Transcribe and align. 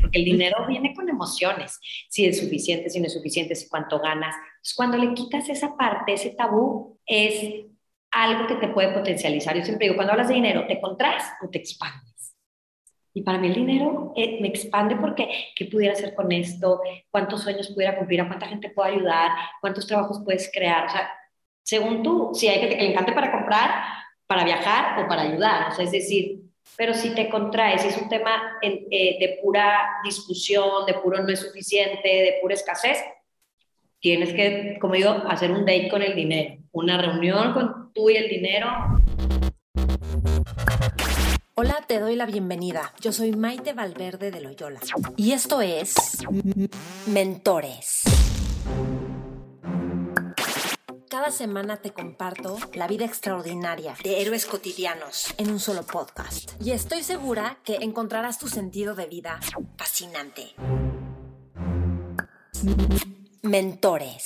porque 0.00 0.18
el 0.18 0.24
dinero 0.24 0.66
viene 0.66 0.94
con 0.94 1.08
emociones, 1.08 1.78
si 2.08 2.26
es 2.26 2.40
suficiente, 2.40 2.90
si 2.90 3.00
no 3.00 3.06
es 3.06 3.12
suficiente, 3.12 3.54
si 3.54 3.68
cuánto 3.68 3.98
ganas. 4.00 4.34
Entonces, 4.34 4.74
cuando 4.74 4.96
le 4.98 5.14
quitas 5.14 5.48
esa 5.48 5.76
parte, 5.76 6.14
ese 6.14 6.30
tabú, 6.30 6.98
es 7.06 7.66
algo 8.10 8.46
que 8.46 8.56
te 8.56 8.68
puede 8.68 8.92
potencializar. 8.92 9.56
Yo 9.56 9.64
siempre 9.64 9.86
digo, 9.86 9.96
cuando 9.96 10.12
hablas 10.12 10.28
de 10.28 10.34
dinero, 10.34 10.66
¿te 10.66 10.80
contraes 10.80 11.24
o 11.42 11.48
te 11.48 11.58
expandes? 11.58 12.12
Y 13.14 13.22
para 13.22 13.38
mí 13.38 13.48
el 13.48 13.54
dinero 13.54 14.12
eh, 14.16 14.38
me 14.40 14.48
expande 14.48 14.96
porque 14.96 15.28
¿qué 15.54 15.66
pudiera 15.66 15.92
hacer 15.92 16.14
con 16.14 16.32
esto? 16.32 16.80
¿Cuántos 17.10 17.42
sueños 17.42 17.70
pudiera 17.70 17.96
cumplir? 17.96 18.20
¿A 18.22 18.26
cuánta 18.26 18.48
gente 18.48 18.70
puedo 18.70 18.88
ayudar? 18.88 19.32
¿Cuántos 19.60 19.86
trabajos 19.86 20.22
puedes 20.24 20.50
crear? 20.52 20.86
O 20.86 20.88
sea, 20.88 21.10
según 21.62 22.02
tú, 22.02 22.30
si 22.32 22.48
hay 22.48 22.60
gente 22.60 22.76
que 22.76 22.82
le 22.82 22.90
encante 22.90 23.12
para 23.12 23.30
comprar, 23.30 23.84
para 24.26 24.44
viajar 24.44 25.04
o 25.04 25.08
para 25.08 25.22
ayudar. 25.22 25.70
O 25.70 25.74
sea, 25.74 25.84
es 25.84 25.92
decir, 25.92 26.41
pero 26.76 26.94
si 26.94 27.14
te 27.14 27.28
contraes, 27.28 27.82
si 27.82 27.88
es 27.88 27.98
un 27.98 28.08
tema 28.08 28.58
eh, 28.62 29.16
de 29.20 29.38
pura 29.42 30.00
discusión, 30.04 30.86
de 30.86 30.94
puro 30.94 31.22
no 31.22 31.28
es 31.28 31.40
suficiente, 31.40 32.08
de 32.08 32.38
pura 32.40 32.54
escasez, 32.54 32.98
tienes 34.00 34.32
que, 34.32 34.78
como 34.80 34.94
digo, 34.94 35.10
hacer 35.28 35.50
un 35.50 35.64
date 35.64 35.88
con 35.88 36.02
el 36.02 36.14
dinero, 36.14 36.56
una 36.72 37.00
reunión 37.00 37.52
con 37.52 37.92
tú 37.92 38.10
y 38.10 38.16
el 38.16 38.28
dinero. 38.28 38.68
Hola, 41.54 41.84
te 41.86 42.00
doy 42.00 42.16
la 42.16 42.26
bienvenida. 42.26 42.92
Yo 43.00 43.12
soy 43.12 43.32
Maite 43.32 43.74
Valverde 43.74 44.30
de 44.30 44.40
Loyola 44.40 44.80
y 45.16 45.32
esto 45.32 45.60
es 45.60 45.94
Mentores. 47.06 48.02
Cada 51.12 51.30
semana 51.30 51.76
te 51.76 51.92
comparto 51.92 52.56
la 52.72 52.88
vida 52.88 53.04
extraordinaria 53.04 53.94
de 54.02 54.22
héroes 54.22 54.46
cotidianos 54.46 55.34
en 55.36 55.50
un 55.50 55.60
solo 55.60 55.82
podcast. 55.82 56.52
Y 56.58 56.70
estoy 56.70 57.02
segura 57.02 57.58
que 57.64 57.74
encontrarás 57.82 58.38
tu 58.38 58.48
sentido 58.48 58.94
de 58.94 59.08
vida 59.08 59.38
fascinante. 59.76 60.54
Mentores. 63.42 64.24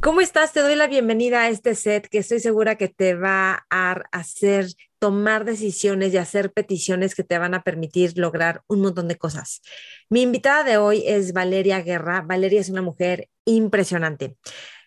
¿Cómo 0.00 0.20
estás? 0.20 0.52
Te 0.52 0.60
doy 0.60 0.76
la 0.76 0.86
bienvenida 0.86 1.42
a 1.42 1.48
este 1.48 1.74
set 1.74 2.08
que 2.08 2.18
estoy 2.18 2.38
segura 2.40 2.76
que 2.76 2.88
te 2.88 3.14
va 3.14 3.66
a 3.70 3.92
hacer 4.12 4.66
tomar 4.98 5.44
decisiones 5.44 6.14
y 6.14 6.16
hacer 6.16 6.52
peticiones 6.52 7.14
que 7.14 7.24
te 7.24 7.38
van 7.38 7.54
a 7.54 7.62
permitir 7.62 8.16
lograr 8.16 8.62
un 8.68 8.82
montón 8.82 9.08
de 9.08 9.16
cosas. 9.16 9.62
Mi 10.08 10.22
invitada 10.22 10.64
de 10.64 10.76
hoy 10.76 11.02
es 11.06 11.32
Valeria 11.32 11.80
Guerra. 11.80 12.22
Valeria 12.22 12.60
es 12.60 12.68
una 12.68 12.82
mujer 12.82 13.28
impresionante. 13.44 14.36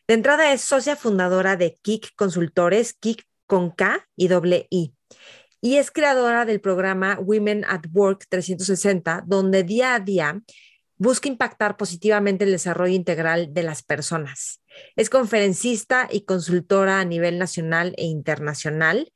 De 0.07 0.13
entrada 0.13 0.53
es 0.53 0.61
socia 0.61 0.95
fundadora 0.95 1.55
de 1.55 1.77
Kik 1.81 2.15
Consultores, 2.15 2.93
Kik 2.93 3.23
con 3.45 3.71
K 3.71 4.07
y 4.15 4.27
doble 4.27 4.67
I. 4.69 4.93
Y 5.61 5.75
es 5.75 5.91
creadora 5.91 6.45
del 6.45 6.61
programa 6.61 7.19
Women 7.19 7.65
at 7.67 7.81
Work 7.93 8.27
360, 8.29 9.23
donde 9.27 9.63
día 9.63 9.95
a 9.95 9.99
día 9.99 10.41
busca 10.99 11.29
impactar 11.29 11.77
positivamente 11.77 12.43
el 12.43 12.51
desarrollo 12.51 12.93
integral 12.93 13.53
de 13.53 13.63
las 13.63 13.81
personas. 13.81 14.61
Es 14.95 15.09
conferencista 15.09 16.07
y 16.11 16.25
consultora 16.25 16.99
a 16.99 17.05
nivel 17.05 17.39
nacional 17.39 17.95
e 17.97 18.05
internacional. 18.05 19.11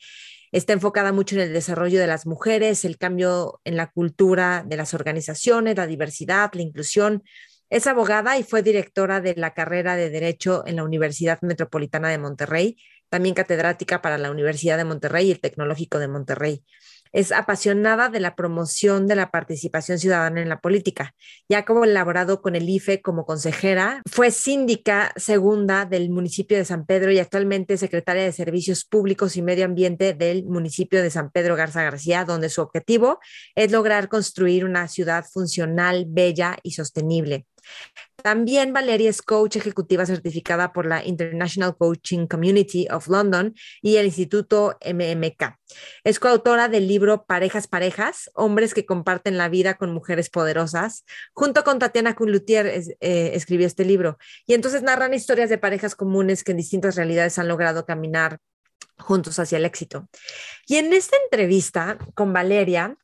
Está 0.53 0.73
enfocada 0.73 1.12
mucho 1.12 1.36
en 1.36 1.42
el 1.42 1.53
desarrollo 1.53 2.00
de 2.00 2.08
las 2.08 2.25
mujeres, 2.25 2.86
el 2.86 2.98
cambio 2.98 3.59
en 3.66 3.75
la 3.75 3.92
cultura 3.92 4.64
de 4.66 4.78
las 4.78 4.94
organizaciones, 4.94 5.75
la 5.75 5.86
diversidad, 5.86 6.52
la 6.53 6.62
inclusión. 6.62 7.22
Es 7.70 7.86
abogada 7.86 8.38
y 8.38 8.44
fue 8.44 8.64
directora 8.64 9.20
de 9.20 9.36
la 9.36 9.53
carrera 9.53 9.97
de 9.97 10.09
Derecho 10.09 10.64
en 10.66 10.78
la 10.78 10.84
Universidad 10.84 11.40
Metropolitana 11.42 12.09
de 12.09 12.18
Monterrey, 12.18 12.78
también 13.09 13.36
catedrática 13.36 14.02
para 14.02 14.18
la 14.18 14.31
Universidad 14.31 14.78
de 14.78 14.86
Monterrey 14.86 15.28
y 15.28 15.31
el 15.31 15.42
Tecnológico 15.42 16.00
de 16.00 16.08
Monterrey 16.08 16.64
es 17.14 17.31
apasionada 17.31 18.09
de 18.09 18.19
la 18.19 18.36
promoción 18.36 19.08
de 19.08 19.16
la 19.16 19.31
participación 19.31 20.00
ciudadana 20.00 20.42
en 20.42 20.50
la 20.50 20.59
política. 20.59 21.16
Ya 21.47 21.59
ha 21.59 21.66
colaborado 21.66 22.42
con 22.42 22.56
el 22.56 22.67
IFE 22.67 23.02
como 23.02 23.25
consejera, 23.25 24.02
fue 24.09 24.31
síndica 24.31 25.14
segunda 25.16 25.86
del 25.86 26.09
municipio 26.09 26.57
de 26.57 26.66
San 26.66 26.85
Pedro 26.85 27.12
y 27.12 27.19
actualmente 27.19 27.78
secretaria 27.78 28.23
de 28.23 28.31
Servicios 28.31 28.84
Públicos 28.84 29.38
y 29.38 29.41
Medio 29.41 29.66
Ambiente 29.66 30.13
del 30.13 30.44
municipio 30.44 31.02
de 31.02 31.12
San 31.12 31.29
Pedro 31.31 31.56
Garza 31.56 31.84
García, 31.84 32.25
donde 32.25 32.50
su 32.50 32.62
objetivo 32.62 33.19
es 33.56 33.72
lograr 33.72 34.09
construir 34.09 34.66
una 34.66 34.88
ciudad 34.88 35.25
funcional, 35.31 36.06
bella 36.07 36.57
y 36.63 36.72
sostenible. 36.72 37.46
También 38.24 38.72
Valeria 38.72 39.09
es 39.09 39.22
coach 39.22 39.57
ejecutiva 39.57 40.06
certificada 40.06 40.72
por 40.72 40.85
la 40.85 41.03
International 41.06 41.75
Coaching 41.78 42.28
Community 42.28 42.88
of 42.90 43.07
London 43.07 43.53
y 43.81 43.97
el 43.97 44.06
Instituto 44.06 44.78
MMK. 44.85 45.59
Es 46.03 46.19
coautora 46.19 46.69
del 46.69 46.88
libro 46.88 47.25
Parejas 47.25 47.68
Parejas, 47.68 48.31
hombres 48.34 48.73
que 48.73 48.85
comparten 48.85 49.38
la 49.38 49.50
vida 49.50 49.73
con 49.75 49.94
mujeres 49.94 50.29
poderosas. 50.29 51.03
Junto 51.34 51.63
con 51.63 51.79
Tatiana 51.79 52.16
Kunlutier 52.16 52.68
eh, 52.68 53.31
escribió 53.34 53.68
este 53.68 53.84
libro. 53.84 54.18
Y 54.47 54.53
entonces 54.53 54.84
narran 54.84 55.13
historias 55.13 55.50
de 55.50 55.57
parejas 55.57 55.96
comunes 55.96 56.44
que 56.44 56.52
en 56.52 56.57
distintas 56.57 56.96
realidades 56.96 57.38
han 57.40 57.47
logrado 57.47 57.85
caminar 57.85 58.38
juntos 58.97 59.40
hacia 59.40 59.57
el 59.57 59.66
éxito. 59.66 60.07
Y 60.68 60.78
en 60.78 60.94
esta 60.94 61.18
entrevista 61.25 61.97
con 62.13 62.34
Valeria, 62.34 62.96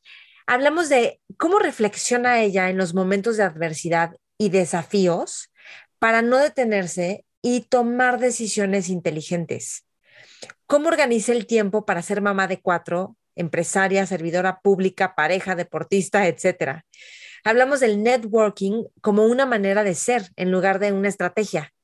hablamos 0.46 0.88
de 0.88 1.20
cómo 1.36 1.58
reflexiona 1.58 2.40
ella 2.40 2.70
en 2.70 2.76
los 2.76 2.94
momentos 2.94 3.36
de 3.36 3.44
adversidad 3.44 4.16
y 4.40 4.48
desafíos 4.48 5.52
para 5.98 6.22
no 6.22 6.38
detenerse 6.38 7.26
y 7.42 7.60
tomar 7.60 8.18
decisiones 8.18 8.88
inteligentes. 8.88 9.84
¿Cómo 10.66 10.88
organiza 10.88 11.32
el 11.32 11.46
tiempo 11.46 11.84
para 11.84 12.00
ser 12.00 12.22
mamá 12.22 12.48
de 12.48 12.58
cuatro, 12.58 13.18
empresaria, 13.36 14.06
servidora 14.06 14.60
pública, 14.62 15.14
pareja, 15.14 15.56
deportista, 15.56 16.26
etcétera? 16.26 16.86
Hablamos 17.44 17.80
del 17.80 18.02
networking 18.02 18.84
como 19.02 19.26
una 19.26 19.44
manera 19.44 19.84
de 19.84 19.94
ser 19.94 20.30
en 20.36 20.50
lugar 20.50 20.78
de 20.78 20.92
una 20.92 21.08
estrategia. 21.08 21.74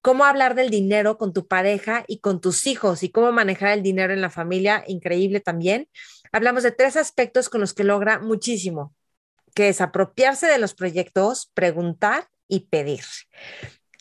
Cómo 0.00 0.24
hablar 0.24 0.56
del 0.56 0.68
dinero 0.68 1.16
con 1.16 1.32
tu 1.32 1.46
pareja 1.46 2.02
y 2.08 2.18
con 2.18 2.40
tus 2.40 2.66
hijos 2.66 3.04
y 3.04 3.10
cómo 3.10 3.30
manejar 3.30 3.70
el 3.70 3.84
dinero 3.84 4.12
en 4.12 4.20
la 4.20 4.30
familia, 4.30 4.82
increíble 4.88 5.38
también. 5.38 5.88
Hablamos 6.32 6.64
de 6.64 6.72
tres 6.72 6.96
aspectos 6.96 7.48
con 7.48 7.60
los 7.60 7.72
que 7.72 7.84
logra 7.84 8.18
muchísimo 8.18 8.96
que 9.54 9.68
es 9.68 9.80
apropiarse 9.80 10.46
de 10.46 10.58
los 10.58 10.74
proyectos, 10.74 11.50
preguntar 11.54 12.28
y 12.48 12.66
pedir. 12.68 13.04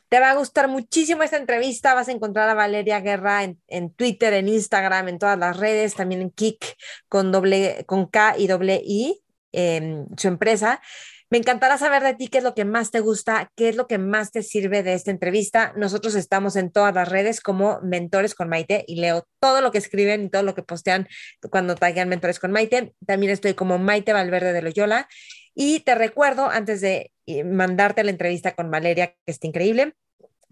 Te 0.10 0.20
va 0.20 0.32
a 0.32 0.36
gustar 0.36 0.68
muchísimo 0.68 1.24
esta 1.24 1.38
entrevista. 1.38 1.94
Vas 1.94 2.10
a 2.10 2.12
encontrar 2.12 2.50
a 2.50 2.54
Valeria 2.54 3.00
Guerra 3.00 3.46
en, 3.46 3.94
Twitter, 3.94 4.34
en 4.34 4.50
Instagram, 4.50 5.08
en 5.08 5.20
todas 5.20 5.40
las 5.40 5.56
redes, 5.56 5.96
también 5.96 6.22
en 6.22 6.32
Kik 6.32 6.76
con, 7.08 7.32
doble, 7.32 7.86
con 7.86 8.08
K 8.08 8.36
y 8.38 8.48
doble 8.48 8.82
I, 8.86 9.22
en 9.54 10.08
su 10.18 10.28
empresa. 10.28 10.82
Me 11.30 11.38
encantará 11.38 11.78
saber 11.78 12.04
de 12.04 12.14
ti 12.14 12.28
qué 12.28 12.40
es 12.40 12.44
lo 12.44 12.54
que 12.54 12.66
más 12.66 12.92
te 12.92 13.00
gusta, 13.00 13.54
qué 13.56 13.70
es 13.70 13.78
lo 13.78 13.88
que 13.88 13.98
más 13.98 14.34
te 14.34 14.44
sirve 14.44 14.84
de 14.84 14.96
esta 14.96 15.12
entrevista. 15.12 15.72
Nosotros 15.78 16.16
estamos 16.16 16.58
en 16.58 16.74
todas 16.74 16.94
las 16.94 17.08
redes 17.08 17.40
como 17.40 17.80
Mentores 17.80 18.36
con 18.36 18.50
Maite 18.50 18.84
y 18.86 18.98
leo 18.98 19.26
todo 19.40 19.62
lo 19.62 19.72
que 19.72 19.78
escriben 19.78 20.26
y 20.26 20.30
todo 20.30 20.44
lo 20.44 20.56
que 20.56 20.64
postean 20.64 21.08
cuando 21.50 21.76
traigan 21.76 22.10
Mentores 22.10 22.38
con 22.38 22.52
Maite. 22.52 22.94
También 23.08 23.32
estoy 23.32 23.54
como 23.54 23.80
Maite 23.80 24.12
Valverde 24.12 24.52
de 24.52 24.62
Loyola 24.62 25.08
y 25.54 25.82
te 25.82 25.96
recuerdo, 25.96 26.50
antes 26.50 26.82
de 26.82 27.12
eh, 27.26 27.44
mandarte 27.44 28.04
la 28.04 28.12
entrevista 28.12 28.56
con 28.56 28.72
Valeria, 28.72 29.16
que 29.26 29.32
está 29.32 29.48
increíble, 29.48 29.94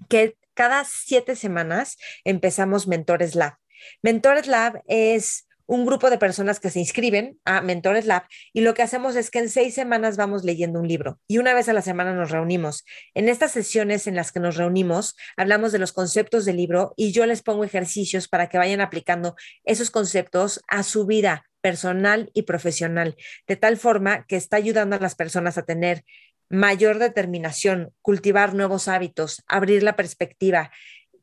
que 0.07 0.37
cada 0.53 0.83
siete 0.85 1.35
semanas 1.35 1.97
empezamos 2.23 2.87
Mentores 2.87 3.35
Lab. 3.35 3.55
Mentores 4.01 4.47
Lab 4.47 4.81
es 4.87 5.47
un 5.69 5.85
grupo 5.85 6.09
de 6.09 6.17
personas 6.17 6.59
que 6.59 6.71
se 6.71 6.79
inscriben 6.79 7.39
a 7.45 7.61
Mentores 7.61 8.07
Lab 8.07 8.23
y 8.53 8.61
lo 8.61 8.73
que 8.73 8.81
hacemos 8.81 9.15
es 9.15 9.29
que 9.29 9.37
en 9.37 9.49
seis 9.49 9.75
semanas 9.75 10.17
vamos 10.17 10.43
leyendo 10.43 10.79
un 10.79 10.87
libro 10.87 11.19
y 11.27 11.37
una 11.37 11.53
vez 11.53 11.69
a 11.69 11.73
la 11.73 11.83
semana 11.83 12.11
nos 12.15 12.31
reunimos. 12.31 12.85
En 13.13 13.29
estas 13.29 13.51
sesiones 13.51 14.07
en 14.07 14.15
las 14.15 14.31
que 14.31 14.39
nos 14.39 14.57
reunimos, 14.57 15.15
hablamos 15.37 15.71
de 15.71 15.77
los 15.77 15.93
conceptos 15.93 16.45
del 16.45 16.57
libro 16.57 16.93
y 16.97 17.11
yo 17.11 17.27
les 17.27 17.43
pongo 17.43 17.63
ejercicios 17.63 18.27
para 18.27 18.49
que 18.49 18.57
vayan 18.57 18.81
aplicando 18.81 19.35
esos 19.63 19.91
conceptos 19.91 20.59
a 20.67 20.81
su 20.81 21.05
vida 21.05 21.45
personal 21.61 22.31
y 22.33 22.43
profesional, 22.43 23.15
de 23.47 23.55
tal 23.55 23.77
forma 23.77 24.25
que 24.25 24.37
está 24.37 24.57
ayudando 24.57 24.95
a 24.95 24.99
las 24.99 25.13
personas 25.13 25.59
a 25.59 25.65
tener 25.65 26.03
mayor 26.49 26.97
determinación, 26.97 27.93
cultivar 28.01 28.55
nuevos 28.55 28.87
hábitos, 28.87 29.43
abrir 29.45 29.83
la 29.83 29.95
perspectiva, 29.95 30.71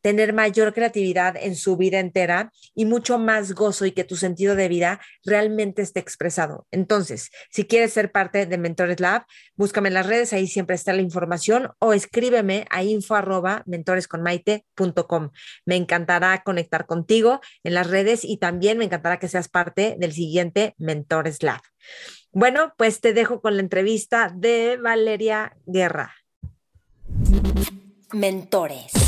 tener 0.06 0.32
mayor 0.32 0.72
creatividad 0.72 1.34
en 1.36 1.56
su 1.56 1.76
vida 1.76 1.98
entera 1.98 2.52
y 2.76 2.84
mucho 2.84 3.18
más 3.18 3.54
gozo 3.54 3.86
y 3.86 3.90
que 3.90 4.04
tu 4.04 4.14
sentido 4.14 4.54
de 4.54 4.68
vida 4.68 5.00
realmente 5.24 5.82
esté 5.82 5.98
expresado. 5.98 6.64
Entonces, 6.70 7.32
si 7.50 7.64
quieres 7.64 7.92
ser 7.92 8.12
parte 8.12 8.46
de 8.46 8.56
Mentores 8.56 9.00
Lab, 9.00 9.24
búscame 9.56 9.88
en 9.88 9.94
las 9.94 10.06
redes, 10.06 10.32
ahí 10.32 10.46
siempre 10.46 10.76
está 10.76 10.92
la 10.92 11.02
información 11.02 11.72
o 11.80 11.92
escríbeme 11.92 12.66
a 12.70 12.84
info 12.84 13.16
arroba 13.16 13.64
mentoresconmaite.com. 13.66 15.30
Me 15.64 15.74
encantará 15.74 16.40
conectar 16.44 16.86
contigo 16.86 17.40
en 17.64 17.74
las 17.74 17.90
redes 17.90 18.24
y 18.24 18.36
también 18.36 18.78
me 18.78 18.84
encantará 18.84 19.18
que 19.18 19.26
seas 19.26 19.48
parte 19.48 19.96
del 19.98 20.12
siguiente 20.12 20.76
Mentores 20.78 21.42
Lab. 21.42 21.62
Bueno, 22.30 22.74
pues 22.78 23.00
te 23.00 23.12
dejo 23.12 23.40
con 23.40 23.56
la 23.56 23.62
entrevista 23.62 24.32
de 24.32 24.78
Valeria 24.80 25.56
Guerra. 25.66 26.14
Mentores. 28.12 29.05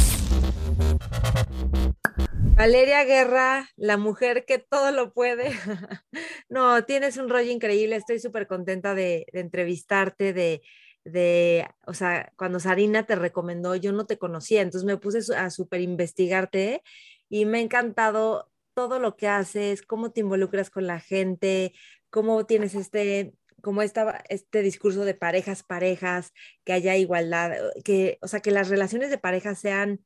Valeria 2.59 3.05
Guerra, 3.05 3.69
la 3.77 3.97
mujer 3.97 4.45
que 4.45 4.59
todo 4.59 4.91
lo 4.91 5.13
puede. 5.13 5.53
no, 6.49 6.85
tienes 6.85 7.17
un 7.17 7.29
rollo 7.29 7.53
increíble. 7.53 7.95
Estoy 7.95 8.19
súper 8.19 8.49
contenta 8.49 8.97
de, 8.97 9.27
entrevistarte, 9.33 10.33
de, 10.33 10.63
de, 11.05 11.69
o 11.87 11.95
sea, 11.95 12.33
cuando 12.37 12.59
Sarina 12.59 13.07
te 13.07 13.15
recomendó, 13.15 13.77
yo 13.77 13.93
no 13.93 14.07
te 14.07 14.19
conocía, 14.19 14.63
entonces 14.63 14.85
me 14.85 14.97
puse 14.97 15.21
a 15.37 15.51
súper 15.51 15.83
investigarte 15.83 16.83
y 17.29 17.45
me 17.45 17.59
ha 17.59 17.61
encantado 17.61 18.51
todo 18.75 18.99
lo 18.99 19.17
que 19.17 19.29
haces, 19.29 19.83
cómo 19.83 20.11
te 20.11 20.21
involucras 20.21 20.69
con 20.69 20.87
la 20.89 20.99
gente, 20.99 21.73
cómo 22.11 22.45
tienes 22.45 22.75
este, 22.75 23.35
como 23.63 23.83
esta, 23.83 24.25
este 24.29 24.63
discurso 24.63 25.05
de 25.05 25.15
parejas, 25.15 25.63
parejas, 25.63 26.33
que 26.65 26.73
haya 26.73 26.97
igualdad, 26.97 27.53
que, 27.85 28.19
o 28.21 28.29
sea, 28.29 28.41
que 28.41 28.51
las 28.51 28.69
relaciones 28.69 29.11
de 29.11 29.19
pareja 29.19 29.55
sean 29.55 30.01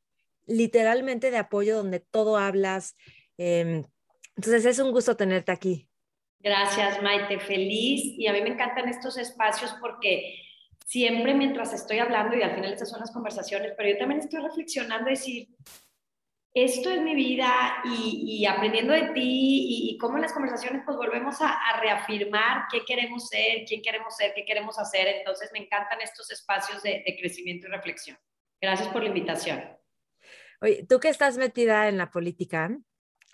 literalmente 0.47 1.31
de 1.31 1.39
apoyo 1.39 1.77
donde 1.77 2.01
todo 2.01 2.37
hablas. 2.37 2.97
Em, 3.39 3.85
entonces 4.37 4.65
es 4.65 4.79
un 4.79 4.93
gusto 4.93 5.17
tenerte 5.17 5.53
aquí. 5.53 5.89
Gracias, 6.41 7.03
Maite. 7.03 7.39
Feliz. 7.39 8.03
Y 8.19 8.27
a 8.27 8.33
mí 8.33 8.41
me 8.43 8.51
encantan 8.51 8.89
estos 8.89 9.17
espacios 9.17 9.75
porque 9.81 10.37
siempre 10.87 11.35
mientras 11.35 11.73
estoy 11.73 11.99
hablando, 11.99 12.37
y 12.37 12.43
al 12.43 12.55
final 12.55 12.73
estas 12.73 12.91
son 12.91 13.01
las 13.01 13.13
conversaciones, 13.13 13.73
pero 13.77 13.89
yo 13.89 13.99
también 13.99 14.21
estoy 14.21 14.41
reflexionando, 14.41 15.09
decir, 15.09 15.49
esto 16.55 16.91
es 16.91 17.01
mi 17.01 17.15
vida 17.15 17.83
y, 17.85 18.45
aprendiendo 18.45 18.93
de 18.93 19.09
ti 19.15 19.89
y, 19.91 19.99
cómo 19.99 20.17
en 20.17 20.23
las 20.23 20.35
conversaciones 20.35 20.83
pues 20.85 20.99
volvemos 20.99 21.41
a, 21.41 21.81
reafirmar 21.81 22.65
qué 22.71 22.85
queremos 22.85 23.29
ser, 23.29 23.65
quién 23.67 23.81
queremos 23.81 24.15
ser, 24.17 24.35
qué 24.35 24.45
queremos 24.45 24.79
hacer. 24.79 25.09
Entonces 25.09 25.51
me 25.53 25.61
encantan 25.61 26.01
estos 26.03 26.31
espacios 26.31 26.83
de, 26.83 27.03
crecimiento 27.19 27.69
y 27.69 27.71
reflexión. 27.71 28.19
Gracias 28.61 28.89
por 28.89 29.03
la 29.03 29.09
invitación. 29.09 29.82
Oye, 30.63 30.87
tú 30.89 31.01
que 31.01 31.09
estás 31.09 31.39
metida 31.39 31.89
en 31.89 31.99
la 31.99 32.11
política, 32.11 32.79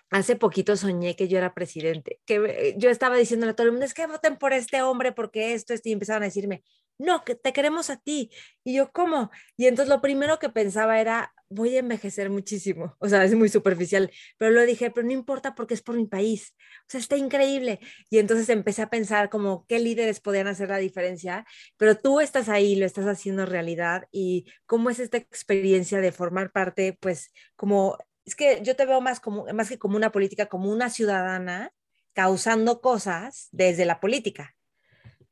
hace 0.09 0.35
poquito 0.35 0.75
soñé 0.75 1.15
que 1.15 1.27
yo 1.27 1.37
era 1.37 1.53
presidente, 1.53 2.19
que 2.25 2.75
yo 2.77 2.89
estaba 2.89 3.15
diciéndole 3.15 3.51
a 3.51 3.55
todo 3.55 3.67
el 3.67 3.71
mundo, 3.71 3.85
es 3.85 3.93
que 3.93 4.07
voten 4.07 4.37
por 4.37 4.51
este 4.51 4.81
hombre 4.81 5.11
porque 5.11 5.53
esto, 5.53 5.75
esto, 5.75 5.89
y 5.89 5.91
empezaban 5.91 6.23
a 6.23 6.25
decirme, 6.25 6.63
no, 6.97 7.23
que 7.23 7.35
te 7.35 7.53
queremos 7.53 7.91
a 7.91 7.97
ti. 7.97 8.31
Y 8.63 8.75
yo, 8.75 8.91
¿cómo? 8.91 9.29
Y 9.57 9.67
entonces 9.67 9.93
lo 9.93 10.01
primero 10.01 10.39
que 10.39 10.49
pensaba 10.49 10.99
era, 10.99 11.31
voy 11.49 11.75
a 11.75 11.79
envejecer 11.79 12.29
muchísimo. 12.29 12.95
O 12.99 13.09
sea, 13.09 13.23
es 13.23 13.35
muy 13.35 13.49
superficial, 13.49 14.11
pero 14.37 14.51
lo 14.51 14.65
dije, 14.65 14.91
pero 14.91 15.05
no 15.05 15.13
importa 15.13 15.55
porque 15.55 15.73
es 15.73 15.81
por 15.81 15.95
mi 15.95 16.05
país. 16.05 16.55
O 16.81 16.85
sea, 16.87 16.99
está 16.99 17.17
increíble. 17.17 17.79
Y 18.09 18.19
entonces 18.19 18.49
empecé 18.49 18.83
a 18.83 18.89
pensar 18.89 19.29
como 19.29 19.65
qué 19.67 19.79
líderes 19.79 20.19
podían 20.19 20.47
hacer 20.47 20.69
la 20.69 20.77
diferencia, 20.77 21.45
pero 21.77 21.97
tú 21.97 22.19
estás 22.19 22.49
ahí, 22.49 22.75
lo 22.75 22.85
estás 22.85 23.05
haciendo 23.05 23.45
realidad 23.45 24.07
y 24.11 24.45
cómo 24.65 24.89
es 24.89 24.99
esta 24.99 25.17
experiencia 25.17 25.99
de 25.99 26.11
formar 26.11 26.51
parte, 26.51 26.97
pues 26.99 27.33
como, 27.55 27.97
es 28.25 28.35
que 28.35 28.61
yo 28.63 28.75
te 28.75 28.85
veo 28.85 29.01
más 29.01 29.19
como, 29.19 29.45
más 29.53 29.69
que 29.69 29.79
como 29.79 29.97
una 29.97 30.11
política, 30.11 30.45
como 30.45 30.71
una 30.71 30.89
ciudadana 30.89 31.71
causando 32.13 32.81
cosas 32.81 33.49
desde 33.51 33.85
la 33.85 33.99
política. 33.99 34.55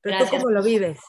Pero 0.02 0.20
tú 0.20 0.32
cómo 0.32 0.50
lo 0.50 0.64
vives? 0.64 1.00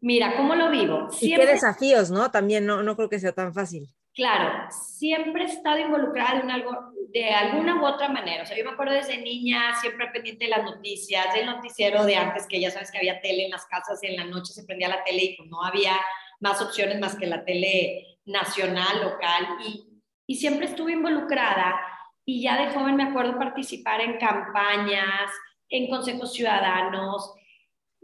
Mira, 0.00 0.36
¿cómo 0.36 0.56
lo 0.56 0.68
vivo? 0.68 1.08
Y 1.20 1.34
qué 1.36 1.46
desafíos, 1.46 2.10
¿no? 2.10 2.30
También 2.32 2.66
no, 2.66 2.82
no 2.82 2.96
creo 2.96 3.08
que 3.08 3.20
sea 3.20 3.32
tan 3.32 3.54
fácil. 3.54 3.94
Claro, 4.14 4.68
siempre 4.70 5.44
he 5.44 5.46
estado 5.46 5.78
involucrada 5.78 6.40
en 6.40 6.50
algo, 6.50 6.92
de 7.08 7.30
alguna 7.30 7.80
u 7.80 7.86
otra 7.86 8.08
manera. 8.08 8.42
O 8.42 8.46
sea, 8.46 8.56
yo 8.56 8.64
me 8.64 8.72
acuerdo 8.72 8.92
desde 8.92 9.18
niña, 9.18 9.74
siempre 9.80 10.08
pendiente 10.08 10.44
de 10.44 10.50
las 10.50 10.64
noticias, 10.64 11.32
del 11.34 11.46
noticiero 11.46 12.04
de 12.04 12.16
antes, 12.16 12.46
que 12.46 12.60
ya 12.60 12.70
sabes 12.70 12.90
que 12.90 12.98
había 12.98 13.20
tele 13.20 13.46
en 13.46 13.50
las 13.50 13.64
casas 13.66 14.02
y 14.02 14.08
en 14.08 14.16
la 14.16 14.24
noche 14.24 14.52
se 14.52 14.64
prendía 14.64 14.88
la 14.88 15.02
tele 15.02 15.24
y 15.24 15.36
pues 15.36 15.48
no 15.48 15.62
había 15.62 15.98
más 16.40 16.60
opciones 16.60 17.00
más 17.00 17.16
que 17.16 17.26
la 17.26 17.44
tele 17.44 18.18
nacional, 18.26 19.02
local. 19.02 19.46
Y, 19.66 20.02
y 20.26 20.36
siempre 20.36 20.66
estuve 20.66 20.92
involucrada 20.92 21.80
y 22.24 22.42
ya 22.42 22.60
de 22.60 22.72
joven 22.72 22.96
me 22.96 23.04
acuerdo 23.04 23.38
participar 23.38 24.00
en 24.02 24.18
campañas, 24.18 25.30
en 25.70 25.88
consejos 25.88 26.34
ciudadanos, 26.34 27.34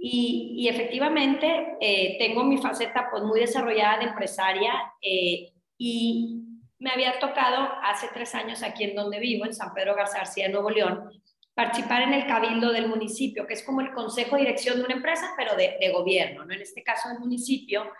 y, 0.00 0.68
efectivamente 0.68 1.76
eh, 1.80 2.16
tengo 2.18 2.44
mi 2.44 2.58
faceta 2.58 3.08
pues 3.10 3.24
muy 3.24 3.40
desarrollada 3.40 3.98
de 3.98 4.04
empresaria 4.04 4.72
eh, 5.02 5.52
y 5.78 6.44
me 6.78 6.90
había 6.90 7.18
tocado 7.18 7.68
hace 7.82 8.08
tres 8.12 8.34
años 8.34 8.62
aquí 8.62 8.84
en 8.84 8.94
donde 8.94 9.18
vivo, 9.18 9.46
en 9.46 9.54
San 9.54 9.72
Pedro 9.72 9.94
García, 9.94 10.48
Nuevo 10.48 10.70
León, 10.70 11.10
participar 11.54 12.02
en 12.02 12.12
el 12.12 12.26
cabildo 12.26 12.72
del 12.72 12.88
municipio, 12.88 13.46
que 13.46 13.54
es 13.54 13.62
como 13.62 13.80
el 13.80 13.92
consejo 13.92 14.36
de 14.36 14.42
dirección 14.42 14.76
de 14.76 14.84
una 14.84 14.94
empresa, 14.94 15.32
pero 15.36 15.56
de, 15.56 15.90
gobierno, 15.92 16.44
¿no? 16.44 16.52
En 16.52 16.60
este 16.60 16.82
caso 16.82 17.08
del 17.08 17.18
municipio. 17.18 17.90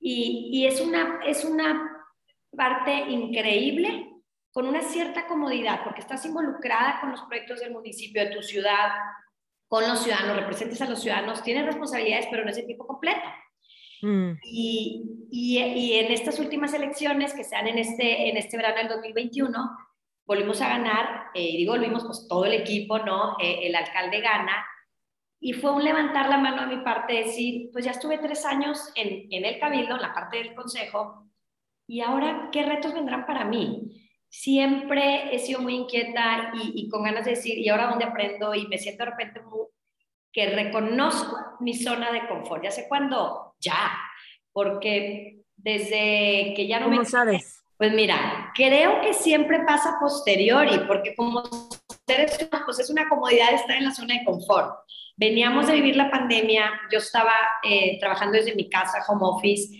Y, 0.00 0.50
y, 0.52 0.66
es, 0.66 0.80
una, 0.80 1.20
es 1.24 1.44
una 1.44 1.88
parte 2.56 2.92
increíble 2.92 4.08
con 4.52 4.66
una 4.66 4.82
cierta 4.82 5.26
comodidad, 5.26 5.84
porque 5.84 6.00
estás 6.00 6.24
involucrada 6.24 7.00
con 7.00 7.12
los 7.12 7.20
proyectos 7.22 7.60
del 7.60 7.72
municipio, 7.72 8.24
de 8.24 8.34
tu 8.34 8.42
ciudad, 8.42 8.90
con 9.68 9.86
los 9.86 10.02
ciudadanos, 10.02 10.36
representes 10.36 10.80
a 10.82 10.88
los 10.88 11.00
ciudadanos, 11.00 11.44
tienes 11.44 11.66
responsabilidades, 11.66 12.26
pero 12.28 12.44
no 12.44 12.50
es 12.50 12.58
el 12.58 12.66
tiempo 12.66 12.88
completo. 12.88 13.20
Mm. 14.02 14.32
Y, 14.42 15.28
y, 15.30 15.58
y, 15.58 15.92
en 15.98 16.12
estas 16.12 16.38
últimas 16.38 16.72
elecciones 16.74 17.34
que 17.34 17.44
se 17.44 17.54
dan 17.54 17.68
en 17.68 17.78
este, 17.78 18.28
en 18.28 18.36
este 18.36 18.56
verano 18.56 18.78
del 18.78 18.88
2021, 18.88 19.70
volvimos 20.26 20.60
a 20.62 20.68
ganar, 20.68 21.26
eh, 21.34 21.56
digo 21.56 21.72
volvimos, 21.72 22.04
pues 22.04 22.26
todo 22.28 22.44
el 22.44 22.54
equipo, 22.54 22.98
¿no? 22.98 23.36
Eh, 23.40 23.60
el 23.64 23.74
alcalde 23.74 24.20
gana, 24.20 24.64
y 25.38 25.52
fue 25.54 25.72
un 25.72 25.84
levantar 25.84 26.28
la 26.28 26.38
mano 26.38 26.62
de 26.62 26.76
mi 26.76 26.82
parte, 26.82 27.14
decir, 27.14 27.70
pues 27.72 27.84
ya 27.84 27.92
estuve 27.92 28.18
tres 28.18 28.44
años 28.44 28.92
en, 28.94 29.26
en 29.30 29.44
el 29.44 29.58
cabildo, 29.58 29.96
en 29.96 30.02
la 30.02 30.14
parte 30.14 30.38
del 30.38 30.54
consejo, 30.54 31.26
y 31.86 32.00
ahora, 32.00 32.50
¿qué 32.52 32.62
retos 32.62 32.94
vendrán 32.94 33.26
para 33.26 33.44
mí? 33.44 34.00
siempre 34.30 35.34
he 35.34 35.38
sido 35.40 35.60
muy 35.60 35.74
inquieta 35.74 36.52
y, 36.54 36.88
con 36.88 37.02
ganas 37.02 37.24
de 37.24 37.32
decir, 37.32 37.58
¿y 37.58 37.68
ahora 37.68 37.88
dónde 37.88 38.04
aprendo? 38.04 38.54
Y 38.54 38.66
me 38.68 38.78
siento 38.78 39.04
de 39.04 39.10
repente 39.10 39.40
que 40.32 40.50
reconozco 40.50 41.36
mi 41.58 41.74
zona 41.74 42.12
de 42.12 42.28
confort. 42.28 42.62
Ya 42.62 42.70
sé 42.70 42.86
cuándo, 42.88 43.49
ya, 43.60 43.92
porque 44.52 45.42
desde 45.56 46.54
que 46.54 46.66
ya 46.66 46.80
no 46.80 46.86
¿Cómo 46.86 47.04
sabes? 47.04 47.62
Pues 47.76 47.92
mira, 47.92 48.52
creo 48.54 49.00
que 49.00 49.14
siempre 49.14 49.60
pasa 49.60 49.96
posteriori, 49.98 50.80
porque 50.86 51.14
como 51.14 51.42
seres 52.06 52.36
humanos, 52.38 52.62
pues 52.66 52.78
es 52.78 52.90
una 52.90 53.08
comodidad 53.08 53.54
estar 53.54 53.76
en 53.76 53.84
la 53.84 53.94
zona 53.94 54.14
de 54.14 54.24
confort. 54.24 54.74
Veníamos 55.16 55.66
de 55.66 55.74
vivir 55.74 55.96
la 55.96 56.10
pandemia, 56.10 56.70
yo 56.92 56.98
estaba 56.98 57.32
eh, 57.62 57.98
trabajando 57.98 58.36
desde 58.36 58.54
mi 58.54 58.68
casa, 58.68 59.04
home 59.08 59.22
office, 59.22 59.74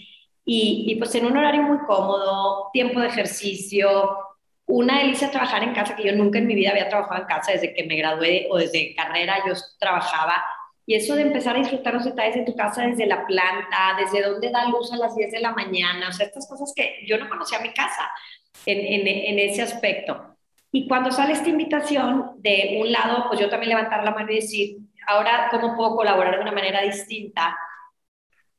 y, 0.44 0.86
y, 0.88 0.94
pues 0.96 1.14
en 1.14 1.26
un 1.26 1.36
horario 1.36 1.62
muy 1.62 1.78
cómodo, 1.86 2.70
tiempo 2.72 3.00
de 3.00 3.08
ejercicio, 3.08 4.16
una 4.70 4.98
delicia 4.98 5.30
trabajar 5.30 5.62
en 5.62 5.74
casa, 5.74 5.94
que 5.96 6.04
yo 6.04 6.12
nunca 6.14 6.38
en 6.38 6.46
mi 6.46 6.54
vida 6.54 6.70
había 6.70 6.88
trabajado 6.88 7.22
en 7.22 7.28
casa 7.28 7.52
desde 7.52 7.74
que 7.74 7.84
me 7.84 7.96
gradué 7.96 8.46
o 8.50 8.56
desde 8.56 8.94
carrera, 8.94 9.38
yo 9.46 9.52
trabajaba. 9.78 10.42
Y 10.90 10.96
eso 10.96 11.14
de 11.14 11.22
empezar 11.22 11.54
a 11.54 11.60
disfrutar 11.60 11.94
los 11.94 12.04
detalles 12.04 12.34
de 12.34 12.42
tu 12.42 12.56
casa 12.56 12.84
desde 12.84 13.06
la 13.06 13.24
planta, 13.24 13.96
desde 13.96 14.28
dónde 14.28 14.50
da 14.50 14.66
luz 14.66 14.92
a 14.92 14.96
las 14.96 15.14
10 15.14 15.30
de 15.30 15.38
la 15.38 15.52
mañana, 15.52 16.08
o 16.08 16.12
sea, 16.12 16.26
estas 16.26 16.48
cosas 16.48 16.72
que 16.74 17.06
yo 17.06 17.16
no 17.16 17.28
conocía 17.28 17.60
mi 17.60 17.72
casa 17.72 18.10
en, 18.66 18.78
en, 18.78 19.06
en 19.06 19.38
ese 19.38 19.62
aspecto. 19.62 20.34
Y 20.72 20.88
cuando 20.88 21.12
sale 21.12 21.34
esta 21.34 21.48
invitación, 21.48 22.32
de 22.38 22.80
un 22.80 22.90
lado, 22.90 23.26
pues 23.28 23.38
yo 23.38 23.48
también 23.48 23.68
levantar 23.68 24.02
la 24.02 24.10
mano 24.10 24.32
y 24.32 24.40
decir, 24.40 24.78
ahora, 25.06 25.46
¿cómo 25.52 25.76
puedo 25.76 25.94
colaborar 25.94 26.34
de 26.34 26.42
una 26.42 26.50
manera 26.50 26.82
distinta? 26.82 27.56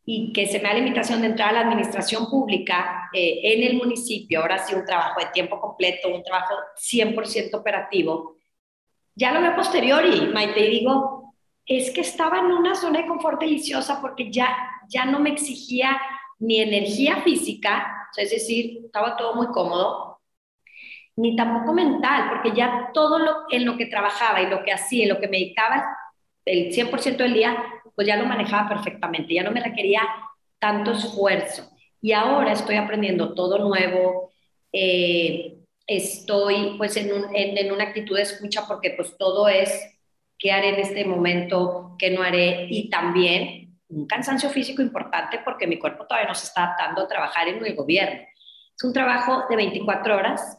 y 0.06 0.32
que 0.32 0.48
se 0.48 0.60
me 0.60 0.70
da 0.70 0.74
la 0.74 0.80
invitación 0.80 1.22
de 1.22 1.28
entrar 1.28 1.50
a 1.50 1.52
la 1.52 1.62
administración 1.62 2.30
pública 2.30 3.10
eh, 3.14 3.40
en 3.44 3.64
el 3.64 3.78
municipio, 3.78 4.40
ahora 4.40 4.58
sí 4.58 4.74
un 4.74 4.86
trabajo 4.86 5.20
de 5.20 5.28
tiempo 5.28 5.60
completo, 5.60 6.10
un 6.10 6.24
trabajo 6.24 6.56
100% 6.76 7.54
operativo, 7.54 8.38
ya 9.14 9.32
lo 9.32 9.42
veo 9.42 9.56
posteriori, 9.56 10.28
Maite, 10.34 10.66
y 10.66 10.80
digo, 10.80 11.21
es 11.66 11.92
que 11.92 12.02
estaba 12.02 12.40
en 12.40 12.46
una 12.46 12.76
zona 12.76 13.02
de 13.02 13.08
confort 13.08 13.40
deliciosa 13.40 14.02
porque 14.02 14.32
ya, 14.32 14.56
ya 14.90 15.06
no 15.06 15.20
me 15.20 15.32
exigía 15.32 16.00
ni 16.40 16.60
energía 16.60 17.18
física, 17.22 18.10
es 18.18 18.32
decir, 18.32 18.82
estaba 18.86 19.16
todo 19.16 19.36
muy 19.36 19.48
cómodo, 19.48 20.20
ni 21.16 21.36
tampoco 21.36 21.74
mental, 21.74 22.30
porque 22.30 22.56
ya 22.56 22.90
todo 22.94 23.20
lo, 23.20 23.46
en 23.50 23.66
lo 23.66 23.78
que 23.78 23.86
trabajaba 23.86 24.42
y 24.42 24.48
lo 24.48 24.64
que 24.64 24.72
hacía, 24.72 25.04
en 25.04 25.10
lo 25.10 25.20
que 25.20 25.28
me 25.28 25.38
dedicaba 25.38 25.86
el 26.46 26.74
100% 26.74 27.18
del 27.18 27.34
día, 27.34 27.64
pues 27.96 28.08
ya 28.08 28.16
lo 28.16 28.26
manejaba 28.26 28.68
perfectamente, 28.68 29.34
ya 29.34 29.44
no 29.44 29.52
me 29.52 29.64
requería 29.64 30.02
tanto 30.60 30.92
esfuerzo. 30.92 31.70
Y 32.02 32.14
ahora 32.14 32.54
estoy 32.54 32.78
aprendiendo 32.78 33.34
todo 33.34 33.60
nuevo, 33.60 34.32
eh, 34.74 35.58
estoy 35.86 36.76
pues 36.78 36.98
en, 36.98 37.12
en, 37.36 37.72
una 37.72 37.84
actitud 37.84 38.16
de 38.16 38.24
escucha 38.24 38.66
porque 38.68 38.92
pues 38.92 39.18
todo 39.18 39.48
es 39.48 39.72
qué 40.42 40.52
haré 40.52 40.70
en 40.70 40.80
este 40.80 41.06
momento, 41.06 41.96
qué 42.00 42.10
no 42.10 42.24
haré 42.24 42.66
y 42.68 42.90
también 42.90 43.78
un 43.90 44.08
cansancio 44.08 44.50
físico 44.50 44.82
importante 44.82 45.40
porque 45.46 45.68
mi 45.68 45.78
cuerpo 45.78 46.08
todavía 46.08 46.30
no 46.30 46.34
se 46.34 46.48
está 46.48 46.64
adaptando 46.64 47.04
a 47.04 47.08
trabajar 47.08 47.48
en 47.48 47.64
el 47.64 47.76
gobierno. 47.76 48.22
Es 48.76 48.84
un 48.84 48.92
trabajo 48.92 49.44
de 49.48 49.56
24 49.56 50.18
horas, 50.18 50.58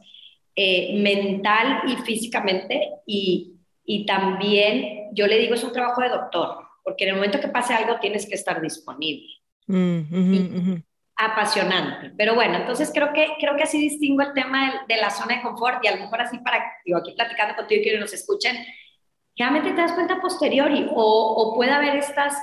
eh, 0.55 1.01
mental 1.01 1.83
y 1.89 1.97
físicamente 2.03 2.91
y, 3.07 3.57
y 3.85 4.07
también 4.07 5.09
yo 5.15 5.27
le 5.27 5.39
digo 5.39 5.55
es 5.55 5.65
un 5.65 5.73
trabajo 5.73 6.01
de 6.01 6.11
doctor 6.11 6.59
porque 6.85 7.05
en 7.05 7.11
el 7.11 7.17
momento 7.17 7.41
que 7.41 7.49
pase 7.49 7.75
algo 7.75 7.99
tienes 8.01 8.29
que 8.29 8.37
estar 8.37 8.61
disponible. 8.61 9.27
Mm, 9.67 10.75
apasionante. 11.17 12.13
Pero 12.17 12.35
bueno, 12.35 12.57
entonces 12.59 12.91
creo 12.93 13.13
que, 13.13 13.35
creo 13.39 13.57
que 13.57 13.63
así 13.65 13.79
distingo 13.79 14.23
el 14.23 14.33
tema 14.33 14.85
de, 14.89 14.97
la 14.97 15.11
zona 15.11 15.37
de 15.37 15.43
confort 15.43 15.85
y 15.85 15.89
a 15.89 15.97
lo 15.97 16.03
mejor 16.03 16.21
así 16.21 16.39
para, 16.39 16.63
digo, 16.85 16.99
aquí 16.99 17.13
platicando 17.13 17.55
contigo 17.55 17.81
y 17.81 17.85
que 17.85 17.99
nos 17.99 18.13
escuchen, 18.13 18.57
realmente 19.37 19.71
te 19.71 19.81
das 19.81 19.93
cuenta 19.93 20.21
posteriori 20.21 20.87
o, 20.91 21.35
o 21.37 21.55
puede 21.55 21.71
haber 21.71 21.97
estas 21.97 22.35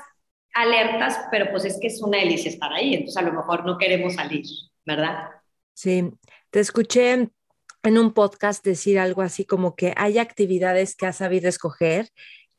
alertas, 0.53 1.19
pero 1.31 1.51
pues 1.51 1.65
es 1.65 1.77
que 1.79 1.88
es 1.88 2.01
una 2.01 2.17
delicia 2.17 2.50
estar 2.50 2.72
ahí, 2.74 2.93
entonces 2.93 3.17
a 3.17 3.22
lo 3.22 3.34
mejor 3.34 3.65
no 3.65 3.77
queremos 3.77 4.15
salir, 4.15 4.46
¿verdad? 4.86 5.29
Sí, 5.74 6.12
te 6.50 6.60
escuché 6.60 7.29
en 7.84 7.98
un 7.98 8.13
podcast 8.13 8.65
decir 8.65 9.00
algo 9.00 9.22
así 9.22 9.46
como 9.46 9.75
que 9.75 9.93
hay 9.96 10.17
actividades 10.17 10.96
que 10.96 11.05
has 11.05 11.17
sabido 11.17 11.48
escoger 11.48 12.10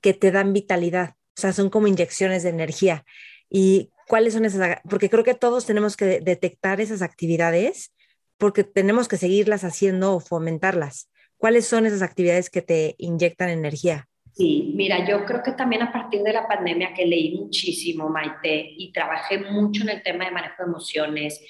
que 0.01 0.15
te 0.15 0.31
dan 0.31 0.53
vitalidad, 0.53 1.17
o 1.37 1.41
sea, 1.41 1.53
son 1.53 1.71
como 1.71 1.87
inyecciones 1.87 2.43
de 2.43 2.51
energía. 2.51 3.05
¿Y 3.51 3.91
cuáles 4.07 4.35
son 4.35 4.45
esas? 4.45 4.79
Porque 4.89 5.11
creo 5.11 5.25
que 5.25 5.35
todos 5.35 5.67
tenemos 5.67 5.97
que 5.97 6.21
detectar 6.21 6.81
esas 6.81 7.03
actividades 7.03 7.93
porque 8.39 8.65
tenemos 8.65 9.09
que 9.09 9.19
seguirlas 9.19 9.65
haciendo 9.65 10.15
o 10.15 10.21
fomentarlas. 10.21 11.11
¿Cuáles 11.37 11.67
son 11.67 11.87
esas 11.87 12.03
actividades 12.03 12.49
que 12.49 12.63
te 12.63 12.95
inyectan 12.99 13.51
energía? 13.51 14.09
Sí, 14.33 14.73
mira, 14.75 15.07
yo 15.07 15.25
creo 15.25 15.43
que 15.43 15.53
también 15.53 15.83
a 15.83 15.93
partir 15.93 16.23
de 16.23 16.33
la 16.33 16.47
pandemia 16.47 16.95
que 16.95 17.05
leí 17.05 17.37
muchísimo, 17.37 18.09
Maite, 18.09 18.75
y 18.77 18.93
trabajé 18.93 19.39
mucho 19.39 19.83
en 19.83 19.91
el 19.91 20.03
tema 20.03 20.25
de 20.25 20.31
manejo 20.31 20.63
de 20.63 20.69
emociones, 20.69 21.45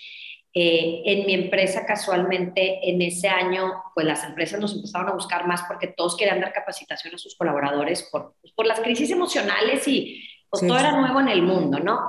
eh, 0.52 1.02
en 1.04 1.26
mi 1.26 1.34
empresa 1.34 1.86
casualmente 1.86 2.80
en 2.90 3.00
ese 3.02 3.28
año, 3.28 3.72
pues 3.94 4.04
las 4.04 4.24
empresas 4.24 4.58
nos 4.58 4.74
empezaron 4.74 5.08
a 5.08 5.12
buscar 5.12 5.46
más 5.46 5.62
porque 5.68 5.86
todos 5.86 6.16
querían 6.16 6.40
dar 6.40 6.52
capacitación 6.52 7.14
a 7.14 7.18
sus 7.18 7.36
colaboradores 7.36 8.08
por, 8.10 8.34
pues, 8.40 8.52
por 8.54 8.66
las 8.66 8.80
crisis 8.80 9.12
emocionales 9.12 9.86
y 9.86 10.24
pues 10.48 10.66
todo 10.66 10.76
era 10.76 10.98
nuevo 10.98 11.20
en 11.20 11.28
el 11.28 11.42
mundo, 11.42 11.78
¿no? 11.78 12.00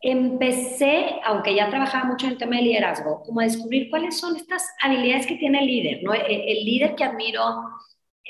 Empecé, 0.00 1.20
aunque 1.22 1.54
ya 1.54 1.68
trabajaba 1.68 2.04
mucho 2.04 2.24
en 2.24 2.32
el 2.32 2.38
tema 2.38 2.56
de 2.56 2.62
liderazgo, 2.62 3.22
como 3.22 3.40
a 3.40 3.44
descubrir 3.44 3.90
cuáles 3.90 4.18
son 4.18 4.36
estas 4.36 4.66
habilidades 4.80 5.26
que 5.26 5.36
tiene 5.36 5.60
el 5.60 5.66
líder, 5.66 6.02
¿no? 6.02 6.14
El, 6.14 6.24
el 6.24 6.64
líder 6.64 6.94
que 6.94 7.04
admiro, 7.04 7.42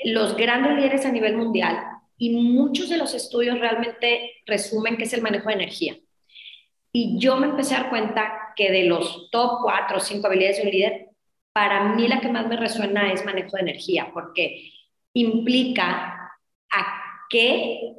los 0.05 0.35
grandes 0.35 0.75
líderes 0.75 1.05
a 1.05 1.11
nivel 1.11 1.37
mundial 1.37 1.77
y 2.17 2.31
muchos 2.31 2.89
de 2.89 2.97
los 2.97 3.13
estudios 3.13 3.59
realmente 3.59 4.31
resumen 4.45 4.97
que 4.97 5.05
es 5.05 5.13
el 5.13 5.21
manejo 5.21 5.49
de 5.49 5.55
energía. 5.55 5.97
Y 6.93 7.17
yo 7.17 7.37
me 7.37 7.47
empecé 7.47 7.75
a 7.75 7.81
dar 7.81 7.89
cuenta 7.89 8.53
que 8.55 8.71
de 8.71 8.83
los 8.83 9.29
top 9.31 9.61
cuatro 9.63 9.97
o 9.97 9.99
cinco 9.99 10.27
habilidades 10.27 10.57
de 10.57 10.63
un 10.63 10.71
líder, 10.71 11.09
para 11.53 11.95
mí 11.95 12.07
la 12.07 12.21
que 12.21 12.29
más 12.29 12.47
me 12.47 12.57
resuena 12.57 13.11
es 13.11 13.25
manejo 13.25 13.55
de 13.55 13.61
energía, 13.61 14.11
porque 14.13 14.71
implica 15.13 16.31
a 16.69 17.03
qué 17.29 17.93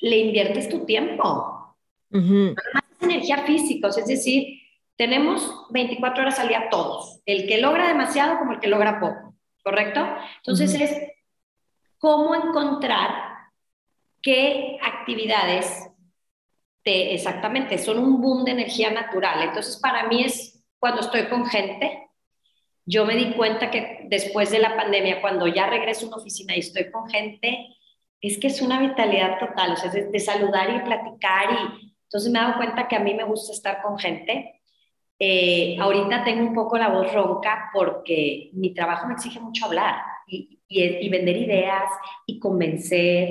le 0.00 0.18
inviertes 0.18 0.68
tu 0.68 0.84
tiempo. 0.84 1.76
Uh 2.10 2.54
es 3.00 3.02
energía 3.02 3.44
física, 3.44 3.88
es 3.88 4.06
decir, 4.06 4.60
tenemos 4.96 5.66
24 5.70 6.22
horas 6.22 6.38
al 6.38 6.48
día 6.48 6.68
todos, 6.70 7.20
el 7.24 7.46
que 7.46 7.58
logra 7.58 7.88
demasiado 7.88 8.38
como 8.38 8.52
el 8.52 8.60
que 8.60 8.68
logra 8.68 9.00
poco, 9.00 9.34
¿correcto? 9.64 10.06
Entonces 10.36 10.74
es 10.74 11.09
cómo 12.00 12.34
encontrar 12.34 13.10
qué 14.20 14.78
actividades 14.82 15.88
te, 16.82 17.14
exactamente 17.14 17.78
son 17.78 18.00
un 18.00 18.20
boom 18.20 18.44
de 18.44 18.50
energía 18.50 18.90
natural. 18.90 19.42
Entonces, 19.42 19.76
para 19.76 20.08
mí 20.08 20.24
es 20.24 20.64
cuando 20.80 21.02
estoy 21.02 21.28
con 21.28 21.46
gente, 21.46 22.08
yo 22.84 23.04
me 23.04 23.14
di 23.14 23.34
cuenta 23.34 23.70
que 23.70 24.06
después 24.08 24.50
de 24.50 24.58
la 24.58 24.74
pandemia, 24.74 25.20
cuando 25.20 25.46
ya 25.46 25.68
regreso 25.68 26.06
a 26.06 26.08
una 26.08 26.16
oficina 26.16 26.56
y 26.56 26.60
estoy 26.60 26.90
con 26.90 27.08
gente, 27.08 27.76
es 28.20 28.38
que 28.38 28.48
es 28.48 28.60
una 28.60 28.80
vitalidad 28.80 29.38
total, 29.38 29.72
o 29.72 29.76
sea, 29.76 29.90
de, 29.92 30.06
de 30.06 30.18
saludar 30.18 30.74
y 30.74 30.80
platicar 30.80 31.52
y 31.52 31.90
entonces 32.10 32.32
me 32.32 32.40
he 32.40 32.42
dado 32.42 32.56
cuenta 32.56 32.88
que 32.88 32.96
a 32.96 33.00
mí 33.00 33.14
me 33.14 33.22
gusta 33.22 33.52
estar 33.52 33.80
con 33.82 33.96
gente. 33.96 34.60
Eh, 35.16 35.76
ahorita 35.78 36.24
tengo 36.24 36.42
un 36.42 36.54
poco 36.54 36.76
la 36.76 36.88
voz 36.88 37.12
ronca 37.12 37.70
porque 37.72 38.50
mi 38.54 38.74
trabajo 38.74 39.06
me 39.06 39.14
exige 39.14 39.38
mucho 39.38 39.66
hablar 39.66 39.94
y, 40.26 40.59
y, 40.70 41.08
vender 41.08 41.36
ideas 41.36 41.90
y 42.26 42.38
convencer. 42.38 43.28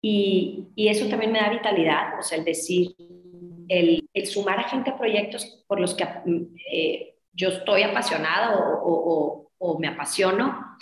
Y, 0.00 0.68
y, 0.74 0.88
eso 0.88 1.08
también 1.08 1.32
me 1.32 1.40
da 1.40 1.50
vitalidad, 1.50 2.18
o 2.18 2.22
sea, 2.22 2.38
el 2.38 2.44
decir, 2.44 2.94
el, 3.68 4.08
el 4.12 4.26
sumar 4.26 4.58
a 4.58 4.68
gente 4.68 4.90
a 4.90 4.98
proyectos 4.98 5.64
por 5.66 5.80
los 5.80 5.94
que 5.94 6.06
eh, 6.70 7.14
yo 7.32 7.50
estoy 7.50 7.82
apasionado 7.82 8.58
o, 8.82 8.92
o, 8.92 9.50
o 9.58 9.78
me 9.78 9.88
apasiono. 9.88 10.76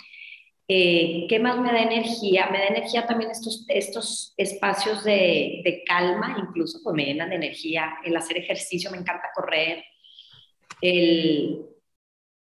Eh, 0.67 1.25
¿Qué 1.27 1.39
más 1.39 1.57
me 1.59 1.71
da 1.71 1.81
energía? 1.81 2.47
Me 2.49 2.59
da 2.59 2.67
energía 2.67 3.05
también 3.05 3.31
estos, 3.31 3.65
estos 3.67 4.33
espacios 4.37 5.03
de, 5.03 5.61
de, 5.63 5.83
calma, 5.85 6.37
incluso 6.39 6.79
pues 6.83 6.95
me 6.95 7.05
llenan 7.05 7.29
de 7.29 7.35
energía. 7.35 7.97
El 8.03 8.15
hacer 8.15 8.37
ejercicio, 8.37 8.89
me 8.91 8.97
encanta 8.97 9.29
correr. 9.35 9.83
El, 10.81 11.72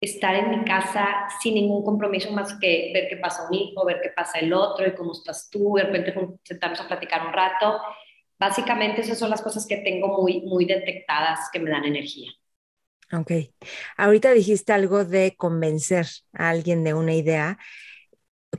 estar 0.02 0.36
en 0.36 0.52
mi 0.52 0.66
casa 0.66 1.28
sin 1.42 1.56
ningún 1.56 1.84
compromiso 1.84 2.32
más 2.32 2.54
que 2.60 2.92
ver 2.94 3.08
qué 3.10 3.18
pasa 3.18 3.48
un 3.50 3.54
hijo, 3.56 3.86
ver 3.86 4.00
qué 4.02 4.10
pasa 4.10 4.40
el 4.40 4.54
otro 4.54 4.88
y 4.88 4.96
cómo 4.96 5.14
estás 5.14 5.50
tú, 5.50 5.76
de 5.76 5.84
repente 5.84 6.14
sentarnos 6.44 6.82
a 6.82 6.88
platicar 6.88 7.26
un 7.26 7.34
rato. 7.34 7.82
Básicamente 8.40 9.02
esas 9.02 9.18
son 9.18 9.30
las 9.32 9.42
cosas 9.42 9.66
que 9.68 9.78
tengo 9.78 10.22
muy, 10.22 10.42
muy 10.42 10.66
detectadas 10.66 11.50
que 11.52 11.60
me 11.60 11.72
dan 11.72 11.86
energía. 11.86 12.32
Ok. 13.14 13.32
Ahorita 13.96 14.32
dijiste 14.34 14.74
algo 14.74 15.06
de 15.06 15.36
convencer 15.38 16.08
a 16.34 16.50
alguien 16.50 16.84
de 16.84 16.94
una 16.94 17.14
idea. 17.14 17.58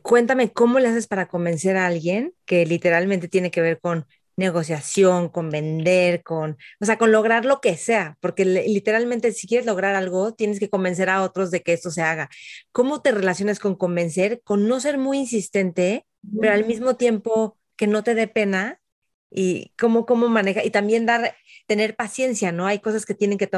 Cuéntame 0.03 0.53
cómo 0.53 0.79
le 0.79 0.89
haces 0.89 1.07
para 1.07 1.29
convencer 1.29 1.77
a 1.77 1.87
alguien 1.87 2.35
que 2.45 2.67
literalmente 2.67 3.29
tiene 3.29 3.51
que 3.51 3.61
ver 3.61 3.81
con 3.81 4.07
negociación, 4.39 5.29
con 5.29 5.51
vender, 5.51 6.23
con, 6.23 6.57
o 6.81 6.85
sea, 6.85 6.97
con 6.97 7.13
lograr 7.13 7.45
lo 7.45 7.61
que 7.61 7.77
sea, 7.77 8.17
porque 8.21 8.45
literalmente 8.45 9.33
si 9.33 9.47
quieres 9.47 9.67
lograr 9.67 9.95
algo, 9.97 10.33
tienes 10.33 10.61
que 10.61 10.71
convencer 10.71 11.11
a 11.11 11.23
otros 11.23 11.51
de 11.51 11.63
que 11.63 11.73
esto 11.73 11.91
se 11.91 12.03
haga. 12.03 12.31
¿Cómo 12.73 13.03
te 13.03 13.11
relacionas 13.13 13.59
con 13.59 13.75
convencer? 13.75 14.41
Con 14.45 14.69
no 14.69 14.81
ser 14.81 14.97
muy 14.97 15.19
insistente, 15.19 16.07
pero 16.41 16.55
al 16.55 16.65
mismo 16.67 16.97
tiempo 16.97 17.59
que 17.77 17.87
no 17.87 18.05
te 18.05 18.15
dé 18.15 18.29
pena 18.29 18.81
y 19.31 19.73
cómo, 19.79 20.07
cómo 20.07 20.29
maneja, 20.29 20.65
y 20.65 20.71
también 20.71 21.05
dar, 21.05 21.35
tener 21.67 21.97
paciencia, 21.97 22.53
¿no? 22.53 22.67
Hay 22.67 22.79
cosas 22.79 23.05
que 23.05 23.15
tienen 23.15 23.39
que, 23.39 23.51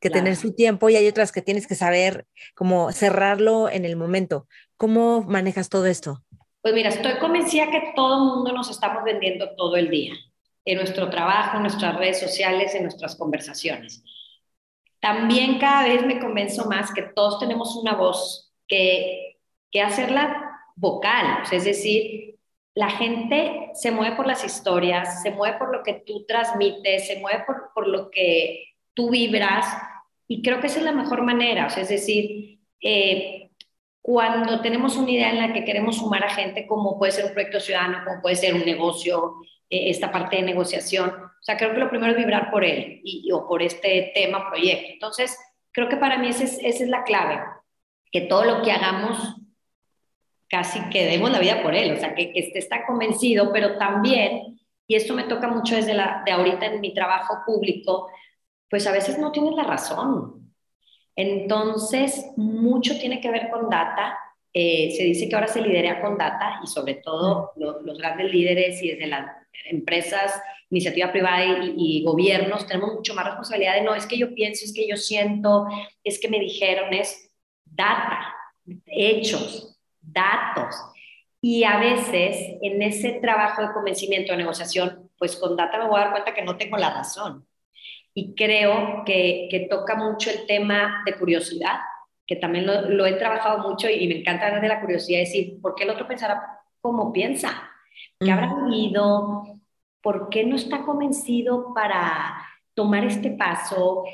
que 0.00 0.10
tener 0.10 0.36
su 0.36 0.54
tiempo 0.54 0.88
y 0.88 0.96
hay 0.96 1.06
otras 1.06 1.32
que 1.32 1.42
tienes 1.42 1.66
que 1.66 1.74
saber 1.74 2.26
cómo 2.54 2.92
cerrarlo 2.92 3.68
en 3.68 3.84
el 3.84 3.96
momento. 3.96 4.48
¿Cómo 4.76 5.22
manejas 5.22 5.68
todo 5.68 5.86
esto? 5.86 6.24
Pues 6.64 6.74
mira, 6.74 6.88
estoy 6.88 7.18
convencida 7.18 7.70
que 7.70 7.92
todo 7.94 8.14
el 8.14 8.36
mundo 8.36 8.50
nos 8.50 8.70
estamos 8.70 9.04
vendiendo 9.04 9.54
todo 9.54 9.76
el 9.76 9.90
día, 9.90 10.14
en 10.64 10.78
nuestro 10.78 11.10
trabajo, 11.10 11.58
en 11.58 11.62
nuestras 11.64 11.94
redes 11.94 12.18
sociales, 12.18 12.74
en 12.74 12.84
nuestras 12.84 13.16
conversaciones. 13.16 14.02
También 14.98 15.58
cada 15.58 15.86
vez 15.86 16.06
me 16.06 16.18
convenzo 16.18 16.64
más 16.64 16.90
que 16.94 17.02
todos 17.02 17.38
tenemos 17.38 17.76
una 17.76 17.94
voz 17.94 18.50
que, 18.66 19.36
hacerla 19.78 20.58
vocal, 20.74 21.42
es 21.52 21.66
decir, 21.66 22.38
la 22.74 22.88
gente 22.88 23.70
se 23.74 23.90
mueve 23.90 24.16
por 24.16 24.26
las 24.26 24.42
historias, 24.42 25.20
se 25.22 25.32
mueve 25.32 25.58
por 25.58 25.70
lo 25.70 25.82
que 25.82 26.02
tú 26.06 26.24
transmites, 26.24 27.08
se 27.08 27.18
mueve 27.18 27.44
por, 27.74 27.86
lo 27.86 28.10
que 28.10 28.76
tú 28.94 29.10
vibras 29.10 29.66
y 30.26 30.40
creo 30.40 30.60
que 30.60 30.68
es 30.68 30.80
la 30.80 30.92
mejor 30.92 31.20
manera, 31.20 31.66
es 31.66 31.90
decir, 31.90 32.60
eh, 32.80 33.43
cuando 34.06 34.60
tenemos 34.60 34.98
una 34.98 35.10
idea 35.10 35.30
en 35.30 35.38
la 35.38 35.54
que 35.54 35.64
queremos 35.64 35.96
sumar 35.96 36.22
a 36.24 36.28
gente, 36.28 36.66
como 36.66 36.98
puede 36.98 37.12
ser 37.12 37.24
un 37.24 37.32
proyecto 37.32 37.58
ciudadano, 37.58 38.04
como 38.04 38.20
puede 38.20 38.36
ser 38.36 38.52
un 38.52 38.62
negocio, 38.66 39.36
eh, 39.70 39.88
esta 39.88 40.12
parte 40.12 40.36
de 40.36 40.42
negociación. 40.42 41.08
O 41.08 41.42
sea, 41.42 41.56
creo 41.56 41.72
que 41.72 41.80
lo 41.80 41.88
primero 41.88 42.12
es 42.12 42.18
vibrar 42.18 42.50
por 42.50 42.66
él 42.66 43.00
y, 43.02 43.32
o 43.32 43.48
por 43.48 43.62
este 43.62 44.12
tema, 44.14 44.50
proyecto. 44.50 44.92
Entonces, 44.92 45.38
creo 45.72 45.88
que 45.88 45.96
para 45.96 46.18
mí 46.18 46.28
esa 46.28 46.44
es, 46.44 46.58
esa 46.62 46.84
es 46.84 46.90
la 46.90 47.02
clave, 47.02 47.40
que 48.12 48.20
todo 48.20 48.44
lo 48.44 48.62
que 48.62 48.72
hagamos 48.72 49.36
casi 50.48 50.86
que 50.90 51.06
demos 51.06 51.30
la 51.30 51.38
vida 51.38 51.62
por 51.62 51.74
él, 51.74 51.94
o 51.94 51.96
sea, 51.96 52.14
que, 52.14 52.30
que 52.30 52.40
esté 52.40 52.58
está 52.58 52.84
convencido, 52.84 53.54
pero 53.54 53.78
también, 53.78 54.60
y 54.86 54.96
esto 54.96 55.14
me 55.14 55.24
toca 55.24 55.48
mucho 55.48 55.76
desde 55.76 55.94
la, 55.94 56.22
de 56.26 56.32
ahorita 56.32 56.66
en 56.66 56.82
mi 56.82 56.92
trabajo 56.92 57.38
público, 57.46 58.10
pues 58.68 58.86
a 58.86 58.92
veces 58.92 59.18
no 59.18 59.32
tienes 59.32 59.54
la 59.54 59.64
razón, 59.64 60.43
entonces, 61.16 62.32
mucho 62.36 62.98
tiene 62.98 63.20
que 63.20 63.30
ver 63.30 63.48
con 63.50 63.68
data. 63.68 64.18
Eh, 64.52 64.92
se 64.96 65.04
dice 65.04 65.28
que 65.28 65.34
ahora 65.34 65.48
se 65.48 65.60
lidera 65.60 66.00
con 66.00 66.16
data 66.16 66.60
y 66.62 66.66
sobre 66.66 66.94
todo 66.94 67.52
los 67.56 67.98
grandes 67.98 68.32
líderes 68.32 68.82
y 68.82 68.90
desde 68.90 69.06
las 69.08 69.26
empresas, 69.66 70.40
iniciativa 70.70 71.12
privada 71.12 71.44
y, 71.44 71.74
y, 71.76 72.04
gobiernos 72.04 72.66
tenemos 72.66 72.94
mucho 72.94 73.14
más 73.14 73.26
responsabilidad 73.26 73.74
de 73.74 73.82
no 73.82 73.94
es 73.94 74.06
que 74.06 74.18
yo 74.18 74.34
pienso, 74.34 74.64
es 74.64 74.72
que 74.72 74.88
yo 74.88 74.96
siento, 74.96 75.66
es 76.02 76.20
que 76.20 76.28
me 76.28 76.40
dijeron, 76.40 76.92
es 76.92 77.30
data, 77.64 78.34
hechos, 78.86 79.78
datos. 80.00 80.74
Y 81.40 81.64
a 81.64 81.78
veces 81.78 82.56
en 82.62 82.82
ese 82.82 83.12
trabajo 83.14 83.62
de 83.62 83.72
convencimiento, 83.72 84.32
de 84.32 84.38
negociación, 84.38 85.10
pues 85.18 85.36
con 85.36 85.56
data 85.56 85.78
me 85.78 85.88
voy 85.88 86.00
a 86.00 86.04
dar 86.04 86.12
cuenta 86.12 86.34
que 86.34 86.42
no 86.42 86.56
tengo 86.56 86.76
la 86.76 86.90
razón 86.90 87.46
y 88.14 88.34
creo 88.34 89.02
que, 89.04 89.48
que, 89.50 89.66
toca 89.68 89.96
mucho 89.96 90.30
el 90.30 90.46
tema 90.46 91.02
de 91.04 91.16
curiosidad, 91.16 91.80
que 92.26 92.36
también 92.36 92.66
lo, 92.66 92.88
lo 92.88 93.06
he 93.06 93.14
trabajado 93.14 93.68
mucho 93.68 93.90
y, 93.90 94.06
me 94.06 94.20
encanta 94.20 94.46
hablar 94.46 94.62
de 94.62 94.68
la 94.68 94.80
curiosidad, 94.80 95.18
decir, 95.18 95.60
¿por 95.60 95.74
qué 95.74 95.84
el 95.84 95.90
otro 95.90 96.06
pensará 96.06 96.60
como 96.80 97.12
piensa? 97.12 97.70
¿Qué 98.20 98.30
habrá 98.30 98.54
vivido? 98.54 99.60
¿Por 100.00 100.28
qué 100.28 100.44
no 100.44 100.56
está 100.56 100.82
convencido 100.82 101.74
para 101.74 102.36
tomar 102.74 103.04
este 103.04 103.30
paso? 103.30 104.04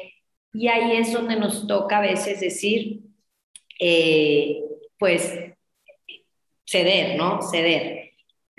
Y 0.53 0.69
ahí 0.69 0.97
es 0.97 1.13
donde 1.13 1.37
nos 1.37 1.67
toca 1.67 1.99
a 1.99 2.03
veces 2.03 2.41
decir, 2.41 3.03
eh, 3.79 4.63
pues, 4.99 5.39
ceder, 6.67 7.17
¿no? 7.17 7.43
Ceder. 7.43 8.00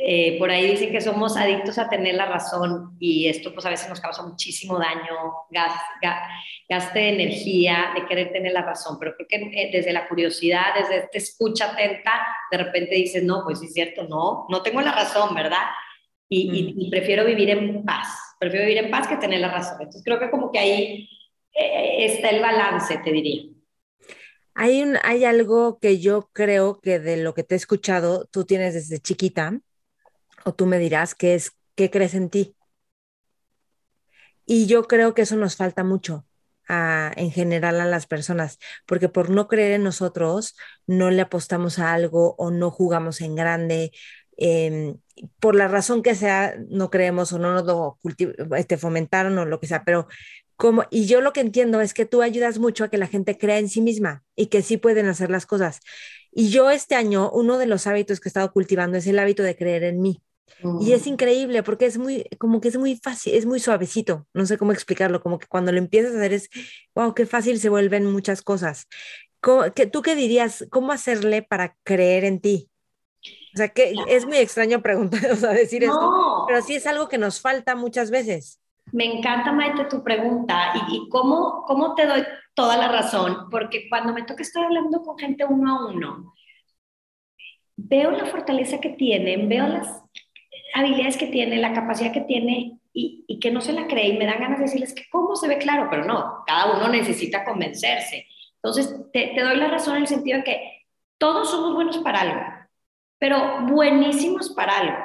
Eh, 0.04 0.40
por 0.40 0.50
ahí 0.50 0.72
dicen 0.72 0.92
que 0.92 1.00
somos 1.00 1.38
adictos 1.38 1.78
a 1.78 1.88
tener 1.88 2.16
la 2.16 2.26
razón 2.26 2.98
y 3.00 3.28
esto 3.28 3.54
pues 3.54 3.64
a 3.68 3.70
veces 3.70 3.88
nos 3.88 4.02
causa 4.02 4.24
muchísimo 4.24 4.80
daño, 4.80 5.46
gas, 5.52 5.74
gaste 6.68 6.98
de 6.98 7.10
energía, 7.10 7.92
de 7.94 8.08
querer 8.08 8.32
tener 8.32 8.52
la 8.52 8.64
razón, 8.64 8.98
pero 9.00 9.14
creo 9.16 9.28
que 9.28 9.62
eh, 9.62 9.70
desde 9.72 9.94
la 9.94 10.08
curiosidad, 10.08 10.74
desde 10.76 11.04
esta 11.04 11.18
escucha 11.20 11.74
atenta, 11.74 12.14
de 12.50 12.58
repente 12.58 12.96
dices, 12.96 13.24
no, 13.24 13.44
pues 13.44 13.62
es 13.62 13.74
cierto, 13.74 14.08
no, 14.08 14.48
no 14.50 14.64
tengo 14.64 14.82
la 14.82 14.92
razón, 14.92 15.36
¿verdad? 15.36 15.68
Y, 16.28 16.74
y, 16.76 16.88
mm. 16.88 16.90
prefiero 16.90 17.24
vivir 17.24 17.52
en 17.52 17.86
paz, 17.86 18.08
prefiero 18.40 18.66
vivir 18.66 18.84
en 18.86 18.90
paz 18.90 19.08
que 19.08 19.18
tener 19.18 19.40
la 19.40 19.52
razón. 19.52 19.76
Entonces 19.82 20.02
creo 20.04 20.20
que 20.20 20.32
como 20.32 20.52
que 20.52 20.58
ahí 20.58 21.10
eh, 21.54 22.06
está 22.06 22.30
el 22.30 22.42
balance, 22.42 22.98
te 23.04 23.12
diría. 23.12 23.44
Hay, 24.56 24.82
un, 24.82 24.98
hay 25.04 25.26
algo 25.26 25.78
que 25.78 26.00
yo 26.00 26.28
creo 26.34 26.80
que 26.82 26.98
de 26.98 27.18
lo 27.18 27.36
que 27.36 27.44
te 27.44 27.54
he 27.54 27.58
escuchado, 27.58 28.26
tú 28.32 28.46
tienes 28.46 28.74
desde 28.74 28.98
chiquita, 28.98 29.60
o 30.46 30.54
tú 30.54 30.66
me 30.66 30.80
dirás 30.80 31.16
qué 31.16 31.36
es, 31.36 31.54
qué 31.76 31.90
crees 31.90 32.14
en 32.14 32.30
ti. 32.30 32.56
Y 34.46 34.66
yo 34.68 34.84
creo 34.84 35.14
que 35.14 35.24
eso 35.24 35.36
nos 35.36 35.56
falta 35.56 35.84
mucho 35.84 36.26
en 36.68 37.32
general 37.32 37.82
a 37.82 37.86
las 37.86 38.08
personas, 38.08 38.58
porque 38.86 39.10
por 39.10 39.30
no 39.30 39.48
creer 39.48 39.74
en 39.74 39.84
nosotros, 39.84 40.56
no 40.88 41.12
le 41.12 41.22
apostamos 41.22 41.80
a 41.80 41.94
algo 41.94 42.36
o 42.38 42.52
no 42.52 42.72
jugamos 42.72 43.22
en 43.22 43.36
grande. 43.36 43.92
Em, 44.38 44.98
por 45.40 45.56
la 45.56 45.68
razón 45.68 46.02
que 46.02 46.16
sea, 46.16 46.56
no 46.70 46.90
creemos 46.90 47.34
o 47.34 47.40
no 47.40 47.54
nos 47.54 47.66
lo 47.66 48.00
este, 48.56 48.78
fomentaron 48.78 49.38
o 49.38 49.46
lo 49.46 49.60
que 49.60 49.68
sea, 49.68 49.84
pero 49.84 50.08
como, 50.56 50.86
y 50.92 51.08
yo 51.08 51.22
lo 51.22 51.34
que 51.34 51.42
entiendo 51.42 51.82
es 51.82 51.94
que 51.94 52.06
tú 52.06 52.22
ayudas 52.22 52.60
mucho 52.60 52.84
a 52.84 52.90
que 52.90 52.98
la 52.98 53.08
gente 53.08 53.38
crea 53.38 53.60
en 53.60 53.68
sí 53.70 53.82
misma 53.82 54.24
y 54.36 54.48
que 54.48 54.62
sí 54.62 54.78
pueden 54.78 55.08
hacer 55.08 55.30
las 55.30 55.46
cosas. 55.46 55.82
Y 56.32 56.50
yo 56.52 56.70
este 56.72 56.96
año, 56.96 57.32
uno 57.32 57.58
de 57.58 57.66
los 57.66 57.88
hábitos 57.88 58.20
que 58.20 58.30
he 58.30 58.32
estado 58.32 58.52
cultivando 58.54 58.98
es 58.98 59.08
el 59.08 59.20
hábito 59.20 59.44
de 59.44 59.56
creer 59.58 59.84
en 59.84 60.02
mí. 60.02 60.22
Y 60.80 60.94
es 60.94 61.08
increíble 61.08 61.64
porque 61.64 61.86
es 61.86 61.98
muy, 61.98 62.26
como 62.38 62.62
que 62.62 62.68
es 62.68 62.78
muy 62.78 62.96
fácil, 62.96 63.34
es 63.34 63.46
muy 63.46 63.60
suavecito, 63.60 64.28
no 64.34 64.46
sé 64.46 64.58
cómo 64.58 64.72
explicarlo, 64.72 65.22
como 65.22 65.40
que 65.40 65.48
cuando 65.48 65.72
lo 65.72 65.78
empiezas 65.78 66.14
a 66.14 66.18
hacer 66.18 66.34
es, 66.34 66.50
wow, 66.94 67.14
qué 67.14 67.26
fácil 67.26 67.60
se 67.60 67.70
vuelven 67.70 68.12
muchas 68.12 68.42
cosas. 68.42 68.88
¿Qué, 69.76 69.88
¿Tú 69.88 70.02
qué 70.02 70.16
dirías? 70.16 70.68
¿Cómo 70.70 70.92
hacerle 70.92 71.42
para 71.42 71.76
creer 71.84 72.26
en 72.26 72.42
ti? 72.42 72.70
O 73.54 73.58
sea, 73.58 73.70
que 73.70 73.96
es 74.08 74.26
muy 74.26 74.38
extraño 74.38 74.82
preguntar, 74.82 75.22
o 75.32 75.36
sea, 75.36 75.50
decir 75.52 75.84
esto, 75.84 76.46
pero 76.48 76.62
sí 76.62 76.76
es 76.76 76.86
algo 76.86 77.10
que 77.10 77.18
nos 77.18 77.42
falta 77.42 77.76
muchas 77.76 78.12
veces. 78.12 78.60
Me 78.92 79.06
encanta, 79.06 79.52
Maite, 79.52 79.86
tu 79.86 80.04
pregunta 80.04 80.74
y, 80.76 80.98
y 80.98 81.10
cómo, 81.10 81.64
cómo 81.66 81.96
te 81.96 82.06
doy 82.06 82.24
toda 82.54 82.78
la 82.78 82.90
razón, 82.90 83.50
porque 83.50 83.88
cuando 83.90 84.14
me 84.14 84.24
toca 84.24 84.44
estar 84.44 84.64
hablando 84.64 85.02
con 85.02 85.18
gente 85.18 85.46
uno 85.46 85.80
a 85.80 85.86
uno, 85.88 86.34
veo 87.78 88.12
la 88.12 88.26
fortaleza 88.26 88.80
que 88.80 88.90
tienen, 88.90 89.50
veo 89.50 89.68
las 89.68 90.02
habilidades 90.74 91.18
que 91.18 91.28
tiene, 91.28 91.58
la 91.58 91.74
capacidad 91.74 92.12
que 92.12 92.22
tiene 92.22 92.80
y, 92.94 93.24
y, 93.28 93.40
que 93.40 93.52
no 93.52 93.62
se 93.62 93.74
la 93.74 93.88
cree 93.88 94.10
y 94.10 94.18
me 94.18 94.26
dan 94.26 94.40
ganas 94.40 94.60
de 94.60 94.66
decirles 94.66 94.94
que 94.94 95.10
cómo 95.10 95.36
se 95.36 95.48
ve 95.48 95.58
claro, 95.58 95.88
pero 95.90 96.06
no, 96.06 96.44
cada 96.46 96.78
uno 96.78 96.88
necesita 96.90 97.46
convencerse. 97.46 98.28
Entonces, 98.56 98.94
te, 99.12 99.32
te 99.34 99.42
doy 99.42 99.58
la 99.58 99.68
razón 99.68 99.96
en 99.96 100.04
el 100.04 100.08
sentido 100.08 100.40
de 100.40 100.44
que 100.44 100.86
todos 101.18 101.50
somos 101.50 101.74
buenos 101.74 101.98
para 102.00 102.22
algo, 102.22 102.42
pero 103.18 103.66
buenísimos 103.68 104.50
para 104.50 104.78
algo. 104.80 104.98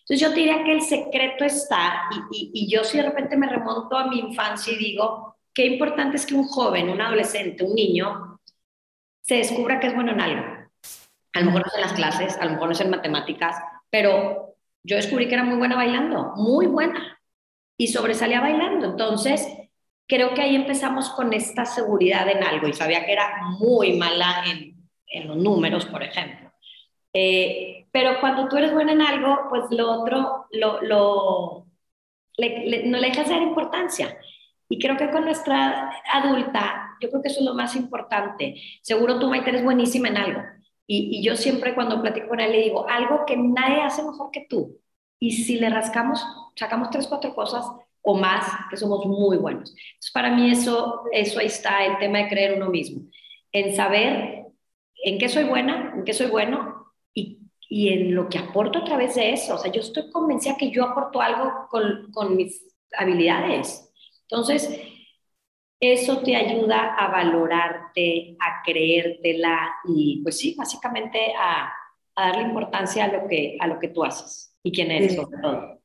Entonces 0.00 0.20
yo 0.20 0.30
diría 0.30 0.62
que 0.62 0.72
el 0.72 0.82
secreto 0.82 1.44
está, 1.44 2.04
y, 2.30 2.38
y, 2.38 2.50
y, 2.54 2.70
yo 2.70 2.84
si 2.84 2.96
de 2.96 3.02
repente 3.02 3.36
me 3.36 3.48
remonto 3.48 3.96
a 3.96 4.06
mi 4.06 4.20
infancia 4.20 4.72
y 4.72 4.76
digo, 4.76 5.36
qué 5.52 5.66
importante 5.66 6.16
es 6.16 6.26
que 6.26 6.34
un 6.34 6.46
joven, 6.46 6.88
un 6.88 7.00
adolescente, 7.00 7.64
un 7.64 7.74
niño, 7.74 8.40
se 9.22 9.36
descubra 9.36 9.80
que 9.80 9.88
es 9.88 9.94
bueno 9.94 10.12
en 10.12 10.20
algo. 10.20 10.42
A 11.32 11.40
lo 11.40 11.46
mejor 11.46 11.62
no 11.62 11.66
es 11.66 11.74
en 11.74 11.80
las 11.80 11.92
clases, 11.94 12.36
a 12.38 12.44
lo 12.44 12.52
mejor 12.52 12.68
no 12.68 12.72
es 12.72 12.80
en 12.80 12.90
matemáticas, 12.90 13.56
pero 13.90 14.55
yo 14.86 14.96
descubrí 14.96 15.26
que 15.26 15.34
era 15.34 15.44
muy 15.44 15.58
buena 15.58 15.76
bailando, 15.76 16.32
muy 16.36 16.66
buena, 16.66 17.18
y 17.76 17.88
sobresalía 17.88 18.40
bailando. 18.40 18.86
Entonces, 18.86 19.46
creo 20.06 20.32
que 20.32 20.42
ahí 20.42 20.54
empezamos 20.54 21.10
con 21.10 21.32
esta 21.32 21.64
seguridad 21.64 22.28
en 22.28 22.44
algo 22.44 22.68
y 22.68 22.72
sabía 22.72 23.04
que 23.04 23.12
era 23.12 23.42
muy 23.58 23.94
mala 23.94 24.44
en, 24.46 24.76
en 25.08 25.28
los 25.28 25.36
números, 25.36 25.86
por 25.86 26.02
ejemplo. 26.02 26.52
Eh, 27.12 27.86
pero 27.90 28.20
cuando 28.20 28.48
tú 28.48 28.56
eres 28.56 28.72
buena 28.72 28.92
en 28.92 29.02
algo, 29.02 29.46
pues 29.50 29.64
lo 29.70 29.90
otro 29.90 30.46
lo, 30.52 30.80
lo 30.82 31.66
no 32.38 32.98
le 32.98 33.08
dejas 33.08 33.28
dar 33.28 33.42
importancia. 33.42 34.18
Y 34.68 34.78
creo 34.78 34.96
que 34.96 35.10
con 35.10 35.24
nuestra 35.24 35.90
adulta, 36.12 36.96
yo 37.00 37.08
creo 37.08 37.22
que 37.22 37.28
eso 37.28 37.40
es 37.40 37.46
lo 37.46 37.54
más 37.54 37.74
importante. 37.74 38.60
Seguro 38.82 39.18
tú, 39.18 39.28
Maite, 39.28 39.50
eres 39.50 39.64
buenísima 39.64 40.08
en 40.08 40.16
algo 40.16 40.42
y, 40.86 41.22
yo 41.22 41.36
siempre 41.36 41.74
cuando 41.74 42.00
platico 42.00 42.28
con 42.28 42.40
él 42.40 42.52
le 42.52 42.62
digo, 42.62 42.88
algo 42.88 43.24
que 43.26 43.36
nadie 43.36 43.82
hace 43.82 44.02
mejor 44.02 44.30
que 44.30 44.46
tú. 44.48 44.78
Y 45.26 45.32
si 45.32 45.58
le 45.58 45.68
rascamos, 45.68 46.24
sacamos 46.54 46.88
tres, 46.90 47.08
cuatro 47.08 47.34
cosas 47.34 47.66
o 48.00 48.16
más, 48.16 48.46
que 48.70 48.76
somos 48.76 49.04
muy 49.06 49.36
buenos. 49.38 49.70
Entonces, 49.70 50.12
para 50.14 50.30
mí 50.30 50.52
eso, 50.52 51.02
eso 51.10 51.40
ahí 51.40 51.46
está 51.46 51.84
el 51.84 51.98
tema 51.98 52.18
de 52.18 52.28
creer 52.28 52.56
uno 52.56 52.70
mismo, 52.70 53.02
en 53.50 53.74
saber 53.74 54.44
en 55.02 55.18
qué 55.18 55.28
soy 55.28 55.42
buena, 55.42 55.94
en 55.96 56.04
qué 56.04 56.12
soy 56.12 56.28
bueno 56.28 56.92
y, 57.12 57.40
y 57.68 57.88
en 57.88 58.14
lo 58.14 58.28
que 58.28 58.38
aporto 58.38 58.78
a 58.78 58.84
través 58.84 59.16
de 59.16 59.32
eso. 59.32 59.56
O 59.56 59.58
sea, 59.58 59.72
yo 59.72 59.80
estoy 59.80 60.08
convencida 60.12 60.56
que 60.56 60.70
yo 60.70 60.84
aporto 60.84 61.20
algo 61.20 61.66
con, 61.70 62.12
con 62.12 62.36
mis 62.36 62.64
habilidades. 62.96 63.92
Entonces, 64.30 64.80
eso 65.80 66.22
te 66.22 66.36
ayuda 66.36 66.94
a 66.94 67.08
valorarte, 67.08 68.36
a 68.38 68.62
creértela 68.64 69.74
y 69.88 70.22
pues 70.22 70.38
sí, 70.38 70.54
básicamente 70.56 71.34
a, 71.36 71.72
darle 72.14 72.42
importancia 72.42 73.06
a 73.06 73.08
lo, 73.08 73.26
que, 73.26 73.58
a 73.58 73.66
lo 73.66 73.80
que 73.80 73.88
tú 73.88 74.04
haces 74.04 74.55
y 74.66 74.72
quién 74.72 74.90
eres 74.90 75.14
sobre 75.14 75.40
todo. 75.40 75.80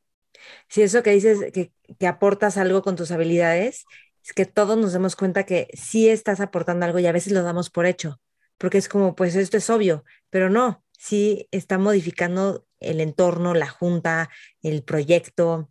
Sí, 0.67 0.81
eso 0.81 1.03
que 1.03 1.11
dices, 1.11 1.51
que, 1.53 1.71
que 1.99 2.07
aportas 2.07 2.57
algo 2.57 2.81
con 2.81 2.95
tus 2.95 3.11
habilidades, 3.11 3.85
es 4.23 4.33
que 4.33 4.45
todos 4.45 4.77
nos 4.77 4.93
demos 4.93 5.15
cuenta 5.15 5.45
que 5.45 5.67
sí 5.73 6.09
estás 6.09 6.39
aportando 6.39 6.85
algo 6.85 6.99
y 6.99 7.05
a 7.05 7.11
veces 7.11 7.33
lo 7.33 7.43
damos 7.43 7.69
por 7.69 7.85
hecho, 7.85 8.19
porque 8.57 8.77
es 8.77 8.89
como, 8.89 9.15
pues 9.15 9.35
esto 9.35 9.57
es 9.57 9.69
obvio, 9.69 10.03
pero 10.29 10.49
no, 10.49 10.83
sí 10.97 11.47
está 11.51 11.77
modificando 11.77 12.65
el 12.79 13.01
entorno, 13.01 13.53
la 13.53 13.67
junta, 13.67 14.29
el 14.61 14.83
proyecto, 14.83 15.69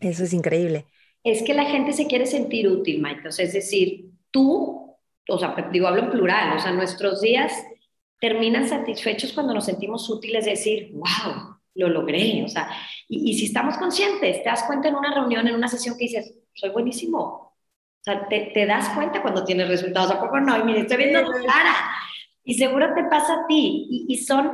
eso 0.00 0.24
es 0.24 0.32
increíble 0.32 0.86
es 1.24 1.42
que 1.42 1.54
la 1.54 1.66
gente 1.66 1.92
se 1.92 2.06
quiere 2.06 2.26
sentir 2.26 2.68
útil, 2.68 3.00
Mike. 3.00 3.28
es 3.28 3.52
decir, 3.52 4.10
tú, 4.30 4.96
o 5.28 5.38
sea, 5.38 5.54
digo, 5.72 5.86
hablo 5.86 6.02
en 6.02 6.10
plural, 6.10 6.56
o 6.56 6.60
sea, 6.60 6.72
nuestros 6.72 7.20
días 7.20 7.52
terminan 8.20 8.68
satisfechos 8.68 9.32
cuando 9.32 9.54
nos 9.54 9.66
sentimos 9.66 10.08
útiles, 10.10 10.44
decir, 10.44 10.90
wow, 10.92 11.51
lo 11.74 11.88
logré, 11.88 12.42
o 12.44 12.48
sea, 12.48 12.68
y, 13.08 13.34
si 13.34 13.46
estamos 13.46 13.76
conscientes, 13.78 14.42
te 14.42 14.48
das 14.48 14.64
cuenta 14.64 14.88
en 14.88 14.96
una 14.96 15.14
reunión, 15.14 15.46
en 15.48 15.54
una 15.54 15.68
sesión 15.68 15.96
que 15.96 16.04
dices, 16.04 16.34
soy 16.52 16.70
buenísimo, 16.70 17.18
o 17.18 18.04
sea, 18.04 18.26
te, 18.28 18.66
das 18.66 18.88
cuenta 18.90 19.22
cuando 19.22 19.44
tienes 19.44 19.68
resultados, 19.68 20.10
¿a 20.10 20.20
poco 20.20 20.40
no? 20.40 20.58
Y 20.58 20.64
mire, 20.64 20.80
estoy 20.80 20.96
viendo 20.98 21.24
tu 21.24 21.32
cara, 21.46 21.74
y 22.44 22.54
seguro 22.54 22.94
te 22.94 23.04
pasa 23.04 23.34
a 23.34 23.46
ti, 23.46 23.86
y, 23.88 24.06
y 24.08 24.16
son 24.18 24.50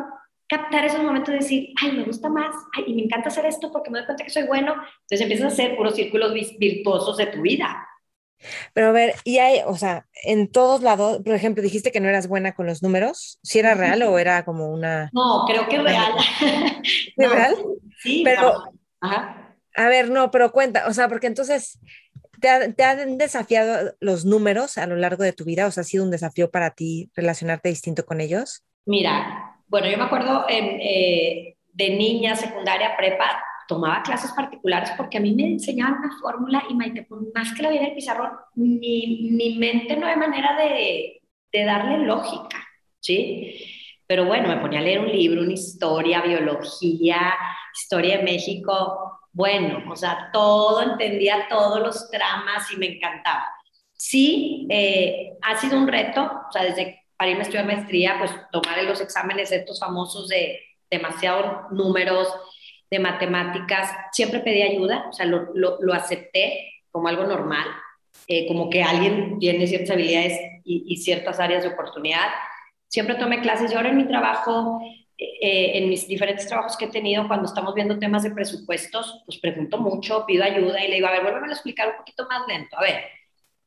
captar 0.49 0.85
esos 0.85 1.03
momentos 1.03 1.33
de 1.33 1.41
decir, 1.41 1.69
ay, 1.81 1.93
me 1.93 2.05
gusta 2.05 2.29
más, 2.29 2.55
ay, 2.75 2.85
y 2.87 2.95
me 2.95 3.03
encanta 3.03 3.29
hacer 3.29 3.45
esto 3.45 3.71
porque 3.71 3.91
me 3.91 3.99
doy 3.99 4.07
cuenta 4.07 4.25
que 4.25 4.31
soy 4.31 4.47
bueno. 4.47 4.73
Entonces 4.73 5.21
empiezas 5.21 5.45
a 5.45 5.49
hacer 5.49 5.77
puros 5.77 5.95
círculos 5.95 6.33
virtuosos 6.59 7.19
de 7.19 7.27
tu 7.27 7.43
vida. 7.43 7.87
Pero 8.73 8.89
a 8.89 8.93
ver, 8.93 9.15
y 9.25 9.39
hay, 9.39 9.61
o 9.67 9.77
sea, 9.77 10.07
en 10.25 10.51
todos 10.51 10.83
lados, 10.83 11.21
por 11.25 11.35
ejemplo, 11.35 11.63
dijiste 11.63 11.93
que 11.93 12.01
no 12.01 12.09
eras 12.09 12.29
buena 12.29 12.55
con 12.55 12.67
los 12.67 12.83
números, 12.83 13.39
¿si 13.43 13.59
era 13.59 13.75
real 13.75 14.03
o 14.03 14.19
era 14.19 14.45
como 14.45 14.71
una... 14.71 15.11
No, 15.13 15.45
creo 15.47 15.69
que 15.69 15.77
es 15.77 15.83
real. 15.83 16.13
¿Es 17.17 17.31
real? 17.31 17.57
Sí, 17.99 18.23
pero... 18.25 18.65
Ajá. 19.01 19.57
A 19.75 19.89
ver, 19.89 20.11
no, 20.11 20.31
pero 20.33 20.51
cuenta, 20.51 20.89
o 20.89 20.93
sea, 20.93 21.09
porque 21.09 21.29
entonces, 21.29 21.79
¿te, 22.41 22.73
¿te, 22.73 22.83
han 22.83 23.17
desafiado 23.17 23.95
los 24.01 24.25
números 24.25 24.77
a 24.77 24.87
lo 24.87 24.97
largo 24.97 25.23
de 25.23 25.33
tu 25.33 25.45
vida? 25.45 25.67
O 25.67 25.71
sea, 25.71 25.83
¿ha 25.83 25.85
sido 25.85 26.03
un 26.03 26.11
desafío 26.11 26.51
para 26.51 26.71
ti 26.71 27.13
relacionarte 27.15 27.69
distinto 27.69 28.05
con 28.05 28.21
ellos? 28.21 28.65
Mira, 28.87 29.49
bueno, 29.69 29.89
yo 29.89 29.99
me 29.99 30.05
acuerdo 30.05 30.47
eh, 30.49 31.57
de 31.73 31.91
niña, 31.91 32.35
secundaria, 32.35 32.97
prepa, 32.97 33.41
tomaba 33.69 34.03
clases 34.03 34.33
particulares 34.33 34.91
porque 34.97 35.19
a 35.19 35.21
mí 35.21 35.35
me 35.35 35.47
enseñaban 35.47 35.99
una 35.99 36.19
fórmula 36.19 36.65
y 36.69 36.75
Maite, 36.75 37.05
por 37.05 37.33
más 37.35 37.55
que 37.55 37.63
la 37.63 37.71
viera 37.71 37.87
el 37.87 37.95
pizarrón, 37.95 38.33
mi, 38.55 39.29
mi 39.31 39.59
mente 39.59 39.97
no 39.97 40.07
hay 40.07 40.17
manera 40.17 40.57
de, 40.57 41.21
de 41.53 41.65
darle 41.65 41.99
lógica, 41.99 42.59
¿sí? 42.99 43.55
Pero 44.07 44.25
bueno, 44.25 44.49
me 44.49 44.57
ponía 44.57 44.81
a 44.81 44.83
leer 44.83 45.01
un 45.01 45.13
libro, 45.13 45.43
una 45.43 45.53
historia, 45.53 46.23
biología, 46.23 47.35
historia 47.75 48.19
de 48.19 48.25
México, 48.25 49.21
bueno, 49.33 49.85
o 49.93 49.95
sea, 49.95 50.31
todo, 50.33 50.83
entendía 50.83 51.47
todos 51.49 51.81
los 51.81 52.11
tramas 52.11 52.73
y 52.73 52.77
me 52.77 52.97
encantaba. 52.97 53.47
Sí, 53.93 54.67
eh, 54.71 55.33
ha 55.43 55.57
sido 55.57 55.79
un 55.79 55.87
reto, 55.87 56.23
o 56.23 56.53
sea, 56.53 56.65
desde 56.65 57.05
para 57.17 57.31
irme 57.31 57.43
a 57.43 57.45
estudiar 57.45 57.67
maestría, 57.67 58.17
pues 58.19 58.31
tomar 58.53 58.83
los 58.85 59.01
exámenes 59.01 59.53
estos 59.53 59.81
famosos 59.81 60.29
de 60.29 60.61
demasiados 60.89 61.71
números, 61.73 62.29
de 62.91 62.99
matemáticas, 62.99 63.91
siempre 64.13 64.41
pedí 64.41 64.63
ayuda, 64.63 65.07
o 65.11 65.13
sea, 65.13 65.27
lo, 65.27 65.51
lo, 65.55 65.79
lo 65.81 65.95
acepté 65.95 66.73
como 66.91 67.09
algo 67.09 67.25
normal. 67.25 67.67
eh, 68.27 68.47
como 68.49 68.69
que 68.71 68.83
alguien 68.83 69.39
tiene 69.39 69.67
ciertas 69.67 69.91
habilidades 69.93 70.39
y, 70.65 70.97
ciertas 70.99 71.41
áreas 71.41 71.63
de 71.65 71.71
oportunidad. 71.71 72.29
Siempre 72.89 73.15
tomé 73.17 73.41
clases 73.41 73.73
y 73.73 73.75
ahora 73.75 73.91
en 73.91 73.97
mi 73.97 74.07
trabajo, 74.07 74.81
eh, 75.17 75.79
en 75.79 75.89
mis 75.89 76.07
diferentes 76.09 76.47
trabajos 76.47 76.77
que 76.77 76.87
he 76.87 76.91
tenido, 76.91 77.27
cuando 77.27 77.47
estamos 77.47 77.75
viendo 77.75 77.99
temas 77.99 78.23
de 78.23 78.31
presupuestos, 78.33 79.23
pues 79.27 79.39
pregunto 79.39 79.79
mucho, 79.79 80.25
pido 80.27 80.45
ayuda 80.45 80.85
y 80.85 80.89
le 80.89 80.97
digo, 80.97 81.07
a 81.09 81.13
ver, 81.13 81.23
vuélveme 81.23 81.49
a 81.49 81.53
explicar 81.53 81.89
un 81.91 81.97
poquito 81.97 82.27
más 82.29 82.43
lento, 82.49 82.77
a 82.79 82.83
ver. 82.83 83.05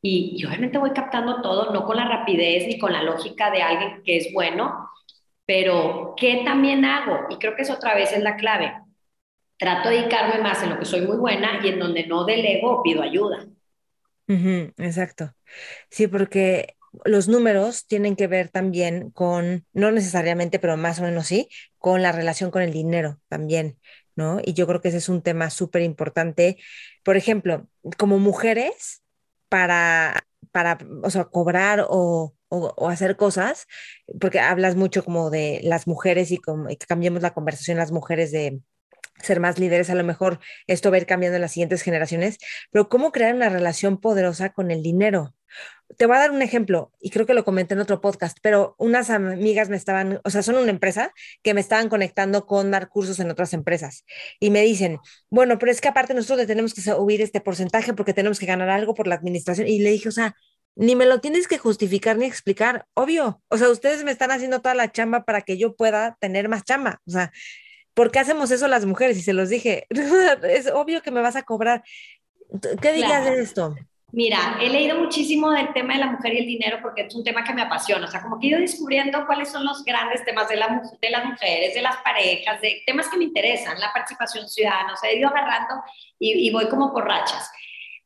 Y, 0.01 0.35
y 0.37 0.45
obviamente 0.45 0.77
voy 0.79 0.91
captando 0.91 1.41
todo, 1.41 1.71
no 1.73 1.85
con 1.85 1.97
la 1.97 2.05
rapidez 2.07 2.67
ni 2.67 2.79
con 2.79 2.93
la 2.93 3.03
lógica 3.03 3.51
de 3.51 3.61
alguien 3.61 4.01
que 4.03 4.17
es 4.17 4.33
bueno, 4.33 4.89
pero 5.45 6.15
¿qué 6.17 6.43
también 6.45 6.85
hago? 6.85 7.27
Y 7.29 7.37
creo 7.37 7.55
que 7.55 7.63
eso 7.63 7.73
otra 7.75 7.95
vez 7.95 8.13
es 8.13 8.23
la 8.23 8.35
clave. 8.37 8.73
Trato 9.61 9.89
de 9.89 9.95
dedicarme 9.97 10.41
más 10.41 10.61
en 10.63 10.71
lo 10.71 10.79
que 10.79 10.85
soy 10.85 11.01
muy 11.01 11.17
buena 11.17 11.61
y 11.63 11.69
en 11.69 11.79
donde 11.79 12.07
no 12.07 12.25
delego 12.25 12.81
pido 12.83 13.01
ayuda 13.03 13.47
exacto. 14.77 15.33
Sí, 15.89 16.07
porque 16.07 16.75
los 17.05 17.27
números 17.27 17.87
tienen 17.87 18.15
que 18.15 18.27
ver 18.27 18.49
también 18.49 19.11
con, 19.11 19.65
no 19.73 19.91
necesariamente, 19.91 20.59
pero 20.59 20.77
más 20.77 20.99
o 20.99 21.03
menos 21.03 21.27
sí, 21.27 21.49
con 21.77 22.01
la 22.01 22.11
relación 22.11 22.51
con 22.51 22.61
el 22.61 22.73
dinero 22.73 23.19
también, 23.27 23.79
¿no? 24.15 24.39
Y 24.43 24.53
yo 24.53 24.67
creo 24.67 24.81
que 24.81 24.89
ese 24.89 24.97
es 24.97 25.09
un 25.09 25.21
tema 25.21 25.49
súper 25.49 25.81
importante. 25.83 26.57
Por 27.03 27.17
ejemplo, 27.17 27.67
como 27.97 28.19
mujeres, 28.19 29.03
para, 29.49 30.23
para, 30.51 30.77
o 31.03 31.09
sea, 31.09 31.25
cobrar 31.25 31.85
o, 31.89 32.33
o, 32.49 32.89
hacer 32.89 33.15
cosas, 33.17 33.67
porque 34.19 34.39
hablas 34.39 34.75
mucho 34.75 35.03
como 35.03 35.29
de 35.29 35.61
las 35.63 35.87
mujeres 35.87 36.31
y, 36.31 36.37
como, 36.37 36.69
y 36.69 36.75
que 36.77 36.85
cambiemos 36.85 37.21
la 37.21 37.33
conversación 37.33 37.77
las 37.77 37.91
mujeres 37.91 38.31
de 38.31 38.61
ser 39.21 39.39
más 39.39 39.59
líderes, 39.59 39.89
a 39.89 39.95
lo 39.95 40.03
mejor 40.03 40.39
esto 40.67 40.89
va 40.89 40.97
a 40.97 40.99
ir 40.99 41.05
cambiando 41.05 41.35
en 41.35 41.41
las 41.41 41.51
siguientes 41.51 41.81
generaciones, 41.81 42.37
pero 42.71 42.89
cómo 42.89 43.11
crear 43.11 43.35
una 43.35 43.49
relación 43.49 43.99
poderosa 43.99 44.49
con 44.49 44.71
el 44.71 44.81
dinero. 44.81 45.35
Te 45.97 46.05
voy 46.05 46.15
a 46.15 46.19
dar 46.19 46.31
un 46.31 46.41
ejemplo, 46.41 46.93
y 47.01 47.09
creo 47.09 47.25
que 47.25 47.33
lo 47.33 47.43
comenté 47.43 47.73
en 47.73 47.81
otro 47.81 47.99
podcast, 47.99 48.37
pero 48.41 48.75
unas 48.77 49.09
amigas 49.09 49.69
me 49.69 49.75
estaban, 49.75 50.21
o 50.23 50.29
sea, 50.29 50.41
son 50.41 50.55
una 50.55 50.71
empresa 50.71 51.11
que 51.43 51.53
me 51.53 51.59
estaban 51.59 51.89
conectando 51.89 52.45
con 52.45 52.71
dar 52.71 52.87
cursos 52.87 53.19
en 53.19 53.29
otras 53.29 53.53
empresas 53.53 54.05
y 54.39 54.49
me 54.51 54.61
dicen, 54.61 54.99
bueno, 55.29 55.59
pero 55.59 55.71
es 55.71 55.81
que 55.81 55.89
aparte 55.89 56.13
nosotros 56.13 56.39
le 56.39 56.47
tenemos 56.47 56.73
que 56.73 56.81
subir 56.81 57.21
este 57.21 57.41
porcentaje 57.41 57.93
porque 57.93 58.13
tenemos 58.13 58.39
que 58.39 58.45
ganar 58.45 58.69
algo 58.69 58.93
por 58.93 59.07
la 59.07 59.15
administración. 59.15 59.67
Y 59.67 59.79
le 59.79 59.91
dije, 59.91 60.07
o 60.07 60.13
sea, 60.13 60.35
ni 60.75 60.95
me 60.95 61.05
lo 61.05 61.19
tienes 61.19 61.47
que 61.47 61.57
justificar 61.57 62.17
ni 62.17 62.25
explicar, 62.25 62.85
obvio. 62.93 63.41
O 63.49 63.57
sea, 63.57 63.69
ustedes 63.69 64.03
me 64.05 64.11
están 64.11 64.31
haciendo 64.31 64.61
toda 64.61 64.75
la 64.75 64.91
chamba 64.91 65.25
para 65.25 65.41
que 65.41 65.57
yo 65.57 65.75
pueda 65.75 66.17
tener 66.21 66.47
más 66.47 66.63
chamba. 66.63 67.01
O 67.05 67.11
sea, 67.11 67.31
¿por 68.01 68.09
qué 68.09 68.17
hacemos 68.17 68.49
eso 68.49 68.67
las 68.67 68.83
mujeres? 68.83 69.15
Y 69.19 69.21
se 69.21 69.31
los 69.31 69.47
dije, 69.47 69.85
es 69.91 70.71
obvio 70.73 71.03
que 71.03 71.11
me 71.11 71.21
vas 71.21 71.35
a 71.35 71.43
cobrar. 71.43 71.83
¿Qué 72.81 72.93
dirías 72.93 73.23
de 73.23 73.39
esto? 73.39 73.75
Mira, 74.11 74.57
he 74.59 74.69
leído 74.69 74.97
muchísimo 74.97 75.51
del 75.51 75.71
tema 75.71 75.93
de 75.93 75.99
la 75.99 76.07
mujer 76.07 76.33
y 76.33 76.39
el 76.39 76.47
dinero 76.47 76.79
porque 76.81 77.03
es 77.03 77.13
un 77.13 77.23
tema 77.23 77.43
que 77.43 77.53
me 77.53 77.61
apasiona. 77.61 78.07
O 78.07 78.09
sea, 78.09 78.23
como 78.23 78.39
que 78.39 78.47
he 78.47 78.49
ido 78.49 78.59
descubriendo 78.59 79.23
cuáles 79.27 79.51
son 79.51 79.63
los 79.63 79.85
grandes 79.85 80.25
temas 80.25 80.49
de, 80.49 80.55
la, 80.55 80.81
de 80.99 81.09
las 81.11 81.25
mujeres, 81.25 81.75
de 81.75 81.81
las 81.83 81.97
parejas, 81.97 82.59
de 82.59 82.81
temas 82.87 83.07
que 83.07 83.17
me 83.17 83.25
interesan, 83.25 83.79
la 83.79 83.93
participación 83.93 84.49
ciudadana. 84.49 84.93
O 84.93 84.97
sea, 84.97 85.11
he 85.11 85.19
ido 85.19 85.29
agarrando 85.29 85.75
y, 86.17 86.47
y 86.47 86.51
voy 86.51 86.67
como 86.69 86.91
por 86.91 87.05
rachas. 87.05 87.51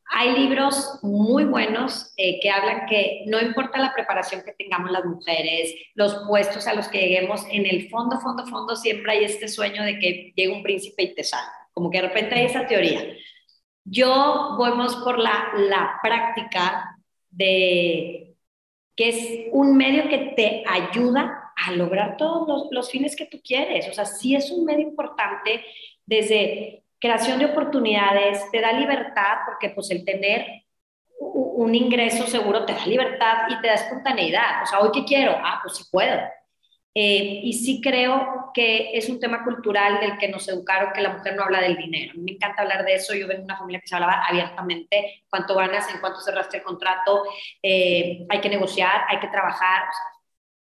Hay 0.08 0.38
libros 0.38 1.00
muy 1.02 1.46
buenos 1.46 2.14
eh, 2.16 2.40
que 2.40 2.50
hablan 2.50 2.86
que 2.86 3.24
no 3.26 3.42
importa 3.42 3.80
la 3.80 3.94
preparación 3.94 4.44
que 4.44 4.54
tengamos 4.54 4.92
las 4.92 5.04
mujeres, 5.04 5.74
los 5.96 6.24
puestos 6.28 6.68
a 6.68 6.74
los 6.74 6.88
que 6.88 7.00
lleguemos, 7.00 7.46
en 7.50 7.66
el 7.66 7.90
fondo, 7.90 8.20
fondo, 8.20 8.46
fondo 8.46 8.76
siempre 8.76 9.14
hay 9.14 9.24
este 9.24 9.48
sueño 9.48 9.84
de 9.84 10.00
que 10.00 10.34
llegue 10.36 10.54
un 10.54 10.64
príncipe 10.64 11.04
y 11.04 11.16
te 11.16 11.24
salga. 11.24 11.52
Como 11.74 11.90
que 11.90 12.02
de 12.02 12.08
repente 12.08 12.36
hay 12.36 12.46
esa 12.46 12.68
teoría. 12.68 13.02
Yo 13.84 14.56
voy 14.58 14.72
por 15.04 15.20
la, 15.20 15.52
la 15.58 16.00
práctica 16.02 16.98
de 17.30 18.36
que 18.96 19.10
es 19.10 19.50
un 19.52 19.76
medio 19.76 20.08
que 20.08 20.34
te 20.36 20.64
ayuda 20.68 21.52
a 21.56 21.72
lograr 21.74 22.16
todos 22.18 22.48
los, 22.48 22.68
los 22.72 22.90
fines 22.90 23.16
que 23.16 23.26
tú 23.26 23.42
quieres. 23.44 23.90
O 23.90 23.94
sea, 23.94 24.06
sí 24.06 24.36
es 24.36 24.52
un 24.52 24.66
medio 24.66 24.88
importante 24.88 25.66
desde 26.06 26.85
creación 27.06 27.38
de 27.38 27.46
oportunidades, 27.46 28.50
te 28.52 28.62
da 28.62 28.74
libertad, 28.74 29.38
porque 29.46 29.70
pues 29.70 29.92
el 29.92 30.04
tener 30.04 30.64
un 31.20 31.74
ingreso 31.76 32.26
seguro 32.26 32.66
te 32.66 32.74
da 32.74 32.86
libertad 32.86 33.48
y 33.50 33.62
te 33.62 33.68
da 33.68 33.76
espontaneidad. 33.76 34.64
O 34.64 34.66
sea, 34.66 34.80
hoy 34.80 34.90
qué 34.92 35.06
quiero, 35.06 35.36
ah, 35.38 35.60
pues 35.62 35.78
sí 35.78 35.84
puedo. 35.92 36.20
Eh, 36.98 37.42
y 37.44 37.54
sí 37.54 37.82
creo 37.82 38.52
que 38.54 38.92
es 38.98 39.10
un 39.10 39.20
tema 39.20 39.44
cultural 39.44 40.00
del 40.00 40.18
que 40.18 40.30
nos 40.30 40.48
educaron 40.48 40.94
que 40.94 41.02
la 41.02 41.12
mujer 41.14 41.36
no 41.36 41.44
habla 41.44 41.62
del 41.62 41.76
dinero. 41.76 42.14
me 42.18 42.32
encanta 42.32 42.64
hablar 42.64 42.86
de 42.86 42.96
eso. 42.96 43.14
Yo 43.14 43.28
vengo 43.28 43.42
de 43.42 43.46
una 43.46 43.58
familia 43.58 43.82
que 43.82 43.88
se 43.88 43.96
hablaba 43.96 44.26
abiertamente 44.26 45.24
cuánto 45.30 45.56
ganas, 45.56 45.94
en 45.94 46.00
cuánto 46.00 46.22
cerraste 46.22 46.58
el 46.58 46.64
contrato, 46.64 47.24
eh, 47.62 48.26
hay 48.30 48.42
que 48.42 48.50
negociar, 48.50 49.02
hay 49.10 49.20
que 49.20 49.28
trabajar. 49.28 49.84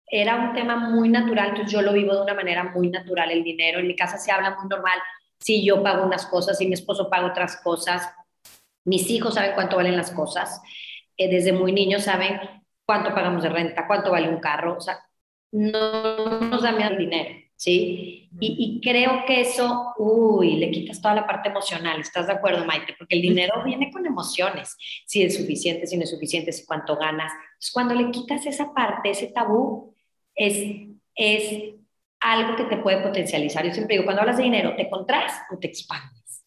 era 0.08 0.36
un 0.36 0.54
tema 0.54 0.76
muy 0.76 1.10
natural, 1.10 1.50
entonces 1.50 1.72
yo 1.74 1.82
lo 1.82 1.92
vivo 1.94 2.16
de 2.16 2.22
una 2.22 2.34
manera 2.36 2.64
muy 2.64 2.90
natural 2.90 3.32
el 3.32 3.44
dinero. 3.44 3.80
En 3.80 3.88
mi 3.88 3.96
casa 3.96 4.18
se 4.18 4.32
habla 4.32 4.56
muy 4.60 4.68
normal 4.70 5.00
si 5.40 5.66
yo 5.66 5.84
pago 5.84 6.06
unas 6.06 6.26
cosas 6.26 6.60
y 6.62 6.68
mi 6.68 6.74
esposo 6.74 7.10
paga 7.10 7.28
otras 7.28 7.58
cosas. 7.58 8.10
Mis 8.84 9.10
hijos 9.10 9.34
saben 9.34 9.54
cuánto 9.56 9.78
valen 9.78 9.98
las 9.98 10.12
cosas. 10.12 10.62
Eh, 11.18 11.30
desde 11.30 11.54
muy 11.54 11.72
niños 11.72 12.04
saben 12.04 12.40
cuánto 12.86 13.14
pagamos 13.14 13.44
de 13.44 13.50
renta, 13.50 13.88
cuánto 13.88 14.12
vale 14.12 14.30
un 14.30 14.40
carro. 14.40 14.78
O 14.78 14.82
sea, 14.82 15.00
no 15.52 16.40
nos 16.42 16.62
da 16.62 16.72
miedo 16.72 16.92
el 16.92 16.98
dinero, 16.98 17.36
¿sí? 17.56 18.30
Y, 18.38 18.56
y, 18.60 18.82
creo 18.82 19.24
que 19.26 19.40
eso, 19.40 19.94
uy, 19.98 20.58
le 20.58 20.70
quitas 20.72 21.02
toda 21.02 21.16
la 21.16 21.26
parte 21.26 21.50
emocional. 21.50 22.02
¿Estás 22.02 22.28
de 22.28 22.34
acuerdo, 22.34 22.66
Maite? 22.66 22.96
Porque 22.98 23.16
el 23.16 23.22
dinero 23.22 23.62
viene 23.66 23.92
con 23.92 24.06
emociones. 24.06 24.76
Si 25.06 25.24
es 25.24 25.38
suficiente, 25.38 25.88
si 25.88 25.96
no 25.96 26.04
es 26.04 26.10
suficiente, 26.10 26.52
si 26.52 26.66
cuánto 26.66 26.98
ganas. 26.98 27.32
Entonces, 27.32 27.72
cuando 27.72 27.96
le 27.96 28.12
quitas 28.12 28.46
esa 28.46 28.74
parte, 28.74 29.12
ese 29.12 29.28
tabú, 29.28 29.96
es, 30.36 30.90
es 31.16 31.76
algo 32.26 32.56
que 32.56 32.64
te 32.64 32.78
puede 32.78 33.02
potencializar. 33.02 33.64
Yo 33.66 33.74
siempre 33.74 33.96
digo, 33.96 34.06
cuando 34.06 34.22
hablas 34.22 34.38
de 34.38 34.44
dinero, 34.44 34.74
¿te 34.76 34.90
contraes 34.90 35.32
o 35.52 35.58
te 35.60 35.68
expandes? 35.68 36.44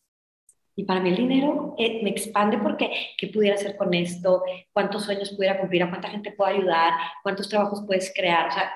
Y 0.75 0.85
para 0.85 1.01
mí 1.01 1.11
el 1.11 1.17
dinero 1.17 1.75
eh, 1.79 2.01
me 2.03 2.11
expande 2.11 2.59
porque 2.59 2.91
¿qué 3.17 3.29
pudiera 3.29 3.55
hacer 3.55 3.77
con 3.77 3.95
esto? 3.95 4.43
¿Cuántos 4.73 5.05
sueños 5.05 5.31
pudiera 5.31 5.59
cumplir? 5.59 5.83
¿A 5.83 5.89
cuánta 5.91 6.11
gente 6.11 6.33
puedo 6.33 6.51
ayudar? 6.51 6.93
¿Cuántos 7.23 7.49
trabajos 7.49 7.83
puedes 7.87 8.13
crear? 8.15 8.49
O 8.49 8.51
sea, 8.53 8.73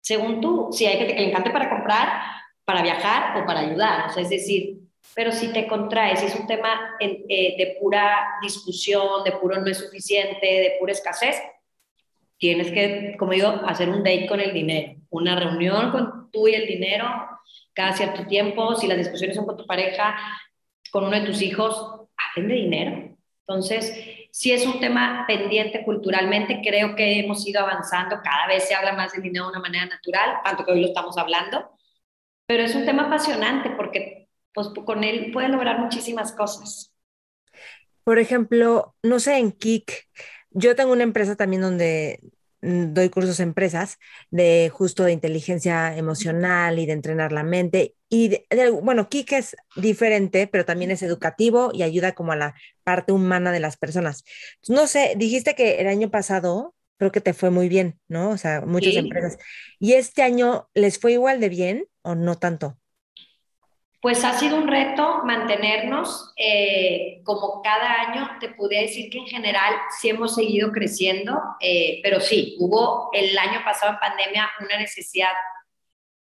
según 0.00 0.40
tú, 0.40 0.68
si 0.72 0.86
hay 0.86 0.98
que 0.98 1.14
le 1.14 1.28
encante 1.28 1.50
para 1.50 1.70
comprar, 1.70 2.08
para 2.64 2.82
viajar 2.82 3.40
o 3.40 3.46
para 3.46 3.60
ayudar. 3.60 4.08
O 4.08 4.12
sea, 4.12 4.22
es 4.22 4.30
decir, 4.30 4.78
pero 5.14 5.32
si 5.32 5.52
te 5.52 5.66
contraes, 5.66 6.20
si 6.20 6.26
es 6.26 6.36
un 6.36 6.46
tema 6.46 6.96
eh, 7.00 7.54
de 7.56 7.76
pura 7.80 8.38
discusión, 8.42 9.24
de 9.24 9.32
puro 9.32 9.60
no 9.60 9.66
es 9.66 9.78
suficiente, 9.78 10.46
de 10.46 10.76
pura 10.78 10.92
escasez, 10.92 11.36
tienes 12.38 12.70
que, 12.70 13.16
como 13.18 13.32
digo, 13.32 13.48
hacer 13.48 13.88
un 13.88 14.02
date 14.02 14.26
con 14.26 14.40
el 14.40 14.52
dinero, 14.52 15.00
una 15.16 15.38
reunión 15.38 15.90
con 15.90 16.30
tú 16.30 16.48
y 16.48 16.54
el 16.54 16.66
dinero 16.66 17.06
cada 17.72 17.92
cierto 17.92 18.26
tiempo, 18.26 18.74
si 18.76 18.86
las 18.86 18.98
discusiones 18.98 19.36
son 19.36 19.46
con 19.46 19.56
tu 19.56 19.66
pareja, 19.66 20.16
con 20.90 21.04
uno 21.04 21.18
de 21.18 21.26
tus 21.26 21.42
hijos, 21.42 22.06
hablen 22.16 22.48
de 22.48 22.54
dinero. 22.54 23.16
Entonces, 23.46 23.92
si 24.30 24.52
es 24.52 24.66
un 24.66 24.80
tema 24.80 25.24
pendiente 25.26 25.84
culturalmente, 25.84 26.60
creo 26.62 26.94
que 26.94 27.20
hemos 27.20 27.46
ido 27.46 27.60
avanzando, 27.60 28.20
cada 28.22 28.46
vez 28.46 28.66
se 28.66 28.74
habla 28.74 28.92
más 28.92 29.12
del 29.12 29.22
dinero 29.22 29.46
de 29.46 29.50
una 29.52 29.60
manera 29.60 29.86
natural, 29.86 30.36
tanto 30.44 30.64
que 30.64 30.72
hoy 30.72 30.80
lo 30.80 30.86
estamos 30.88 31.18
hablando, 31.18 31.70
pero 32.46 32.62
es 32.62 32.74
un 32.74 32.84
tema 32.84 33.04
apasionante 33.04 33.70
porque 33.70 34.28
pues, 34.52 34.68
con 34.68 35.04
él 35.04 35.30
puedes 35.32 35.50
lograr 35.50 35.78
muchísimas 35.78 36.32
cosas. 36.32 36.92
Por 38.04 38.18
ejemplo, 38.18 38.94
no 39.02 39.18
sé, 39.18 39.38
en 39.38 39.52
Kik, 39.52 40.08
yo 40.50 40.76
tengo 40.76 40.92
una 40.92 41.02
empresa 41.02 41.36
también 41.36 41.62
donde 41.62 42.20
doy 42.64 43.10
cursos 43.10 43.40
a 43.40 43.42
empresas 43.42 43.98
de 44.30 44.70
justo 44.72 45.04
de 45.04 45.12
inteligencia 45.12 45.96
emocional 45.96 46.78
y 46.78 46.86
de 46.86 46.92
entrenar 46.92 47.32
la 47.32 47.42
mente. 47.42 47.94
Y 48.08 48.44
bueno, 48.82 49.08
Kik 49.08 49.32
es 49.32 49.56
diferente, 49.76 50.46
pero 50.46 50.64
también 50.64 50.90
es 50.90 51.02
educativo 51.02 51.70
y 51.74 51.82
ayuda 51.82 52.12
como 52.12 52.32
a 52.32 52.36
la 52.36 52.54
parte 52.82 53.12
humana 53.12 53.52
de 53.52 53.60
las 53.60 53.76
personas. 53.76 54.24
No 54.68 54.86
sé, 54.86 55.14
dijiste 55.16 55.54
que 55.54 55.80
el 55.80 55.88
año 55.88 56.10
pasado 56.10 56.74
creo 56.96 57.12
que 57.12 57.20
te 57.20 57.34
fue 57.34 57.50
muy 57.50 57.68
bien, 57.68 58.00
¿no? 58.08 58.30
O 58.30 58.38
sea, 58.38 58.62
muchas 58.62 58.94
empresas. 58.94 59.36
¿Y 59.78 59.94
este 59.94 60.22
año 60.22 60.68
les 60.74 60.98
fue 60.98 61.12
igual 61.12 61.40
de 61.40 61.48
bien 61.48 61.86
o 62.02 62.14
no 62.14 62.38
tanto? 62.38 62.78
Pues 64.04 64.22
ha 64.22 64.38
sido 64.38 64.58
un 64.58 64.68
reto 64.68 65.22
mantenernos, 65.24 66.34
eh, 66.36 67.22
como 67.24 67.62
cada 67.62 68.02
año, 68.02 68.32
te 68.38 68.50
pude 68.50 68.82
decir 68.82 69.08
que 69.08 69.16
en 69.16 69.26
general 69.26 69.72
sí 69.98 70.10
hemos 70.10 70.34
seguido 70.34 70.72
creciendo, 70.72 71.40
eh, 71.58 72.00
pero 72.02 72.20
sí, 72.20 72.54
hubo 72.60 73.08
el 73.14 73.38
año 73.38 73.60
pasado 73.64 73.92
en 73.92 73.98
pandemia 74.00 74.50
una 74.60 74.78
necesidad 74.78 75.32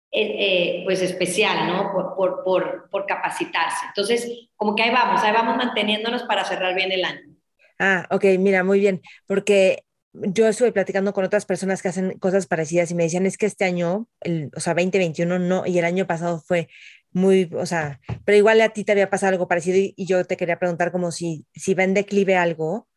eh, 0.09 0.83
pues 0.85 1.01
especial, 1.01 1.67
¿no? 1.67 1.91
Por, 1.91 2.15
por, 2.15 2.43
por, 2.45 2.89
por, 2.89 3.05
capacitarse. 3.05 3.87
Entonces, 3.87 4.47
como 4.55 4.73
que 4.73 4.83
ahí 4.83 4.91
vamos, 4.91 5.21
ahí 5.21 5.33
vamos 5.33 5.57
manteniéndonos 5.57 6.23
para 6.23 6.45
cerrar 6.45 6.75
bien 6.75 6.93
el 6.93 7.03
año. 7.03 7.35
Ah, 7.77 8.07
ok, 8.09 8.23
mira, 8.39 8.63
muy 8.63 8.79
bien, 8.79 9.01
porque 9.27 9.83
yo 10.13 10.47
estuve 10.47 10.71
platicando 10.71 11.11
con 11.11 11.25
otras 11.25 11.45
personas 11.45 11.81
que 11.81 11.89
hacen 11.89 12.17
cosas 12.19 12.47
parecidas 12.47 12.89
y 12.91 12.95
me 12.95 13.03
decían, 13.03 13.25
es 13.25 13.37
que 13.37 13.47
este 13.47 13.65
año, 13.65 14.07
el, 14.21 14.49
o 14.55 14.61
sea, 14.61 14.73
2021 14.75 15.39
no, 15.39 15.65
y 15.65 15.77
el 15.77 15.83
año 15.83 16.07
pasado 16.07 16.39
fue 16.39 16.69
muy, 17.15 17.49
o 17.55 17.65
sea, 17.65 17.99
pero 18.25 18.37
igual 18.37 18.61
a 18.61 18.69
ti 18.69 18.83
te 18.83 18.91
había 18.91 19.09
pasado 19.09 19.31
algo 19.33 19.47
parecido 19.47 19.77
y, 19.77 20.05
yo 20.05 20.25
te 20.25 20.37
quería 20.37 20.59
preguntar 20.59 20.91
como 20.91 21.11
si, 21.11 21.47
si 21.53 21.73
va 21.73 21.83
en 21.83 21.93
declive 21.93 22.35
algo 22.35 22.87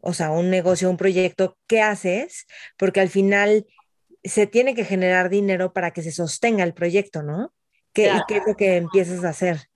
o 0.00 0.12
sea, 0.12 0.30
un 0.30 0.50
negocio, 0.50 0.90
un 0.90 0.96
proyecto, 0.96 1.56
¿qué 1.66 1.82
haces? 1.82 2.46
Porque 2.76 3.00
al 3.00 3.08
final 3.08 3.66
se 4.22 4.46
tiene 4.46 4.74
que 4.74 4.84
generar 4.84 5.28
dinero 5.28 5.72
para 5.72 5.92
que 5.92 6.02
se 6.02 6.12
sostenga 6.12 6.64
el 6.64 6.74
proyecto, 6.74 7.22
¿no? 7.22 7.52
¿Qué, 7.92 8.06
¿Y 8.06 8.20
qué 8.28 8.36
es 8.38 8.42
lo 8.46 8.56
que 8.56 8.76
empiezas 8.76 9.24
a 9.24 9.30
hacer? 9.30 9.68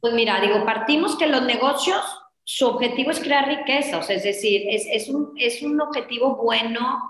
Pues 0.00 0.14
mira, 0.14 0.40
digo, 0.40 0.64
partimos 0.64 1.16
que 1.16 1.26
los 1.26 1.42
negocios, 1.42 2.02
su 2.42 2.66
objetivo 2.66 3.10
es 3.10 3.20
crear 3.20 3.46
riqueza, 3.46 3.98
o 3.98 4.02
sea, 4.02 4.16
es 4.16 4.24
decir, 4.24 4.62
es, 4.68 4.86
es, 4.90 5.08
un, 5.08 5.32
es 5.36 5.62
un 5.62 5.80
objetivo 5.80 6.36
bueno 6.36 7.00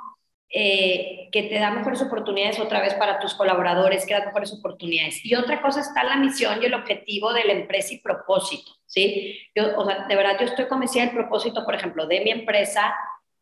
eh, 0.50 1.28
que 1.30 1.42
te 1.44 1.58
da 1.58 1.70
mejores 1.70 2.00
oportunidades 2.02 2.58
otra 2.58 2.80
vez 2.80 2.94
para 2.94 3.18
tus 3.18 3.34
colaboradores, 3.34 4.06
que 4.06 4.14
da 4.14 4.24
mejores 4.24 4.52
oportunidades. 4.52 5.24
Y 5.24 5.34
otra 5.34 5.60
cosa 5.60 5.80
está 5.80 6.04
la 6.04 6.16
misión 6.16 6.62
y 6.62 6.66
el 6.66 6.74
objetivo 6.74 7.32
de 7.32 7.44
la 7.44 7.52
empresa 7.52 7.94
y 7.94 7.98
propósito, 7.98 8.72
¿sí? 8.86 9.38
Yo, 9.54 9.76
o 9.76 9.84
sea, 9.84 10.06
de 10.06 10.16
verdad, 10.16 10.36
yo 10.40 10.46
estoy 10.46 10.66
convencida 10.66 11.04
del 11.04 11.14
propósito, 11.14 11.64
por 11.64 11.74
ejemplo, 11.74 12.06
de 12.06 12.20
mi 12.20 12.30
empresa, 12.30 12.94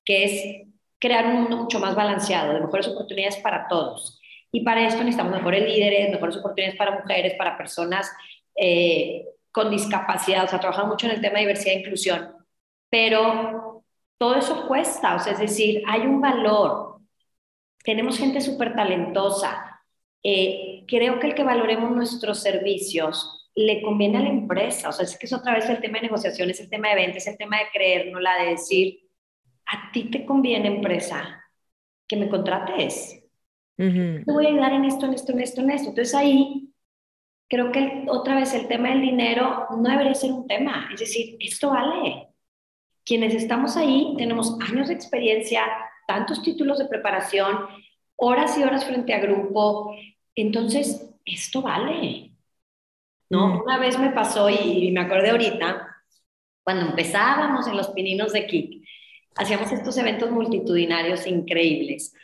que 0.05 0.25
es 0.25 0.67
crear 0.99 1.27
un 1.27 1.43
mundo 1.43 1.57
mucho 1.59 1.79
más 1.79 1.95
balanceado, 1.95 2.55
de 2.55 2.61
mejores 2.61 2.89
oportunidades 2.89 3.37
para 3.37 3.69
todos. 3.69 4.21
Y 4.51 4.63
para 4.63 4.87
esto 4.87 5.01
necesitamos 5.01 5.33
mejores 5.33 5.63
líderes, 5.63 6.11
mejores 6.11 6.37
oportunidades 6.37 6.79
para 6.79 6.99
mujeres, 6.99 7.35
para 7.37 7.57
personas 7.57 8.11
eh, 8.57 9.27
con 9.53 9.71
discapacidad, 9.71 10.45
o 10.45 10.49
sea, 10.49 10.61
trabajamos 10.61 10.91
mucho 10.91 11.07
en 11.07 11.13
el 11.13 11.21
tema 11.21 11.35
de 11.35 11.41
diversidad 11.41 11.75
e 11.75 11.79
inclusión, 11.81 12.35
pero 12.91 13.85
todo 14.19 14.35
eso 14.37 14.67
cuesta, 14.67 15.15
o 15.15 15.19
sea, 15.19 15.33
es 15.33 15.39
decir, 15.39 15.83
hay 15.87 16.03
un 16.03 16.21
valor, 16.21 16.96
tenemos 17.87 18.19
gente 18.19 18.41
súper 18.41 18.75
talentosa, 18.75 19.81
eh, 20.23 20.85
creo 20.89 21.21
que 21.21 21.29
el 21.29 21.35
que 21.35 21.45
valoremos 21.45 21.93
nuestros 21.93 22.43
servicios 22.43 23.49
le 23.55 23.81
conviene 23.81 24.19
a 24.19 24.23
la 24.23 24.29
empresa, 24.29 24.89
o 24.89 24.93
sea, 24.93 25.05
es 25.05 25.17
que 25.17 25.27
es 25.27 25.33
otra 25.33 25.55
vez 25.55 25.69
el 25.71 25.81
tema 25.81 25.99
de 25.99 26.09
negociaciones, 26.09 26.61
el 26.61 26.69
tema 26.69 26.89
de 26.89 26.97
ventas, 26.97 27.27
el 27.29 27.39
tema 27.39 27.59
de 27.59 27.69
creernos, 27.73 28.21
la 28.21 28.43
de 28.43 28.51
decir, 28.51 29.09
a 29.67 29.93
ti 29.93 30.11
te 30.11 30.27
conviene 30.27 30.67
empresa 30.67 31.45
que 32.09 32.17
me 32.17 32.29
contrates. 32.29 33.23
Te 33.77 34.25
voy 34.27 34.47
a 34.47 34.49
ayudar 34.49 34.73
en 34.73 34.85
esto, 34.85 35.07
en 35.07 35.15
esto, 35.15 35.33
en 35.33 35.41
esto, 35.41 35.61
en 35.61 35.71
esto. 35.71 35.89
Entonces 35.91 36.15
ahí 36.15 36.73
creo 37.49 37.71
que 37.71 38.05
otra 38.09 38.35
vez 38.35 38.53
el 38.55 38.69
tema 38.69 38.89
del 38.89 39.03
dinero 39.03 39.67
no 39.71 39.91
debería 39.91 40.15
ser 40.15 40.33
un 40.33 40.47
tema. 40.47 40.89
Es 40.93 41.01
decir, 41.01 41.37
esto 41.41 41.71
vale. 41.71 42.29
Quienes 43.05 43.35
estamos 43.35 43.77
ahí 43.77 44.15
tenemos 44.17 44.59
años 44.61 44.89
de 44.89 44.95
experiencia, 44.95 45.63
tantos 46.07 46.43
títulos 46.43 46.79
de 46.79 46.87
preparación, 46.87 47.67
horas 48.17 48.57
y 48.59 48.63
horas 48.63 48.85
frente 48.85 49.15
a 49.15 49.21
grupo. 49.21 49.95
Entonces, 50.35 51.15
esto 51.25 51.63
vale. 51.63 52.33
¿No? 53.29 53.49
Mm. 53.49 53.63
Una 53.63 53.79
vez 53.79 53.99
me 53.99 54.11
pasó 54.11 54.49
y, 54.49 54.91
me 54.93 55.01
acordé 55.01 55.31
ahorita, 55.31 55.97
cuando 56.63 56.87
empezábamos 56.87 57.67
en 57.67 57.77
los 57.77 57.89
pininos 57.89 58.33
de 58.33 58.47
Kik, 58.47 58.87
hacíamos 59.37 59.71
estos 59.73 59.97
eventos 59.99 60.31
multitudinarios 60.31 61.27
increíbles, 61.27 62.15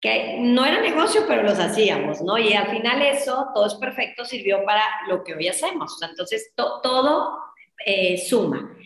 que 0.00 0.38
no 0.40 0.64
era 0.64 0.80
negocio, 0.80 1.22
pero 1.26 1.42
los 1.42 1.58
hacíamos, 1.58 2.22
¿no? 2.22 2.38
Y 2.38 2.52
al 2.54 2.68
final 2.68 3.02
eso, 3.02 3.48
todo 3.52 3.66
es 3.66 3.74
perfecto, 3.74 4.24
sirvió 4.24 4.64
para 4.64 4.82
lo 5.08 5.24
que 5.24 5.34
hoy 5.34 5.48
hacemos. 5.48 6.00
entonces, 6.02 6.52
todo 6.54 7.38
eh, 7.84 8.16
suma. 8.16 8.76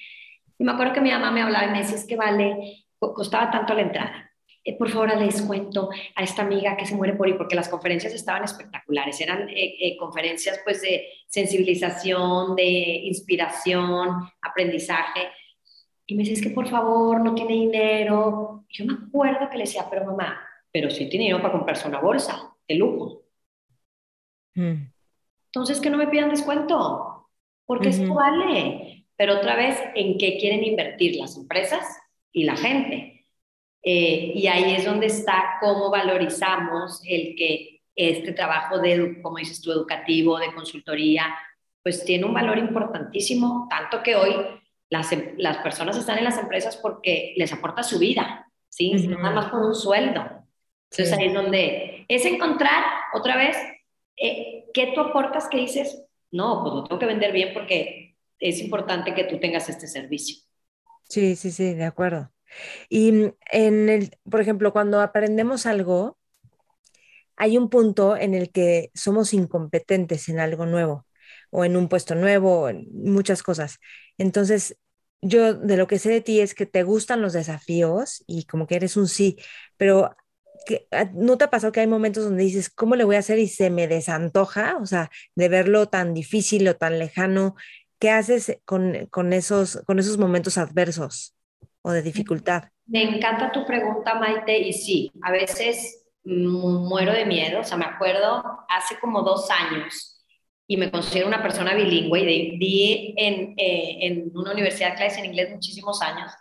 Y 0.59 0.65
me 0.65 0.73
acuerdo 0.73 0.95
que 0.95 1.01
mi 1.01 1.11
mamá 1.11 1.31
me 1.31 1.43
hablaba 1.43 1.67
y 1.67 1.71
me 1.71 1.79
decía, 1.79 1.97
es 1.97 2.07
que 2.07 2.17
vale, 2.17 2.87
costaba 2.99 3.51
tanto 3.51 3.75
la 3.75 3.83
entrada. 3.83 4.32
Eh, 4.65 4.77
por 4.77 4.89
favor, 4.89 5.17
les 5.21 5.43
cuento 5.43 5.91
a 6.15 6.23
esta 6.23 6.43
amiga 6.43 6.77
que 6.77 6.87
se 6.87 6.95
muere 6.95 7.15
por 7.15 7.29
ir, 7.29 7.37
porque 7.37 7.57
las 7.57 7.69
conferencias 7.69 8.15
estaban 8.15 8.45
espectaculares, 8.45 9.21
eran 9.21 9.49
eh, 9.49 9.97
conferencias 9.99 10.61
pues 10.65 10.83
de 10.83 11.09
sensibilización, 11.27 12.55
de 12.55 12.65
inspiración, 12.65 14.31
aprendizaje. 14.41 15.29
Y 16.07 16.15
me 16.15 16.23
dice, 16.23 16.35
es 16.35 16.43
que 16.43 16.51
por 16.51 16.69
favor, 16.69 17.21
no 17.21 17.35
tiene 17.35 17.55
dinero. 17.55 18.65
yo 18.69 18.85
me 18.85 18.95
acuerdo 18.95 19.49
que 19.51 19.57
le 19.57 19.65
decía, 19.65 19.87
pero 19.91 20.05
mamá, 20.05 20.41
pero 20.71 20.91
sí 20.91 21.09
tiene 21.09 21.27
dinero 21.27 21.43
para 21.43 21.55
comprarse 21.55 21.89
una 21.89 22.01
bolsa 22.01 22.55
de 22.69 22.75
lujo. 22.77 23.23
Mm. 24.55 24.93
Entonces, 25.47 25.81
que 25.81 25.91
no 25.91 25.99
me 25.99 26.07
pidan 26.07 26.31
descuento, 26.31 27.29
porque 27.67 27.91
esto 27.91 28.15
vale. 28.15 29.07
Pero 29.17 29.37
otra 29.37 29.55
vez, 29.55 29.79
¿en 29.95 30.17
qué 30.19 30.39
quieren 30.39 30.65
invertir 30.65 31.17
las 31.17 31.37
empresas 31.37 31.85
y 32.33 32.45
la 32.45 32.57
gente? 32.57 33.22
Eh, 33.83 34.33
y 34.35 34.47
ahí 34.47 34.75
es 34.75 34.85
donde 34.85 35.07
está 35.07 35.59
cómo 35.61 35.91
valorizamos 35.91 37.03
el 37.05 37.35
que 37.37 37.81
este 37.95 38.33
trabajo 38.33 38.79
de, 38.79 39.21
como 39.21 39.39
dices 39.39 39.61
tú, 39.61 39.73
educativo, 39.73 40.39
de 40.39 40.55
consultoría, 40.55 41.35
pues 41.83 42.05
tiene 42.05 42.25
un 42.25 42.35
valor 42.35 42.59
importantísimo, 42.59 43.67
tanto 43.69 44.03
que 44.03 44.15
hoy 44.15 44.35
Em, 45.11 45.35
las, 45.39 45.59
personas 45.59 45.97
están 45.97 46.19
en 46.19 46.25
las 46.25 46.39
empresas 46.39 46.77
porque 46.77 47.33
les 47.37 47.53
aporta 47.53 47.83
su 47.83 47.99
vida, 47.99 48.51
¿sí? 48.69 48.93
Nada 48.93 49.31
más 49.31 49.51
por 49.51 49.61
un 49.61 49.75
sueldo. 49.75 50.23
Entonces 50.91 51.13
ahí 51.19 51.29
es 51.29 51.35
donde 51.35 52.05
es 52.09 52.25
encontrar 52.27 52.85
otra 53.15 53.37
vez 53.37 53.57
eh, 54.17 54.67
qué 54.75 54.93
tú 54.95 55.01
aportas 55.01 55.49
que 55.49 55.59
dices, 55.59 56.05
no, 56.31 56.63
pues 56.63 56.75
lo 56.75 56.85
tengo 56.85 56.99
que 56.99 57.07
vender 57.07 57.33
bien 57.33 57.55
porque 57.55 58.17
es 58.39 58.61
importante 58.61 59.15
que 59.15 59.25
tú 59.25 59.39
tengas 59.39 59.69
este 59.71 59.87
servicio. 59.87 60.37
Sí, 61.09 61.37
sí, 61.37 61.51
sí, 61.51 61.75
de 61.75 61.85
acuerdo. 61.85 62.31
Y 62.89 63.13
mm, 63.13 63.33
en 63.53 63.89
el, 63.89 64.19
por 64.31 64.41
ejemplo, 64.41 64.73
cuando 64.73 65.01
aprendemos 65.01 65.67
algo, 65.67 66.19
hay 67.37 67.59
un 67.59 67.69
punto 67.71 68.17
en 68.17 68.35
el 68.35 68.51
que 68.53 68.91
somos 68.95 69.35
incompetentes 69.35 70.29
en 70.29 70.39
algo 70.41 70.67
nuevo 70.67 71.07
o 71.51 71.65
en 71.65 71.77
un 71.77 71.89
puesto 71.89 72.15
nuevo, 72.15 72.69
en 72.69 72.87
muchas 72.93 73.43
cosas. 73.43 73.79
Entonces, 74.19 74.77
yo 75.23 75.55
de 75.55 75.77
lo 75.77 75.87
que 75.87 75.99
sé 75.99 76.11
de 76.11 76.21
ti 76.21 76.41
es 76.41 76.55
que 76.55 76.67
te 76.67 76.83
gustan 76.83 77.23
los 77.23 77.33
desafíos 77.33 78.25
y 78.27 78.45
como 78.45 78.67
que 78.67 78.77
eres 78.77 78.97
un 78.97 79.09
sí, 79.09 79.39
pero 79.77 80.17
ah, 80.91 81.11
¿no 81.15 81.39
te 81.39 81.45
ha 81.45 81.51
pasado 81.51 81.73
que 81.73 81.81
hay 81.81 81.87
momentos 81.87 82.25
donde 82.25 82.45
dices, 82.45 82.71
¿cómo 82.71 82.97
le 82.97 83.05
voy 83.05 83.17
a 83.17 83.21
hacer? 83.21 83.39
y 83.39 83.49
se 83.49 83.71
me 83.71 83.89
desantoja, 83.89 84.77
o 84.79 84.87
sea, 84.87 85.11
de 85.37 85.49
verlo 85.49 85.89
tan 85.89 86.15
difícil 86.15 86.69
o 86.69 86.77
tan 86.77 86.99
lejano? 86.99 87.55
¿Qué 87.99 88.11
haces 88.11 88.59
con, 88.65 89.07
con 89.11 89.33
esos, 89.33 89.83
con 89.87 89.99
esos 89.99 90.19
momentos 90.19 90.59
adversos 90.59 91.35
o 91.83 91.91
de 91.91 92.03
dificultad? 92.03 92.65
Me 92.87 93.03
encanta 93.03 93.53
tu 93.53 93.65
pregunta, 93.67 94.15
Maite, 94.15 94.59
y 94.59 94.73
sí, 94.73 95.13
a 95.23 95.31
veces 95.31 96.05
muero 96.25 97.13
de 97.13 97.27
miedo, 97.27 97.61
o 97.61 97.65
sea, 97.65 97.77
me 97.77 97.85
acuerdo 97.85 98.43
hace 98.69 98.99
como 99.01 99.23
dos 99.23 99.51
años, 99.51 100.13
y 100.67 100.77
me 100.77 100.91
considero 100.91 101.27
una 101.27 101.43
persona 101.43 101.75
bilingüe 101.75 102.21
y 102.21 102.59
di 102.59 103.15
en, 103.17 103.55
eh, 103.57 103.99
en 104.07 104.31
una 104.35 104.53
universidad 104.53 104.97
clases 104.97 105.19
en 105.19 105.27
inglés 105.27 105.51
muchísimos 105.51 106.01
años, 106.01 106.33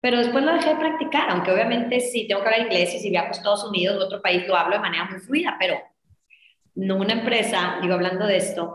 pero 0.00 0.18
después 0.18 0.44
lo 0.44 0.52
dejé 0.52 0.70
de 0.70 0.76
practicar, 0.76 1.30
aunque 1.30 1.52
obviamente 1.52 2.00
sí 2.00 2.26
tengo 2.28 2.42
que 2.42 2.48
hablar 2.48 2.66
inglés 2.66 2.94
y 2.94 2.98
si 2.98 3.10
viajo 3.10 3.28
a 3.28 3.32
Estados 3.32 3.64
Unidos 3.64 4.00
o 4.00 4.06
otro 4.06 4.22
país 4.22 4.46
lo 4.46 4.56
hablo 4.56 4.76
de 4.76 4.82
manera 4.82 5.06
muy 5.06 5.20
fluida, 5.20 5.56
pero 5.58 5.78
no 6.74 6.96
una 6.96 7.14
empresa, 7.14 7.78
digo 7.82 7.94
hablando 7.94 8.26
de 8.26 8.36
esto, 8.36 8.74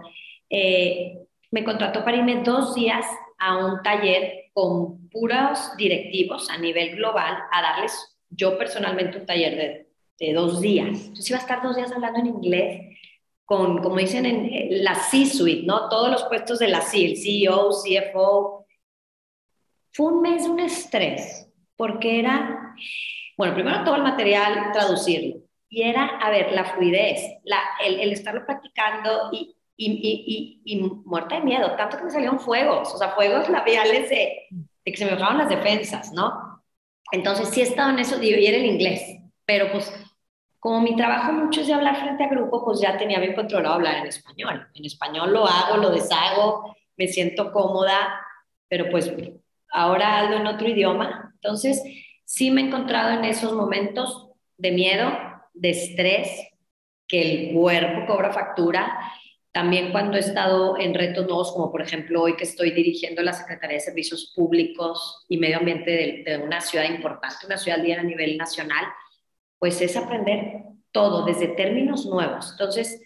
eh, 0.49 1.19
me 1.51 1.63
contrató 1.63 2.03
para 2.03 2.17
irme 2.17 2.41
dos 2.43 2.75
días 2.75 3.05
a 3.39 3.57
un 3.57 3.81
taller 3.81 4.44
con 4.55 5.09
puros 5.09 5.75
directivos 5.75 6.49
a 6.49 6.57
nivel 6.57 6.95
global 6.95 7.37
a 7.51 7.61
darles 7.61 8.17
yo 8.29 8.57
personalmente 8.57 9.17
un 9.17 9.25
taller 9.25 9.55
de, 9.57 9.89
de 10.17 10.33
dos 10.33 10.61
días. 10.61 10.97
Entonces 10.97 11.29
iba 11.29 11.39
a 11.39 11.41
estar 11.41 11.61
dos 11.61 11.75
días 11.75 11.91
hablando 11.91 12.19
en 12.19 12.27
inglés 12.27 12.97
con, 13.43 13.79
como 13.83 13.97
dicen 13.97 14.25
en 14.25 14.81
la 14.81 14.95
C-suite, 14.95 15.67
¿no? 15.67 15.89
Todos 15.89 16.09
los 16.09 16.23
puestos 16.23 16.57
de 16.59 16.69
la 16.69 16.79
C, 16.79 17.03
el 17.03 17.17
CEO, 17.17 17.69
CFO. 17.71 18.65
Fue 19.91 20.05
un 20.13 20.21
mes 20.21 20.45
de 20.45 20.49
un 20.49 20.59
estrés, 20.61 21.51
porque 21.75 22.19
era, 22.19 22.73
bueno, 23.37 23.55
primero 23.55 23.83
todo 23.83 23.95
el 23.95 24.03
material, 24.03 24.71
traducirlo. 24.71 25.41
Y 25.67 25.81
era, 25.81 26.05
a 26.05 26.29
ver, 26.29 26.53
la 26.53 26.63
fluidez, 26.63 27.19
la, 27.43 27.59
el, 27.83 27.99
el 27.99 28.13
estarlo 28.13 28.45
practicando 28.45 29.29
y, 29.33 29.54
y, 29.77 30.61
y, 30.65 30.73
y, 30.73 30.81
muerta 31.05 31.35
de 31.35 31.41
miedo, 31.41 31.75
tanto 31.75 31.97
que 31.97 32.05
me 32.05 32.11
salieron 32.11 32.39
fuegos, 32.39 32.93
o 32.93 32.97
sea, 32.97 33.09
fuegos 33.09 33.49
labiales 33.49 34.09
de, 34.09 34.47
de 34.49 34.91
que 34.91 34.97
se 34.97 35.05
me 35.05 35.11
bajaban 35.11 35.39
las 35.39 35.49
defensas, 35.49 36.11
¿no? 36.13 36.63
Entonces 37.11 37.49
sí 37.49 37.61
he 37.61 37.63
estado 37.63 37.89
en 37.89 37.99
eso, 37.99 38.17
digo, 38.17 38.37
y 38.37 38.47
era 38.47 38.57
el 38.57 38.65
inglés, 38.65 39.01
pero 39.45 39.71
pues 39.71 39.91
como 40.65 40.81
mi 40.81 40.95
trabajo 40.95 41.31
mucho 41.31 41.61
es 41.61 41.67
de 41.67 41.73
hablar 41.73 41.95
frente 41.97 42.23
a 42.23 42.27
grupo, 42.27 42.65
pues 42.65 42.79
ya 42.79 42.97
tenía 42.97 43.19
bien 43.19 43.35
controlado 43.35 43.75
hablar 43.75 43.97
en 43.97 44.07
español. 44.07 44.67
En 44.73 44.83
español 44.83 45.31
lo 45.31 45.45
hago, 45.45 45.77
lo 45.77 45.91
deshago, 45.91 46.75
me 46.97 47.07
siento 47.07 47.51
cómoda, 47.51 48.19
pero 48.67 48.89
pues 48.89 49.13
ahora 49.71 50.21
hablo 50.21 50.37
en 50.37 50.47
otro 50.47 50.67
idioma. 50.67 51.31
Entonces, 51.35 51.83
sí 52.23 52.49
me 52.49 52.61
he 52.61 52.65
encontrado 52.65 53.11
en 53.11 53.25
esos 53.25 53.53
momentos 53.53 54.29
de 54.57 54.71
miedo, 54.71 55.11
de 55.53 55.69
estrés, 55.69 56.29
que 57.07 57.21
el 57.21 57.53
cuerpo 57.53 58.11
cobra 58.11 58.33
factura. 58.33 58.97
También 59.55 59.93
cuando 59.93 60.17
he 60.17 60.19
estado 60.19 60.77
en 60.77 60.93
retos 60.93 61.25
nuevos, 61.25 61.53
como 61.53 61.71
por 61.71 61.81
ejemplo 61.81 62.23
hoy 62.23 62.35
que 62.35 62.43
estoy 62.43 62.71
dirigiendo 62.71 63.21
la 63.21 63.31
Secretaría 63.31 63.77
de 63.77 63.79
Servicios 63.79 64.33
Públicos 64.35 65.25
y 65.29 65.37
Medio 65.37 65.59
Ambiente 65.59 65.91
de, 65.91 66.23
de 66.29 66.37
una 66.43 66.59
ciudad 66.59 66.89
importante, 66.89 67.45
una 67.45 67.57
ciudad 67.57 67.79
líder 67.79 67.99
a 67.99 68.03
nivel 68.03 68.37
nacional, 68.37 68.83
pues 69.57 69.79
es 69.81 69.95
aprender 69.95 70.63
todo, 70.91 71.23
desde 71.25 71.47
términos 71.47 72.05
nuevos. 72.05 72.51
Entonces, 72.51 73.01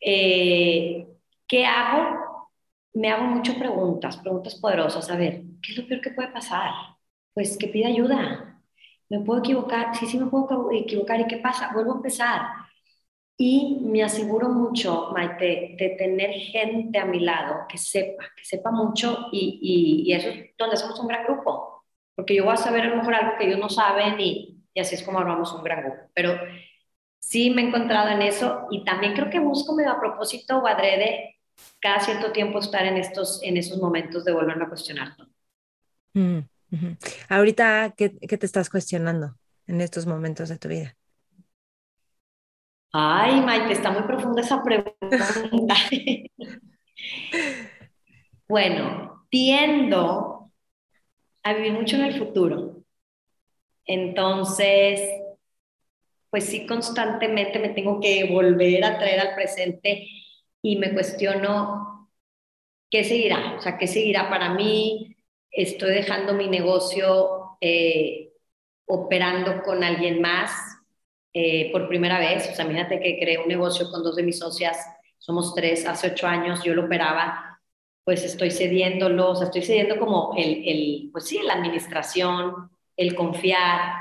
eh, 0.00 1.06
¿qué 1.46 1.64
hago? 1.66 2.50
Me 2.94 3.10
hago 3.10 3.24
muchas 3.26 3.54
preguntas, 3.56 4.16
preguntas 4.16 4.56
poderosas. 4.56 5.08
A 5.10 5.16
ver, 5.16 5.42
¿qué 5.62 5.72
es 5.72 5.78
lo 5.78 5.86
peor 5.86 6.00
que 6.00 6.10
puede 6.10 6.28
pasar? 6.32 6.72
pues 7.36 7.58
que 7.58 7.68
pida 7.68 7.88
ayuda. 7.88 8.62
Me 9.10 9.20
puedo 9.20 9.40
equivocar, 9.40 9.94
sí, 9.94 10.06
sí 10.06 10.18
me 10.18 10.26
puedo 10.26 10.70
equivocar. 10.72 11.20
¿Y 11.20 11.26
qué 11.26 11.36
pasa? 11.36 11.70
Vuelvo 11.74 11.92
a 11.92 11.96
empezar. 11.96 12.40
Y 13.38 13.80
me 13.82 14.02
aseguro 14.02 14.48
mucho, 14.48 15.10
Maite, 15.12 15.76
de 15.78 15.96
tener 15.98 16.30
gente 16.32 16.98
a 16.98 17.04
mi 17.04 17.20
lado 17.20 17.66
que 17.68 17.76
sepa, 17.76 18.24
que 18.34 18.44
sepa 18.44 18.70
mucho 18.70 19.28
y, 19.30 20.04
y, 20.06 20.12
eso 20.14 20.30
es 20.30 20.56
donde 20.56 20.76
somos 20.78 20.98
un 21.00 21.08
gran 21.08 21.24
grupo. 21.24 21.84
Porque 22.14 22.34
yo 22.34 22.44
voy 22.44 22.54
a 22.54 22.56
saber 22.56 22.82
a 22.82 22.88
lo 22.88 22.96
mejor 22.96 23.14
algo 23.14 23.36
que 23.38 23.46
ellos 23.46 23.58
no 23.58 23.68
saben 23.68 24.18
y, 24.18 24.62
y 24.72 24.80
así 24.80 24.94
es 24.94 25.02
como 25.02 25.18
armamos 25.18 25.52
un 25.52 25.62
gran 25.62 25.82
grupo. 25.82 26.10
Pero 26.14 26.38
sí 27.18 27.50
me 27.50 27.62
he 27.62 27.66
encontrado 27.66 28.08
en 28.08 28.22
eso 28.22 28.68
y 28.70 28.84
también 28.84 29.12
creo 29.12 29.28
que 29.28 29.38
busco 29.38 29.74
medio 29.74 29.90
a 29.90 30.00
propósito 30.00 30.58
o 30.58 30.66
adrede 30.66 31.36
cada 31.80 32.00
cierto 32.00 32.32
tiempo 32.32 32.58
estar 32.58 32.86
en, 32.86 32.96
estos, 32.96 33.42
en 33.42 33.56
esos 33.56 33.78
momentos 33.78 34.24
de 34.24 34.32
volverme 34.32 34.64
a 34.64 34.68
cuestionar. 34.68 35.14
Mm, 36.14 36.38
Ahorita, 37.28 37.94
¿qué, 37.96 38.16
¿qué 38.18 38.38
te 38.38 38.46
estás 38.46 38.70
cuestionando 38.70 39.36
en 39.66 39.80
estos 39.80 40.06
momentos 40.06 40.48
de 40.48 40.58
tu 40.58 40.68
vida? 40.68 40.95
Ay, 42.92 43.40
Maite, 43.42 43.72
está 43.72 43.90
muy 43.90 44.02
profunda 44.02 44.40
esa 44.40 44.62
pregunta. 44.62 44.96
bueno, 48.48 49.26
tiendo 49.30 50.50
a 51.42 51.52
vivir 51.54 51.72
mucho 51.72 51.96
en 51.96 52.04
el 52.04 52.18
futuro. 52.18 52.82
Entonces, 53.84 55.00
pues 56.30 56.44
sí, 56.44 56.66
constantemente 56.66 57.58
me 57.58 57.70
tengo 57.70 58.00
que 58.00 58.24
volver 58.24 58.84
a 58.84 58.98
traer 58.98 59.20
al 59.20 59.34
presente 59.34 60.08
y 60.62 60.76
me 60.76 60.92
cuestiono 60.92 62.10
qué 62.90 63.04
seguirá, 63.04 63.56
o 63.56 63.60
sea, 63.60 63.78
qué 63.78 63.86
seguirá 63.86 64.28
para 64.28 64.54
mí. 64.54 65.16
Estoy 65.50 65.94
dejando 65.94 66.34
mi 66.34 66.48
negocio 66.48 67.56
eh, 67.60 68.32
operando 68.86 69.62
con 69.62 69.84
alguien 69.84 70.20
más 70.20 70.75
eh, 71.38 71.70
por 71.70 71.86
primera 71.86 72.18
vez. 72.18 72.48
O 72.50 72.54
sea, 72.54 72.64
imagínate 72.64 72.98
que 72.98 73.18
creé 73.18 73.36
un 73.36 73.48
negocio 73.48 73.90
con 73.90 74.02
dos 74.02 74.16
de 74.16 74.22
mis 74.22 74.38
socias, 74.38 74.78
somos 75.18 75.54
tres, 75.54 75.86
hace 75.86 76.06
ocho 76.08 76.26
años 76.26 76.64
yo 76.64 76.74
lo 76.74 76.86
operaba, 76.86 77.60
pues 78.04 78.24
estoy 78.24 78.50
cediéndolo, 78.50 79.32
o 79.32 79.36
sea, 79.36 79.46
estoy 79.46 79.60
cediendo 79.60 79.98
como 79.98 80.34
el, 80.38 80.62
el, 80.66 81.10
pues 81.12 81.26
sí, 81.26 81.38
la 81.44 81.54
administración, 81.54 82.70
el 82.96 83.14
confiar, 83.14 83.92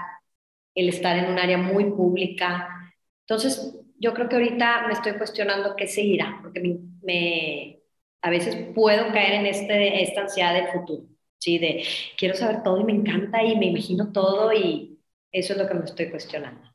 el 0.76 0.88
estar 0.88 1.18
en 1.18 1.30
un 1.30 1.38
área 1.38 1.58
muy 1.58 1.92
pública. 1.92 2.94
Entonces, 3.28 3.76
yo 4.00 4.14
creo 4.14 4.30
que 4.30 4.36
ahorita 4.38 4.88
me 4.88 4.94
estoy 4.94 5.18
cuestionando 5.18 5.76
qué 5.76 5.88
seguirá, 5.88 6.40
porque 6.42 6.62
me, 6.62 6.78
me, 7.04 7.82
a 8.22 8.30
veces 8.30 8.56
puedo 8.74 9.12
caer 9.12 9.34
en 9.34 9.48
este, 9.48 10.04
esta 10.04 10.22
ansiedad 10.22 10.54
del 10.54 10.68
futuro, 10.70 11.04
¿sí? 11.38 11.58
De 11.58 11.84
quiero 12.18 12.36
saber 12.36 12.64
todo 12.64 12.80
y 12.80 12.86
me 12.86 12.94
encanta 12.94 13.44
y 13.44 13.58
me 13.58 13.66
imagino 13.68 14.14
todo 14.14 14.54
y 14.54 15.00
eso 15.34 15.52
es 15.54 15.60
lo 15.60 15.68
que 15.68 15.74
me 15.74 15.84
estoy 15.84 16.10
cuestionando. 16.10 16.75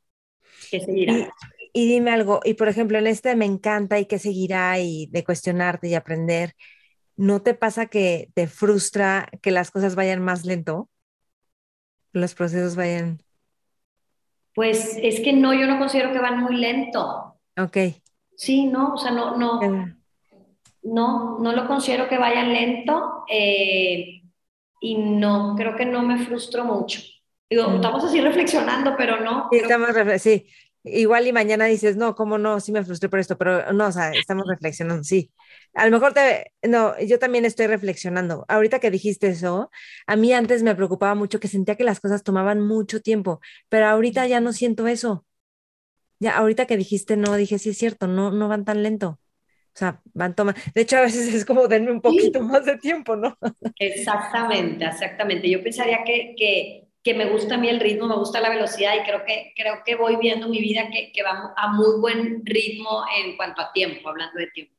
Y, 1.73 1.87
dime 1.89 2.11
algo, 2.11 2.41
y 2.45 2.55
por 2.55 2.69
ejemplo, 2.69 2.99
en 2.99 3.07
este 3.07 3.37
me 3.37 3.45
encanta 3.45 3.99
y 3.99 4.07
qué 4.07 4.19
seguirá 4.19 4.79
y 4.81 5.07
de 5.07 5.25
cuestionarte 5.25 5.89
y 5.89 5.95
aprender, 5.95 6.55
¿no 7.17 7.43
te 7.43 7.55
pasa 7.55 7.87
que 7.87 8.31
te 8.35 8.49
frustra 8.49 9.29
que 9.41 9.51
las 9.51 9.71
cosas 9.71 9.95
vayan 9.95 10.23
más 10.23 10.45
lento? 10.45 10.89
Los 12.13 12.35
procesos 12.35 12.75
vayan. 12.75 13.23
Pues 14.55 14.99
es 15.01 15.21
que 15.21 15.33
no, 15.33 15.55
yo 15.55 15.67
no 15.67 15.79
considero 15.79 16.13
que 16.13 16.19
van 16.19 16.41
muy 16.41 16.57
lento. 16.57 17.37
Ok. 17.57 17.77
Sí, 18.35 18.67
no, 18.67 18.95
o 18.95 18.99
sea, 18.99 19.13
no, 19.13 19.37
no, 19.37 19.61
no, 20.83 21.39
no 21.39 21.53
lo 21.53 21.67
considero 21.69 22.09
que 22.09 22.19
vayan 22.19 22.53
lento 22.53 23.25
eh, 23.31 24.23
y 24.81 24.95
no, 24.97 25.55
creo 25.57 25.77
que 25.77 25.85
no 25.85 26.03
me 26.03 26.25
frustro 26.25 26.65
mucho. 26.65 27.01
Digo, 27.51 27.69
mm. 27.69 27.75
estamos 27.77 28.05
así 28.05 28.21
reflexionando, 28.21 28.95
pero 28.97 29.21
no. 29.21 29.49
Sí, 29.51 29.59
estamos 29.59 29.91
sí. 30.19 30.47
Igual 30.83 31.27
y 31.27 31.33
mañana 31.33 31.67
dices, 31.67 31.97
no, 31.97 32.15
¿cómo 32.15 32.39
no? 32.39 32.59
Sí 32.61 32.73
me 32.73 32.83
frustré 32.83 33.11
por 33.11 33.19
esto, 33.19 33.37
pero 33.37 33.71
no, 33.73 33.89
o 33.89 33.93
sea, 33.93 34.13
estamos 34.13 34.47
reflexionando, 34.49 35.05
sí. 35.05 35.31
A 35.75 35.85
lo 35.85 35.91
mejor 35.91 36.15
te, 36.15 36.53
no, 36.63 36.99
yo 37.01 37.19
también 37.19 37.45
estoy 37.45 37.67
reflexionando. 37.67 38.47
Ahorita 38.49 38.79
que 38.79 38.91
dijiste 38.91 39.27
eso, 39.29 39.71
a 40.07 40.17
mí 40.17 40.33
antes 40.33 40.63
me 40.63 40.75
preocupaba 40.75 41.15
mucho 41.15 41.39
que 41.39 41.49
sentía 41.49 41.77
que 41.77 41.85
las 41.85 42.01
cosas 42.01 42.23
tomaban 42.23 42.63
mucho 42.63 43.03
tiempo, 43.03 43.41
pero 43.69 43.87
ahorita 43.89 44.27
ya 44.27 44.41
no 44.41 44.53
siento 44.55 44.87
eso. 44.87 45.27
Ya, 46.19 46.37
ahorita 46.37 46.67
que 46.67 46.77
dijiste 46.77 47.17
no, 47.17 47.37
dije, 47.37 47.59
sí 47.59 47.71
es 47.71 47.79
cierto, 47.79 48.07
no, 48.07 48.31
no 48.31 48.49
van 48.49 48.65
tan 48.65 48.83
lento. 48.83 49.19
O 49.75 49.79
sea, 49.79 50.01
van 50.15 50.35
tomando. 50.35 50.61
De 50.75 50.83
hecho, 50.83 50.97
a 50.99 51.03
veces 51.03 51.33
es 51.35 51.45
como 51.45 51.69
denme 51.69 51.93
un 51.93 52.01
poquito 52.01 52.41
más 52.43 52.65
de 52.65 52.79
tiempo, 52.79 53.17
¿no? 53.17 53.37
Exactamente, 53.79 54.85
exactamente. 54.85 55.49
Yo 55.49 55.63
pensaría 55.63 56.05
que, 56.05 56.35
que 56.37 56.90
que 57.03 57.15
me 57.15 57.27
gusta 57.27 57.55
a 57.55 57.59
mí 57.59 57.69
el 57.69 57.81
ritmo, 57.81 58.07
me 58.07 58.17
gusta 58.17 58.41
la 58.41 58.51
velocidad 58.51 58.95
y 59.01 59.05
creo 59.05 59.25
que, 59.25 59.53
creo 59.57 59.83
que 59.85 59.97
voy 59.97 60.17
viendo 60.17 60.49
mi 60.49 60.61
vida 60.61 60.89
que, 60.91 61.13
que 61.13 61.23
va 61.23 61.55
a 61.57 61.73
muy 61.73 62.01
buen 62.01 62.45
ritmo 62.45 63.05
en 63.17 63.37
cuanto 63.37 63.63
a 63.63 63.73
tiempo, 63.73 64.09
hablando 64.09 64.39
de 64.39 64.49
tiempo. 64.49 64.75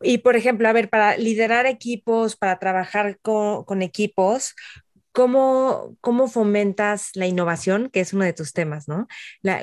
Y 0.00 0.18
por 0.18 0.36
ejemplo, 0.36 0.68
a 0.68 0.72
ver, 0.72 0.88
para 0.88 1.16
liderar 1.16 1.66
equipos, 1.66 2.36
para 2.36 2.58
trabajar 2.58 3.18
con, 3.20 3.64
con 3.64 3.82
equipos, 3.82 4.54
¿cómo, 5.12 5.96
¿cómo 6.00 6.28
fomentas 6.28 7.10
la 7.14 7.26
innovación? 7.26 7.90
Que 7.90 8.00
es 8.00 8.12
uno 8.12 8.24
de 8.24 8.32
tus 8.32 8.52
temas, 8.52 8.86
¿no? 8.86 9.08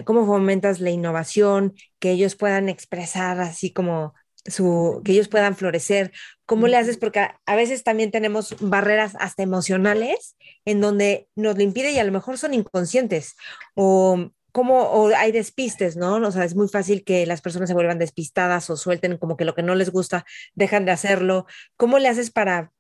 ¿Cómo 0.04 0.26
fomentas 0.26 0.82
la 0.82 0.90
innovación? 0.90 1.74
Que 2.00 2.12
ellos 2.12 2.36
puedan 2.36 2.68
expresar 2.68 3.40
así 3.40 3.72
como 3.72 4.14
su, 4.46 5.02
que 5.04 5.14
ellos 5.14 5.28
puedan 5.28 5.56
florecer. 5.56 6.12
¿Cómo 6.46 6.68
le 6.68 6.78
haces? 6.78 6.98
Porque 6.98 7.20
a, 7.20 7.56
veces 7.56 7.84
también 7.84 8.12
tenemos 8.12 8.56
barreras 8.60 9.16
hasta 9.20 9.44
emocionales 9.44 10.36
en 10.66 10.82
donde 10.82 11.28
nos 11.36 11.56
lo 11.56 11.64
impide 11.64 11.92
y 11.92 12.00
a 12.00 12.04
lo 12.04 12.12
mejor 12.12 12.38
son 12.38 12.54
inconscientes 12.54 13.36
o 13.76 14.30
como 14.52 14.84
o 14.84 15.08
hay 15.16 15.34
despistes, 15.34 15.98
¿no? 15.98 16.16
O 16.16 16.32
sea, 16.32 16.46
es 16.46 16.56
muy 16.56 16.70
fácil 16.70 17.04
que 17.04 17.26
las 17.26 17.42
personas 17.42 17.68
se 17.68 17.76
vuelvan 17.76 18.00
despistadas 18.00 18.70
o 18.70 18.78
suelten 18.78 19.18
como 19.18 19.36
que 19.36 19.44
lo 19.44 19.54
que 19.54 19.64
no 19.64 19.76
les 19.76 19.90
gusta, 19.92 20.26
dejan 20.54 20.86
de 20.86 20.92
hacerlo. 20.92 21.46
¿Cómo 21.76 22.00
le 22.00 22.08
haces 22.08 22.32
para, 22.32 22.72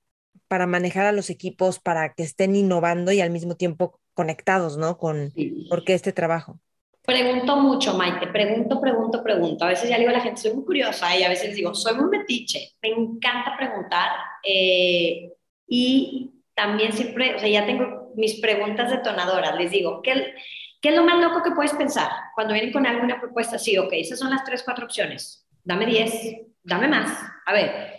para 0.48 0.68
manejar 0.68 1.06
a 1.06 1.12
los 1.12 1.30
equipos 1.30 1.80
para 1.80 2.14
que 2.14 2.24
estén 2.24 2.56
innovando 2.56 3.12
y 3.12 3.20
al 3.20 3.32
mismo 3.32 3.58
tiempo 3.58 4.00
conectados, 4.14 4.78
¿no? 4.78 4.98
Con 4.98 5.34
por 5.70 5.84
qué 5.84 5.96
este 5.96 6.14
trabajo. 6.14 6.62
Pregunto 7.06 7.56
mucho, 7.58 7.94
Maite, 7.94 8.28
pregunto, 8.28 8.82
pregunto, 8.82 9.24
pregunto. 9.24 9.66
A 9.66 9.70
veces 9.70 9.90
ya 9.90 9.98
digo 9.98 10.10
a 10.10 10.14
la 10.14 10.22
gente, 10.22 10.42
soy 10.42 10.54
muy 10.54 10.66
curiosa 10.66 11.16
y 11.16 11.24
a 11.24 11.30
veces 11.30 11.56
digo, 11.56 11.76
soy 11.76 11.96
muy 11.96 12.10
metiche, 12.18 12.72
me 12.82 12.90
encanta 12.90 13.56
preguntar 13.56 14.10
eh, 14.44 15.32
y 15.68 16.32
también 16.56 16.94
siempre, 16.94 17.36
o 17.36 17.40
sea, 17.40 17.48
ya 17.48 17.66
tengo 17.66 18.12
mis 18.16 18.40
preguntas 18.40 18.90
detonadoras, 18.90 19.56
les 19.56 19.70
digo, 19.70 20.02
¿qué, 20.02 20.34
¿qué 20.82 20.90
es 20.90 20.96
lo 20.96 21.04
más 21.04 21.22
loco 21.22 21.44
que 21.44 21.52
puedes 21.52 21.74
pensar 21.74 22.10
cuando 22.34 22.54
vienen 22.54 22.74
con 22.74 22.88
alguna 22.88 23.20
propuesta? 23.20 23.60
Sí, 23.60 23.78
ok, 23.78 23.92
esas 23.92 24.18
son 24.18 24.32
las 24.32 24.44
tres, 24.44 24.64
cuatro 24.64 24.86
opciones, 24.86 25.48
dame 25.64 25.86
diez, 25.86 26.12
dame 26.64 26.88
más, 26.88 27.20
a 27.46 27.54
ver. 27.54 27.94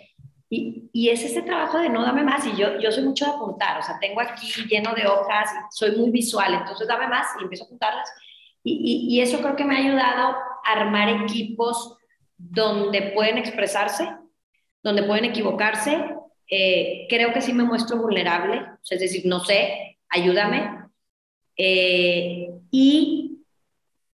Y, 0.49 0.89
y 0.91 1.09
es 1.09 1.23
ese 1.23 1.41
trabajo 1.41 1.77
de 1.77 1.89
no 1.89 2.01
dame 2.01 2.23
más 2.23 2.45
y 2.45 2.55
yo, 2.57 2.79
yo 2.79 2.91
soy 2.91 3.03
mucho 3.03 3.25
de 3.25 3.31
apuntar, 3.31 3.79
o 3.79 3.83
sea, 3.83 3.99
tengo 3.99 4.19
aquí 4.19 4.47
lleno 4.69 4.93
de 4.93 5.05
hojas, 5.07 5.49
soy 5.71 5.95
muy 5.95 6.09
visual, 6.09 6.53
entonces 6.53 6.87
dame 6.87 7.07
más 7.07 7.27
y 7.39 7.43
empiezo 7.43 7.63
a 7.63 7.67
apuntarlas 7.67 8.09
y, 8.69 9.21
eso 9.21 9.39
creo 9.39 9.55
que 9.55 9.65
me 9.65 9.75
ha 9.75 9.79
ayudado 9.79 10.35
a 10.63 10.71
armar 10.71 11.23
equipos 11.23 11.97
donde 12.37 13.13
pueden 13.13 13.37
expresarse, 13.37 14.09
donde 14.83 15.03
pueden 15.03 15.25
equivocarse. 15.25 16.15
Eh, 16.49 17.07
creo 17.09 17.33
que 17.33 17.41
sí 17.41 17.53
me 17.53 17.63
muestro 17.63 17.97
vulnerable, 17.97 18.65
es 18.89 18.99
decir, 18.99 19.25
no 19.25 19.43
sé, 19.43 19.97
ayúdame. 20.09 20.87
Eh, 21.55 22.49
y 22.71 23.39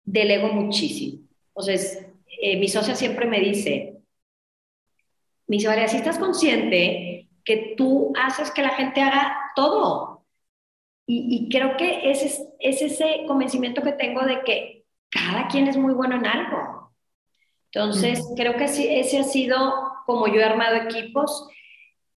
delego 0.05 0.49
muchísimo. 0.49 1.23
Entonces, 1.49 2.07
eh, 2.41 2.57
mi 2.57 2.69
socia 2.69 2.95
siempre 2.95 3.27
me 3.27 3.41
dice, 3.41 3.99
mi 5.47 5.61
socia, 5.61 5.89
si 5.89 5.97
estás 5.97 6.19
consciente 6.19 7.29
que 7.45 7.75
tú 7.77 8.13
haces 8.17 8.51
que 8.51 8.63
la 8.63 8.71
gente 8.71 9.01
haga 9.01 9.37
todo, 9.57 10.12
y, 11.07 11.49
creo 11.51 11.77
que 11.77 12.11
es, 12.11 12.43
es 12.61 12.83
ese 12.83 13.25
convencimiento 13.27 13.83
que 13.83 13.93
tengo 13.93 14.23
de 14.25 14.43
que 14.45 14.85
cada 15.11 15.49
quien 15.49 15.69
es 15.69 15.77
muy 15.77 15.93
bueno 15.93 16.17
en 16.17 16.27
algo. 16.27 16.93
Entonces, 17.71 18.23
creo 18.37 18.57
que 18.57 18.65
ese 18.65 19.19
ha 19.19 19.25
sido 19.25 19.93
como 20.07 20.29
yo 20.29 20.41
he 20.41 20.45
armado 20.45 20.77
equipos. 20.77 21.49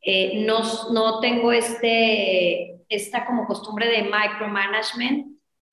Eh, 0.01 0.45
no, 0.45 0.59
no 0.91 1.19
tengo 1.19 1.51
este, 1.51 2.81
esta 2.89 3.25
como 3.25 3.47
costumbre 3.47 3.87
de 3.87 4.03
micromanagement. 4.03 5.27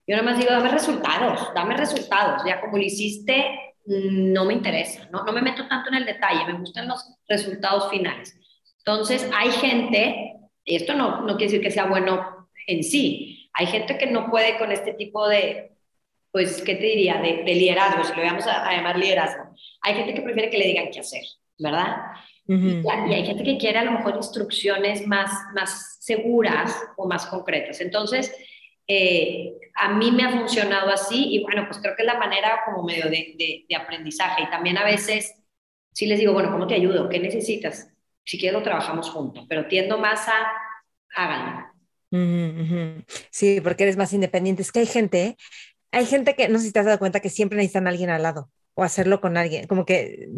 Yo 0.07 0.17
nada 0.17 0.23
más 0.23 0.39
digo, 0.39 0.51
dame 0.51 0.69
resultados, 0.69 1.53
dame 1.55 1.77
resultados. 1.77 2.43
Ya 2.47 2.61
como 2.61 2.77
lo 2.77 2.83
hiciste, 2.83 3.75
no 3.85 4.45
me 4.45 4.55
interesa. 4.55 5.09
No, 5.11 5.25
no 5.25 5.33
me 5.33 5.43
meto 5.43 5.67
tanto 5.69 5.91
en 5.91 5.97
el 5.97 6.07
detalle, 6.07 6.47
me 6.47 6.59
gustan 6.59 6.89
los 6.89 7.05
resultados 7.29 7.91
finales. 7.91 8.39
Entonces, 8.79 9.29
hay 9.35 9.51
gente, 9.51 10.35
y 10.65 10.77
esto 10.77 10.95
no, 10.95 11.21
no 11.23 11.37
quiere 11.37 11.53
decir 11.53 11.61
que 11.61 11.71
sea 11.71 11.87
bueno 11.87 12.42
en 12.67 12.83
sí. 12.83 13.51
Hay 13.53 13.67
gente 13.67 13.99
que 13.99 14.07
no 14.07 14.31
puede 14.31 14.59
con 14.59 14.73
este 14.73 14.95
tipo 14.95 15.29
de, 15.29 15.73
pues, 16.31 16.63
¿qué 16.63 16.75
te 16.75 16.85
diría? 16.85 17.21
De, 17.21 17.43
liderazgo, 17.45 18.05
si 18.05 18.15
lo 18.15 18.23
vamos 18.23 18.47
a, 18.47 18.73
llamar 18.73 18.99
liderazgo. 18.99 19.55
Hay 19.83 19.95
gente 19.95 20.15
que 20.15 20.23
prefiere 20.23 20.51
que 20.51 20.59
le 20.59 20.67
digan 20.67 20.91
qué 20.91 21.01
hacer, 21.01 21.23
¿verdad? 21.59 21.97
y, 22.47 22.87
hay 22.87 23.25
gente 23.25 23.45
que 23.45 23.57
quiere 23.57 23.79
a 23.79 23.85
lo 23.85 23.93
mejor 23.93 24.17
instrucciones 24.17 25.07
más, 25.07 25.31
más 25.55 25.99
seguras 26.01 26.77
o 26.97 27.07
más 27.07 27.27
concretas. 27.27 27.81
Entonces, 27.81 28.35
eh, 28.87 29.53
a 29.75 29.93
mí 29.93 30.11
me 30.11 30.25
ha 30.25 30.31
funcionado 30.31 30.91
así 30.91 31.35
y 31.35 31.43
bueno, 31.43 31.65
pues 31.67 31.79
creo 31.81 31.95
que 31.97 32.03
es 32.03 32.07
la 32.07 32.19
manera 32.19 32.63
como 32.65 32.83
medio 32.83 33.05
de, 33.05 33.65
de, 33.69 33.77
aprendizaje. 33.77 34.43
Y 34.43 34.51
también 34.51 34.77
a 34.79 34.85
veces 34.85 35.35
sí 35.93 36.07
les 36.07 36.19
digo, 36.19 36.33
bueno, 36.33 36.51
¿cómo 36.51 36.67
te 36.67 36.75
ayudo? 36.75 37.09
¿Qué 37.09 37.19
necesitas? 37.19 37.89
Si 38.25 38.39
quieres 38.39 38.59
lo 38.59 38.65
trabajamos 38.65 39.11
juntos, 39.11 39.47
pero 39.49 39.67
tiendo 39.67 39.99
más 39.99 40.29
a 40.29 40.53
háganlo. 41.15 41.72
Sí, 43.31 43.61
porque 43.61 43.85
eres 43.85 43.97
más 43.97 44.13
independiente. 44.13 44.63
Es 44.63 44.73
que 44.73 44.81
hay 44.81 44.87
gente, 44.87 45.37
hay 45.91 46.07
gente 46.07 46.35
que 46.35 46.49
no 46.49 46.59
sé 46.59 46.67
si 46.67 46.73
te 46.73 46.81
has 46.81 46.87
dado 46.87 46.99
cuenta 46.99 47.21
que 47.21 47.31
siempre 47.31 47.57
necesitan 47.57 47.87
a 47.87 47.91
alguien 47.91 48.11
al 48.11 48.23
lado 48.23 48.51
o 48.75 48.83
hacerlo 48.83 49.21
con 49.21 49.37
alguien, 49.37 49.67
como 49.67 49.85
que, 49.85 50.31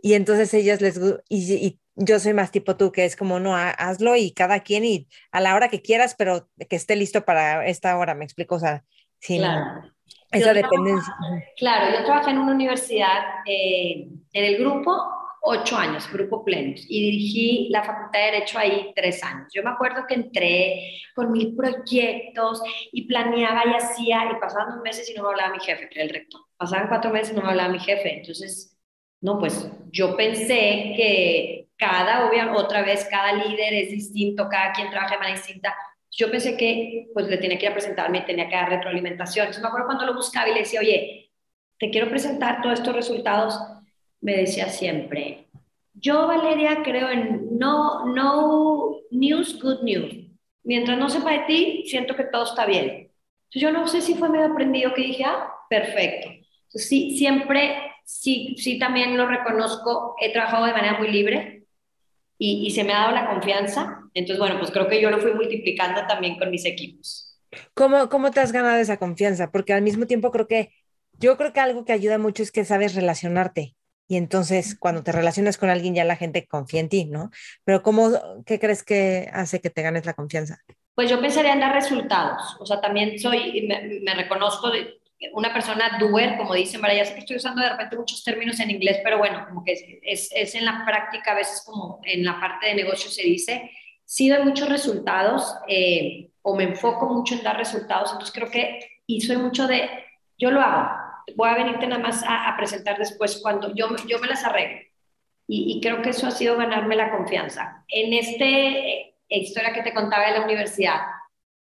y 0.00 0.14
entonces 0.14 0.54
ellos 0.54 0.80
les, 0.80 1.00
y, 1.28 1.54
y 1.54 1.80
yo 1.96 2.20
soy 2.20 2.32
más 2.32 2.50
tipo 2.50 2.76
tú, 2.76 2.92
que 2.92 3.04
es 3.04 3.16
como, 3.16 3.40
no, 3.40 3.56
hazlo 3.56 4.16
y 4.16 4.32
cada 4.32 4.60
quien 4.60 4.84
y 4.84 5.08
a 5.30 5.40
la 5.40 5.54
hora 5.54 5.68
que 5.68 5.82
quieras, 5.82 6.14
pero 6.16 6.48
que 6.68 6.76
esté 6.76 6.96
listo 6.96 7.24
para 7.24 7.66
esta 7.66 7.96
hora, 7.98 8.14
me 8.14 8.24
explico, 8.24 8.54
o 8.54 8.60
sea, 8.60 8.84
sin 9.18 9.38
claro. 9.38 9.82
esa 10.30 10.54
dependencia. 10.54 11.14
claro, 11.56 11.98
yo 11.98 12.04
trabajé 12.04 12.30
en 12.30 12.38
una 12.38 12.52
universidad, 12.52 13.20
eh, 13.46 14.08
en 14.32 14.44
el 14.44 14.58
grupo, 14.58 14.96
ocho 15.44 15.76
años, 15.76 16.10
grupo 16.12 16.44
plenos, 16.44 16.84
y 16.88 17.10
dirigí 17.10 17.68
la 17.70 17.82
Facultad 17.82 18.20
de 18.20 18.24
Derecho 18.26 18.58
ahí 18.58 18.92
tres 18.94 19.22
años. 19.24 19.48
Yo 19.52 19.62
me 19.64 19.70
acuerdo 19.70 20.06
que 20.06 20.14
entré 20.14 20.92
con 21.14 21.32
mil 21.32 21.56
proyectos 21.56 22.62
y 22.92 23.06
planeaba 23.08 23.62
y 23.66 23.74
hacía, 23.74 24.30
y 24.30 24.40
pasaban 24.40 24.74
dos 24.74 24.82
meses 24.82 25.10
y 25.10 25.14
no 25.14 25.24
me 25.24 25.30
hablaba 25.30 25.54
mi 25.54 25.60
jefe, 25.60 25.88
que 25.88 25.98
era 25.98 26.04
el 26.04 26.14
rector. 26.14 26.42
Pasaban 26.56 26.88
cuatro 26.88 27.10
meses 27.10 27.32
y 27.32 27.36
no 27.36 27.42
me 27.42 27.48
hablaba 27.48 27.72
mi 27.72 27.80
jefe. 27.80 28.18
Entonces, 28.18 28.78
no, 29.20 29.38
pues 29.40 29.68
yo 29.90 30.16
pensé 30.16 30.94
que 30.96 31.68
cada, 31.76 32.28
obviamente, 32.28 32.60
otra 32.60 32.82
vez, 32.82 33.06
cada 33.10 33.32
líder 33.32 33.74
es 33.74 33.90
distinto, 33.90 34.48
cada 34.48 34.72
quien 34.72 34.90
trabaja 34.90 35.14
de 35.14 35.18
manera 35.18 35.36
distinta. 35.36 35.74
Yo 36.12 36.30
pensé 36.30 36.56
que 36.56 37.08
pues 37.12 37.26
le 37.26 37.38
tenía 37.38 37.58
que 37.58 37.64
ir 37.66 37.70
a 37.72 37.74
presentarme 37.74 38.20
tenía 38.20 38.48
que 38.48 38.54
dar 38.54 38.68
retroalimentación. 38.68 39.46
Entonces 39.46 39.62
me 39.62 39.68
acuerdo 39.68 39.86
cuando 39.86 40.06
lo 40.06 40.14
buscaba 40.14 40.48
y 40.48 40.54
le 40.54 40.60
decía, 40.60 40.80
oye, 40.80 41.32
te 41.78 41.90
quiero 41.90 42.08
presentar 42.08 42.62
todos 42.62 42.78
estos 42.78 42.94
resultados 42.94 43.58
me 44.22 44.36
decía 44.36 44.68
siempre, 44.68 45.48
yo 45.94 46.26
Valeria 46.26 46.82
creo 46.82 47.10
en 47.10 47.58
no, 47.58 48.06
no 48.06 48.96
news, 49.10 49.60
good 49.60 49.82
news. 49.82 50.14
Mientras 50.64 50.96
no 50.96 51.10
sepa 51.10 51.32
de 51.32 51.40
ti, 51.40 51.84
siento 51.86 52.16
que 52.16 52.24
todo 52.24 52.44
está 52.44 52.64
bien. 52.64 53.10
yo 53.50 53.70
no 53.72 53.86
sé 53.86 54.00
si 54.00 54.14
fue 54.14 54.30
medio 54.30 54.46
aprendido 54.46 54.94
que 54.94 55.02
dije, 55.02 55.24
ah, 55.24 55.48
perfecto. 55.68 56.30
sí, 56.68 57.18
siempre, 57.18 57.76
sí, 58.04 58.54
sí 58.58 58.78
también 58.78 59.16
lo 59.16 59.26
reconozco, 59.26 60.14
he 60.20 60.32
trabajado 60.32 60.66
de 60.66 60.72
manera 60.72 60.98
muy 60.98 61.10
libre 61.10 61.64
y, 62.38 62.66
y 62.66 62.70
se 62.70 62.84
me 62.84 62.92
ha 62.92 63.00
dado 63.00 63.12
la 63.12 63.28
confianza. 63.28 64.02
Entonces, 64.14 64.38
bueno, 64.38 64.58
pues 64.58 64.70
creo 64.70 64.88
que 64.88 65.00
yo 65.00 65.10
lo 65.10 65.18
fui 65.18 65.34
multiplicando 65.34 66.06
también 66.06 66.38
con 66.38 66.50
mis 66.50 66.64
equipos. 66.64 67.38
¿Cómo, 67.74 68.08
¿Cómo 68.08 68.30
te 68.30 68.40
has 68.40 68.52
ganado 68.52 68.78
esa 68.78 68.98
confianza? 68.98 69.50
Porque 69.50 69.72
al 69.72 69.82
mismo 69.82 70.06
tiempo 70.06 70.30
creo 70.30 70.46
que, 70.46 70.70
yo 71.18 71.36
creo 71.36 71.52
que 71.52 71.60
algo 71.60 71.84
que 71.84 71.92
ayuda 71.92 72.18
mucho 72.18 72.42
es 72.42 72.52
que 72.52 72.64
sabes 72.64 72.94
relacionarte 72.94 73.74
y 74.12 74.16
entonces 74.18 74.76
cuando 74.78 75.02
te 75.02 75.10
relacionas 75.10 75.56
con 75.56 75.70
alguien 75.70 75.94
ya 75.94 76.04
la 76.04 76.16
gente 76.16 76.46
confía 76.46 76.80
en 76.80 76.90
ti, 76.90 77.06
¿no? 77.06 77.30
Pero 77.64 77.82
¿cómo, 77.82 78.10
qué 78.44 78.58
crees 78.58 78.82
que 78.82 79.30
hace 79.32 79.62
que 79.62 79.70
te 79.70 79.80
ganes 79.80 80.04
la 80.04 80.12
confianza? 80.12 80.58
Pues 80.94 81.08
yo 81.08 81.18
pensaría 81.18 81.54
en 81.54 81.60
dar 81.60 81.72
resultados, 81.72 82.58
o 82.60 82.66
sea, 82.66 82.78
también 82.78 83.18
soy, 83.18 83.66
me, 83.66 84.00
me 84.02 84.14
reconozco 84.14 84.70
de 84.70 85.00
una 85.32 85.50
persona 85.54 85.96
doer, 85.98 86.36
como 86.36 86.52
dicen, 86.52 86.82
María, 86.82 86.98
ya 86.98 87.04
sé 87.06 87.14
que 87.14 87.20
estoy 87.20 87.36
usando 87.36 87.62
de 87.62 87.70
repente 87.70 87.96
muchos 87.96 88.22
términos 88.22 88.60
en 88.60 88.72
inglés, 88.72 89.00
pero 89.02 89.16
bueno, 89.16 89.46
como 89.48 89.64
que 89.64 89.72
es, 90.02 90.30
es, 90.30 90.54
en 90.56 90.66
la 90.66 90.84
práctica, 90.84 91.32
a 91.32 91.36
veces 91.36 91.62
como 91.64 91.98
en 92.04 92.22
la 92.22 92.38
parte 92.38 92.66
de 92.66 92.74
negocio 92.74 93.10
se 93.10 93.22
dice, 93.22 93.70
sí 94.04 94.28
doy 94.28 94.44
muchos 94.44 94.68
resultados 94.68 95.54
eh, 95.68 96.28
o 96.42 96.54
me 96.54 96.64
enfoco 96.64 97.06
mucho 97.06 97.34
en 97.34 97.44
dar 97.44 97.56
resultados, 97.56 98.12
entonces 98.12 98.34
creo 98.34 98.50
que, 98.50 99.00
y 99.06 99.22
soy 99.22 99.38
mucho 99.38 99.66
de, 99.66 99.88
yo 100.36 100.50
lo 100.50 100.60
hago, 100.60 101.01
voy 101.36 101.48
a 101.48 101.54
venirte 101.54 101.86
nada 101.86 102.02
más 102.02 102.24
a, 102.26 102.54
presentar 102.56 102.98
después 102.98 103.40
cuando 103.42 103.74
yo, 103.74 103.88
yo 104.06 104.18
me 104.18 104.28
las 104.28 104.44
arreglo. 104.44 104.80
Y, 105.48 105.80
creo 105.82 106.00
que 106.00 106.10
eso 106.10 106.26
ha 106.26 106.30
sido 106.30 106.56
ganarme 106.56 106.96
la 106.96 107.10
confianza. 107.10 107.84
En 107.88 108.14
esta 108.14 108.44
eh, 108.44 109.14
historia 109.28 109.72
que 109.74 109.82
te 109.82 109.92
contaba 109.92 110.26
de 110.26 110.38
la 110.38 110.44
universidad, 110.44 111.00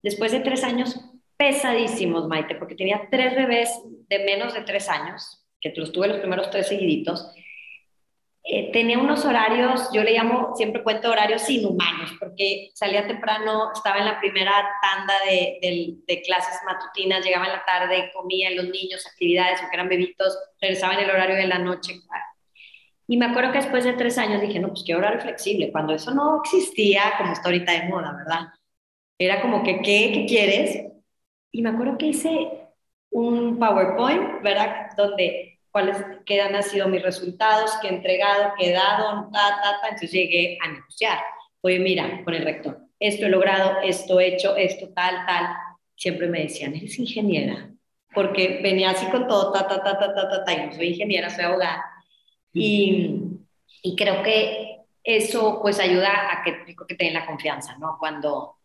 después 0.01 0.31
de 0.31 0.39
tres 0.39 0.63
años 0.63 0.97
pesadísimos, 1.35 2.27
Maite, 2.27 2.55
porque 2.55 2.75
tenía 2.75 3.07
tres 3.11 3.35
bebés 3.35 3.69
de 4.07 4.19
menos 4.23 4.53
de 4.53 4.61
tres 4.61 4.87
años, 4.87 5.45
que 5.59 5.73
los 5.75 5.91
tuve 5.91 6.07
los 6.07 6.19
primeros 6.19 6.49
tres 6.51 6.67
seguiditos, 6.67 7.33
eh, 8.47 8.71
tenía 8.71 8.99
unos 8.99 9.25
horarios, 9.25 9.89
yo 9.91 10.03
le 10.03 10.11
llamo, 10.11 10.55
siempre 10.55 10.83
cuento 10.83 11.09
horarios 11.09 11.49
inhumanos, 11.49 12.11
porque 12.19 12.69
salía 12.75 13.07
temprano, 13.07 13.71
estaba 13.73 13.97
en 13.97 14.05
la 14.05 14.19
primera 14.19 14.51
tanda 14.83 15.15
de, 15.27 15.97
de, 16.05 16.21
clases 16.21 16.59
matutinas, 16.63 17.25
llegaba 17.25 17.47
en 17.47 17.53
la 17.53 17.65
tarde, 17.65 18.11
comía 18.13 18.51
los 18.51 18.69
niños, 18.69 19.07
actividades, 19.07 19.59
aunque 19.61 19.75
eran 19.75 19.89
bebitos, 19.89 20.37
regresaba 20.61 20.93
en 20.93 20.99
el 20.99 21.09
horario 21.09 21.35
de 21.35 21.47
la 21.47 21.57
noche. 21.57 21.95
Y 23.07 23.17
me 23.17 23.25
acuerdo 23.25 23.51
que 23.51 23.59
después 23.59 23.83
de 23.83 23.93
tres 23.93 24.19
años 24.19 24.41
dije, 24.41 24.59
no, 24.59 24.67
pues 24.67 24.83
qué 24.85 24.93
horario 24.93 25.21
flexible, 25.21 25.71
cuando 25.71 25.95
eso 25.95 26.13
no 26.13 26.41
existía 26.43 27.15
como 27.17 27.33
está 27.33 27.49
ahorita 27.49 27.71
de 27.71 27.89
moda, 27.89 28.13
¿verdad? 28.15 28.49
Era 29.17 29.41
como 29.41 29.63
que, 29.63 29.81
¿qué, 29.81 30.11
qué 30.13 30.25
quieres? 30.27 30.85
Y 31.51 31.63
me 31.63 31.69
acuerdo 31.69 31.97
que 31.97 32.07
hice 32.07 32.51
un 33.09 33.57
PowerPoint, 33.57 34.43
¿verdad? 34.43 34.89
Donde 34.95 35.54
cuáles 35.75 35.97
quedan 36.25 36.55
han 36.55 36.63
sido 36.63 36.87
mis 36.87 37.03
resultados, 37.03 37.69
qué 37.81 37.89
he 37.89 37.95
entregado, 37.95 38.53
qué 38.57 38.69
he 38.69 38.71
dado, 38.71 39.29
ta, 39.33 39.59
ta, 39.61 39.81
ta. 39.81 39.87
Entonces 39.89 40.09
llegué 40.09 40.57
a 40.63 40.71
negociar. 40.71 41.19
Oye, 41.59 41.79
mira, 41.79 42.23
con 42.23 42.33
el 42.33 42.45
rector, 42.45 42.79
esto 42.97 43.25
he 43.25 43.29
logrado, 43.29 43.81
esto 43.83 44.21
he 44.21 44.27
hecho, 44.27 44.55
esto 44.55 44.87
tal, 44.95 45.25
tal. 45.25 45.49
Siempre 45.97 46.27
me 46.27 46.43
decían, 46.43 46.75
eres 46.75 46.97
ingeniera, 46.97 47.69
porque 48.13 48.61
venía 48.63 48.91
así 48.91 49.05
con 49.07 49.27
todo, 49.27 49.51
ta, 49.51 49.67
ta, 49.67 49.83
ta, 49.83 49.99
ta, 49.99 50.15
ta, 50.15 50.29
ta, 50.29 50.45
ta. 50.45 50.53
Y 50.53 50.65
no 50.65 50.71
soy 50.71 50.87
ingeniera, 50.91 51.29
soy 51.29 51.43
abogada. 51.43 51.83
Y, 52.53 53.19
y 53.81 53.97
creo 53.97 54.23
que 54.23 54.77
eso 55.03 55.59
pues 55.61 55.77
ayuda 55.81 56.31
a 56.31 56.41
que, 56.41 56.73
que 56.87 56.95
te 56.95 57.03
den 57.03 57.15
la 57.15 57.25
confianza, 57.25 57.77
¿no? 57.79 57.97
Cuando 57.99 58.55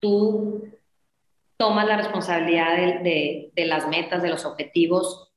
tú 0.00 0.66
tomas 1.56 1.86
la 1.86 1.98
responsabilidad 1.98 2.76
de, 2.76 2.98
de, 3.08 3.50
de 3.54 3.64
las 3.64 3.86
metas, 3.86 4.24
de 4.24 4.30
los 4.30 4.44
objetivos, 4.44 5.27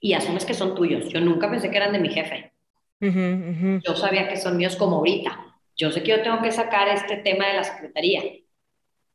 y 0.00 0.14
asumes 0.14 0.44
que 0.44 0.54
son 0.54 0.74
tuyos. 0.74 1.08
Yo 1.08 1.20
nunca 1.20 1.50
pensé 1.50 1.70
que 1.70 1.76
eran 1.76 1.92
de 1.92 1.98
mi 1.98 2.10
jefe. 2.10 2.52
Yo 3.00 3.96
sabía 3.96 4.28
que 4.28 4.36
son 4.36 4.56
míos 4.56 4.76
como 4.76 4.96
ahorita. 4.96 5.44
Yo 5.76 5.92
sé 5.92 6.02
que 6.02 6.10
yo 6.10 6.22
tengo 6.22 6.42
que 6.42 6.50
sacar 6.50 6.88
este 6.88 7.16
tema 7.18 7.46
de 7.46 7.54
la 7.54 7.64
secretaría. 7.64 8.22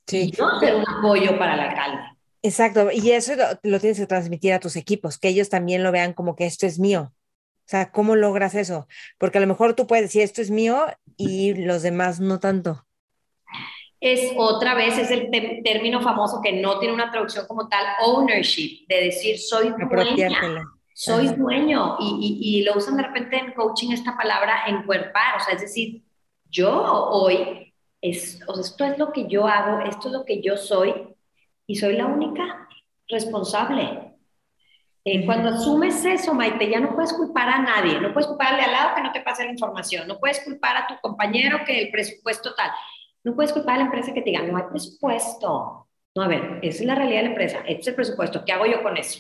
Sí. 0.08 0.32
Y 0.34 0.42
no 0.42 0.60
ser 0.60 0.76
un 0.76 0.86
apoyo 0.88 1.38
para 1.38 1.56
el 1.56 1.60
alcalde. 1.60 2.14
Exacto, 2.46 2.90
y 2.92 3.12
eso 3.12 3.34
lo, 3.64 3.80
tienes 3.80 3.98
que 3.98 4.06
transmitir 4.06 4.52
a 4.52 4.60
tus 4.60 4.76
equipos, 4.76 5.18
que 5.18 5.30
ellos 5.30 5.48
también 5.48 5.82
lo 5.82 5.94
vean 5.94 6.12
como 6.12 6.36
que 6.36 6.46
esto 6.46 6.66
es 6.66 6.78
mío. 6.78 7.14
O 7.14 7.70
sea, 7.70 7.90
¿cómo 7.92 8.18
logras 8.18 8.54
eso? 8.54 8.86
Porque 9.18 9.38
a 9.38 9.42
lo 9.42 9.48
mejor 9.48 9.76
tú 9.76 9.88
puedes 9.88 10.04
decir 10.06 10.24
esto 10.24 10.42
es 10.42 10.52
mío 10.52 10.88
y 11.16 11.54
los 11.54 11.82
demás 11.82 12.20
no 12.20 12.42
tanto. 12.42 12.86
Es 14.06 14.34
otra 14.36 14.76
vez, 14.76 14.98
es 14.98 15.10
el 15.12 15.30
término 15.64 16.02
famoso 16.02 16.42
que 16.44 16.52
no 16.52 16.78
tiene 16.78 16.94
una 16.94 17.10
traducción 17.10 17.48
como 17.48 17.70
tal, 17.70 17.86
ownership, 18.02 18.86
de 18.90 19.06
decir 19.06 19.40
soy 19.40 19.70
dueña 19.70 20.30
soy 20.94 21.28
dueño. 21.28 21.96
Y, 22.00 22.40
y, 22.42 22.64
lo 22.64 22.76
usan 22.76 22.98
de 22.98 23.04
repente 23.04 23.38
en 23.38 23.54
coaching 23.54 23.92
esta 23.92 24.18
palabra 24.18 24.64
encuerpar, 24.68 25.38
o 25.38 25.40
sea, 25.40 25.56
es 25.56 25.62
decir, 25.62 26.04
yo 26.50 26.70
hoy, 26.82 27.74
es, 28.02 28.42
o 28.46 28.54
sea, 28.54 28.64
esto 28.64 28.84
es 28.84 28.98
lo 28.98 29.14
que 29.14 29.28
yo 29.28 29.48
hago, 29.48 29.80
esto 29.86 30.10
es 30.10 30.14
lo 30.14 30.26
que 30.26 30.42
yo 30.42 30.58
soy 30.58 30.94
y 31.66 31.76
soy 31.76 31.96
la 31.96 32.06
única 32.06 32.68
responsable. 33.08 34.12
Eh, 35.06 35.26
cuando 35.26 35.50
asumes 35.50 36.04
eso, 36.06 36.34
Maite, 36.34 36.70
ya 36.70 36.80
no 36.80 36.94
puedes 36.94 37.14
culpar 37.14 37.50
a 37.50 37.62
nadie, 37.62 38.00
no 38.00 38.14
puedes 38.14 38.28
culparle 38.28 38.62
al 38.62 38.72
lado 38.72 38.96
que 38.96 39.02
no 39.02 39.12
te 39.12 39.22
pase 39.22 39.44
la 39.44 39.52
información, 39.52 40.08
no 40.08 40.20
puedes 40.20 40.42
culpar 40.42 40.78
a 40.78 40.88
tu 40.88 40.96
compañero 41.02 41.60
que 41.66 41.82
el 41.82 41.92
presupuesto 41.92 42.54
tal, 42.56 42.72
no 43.24 43.36
puedes 43.36 43.54
culpar 43.54 43.76
a 43.76 43.78
la 43.80 43.86
empresa 43.86 44.14
que 44.14 44.22
te 44.22 44.30
diga, 44.30 44.44
no 44.44 44.58
hay 44.58 44.64
presupuesto. 44.70 45.88
No, 46.16 46.22
a 46.22 46.28
ver, 46.28 46.60
esa 46.62 46.82
es 46.82 46.86
la 46.86 46.96
realidad 46.96 47.20
de 47.20 47.24
la 47.24 47.30
empresa, 47.30 47.60
este 47.60 47.82
es 47.82 47.88
el 47.88 47.96
presupuesto, 47.96 48.44
¿qué 48.46 48.52
hago 48.52 48.66
yo 48.68 48.84
con 48.84 48.98
eso? 48.98 49.20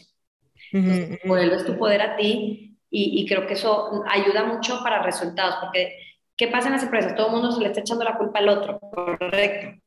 Entonces, 0.72 1.66
tu 1.66 1.78
poder 1.78 2.02
a 2.02 2.16
ti 2.16 2.78
y, 2.90 3.26
creo 3.28 3.48
que 3.48 3.54
eso 3.54 4.04
ayuda 4.08 4.44
mucho 4.44 4.80
para 4.84 5.02
resultados, 5.02 5.56
porque 5.60 5.98
¿qué 6.38 6.48
pasa 6.48 6.68
en 6.68 6.74
las 6.74 6.84
empresas? 6.84 7.16
Todo 7.16 7.28
el 7.28 7.34
mundo 7.34 7.52
se 7.52 7.62
le 7.62 7.68
está 7.68 7.80
echando 7.80 8.04
la 8.04 8.18
culpa 8.18 8.38
al 8.38 8.50
otro, 8.50 8.80
correcto. 8.80 9.82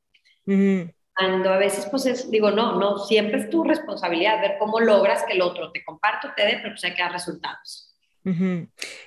Cuando 0.44 1.50
a 1.50 1.56
veces, 1.56 1.86
pues 1.86 2.06
es, 2.06 2.30
digo, 2.30 2.50
no, 2.50 2.78
no, 2.78 2.98
siempre 2.98 3.38
es 3.38 3.48
tu 3.48 3.62
responsabilidad 3.62 4.40
ver 4.40 4.56
cómo 4.58 4.80
logras 4.80 5.24
que 5.24 5.34
el 5.34 5.42
otro 5.42 5.70
te 5.70 5.84
comparto, 5.84 6.28
te 6.36 6.44
dé, 6.44 6.58
pero 6.60 6.70
pues 6.70 6.84
hay 6.84 6.94
que 6.94 7.02
dar 7.02 7.12
resultados. 7.12 7.94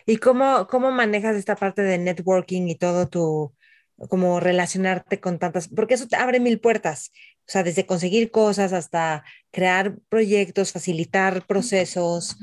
¿Y 0.06 0.18
cómo, 0.18 0.66
cómo 0.68 0.92
manejas 0.92 1.36
esta 1.36 1.58
parte 1.58 1.82
de 1.82 1.98
networking 1.98 2.70
y 2.70 2.76
todo 2.76 3.10
tu, 3.10 3.54
como 4.08 4.40
relacionarte 4.40 5.20
con 5.20 5.40
tantas, 5.40 5.68
porque 5.68 5.96
eso 5.96 6.08
te 6.08 6.16
abre 6.16 6.40
mil 6.40 6.60
puertas, 6.60 7.12
o 7.40 7.52
sea, 7.52 7.64
desde 7.64 7.86
conseguir 7.86 8.32
cosas 8.32 8.74
hasta 8.74 9.24
crear 9.52 9.98
proyectos, 10.10 10.72
facilitar 10.72 11.46
procesos, 11.46 12.38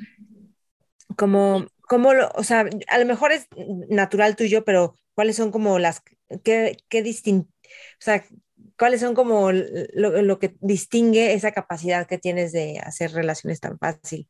como 1.17 1.67
¿cómo 1.87 2.13
lo, 2.13 2.29
o 2.35 2.43
sea, 2.43 2.69
a 2.89 2.99
lo 2.99 3.07
mejor 3.07 3.33
es 3.33 3.49
natural 3.89 4.37
tuyo, 4.37 4.65
pero 4.65 4.95
¿cuáles 5.15 5.37
son 5.37 5.51
como 5.51 5.79
las, 5.79 6.03
qué, 6.45 6.77
qué 6.89 7.03
distin, 7.03 7.49
o 7.63 8.01
sea, 8.01 8.25
cuáles 8.79 9.01
son 9.01 9.15
como 9.15 9.53
lo, 9.53 10.23
lo, 10.23 10.39
que 10.39 10.55
distingue 10.61 11.33
esa 11.33 11.53
capacidad 11.53 12.07
que 12.07 12.19
tienes 12.19 12.53
de 12.53 12.79
hacer 12.81 13.13
relaciones 13.13 13.61
tan 13.61 13.79
fácil? 13.79 14.29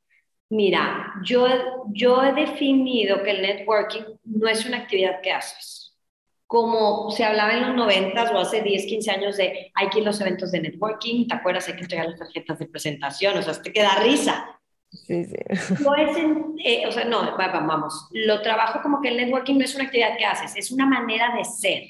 Mira, 0.49 1.13
yo, 1.25 1.49
yo 1.89 2.23
he 2.23 2.33
definido 2.33 3.23
que 3.25 3.33
el 3.33 3.43
networking 3.43 4.03
no 4.25 4.49
es 4.49 4.65
una 4.65 4.79
actividad 4.79 5.21
que 5.21 5.33
haces 5.33 5.86
como 6.47 7.11
se 7.11 7.25
hablaba 7.25 7.53
en 7.53 7.63
los 7.63 7.75
90 7.75 8.31
o 8.33 8.39
hace 8.39 8.63
10, 8.63 8.87
15 8.87 9.11
años 9.11 9.37
de 9.37 9.73
hay 9.75 9.89
que 9.89 9.99
ir 9.99 10.05
a 10.05 10.11
los 10.11 10.21
eventos 10.21 10.53
de 10.53 10.61
networking, 10.61 11.27
¿te 11.27 11.35
acuerdas? 11.35 11.67
Hay 11.69 11.75
que 11.75 11.83
entregar 11.83 12.07
las 12.07 12.19
tarjetas 12.19 12.59
de 12.59 12.67
presentación, 12.67 13.37
o 13.37 13.43
sea, 13.43 13.61
te 13.61 13.73
queda 13.73 13.97
risa. 13.97 14.61
Sí, 14.91 15.25
sí. 15.25 15.37
No 15.83 15.95
es 15.97 16.17
eh, 16.65 16.87
o 16.87 16.93
sea, 16.93 17.05
no, 17.05 17.37
vamos, 17.37 18.09
lo 18.13 18.41
trabajo 18.43 18.81
como 18.81 19.01
que 19.03 19.09
el 19.09 19.17
networking 19.17 19.59
no 19.59 19.65
es 19.65 19.75
una 19.75 19.85
actividad 19.85 20.17
que 20.17 20.25
haces, 20.25 20.55
es 20.57 20.71
una 20.71 20.87
manera 20.87 21.35
de 21.37 21.45
ser, 21.45 21.83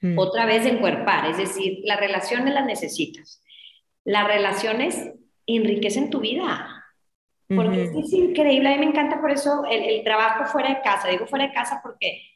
mm. 0.00 0.18
otra 0.18 0.46
vez 0.46 0.64
de 0.64 0.70
encuerpar, 0.70 1.26
es 1.26 1.36
decir, 1.36 1.80
las 1.84 2.00
relaciones 2.00 2.54
las 2.54 2.64
necesitas. 2.64 3.42
Las 4.04 4.26
relaciones 4.26 5.10
enriquecen 5.46 6.10
tu 6.10 6.20
vida. 6.20 6.76
Porque 7.54 7.82
es 7.82 8.12
increíble, 8.12 8.68
a 8.68 8.76
mí 8.76 8.78
me 8.78 8.92
encanta 8.92 9.20
por 9.20 9.32
eso 9.32 9.64
el, 9.68 9.82
el 9.82 10.04
trabajo 10.04 10.44
fuera 10.44 10.68
de 10.68 10.82
casa, 10.82 11.08
digo 11.08 11.26
fuera 11.26 11.48
de 11.48 11.52
casa 11.52 11.80
porque 11.82 12.29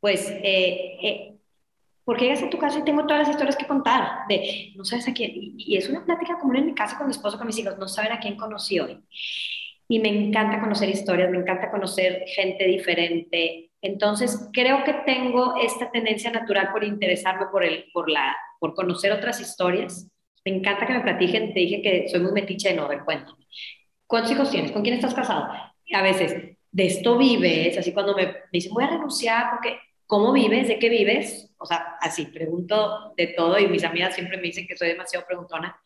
pues, 0.00 0.30
eh, 0.30 0.96
eh, 1.02 1.36
porque 2.04 2.24
llegas 2.24 2.42
a 2.42 2.50
tu 2.50 2.58
casa 2.58 2.78
y 2.78 2.84
tengo 2.84 3.02
todas 3.02 3.20
las 3.20 3.28
historias 3.28 3.56
que 3.56 3.66
contar, 3.66 4.26
de 4.28 4.72
no 4.74 4.84
sabes 4.84 5.06
a 5.06 5.12
quién, 5.12 5.30
y, 5.34 5.76
es 5.76 5.88
una 5.88 6.04
plática 6.04 6.38
común 6.38 6.56
en 6.56 6.66
mi 6.66 6.74
casa 6.74 6.96
con 6.96 7.06
mi 7.06 7.12
esposo, 7.12 7.38
con 7.38 7.46
mis 7.46 7.58
hijos, 7.58 7.78
no 7.78 7.86
saben 7.86 8.12
a 8.12 8.18
quién 8.18 8.36
conocí 8.36 8.80
hoy. 8.80 8.98
Y 9.88 9.98
me 10.00 10.08
encanta 10.08 10.60
conocer 10.60 10.88
historias, 10.88 11.30
me 11.30 11.38
encanta 11.38 11.70
conocer 11.70 12.24
gente 12.26 12.64
diferente. 12.66 13.70
Entonces, 13.82 14.48
creo 14.52 14.84
que 14.84 14.92
tengo 15.04 15.56
esta 15.60 15.90
tendencia 15.90 16.30
natural 16.30 16.70
por 16.72 16.84
interesarme 16.84 17.46
por, 17.46 17.64
el, 17.64 17.86
por, 17.92 18.08
la, 18.08 18.36
por 18.60 18.74
conocer 18.74 19.12
otras 19.12 19.40
historias. 19.40 20.08
Me 20.44 20.56
encanta 20.56 20.86
que 20.86 20.92
me 20.92 21.00
platiquen, 21.00 21.52
te 21.52 21.60
dije 21.60 21.82
que 21.82 22.08
soy 22.08 22.20
muy 22.20 22.32
metiche 22.32 22.70
de 22.70 22.76
no, 22.76 22.88
ver, 22.88 23.04
cuéntame. 23.04 23.46
¿Cuántos 24.06 24.32
hijos 24.32 24.50
tienes? 24.50 24.72
¿Con 24.72 24.82
quién 24.82 24.94
estás 24.94 25.14
casado? 25.14 25.48
A 25.92 26.02
veces, 26.02 26.56
de 26.70 26.86
esto 26.86 27.18
vives, 27.18 27.76
así 27.76 27.92
cuando 27.92 28.14
me, 28.14 28.26
me 28.26 28.34
dicen, 28.52 28.72
voy 28.72 28.84
a 28.84 28.90
renunciar 28.90 29.50
porque 29.50 29.78
¿cómo 30.10 30.32
vives? 30.32 30.66
¿De 30.66 30.80
qué 30.80 30.88
vives? 30.88 31.48
O 31.56 31.64
sea, 31.64 31.96
así, 32.00 32.26
pregunto 32.26 33.14
de 33.16 33.28
todo 33.28 33.58
y 33.60 33.68
mis 33.68 33.84
amigas 33.84 34.14
siempre 34.14 34.36
me 34.38 34.42
dicen 34.42 34.66
que 34.66 34.76
soy 34.76 34.88
demasiado 34.88 35.24
preguntona. 35.24 35.80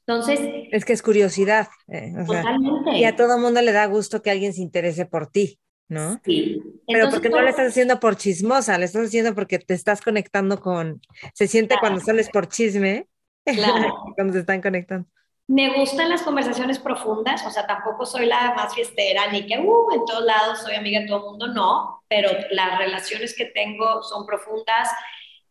Entonces... 0.00 0.40
Es 0.72 0.84
que 0.84 0.92
es 0.92 1.00
curiosidad. 1.00 1.68
Eh, 1.86 2.12
totalmente. 2.26 2.98
y 2.98 3.04
a 3.04 3.14
todo 3.14 3.38
mundo 3.38 3.62
le 3.62 3.70
da 3.70 3.86
gusto 3.86 4.20
que 4.20 4.32
alguien 4.32 4.52
se 4.52 4.62
interese 4.62 5.06
por 5.06 5.28
ti, 5.30 5.60
¿no? 5.86 6.20
Sí. 6.24 6.60
Pero 6.88 7.08
porque 7.08 7.28
no 7.28 7.40
lo 7.40 7.48
estás 7.48 7.68
haciendo 7.68 8.00
por 8.00 8.16
chismosa, 8.16 8.76
le 8.78 8.84
estás 8.84 9.06
haciendo 9.06 9.32
porque 9.34 9.60
te 9.60 9.74
estás 9.74 10.00
conectando 10.00 10.60
con... 10.60 11.00
Se 11.32 11.46
siente 11.46 11.76
cuando 11.78 12.00
sales 12.00 12.30
por 12.30 12.48
chisme, 12.48 13.06
claro. 13.44 13.94
cuando 14.16 14.32
se 14.32 14.40
están 14.40 14.60
conectando. 14.60 15.08
Me 15.48 15.78
gustan 15.78 16.10
las 16.10 16.22
conversaciones 16.22 16.78
profundas, 16.78 17.44
o 17.46 17.50
sea, 17.50 17.66
tampoco 17.66 18.04
soy 18.04 18.26
la 18.26 18.52
más 18.54 18.74
fiestera 18.74 19.32
ni 19.32 19.46
que, 19.46 19.58
uh, 19.58 19.92
en 19.94 20.04
todos 20.04 20.24
lados 20.24 20.60
soy 20.60 20.74
amiga 20.74 21.00
de 21.00 21.06
todo 21.06 21.18
el 21.18 21.30
mundo, 21.30 21.46
no, 21.48 22.04
pero 22.06 22.30
las 22.50 22.78
relaciones 22.78 23.34
que 23.34 23.46
tengo 23.46 24.02
son 24.02 24.26
profundas 24.26 24.90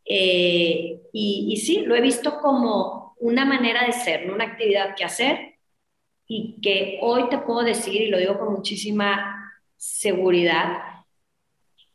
eh, 0.06 1.02
y, 1.12 1.48
y, 1.50 1.58
sí, 1.58 1.82
lo 1.82 1.96
he 1.96 2.02
visto 2.02 2.40
como 2.40 3.16
una 3.20 3.44
manera 3.44 3.86
de 3.86 3.92
ser, 3.92 4.32
una 4.32 4.46
actividad 4.46 4.96
que 4.96 5.04
hacer 5.04 5.56
y 6.28 6.62
que 6.62 7.00
hoy 7.02 7.28
te 7.30 7.40
puedo 7.40 7.64
decir, 7.64 8.02
y 8.02 8.10
lo 8.10 8.20
digo 8.20 8.38
con 8.38 8.54
muchísima 8.54 9.52
seguridad, 9.78 10.98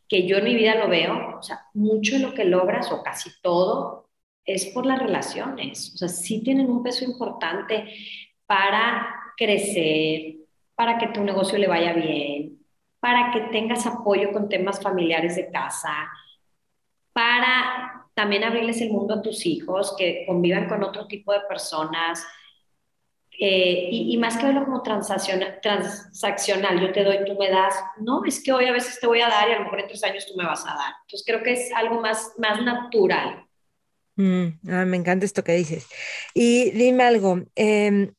que 0.09 0.27
yo 0.27 0.39
en 0.39 0.45
mi 0.45 0.55
vida 0.55 0.75
lo 0.75 0.89
veo, 0.89 1.39
o 1.39 1.43
sea, 1.43 1.67
mucho 1.73 2.17
de 2.17 2.21
lo 2.21 2.35
que 2.35 2.45
logras 2.45 2.91
o 2.93 3.03
casi 3.03 3.31
todo 3.41 4.11
es 4.45 4.67
por 4.67 4.87
las 4.87 4.99
relaciones. 4.99 5.93
O 5.95 5.99
sea, 5.99 6.09
sí 6.09 6.43
tienen 6.43 6.71
un 6.71 6.83
peso 6.83 7.05
importante 7.05 7.95
para 8.47 9.33
crecer, 9.37 10.37
para 10.75 10.99
que 10.99 11.09
tu 11.09 11.23
negocio 11.23 11.59
le 11.59 11.69
vaya 11.69 11.93
bien, 11.93 12.59
para 13.01 13.31
que 13.33 13.41
tengas 13.53 13.87
apoyo 13.87 14.33
con 14.33 14.49
temas 14.49 14.81
familiares 14.81 15.37
de 15.37 15.51
casa, 15.51 16.11
para 17.13 18.09
también 18.15 18.45
abrirles 18.45 18.81
el 18.81 18.91
mundo 18.91 19.15
a 19.15 19.23
tus 19.23 19.47
hijos, 19.47 19.95
que 19.97 20.25
convivan 20.27 20.69
con 20.69 20.83
otro 20.83 21.07
tipo 21.07 21.33
de 21.33 21.41
personas. 21.41 22.27
Eh, 23.39 23.89
y, 23.91 24.17
más 24.19 24.37
que 24.37 24.47
verlo 24.47 24.65
como 24.65 24.83
transaccional, 24.83 25.59
transaccional, 25.61 26.81
yo 26.81 26.93
te 26.93 27.03
doy, 27.03 27.25
tú 27.25 27.35
me 27.39 27.51
das, 27.51 27.75
no, 27.99 28.23
es 28.25 28.43
que 28.43 28.53
hoy 28.53 28.67
a 28.67 28.73
veces 28.73 29.01
te 29.01 29.07
voy 29.07 29.21
a 29.21 29.29
dar 29.29 29.49
y 29.49 29.53
a 29.53 29.59
lo 29.59 29.65
mejor 29.65 29.81
en 29.81 29.89
tres 29.89 30.05
años 30.05 30.27
tú 30.27 30.35
me 30.37 30.45
vas 30.45 30.65
a 30.65 30.75
dar. 30.75 30.93
Entonces 31.03 31.25
creo 31.27 31.43
que 31.43 31.55
es 31.55 31.73
algo 31.73 32.01
más, 32.01 32.35
más 32.39 32.63
natural. 32.63 33.47
Mm, 34.17 34.47
ah, 34.69 34.85
me 34.85 34.97
encanta 34.97 35.27
esto 35.27 35.45
que 35.45 35.53
dices. 35.55 35.87
Y 36.35 36.71
dime 36.71 37.05
algo, 37.05 37.43
em, 37.55 38.13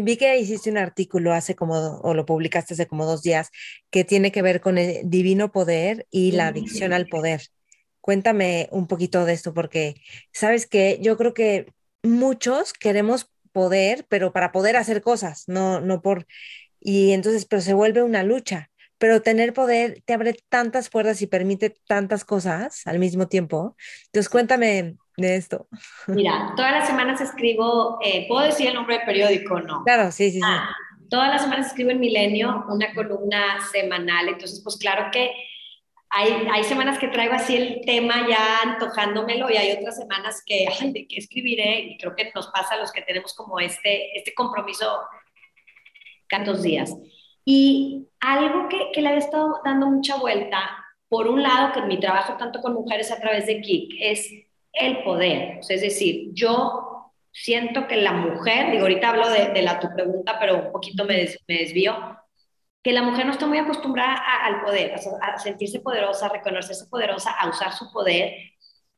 vi 0.00 0.16
que 0.16 0.38
hiciste 0.38 0.70
un 0.70 0.78
artículo 0.78 1.32
hace 1.32 1.54
como, 1.54 2.00
o 2.00 2.14
lo 2.14 2.26
publicaste 2.26 2.74
hace 2.74 2.86
como 2.86 3.06
dos 3.06 3.22
días, 3.22 3.50
que 3.90 4.04
tiene 4.04 4.32
que 4.32 4.42
ver 4.42 4.60
con 4.60 4.78
el 4.78 5.08
divino 5.08 5.52
poder 5.52 6.06
y 6.10 6.32
la 6.32 6.48
adicción 6.48 6.92
al 6.92 7.06
poder. 7.06 7.42
Cuéntame 8.00 8.68
un 8.72 8.86
poquito 8.88 9.24
de 9.24 9.32
esto, 9.34 9.54
porque 9.54 9.94
sabes 10.32 10.66
que 10.66 10.98
yo 11.00 11.16
creo 11.16 11.34
que 11.34 11.66
muchos 12.02 12.72
queremos 12.72 13.30
poder, 13.52 14.06
pero 14.08 14.32
para 14.32 14.50
poder 14.50 14.76
hacer 14.76 15.02
cosas, 15.02 15.44
no, 15.46 15.80
no 15.80 16.02
por, 16.02 16.26
y 16.80 17.12
entonces, 17.12 17.44
pero 17.46 17.62
se 17.62 17.74
vuelve 17.74 18.02
una 18.02 18.24
lucha 18.24 18.71
pero 19.02 19.20
tener 19.20 19.52
poder 19.52 20.00
te 20.04 20.12
abre 20.14 20.32
tantas 20.48 20.88
puertas 20.88 21.20
y 21.22 21.26
permite 21.26 21.74
tantas 21.88 22.24
cosas 22.24 22.86
al 22.86 23.00
mismo 23.00 23.26
tiempo. 23.26 23.74
Entonces, 24.06 24.30
cuéntame 24.30 24.94
de 25.16 25.34
esto. 25.34 25.66
Mira, 26.06 26.52
todas 26.54 26.70
las 26.70 26.86
semanas 26.86 27.20
escribo, 27.20 27.98
eh, 28.00 28.26
¿puedo 28.28 28.46
decir 28.46 28.68
el 28.68 28.74
nombre 28.74 28.98
del 28.98 29.04
periódico 29.04 29.54
o 29.54 29.60
no? 29.60 29.82
Claro, 29.82 30.12
sí, 30.12 30.30
sí, 30.30 30.36
sí. 30.36 30.40
Ah, 30.44 30.70
todas 31.10 31.30
las 31.30 31.42
semanas 31.42 31.66
escribo 31.66 31.90
en 31.90 31.98
Milenio 31.98 32.64
una 32.68 32.94
columna 32.94 33.58
semanal, 33.72 34.28
entonces, 34.28 34.60
pues 34.62 34.76
claro 34.76 35.10
que 35.10 35.32
hay, 36.08 36.46
hay, 36.52 36.62
semanas 36.62 36.96
que 37.00 37.08
traigo 37.08 37.34
así 37.34 37.56
el 37.56 37.80
tema 37.84 38.28
ya 38.28 38.60
antojándomelo 38.60 39.50
y 39.50 39.56
hay 39.56 39.72
otras 39.72 39.96
semanas 39.96 40.44
que, 40.46 40.66
ay, 40.68 40.92
¿de 40.92 41.08
qué 41.08 41.16
escribiré? 41.16 41.80
Y 41.80 41.98
creo 41.98 42.14
que 42.14 42.30
nos 42.36 42.46
pasa 42.52 42.74
a 42.74 42.78
los 42.78 42.92
que 42.92 43.02
tenemos 43.02 43.34
como 43.34 43.58
este, 43.58 44.16
este 44.16 44.32
compromiso 44.32 44.86
tantos 46.28 46.62
días. 46.62 46.94
Y 47.44 48.08
algo 48.20 48.68
que, 48.68 48.90
que 48.92 49.02
le 49.02 49.08
había 49.08 49.18
estado 49.18 49.60
dando 49.64 49.86
mucha 49.86 50.16
vuelta, 50.16 50.60
por 51.08 51.28
un 51.28 51.42
lado, 51.42 51.72
que 51.72 51.80
en 51.80 51.88
mi 51.88 52.00
trabajo 52.00 52.36
tanto 52.38 52.60
con 52.60 52.74
mujeres 52.74 53.10
a 53.10 53.20
través 53.20 53.46
de 53.46 53.60
KIC, 53.60 53.96
es 54.00 54.30
el 54.72 55.02
poder. 55.02 55.60
es 55.68 55.80
decir, 55.80 56.30
yo 56.32 57.12
siento 57.30 57.86
que 57.86 57.96
la 57.96 58.12
mujer, 58.12 58.70
digo, 58.70 58.82
ahorita 58.82 59.10
hablo 59.10 59.28
de, 59.28 59.62
la 59.62 59.80
tu 59.80 59.88
pregunta, 59.94 60.38
pero 60.38 60.66
un 60.66 60.72
poquito 60.72 61.04
me, 61.04 61.28
me 61.46 61.58
desvío, 61.58 62.18
que 62.82 62.92
la 62.92 63.02
mujer 63.02 63.26
no 63.26 63.32
está 63.32 63.46
muy 63.46 63.58
acostumbrada 63.58 64.16
al 64.44 64.62
poder, 64.62 64.94
a, 64.94 65.38
sentirse 65.38 65.80
poderosa, 65.80 66.26
a 66.26 66.30
reconocerse 66.30 66.86
poderosa, 66.88 67.30
a 67.30 67.48
usar 67.48 67.72
su 67.72 67.92
poder. 67.92 68.34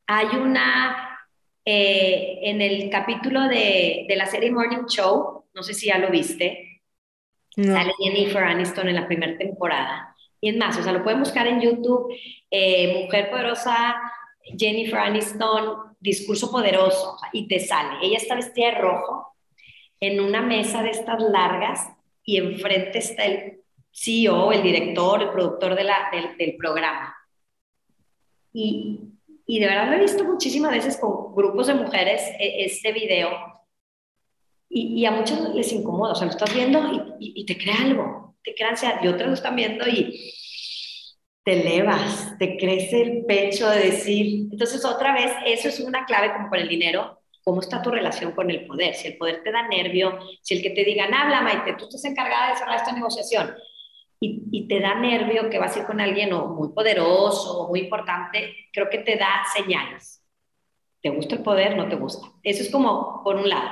Hay 0.07 0.27
una, 0.37 1.19
eh, 1.63 2.39
en 2.43 2.61
el 2.61 2.89
capítulo 2.89 3.43
de, 3.47 4.05
de 4.07 4.15
la 4.15 4.25
serie 4.25 4.51
Morning 4.51 4.85
Show, 4.87 5.45
no 5.53 5.63
sé 5.63 5.73
si 5.73 5.87
ya 5.87 5.97
lo 5.99 6.09
viste, 6.09 6.74
Sale 7.55 7.93
Jennifer 7.99 8.43
Aniston 8.43 8.89
en 8.89 8.95
la 8.95 9.07
primera 9.07 9.37
temporada. 9.37 10.15
Y 10.41 10.49
es 10.49 10.57
más, 10.57 10.77
o 10.77 10.83
sea, 10.83 10.91
lo 10.91 11.03
pueden 11.03 11.19
buscar 11.19 11.47
en 11.47 11.61
YouTube, 11.61 12.13
eh, 12.51 13.01
Mujer 13.01 13.29
Poderosa, 13.29 13.95
Jennifer 14.57 14.99
Aniston, 14.99 15.95
Discurso 15.99 16.51
Poderoso, 16.51 17.17
y 17.31 17.47
te 17.47 17.59
sale. 17.59 17.97
Ella 18.03 18.17
está 18.17 18.35
vestida 18.35 18.67
de 18.67 18.77
rojo 18.79 19.35
en 19.99 20.19
una 20.19 20.41
mesa 20.41 20.83
de 20.83 20.91
estas 20.91 21.21
largas 21.21 21.89
y 22.23 22.37
enfrente 22.37 22.99
está 22.99 23.25
el 23.25 23.61
CEO, 23.91 24.51
el 24.51 24.61
director, 24.61 25.21
el 25.21 25.29
productor 25.29 25.75
del, 25.75 25.89
del 26.37 26.57
programa. 26.57 27.15
Y, 28.51 28.99
y, 29.45 29.59
de 29.59 29.67
verdad 29.67 29.89
lo 29.89 29.95
he 29.95 30.01
visto 30.01 30.23
muchísimas 30.23 30.71
veces 30.71 30.97
con 30.97 31.33
grupos 31.33 31.67
de 31.67 31.73
mujeres 31.75 32.21
e, 32.39 32.65
este 32.65 32.91
video 32.91 33.29
y, 34.69 35.05
a 35.05 35.11
muchos 35.11 35.53
les 35.53 35.71
incomoda, 35.71 36.13
o 36.13 36.15
sea, 36.15 36.25
lo 36.25 36.31
estás 36.31 36.53
viendo 36.53 36.79
y, 37.19 37.33
y, 37.35 37.45
te 37.45 37.57
crea 37.57 37.81
algo, 37.81 38.35
te 38.43 38.53
crea 38.53 38.69
ansiedad, 38.69 38.99
y 39.01 39.07
otros 39.07 39.27
lo 39.27 39.33
están 39.33 39.55
viendo 39.55 39.87
y 39.87 40.33
te 41.43 41.61
elevas, 41.61 42.35
te 42.39 42.57
crece 42.57 43.01
el 43.01 43.25
pecho 43.25 43.69
de 43.69 43.91
decir, 43.91 44.47
entonces 44.51 44.83
otra 44.83 45.13
vez, 45.13 45.31
eso 45.45 45.69
es 45.69 45.79
una 45.79 46.05
clave 46.05 46.33
como 46.33 46.49
con 46.49 46.59
el 46.59 46.67
dinero, 46.67 47.21
cómo 47.43 47.61
está 47.61 47.81
tu 47.81 47.91
relación 47.91 48.31
con 48.31 48.49
el 48.49 48.65
poder, 48.65 48.95
si 48.95 49.09
el 49.09 49.17
poder 49.17 49.43
te 49.43 49.51
da 49.51 49.67
nervio, 49.67 50.19
si 50.41 50.55
el 50.55 50.63
que 50.63 50.71
te 50.71 50.83
digan, 50.83 51.13
habla 51.13 51.41
Maite, 51.41 51.75
tú 51.77 51.85
estás 51.85 52.03
encargada 52.05 52.49
de 52.49 52.57
cerrar 52.57 52.77
esta 52.77 52.91
negociación, 52.91 53.53
y, 54.19 54.43
y, 54.51 54.67
te 54.67 54.79
da 54.79 54.95
nervio 54.95 55.49
que 55.49 55.59
vas 55.59 55.75
a 55.75 55.79
ir 55.79 55.85
con 55.85 56.01
alguien 56.01 56.33
o 56.33 56.47
muy 56.47 56.69
poderoso 56.69 57.59
o 57.59 57.67
muy 57.67 57.81
importante, 57.81 58.55
creo 58.71 58.89
que 58.89 58.99
te 58.99 59.17
da 59.17 59.43
señales. 59.55 60.23
¿Te 61.01 61.09
gusta 61.09 61.35
el 61.35 61.43
poder? 61.43 61.77
¿No 61.77 61.87
te 61.87 61.95
gusta? 61.95 62.31
Eso 62.41 62.63
es 62.63 62.71
como 62.71 63.21
por 63.23 63.35
un 63.35 63.47
lado. 63.47 63.69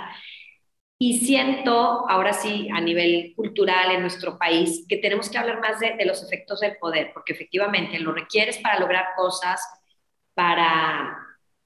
Y 1.05 1.17
siento, 1.17 2.09
ahora 2.09 2.31
sí, 2.31 2.69
a 2.73 2.79
nivel 2.79 3.33
cultural 3.35 3.91
en 3.91 3.99
nuestro 3.99 4.37
país, 4.37 4.85
que 4.87 4.95
tenemos 4.95 5.29
que 5.29 5.37
hablar 5.37 5.59
más 5.59 5.77
de, 5.81 5.97
los 6.05 6.23
efectos 6.23 6.61
del 6.61 6.77
poder, 6.77 7.11
porque 7.13 7.33
efectivamente 7.33 7.99
lo 7.99 8.13
requieres 8.13 8.57
para 8.59 8.79
lograr 8.79 9.07
cosas, 9.17 9.59
para 10.33 11.13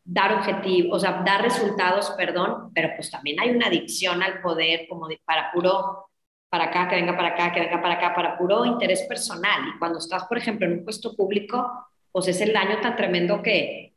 dar 0.03 0.33
objetivos, 0.33 0.97
o 0.97 0.99
sea, 0.99 1.21
dar 1.23 1.43
resultados, 1.43 2.09
perdón, 2.17 2.71
pero 2.73 2.89
pues 2.95 3.11
también 3.11 3.39
hay 3.39 3.51
una 3.51 3.67
adicción 3.67 4.23
al 4.23 4.41
poder 4.41 4.88
como 4.89 5.07
para 5.23 5.51
puro, 5.51 6.09
para 6.49 6.63
acá, 6.69 6.88
que 6.89 6.95
venga 6.95 7.15
para 7.15 7.27
acá, 7.27 7.51
que 7.53 7.59
venga 7.59 7.79
para 7.79 7.93
acá, 7.93 8.15
para 8.15 8.39
puro 8.39 8.65
interés 8.65 9.03
personal. 9.03 9.67
Y 9.67 9.77
cuando 9.77 9.99
estás, 9.99 10.23
por 10.23 10.39
ejemplo, 10.39 10.65
en 10.65 10.79
un 10.79 10.83
puesto 10.83 11.15
público, 11.15 11.85
pues 12.11 12.27
es 12.27 12.41
el 12.41 12.53
daño 12.53 12.81
tan 12.81 12.95
tremendo 12.95 13.43
que, 13.43 13.93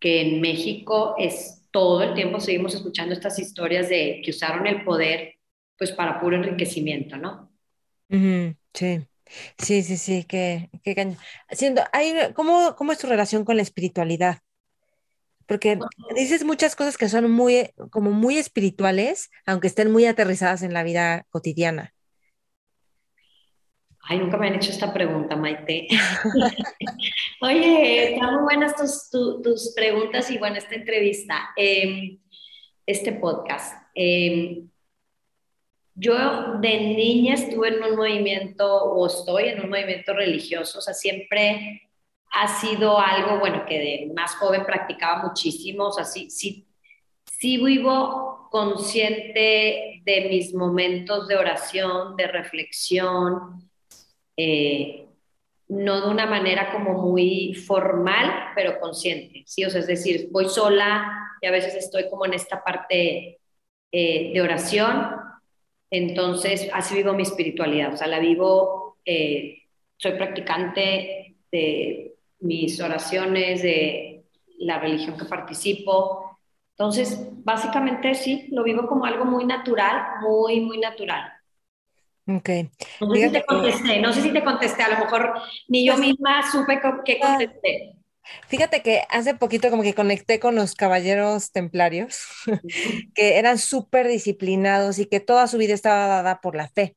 que 0.00 0.22
en 0.22 0.40
México 0.40 1.14
es 1.18 1.55
todo 1.76 2.02
el 2.02 2.14
tiempo 2.14 2.40
seguimos 2.40 2.74
escuchando 2.74 3.12
estas 3.12 3.38
historias 3.38 3.90
de 3.90 4.22
que 4.24 4.30
usaron 4.30 4.66
el 4.66 4.82
poder 4.82 5.34
pues 5.76 5.92
para 5.92 6.18
puro 6.18 6.36
enriquecimiento, 6.36 7.18
¿no? 7.18 7.52
sí. 8.72 9.06
Sí, 9.58 9.82
sí, 9.82 9.98
sí, 9.98 10.24
que, 10.24 10.70
que 10.82 11.14
Siendo, 11.50 11.82
hay, 11.92 12.14
¿cómo, 12.34 12.74
¿Cómo 12.76 12.92
es 12.92 12.98
tu 12.98 13.08
relación 13.08 13.44
con 13.44 13.56
la 13.56 13.62
espiritualidad? 13.62 14.38
Porque 15.46 15.78
dices 16.14 16.44
muchas 16.44 16.76
cosas 16.76 16.96
que 16.96 17.10
son 17.10 17.30
muy, 17.30 17.68
como 17.90 18.10
muy 18.12 18.38
espirituales, 18.38 19.28
aunque 19.44 19.66
estén 19.66 19.92
muy 19.92 20.06
aterrizadas 20.06 20.62
en 20.62 20.72
la 20.72 20.82
vida 20.82 21.26
cotidiana. 21.28 21.92
Ay, 24.08 24.18
nunca 24.18 24.36
me 24.36 24.46
han 24.46 24.54
hecho 24.54 24.70
esta 24.70 24.92
pregunta, 24.92 25.34
Maite. 25.34 25.88
Oye, 27.40 28.12
están 28.12 28.34
muy 28.34 28.42
buenas 28.44 28.76
tus, 28.76 29.10
tus, 29.42 29.72
preguntas 29.74 30.30
y 30.30 30.38
bueno, 30.38 30.56
esta 30.56 30.76
entrevista, 30.76 31.50
em, 31.56 32.18
este 32.86 33.12
podcast. 33.12 33.74
Em, 33.94 34.68
yo 35.94 36.58
de 36.60 36.80
niña 36.80 37.34
estuve 37.34 37.68
en 37.68 37.82
un 37.82 37.96
movimiento 37.96 38.84
o 38.84 39.06
estoy 39.06 39.48
en 39.48 39.62
un 39.62 39.70
movimiento 39.70 40.12
religioso, 40.12 40.78
o 40.78 40.82
sea, 40.82 40.94
siempre 40.94 41.82
ha 42.30 42.46
sido 42.46 43.00
algo, 43.00 43.40
bueno, 43.40 43.64
que 43.66 43.78
de 43.78 44.12
más 44.14 44.36
joven 44.36 44.64
practicaba 44.64 45.26
muchísimo, 45.26 45.86
o 45.86 45.92
sea, 45.92 46.04
sí, 46.04 46.30
sí, 46.30 46.68
sí 47.24 47.56
vivo 47.56 48.48
consciente 48.52 50.02
de 50.04 50.26
mis 50.28 50.54
momentos 50.54 51.26
de 51.26 51.36
oración, 51.36 52.14
de 52.14 52.26
reflexión, 52.28 53.66
eh, 54.36 55.06
no 55.68 56.00
de 56.00 56.10
una 56.10 56.26
manera 56.26 56.70
como 56.72 56.94
muy 56.94 57.54
formal, 57.54 58.52
pero 58.54 58.78
consciente, 58.78 59.42
¿sí? 59.46 59.64
O 59.64 59.70
sea, 59.70 59.80
es 59.80 59.86
decir, 59.86 60.28
voy 60.30 60.48
sola 60.48 61.36
y 61.40 61.46
a 61.46 61.50
veces 61.50 61.74
estoy 61.74 62.08
como 62.08 62.24
en 62.26 62.34
esta 62.34 62.62
parte 62.62 63.40
eh, 63.92 64.32
de 64.32 64.40
oración, 64.40 65.10
entonces 65.90 66.68
así 66.72 66.94
vivo 66.94 67.12
mi 67.12 67.22
espiritualidad, 67.22 67.94
o 67.94 67.96
sea, 67.96 68.06
la 68.06 68.18
vivo, 68.18 68.98
eh, 69.04 69.62
soy 69.96 70.12
practicante 70.12 71.36
de 71.50 72.14
mis 72.40 72.80
oraciones, 72.80 73.62
de 73.62 74.24
la 74.58 74.78
religión 74.78 75.16
que 75.16 75.24
participo. 75.24 76.38
Entonces, 76.70 77.28
básicamente 77.44 78.14
sí, 78.14 78.48
lo 78.52 78.62
vivo 78.62 78.86
como 78.86 79.04
algo 79.04 79.24
muy 79.24 79.46
natural, 79.46 80.20
muy, 80.20 80.60
muy 80.60 80.78
natural. 80.78 81.32
Ok. 82.28 82.50
No 83.00 83.14
sé 83.14 83.26
si 83.26 83.32
te 83.32 83.44
contesté, 83.44 84.00
no 84.00 84.12
sé 84.12 84.22
si 84.22 84.32
te 84.32 84.42
contesté, 84.44 84.82
a 84.82 84.88
lo 84.88 85.04
mejor 85.04 85.34
ni 85.68 85.86
yo 85.86 85.94
pues 85.94 86.06
misma 86.06 86.50
supe 86.50 86.80
qué 87.04 87.20
ah. 87.22 87.38
contesté. 87.38 87.96
Fíjate 88.48 88.82
que 88.82 89.02
hace 89.08 89.34
poquito 89.34 89.70
como 89.70 89.82
que 89.82 89.94
conecté 89.94 90.40
con 90.40 90.54
los 90.54 90.74
caballeros 90.74 91.52
templarios, 91.52 92.26
que 93.14 93.38
eran 93.38 93.58
súper 93.58 94.08
disciplinados 94.08 94.98
y 94.98 95.06
que 95.06 95.20
toda 95.20 95.46
su 95.46 95.58
vida 95.58 95.74
estaba 95.74 96.06
dada 96.06 96.40
por 96.40 96.56
la 96.56 96.68
fe. 96.68 96.96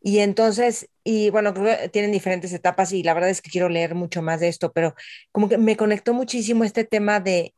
Y 0.00 0.20
entonces, 0.20 0.88
y 1.04 1.30
bueno, 1.30 1.52
creo 1.54 1.78
que 1.78 1.88
tienen 1.88 2.12
diferentes 2.12 2.52
etapas 2.52 2.92
y 2.92 3.02
la 3.02 3.14
verdad 3.14 3.30
es 3.30 3.42
que 3.42 3.50
quiero 3.50 3.68
leer 3.68 3.94
mucho 3.94 4.22
más 4.22 4.40
de 4.40 4.48
esto, 4.48 4.72
pero 4.72 4.94
como 5.32 5.48
que 5.48 5.58
me 5.58 5.76
conectó 5.76 6.14
muchísimo 6.14 6.64
este 6.64 6.84
tema 6.84 7.20
de, 7.20 7.54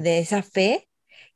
de 0.00 0.18
esa 0.18 0.42
fe. 0.42 0.88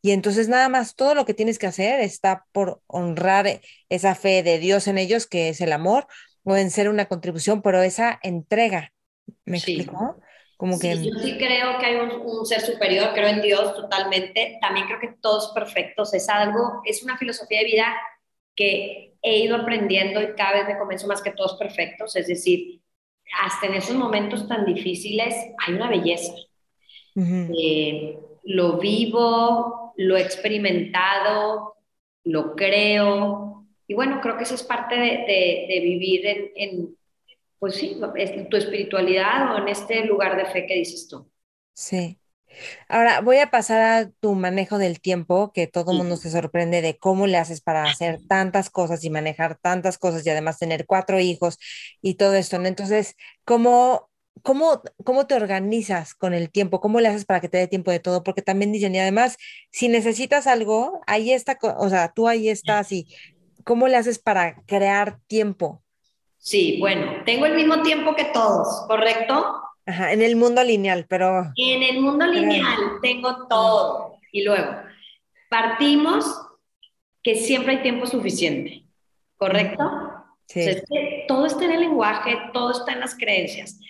Y 0.05 0.11
entonces 0.11 0.51
nada 0.51 0.69
más 0.69 0.97
todo 0.97 1.15
lo 1.15 1.25
que 1.25 1.33
tienes 1.33 1.59
que 1.59 1.67
hacer 1.67 1.99
está 2.01 2.45
por 2.53 2.83
honrar 2.87 3.63
esa 3.89 4.15
fe 4.15 4.43
de 4.43 4.59
Dios 4.59 4.87
en 4.87 4.99
ellos, 4.99 5.27
que 5.27 5.49
es 5.49 5.63
el 5.63 5.73
amor, 5.73 6.07
o 6.43 6.55
en 6.57 6.71
ser 6.71 6.91
una 6.91 7.07
contribución, 7.07 7.63
pero 7.63 7.81
esa 7.81 8.21
entrega. 8.23 8.93
¿Me 9.47 9.57
explico? 9.57 10.21
Como 10.59 10.79
que... 10.79 10.91
yo 11.03 11.19
sí 11.23 11.39
creo 11.39 11.79
que 11.79 11.87
hay 11.87 11.97
un, 11.97 12.11
un, 12.21 12.45
ser 12.45 12.61
superior, 12.61 13.13
creo 13.15 13.29
en 13.29 13.41
Dios 13.41 13.75
totalmente. 13.75 14.59
También 14.61 14.89
creo 14.89 15.01
que 15.01 15.17
todos 15.23 15.53
perfectos. 15.55 16.13
Es 16.13 16.29
algo, 16.29 16.83
es 16.85 17.03
una 17.03 17.17
filosofía 17.17 17.61
de 17.61 17.65
vida 17.65 17.87
que 18.55 19.15
he 19.23 19.39
ido 19.39 19.57
aprendiendo 19.57 20.21
y 20.21 20.35
cada 20.35 20.53
vez 20.53 20.67
me 20.67 20.77
convenzo 20.79 21.07
más 21.07 21.23
que 21.23 21.31
todos 21.31 21.57
perfectos, 21.57 22.15
es 22.15 22.27
decir, 22.27 22.83
hasta 23.43 23.69
en 23.69 23.75
esos 23.77 23.97
momentos 23.97 24.47
tan 24.47 24.67
difíciles 24.67 25.35
hay 25.67 25.73
una 25.73 25.89
belleza. 25.89 26.35
Eh, 27.17 28.19
lo 28.45 28.79
vivo, 28.79 29.93
lo 29.97 30.17
he 30.17 30.23
experimentado, 30.23 31.77
lo 32.25 32.55
creo, 32.55 33.55
y 33.87 33.95
bueno, 33.95 34.21
creo 34.21 34.37
que 34.37 34.45
eso 34.45 34.55
es 34.55 34.63
parte 34.63 34.95
de, 34.95 35.67
de, 35.69 35.81
vivir 35.83 36.27
en, 36.27 36.51
en, 36.57 36.97
pues 37.59 37.77
sí, 37.77 37.99
tu 38.51 38.57
espiritualidad 38.57 39.55
o 39.55 39.59
en 39.59 39.69
este 39.69 40.05
lugar 40.05 40.37
de 40.37 40.47
fe 40.47 40.67
que 40.67 40.75
dices 40.75 41.07
tú. 41.09 41.31
Sí. 41.75 42.19
Ahora 42.89 43.21
voy 43.21 43.39
a 43.39 43.51
pasar 43.51 43.81
a 43.81 44.11
tu 44.21 44.35
manejo 44.35 44.79
del 44.79 45.01
tiempo, 45.01 45.53
que 45.53 45.67
todo 45.67 45.91
el 45.91 45.99
mundo 45.99 46.17
se 46.17 46.31
sorprende 46.31 46.83
de 46.83 46.97
cómo 46.97 47.27
le 47.27 47.37
haces 47.37 47.61
para 47.61 47.85
hacer 47.85 48.21
tantas 48.29 48.71
cosas 48.71 49.05
y 49.05 49.11
manejar 49.11 49.59
tantas 49.59 49.99
cosas 49.99 50.25
y 50.25 50.31
además 50.31 50.59
tener 50.59 50.87
cuatro 50.87 51.19
hijos 51.19 51.59
y 52.01 52.15
todo 52.15 52.35
esto. 52.35 52.57
Entonces, 52.57 53.17
¿cómo, 53.45 54.09
cómo, 54.43 54.83
cómo 55.05 55.27
te 55.27 55.35
organizas 55.35 56.15
con 56.15 56.35
el 56.35 56.51
tiempo? 56.51 56.81
¿Cómo 56.81 57.01
le 57.01 57.09
haces 57.09 57.25
para 57.25 57.41
que 57.41 57.49
te 57.49 57.59
dé 57.59 57.69
tiempo 57.69 57.91
de 57.91 58.01
todo? 58.01 58.23
Porque 58.23 58.43
también 58.43 58.73
dicen, 58.73 58.95
y 58.95 58.99
además, 58.99 59.37
si 59.71 59.89
necesitas 59.89 60.47
algo, 60.47 61.01
ahí 61.07 61.33
está, 61.33 61.59
o 61.79 61.89
sea, 61.89 62.13
tú 62.13 62.29
ahí 62.29 62.49
estás 62.49 62.93
y 62.93 63.07
¿cómo 63.65 63.89
le 63.89 63.97
haces 63.97 64.19
para 64.19 64.63
crear 64.67 65.19
tiempo? 65.27 65.83
Sí, 66.39 66.79
bueno, 66.79 67.23
tengo 67.25 67.47
el 67.47 67.55
mismo 67.55 67.83
tiempo 67.83 68.15
que 68.15 68.25
todos, 68.27 68.85
¿correcto? 68.87 69.61
Ajá, 69.87 70.13
en 70.13 70.23
el 70.23 70.37
mundo 70.37 70.63
lineal, 70.63 71.07
pero... 71.09 71.53
En 71.57 71.83
el 71.83 72.01
mundo 72.01 72.27
lineal 72.27 72.79
tengo 73.03 73.47
todo. 73.49 74.19
Y 74.33 74.43
luego, 74.43 74.77
partimos 75.49 76.27
que 77.23 77.37
siempre 77.37 77.77
hay 77.77 77.83
tiempo 77.83 78.07
suficiente, 78.07 78.85
¿correcto? 79.37 79.85
Sí. 80.47 80.67
todo 81.27 81.47
está 81.47 81.65
en 81.65 81.73
el 81.73 81.81
lenguaje, 81.81 82.37
todo 82.53 82.73
está 82.73 82.93
en 82.93 83.01
las 83.01 83.15
creencias. 83.15 83.81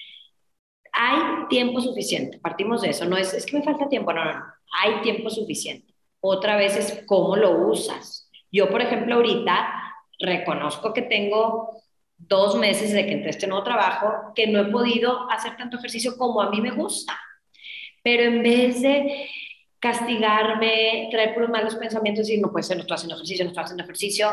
Hay 0.96 1.48
tiempo 1.48 1.80
suficiente, 1.80 2.38
partimos 2.38 2.82
de 2.82 2.90
eso, 2.90 3.04
no 3.04 3.16
es, 3.16 3.34
es 3.34 3.44
que 3.44 3.58
me 3.58 3.64
falta 3.64 3.88
tiempo, 3.88 4.12
no, 4.12 4.24
no, 4.24 4.44
hay 4.80 5.02
tiempo 5.02 5.28
suficiente. 5.30 5.94
Otra 6.20 6.56
vez 6.56 6.76
es 6.76 7.04
cómo 7.06 7.36
lo 7.36 7.68
usas. 7.68 8.30
Yo, 8.50 8.70
por 8.70 8.80
ejemplo, 8.80 9.16
ahorita 9.16 9.68
reconozco 10.18 10.92
que 10.92 11.02
tengo 11.02 11.82
dos 12.16 12.56
meses 12.56 12.92
de 12.92 13.04
que 13.04 13.12
entré 13.12 13.28
a 13.28 13.30
este 13.30 13.46
nuevo 13.46 13.64
trabajo 13.64 14.32
que 14.34 14.46
no 14.46 14.60
he 14.60 14.66
podido 14.66 15.30
hacer 15.30 15.56
tanto 15.56 15.76
ejercicio 15.76 16.16
como 16.16 16.40
a 16.40 16.50
mí 16.50 16.60
me 16.60 16.70
gusta. 16.70 17.18
Pero 18.02 18.22
en 18.22 18.42
vez 18.42 18.80
de 18.82 19.28
castigarme, 19.78 21.08
traer 21.10 21.34
puros 21.34 21.50
malos 21.50 21.74
pensamientos 21.74 22.26
y 22.26 22.32
decir, 22.32 22.42
no 22.42 22.50
puede 22.50 22.62
ser, 22.62 22.76
no 22.76 22.82
estoy 22.82 22.94
haciendo 22.94 23.16
ejercicio, 23.16 23.44
no 23.44 23.50
estoy 23.50 23.64
haciendo 23.64 23.82
ejercicio, 23.84 24.32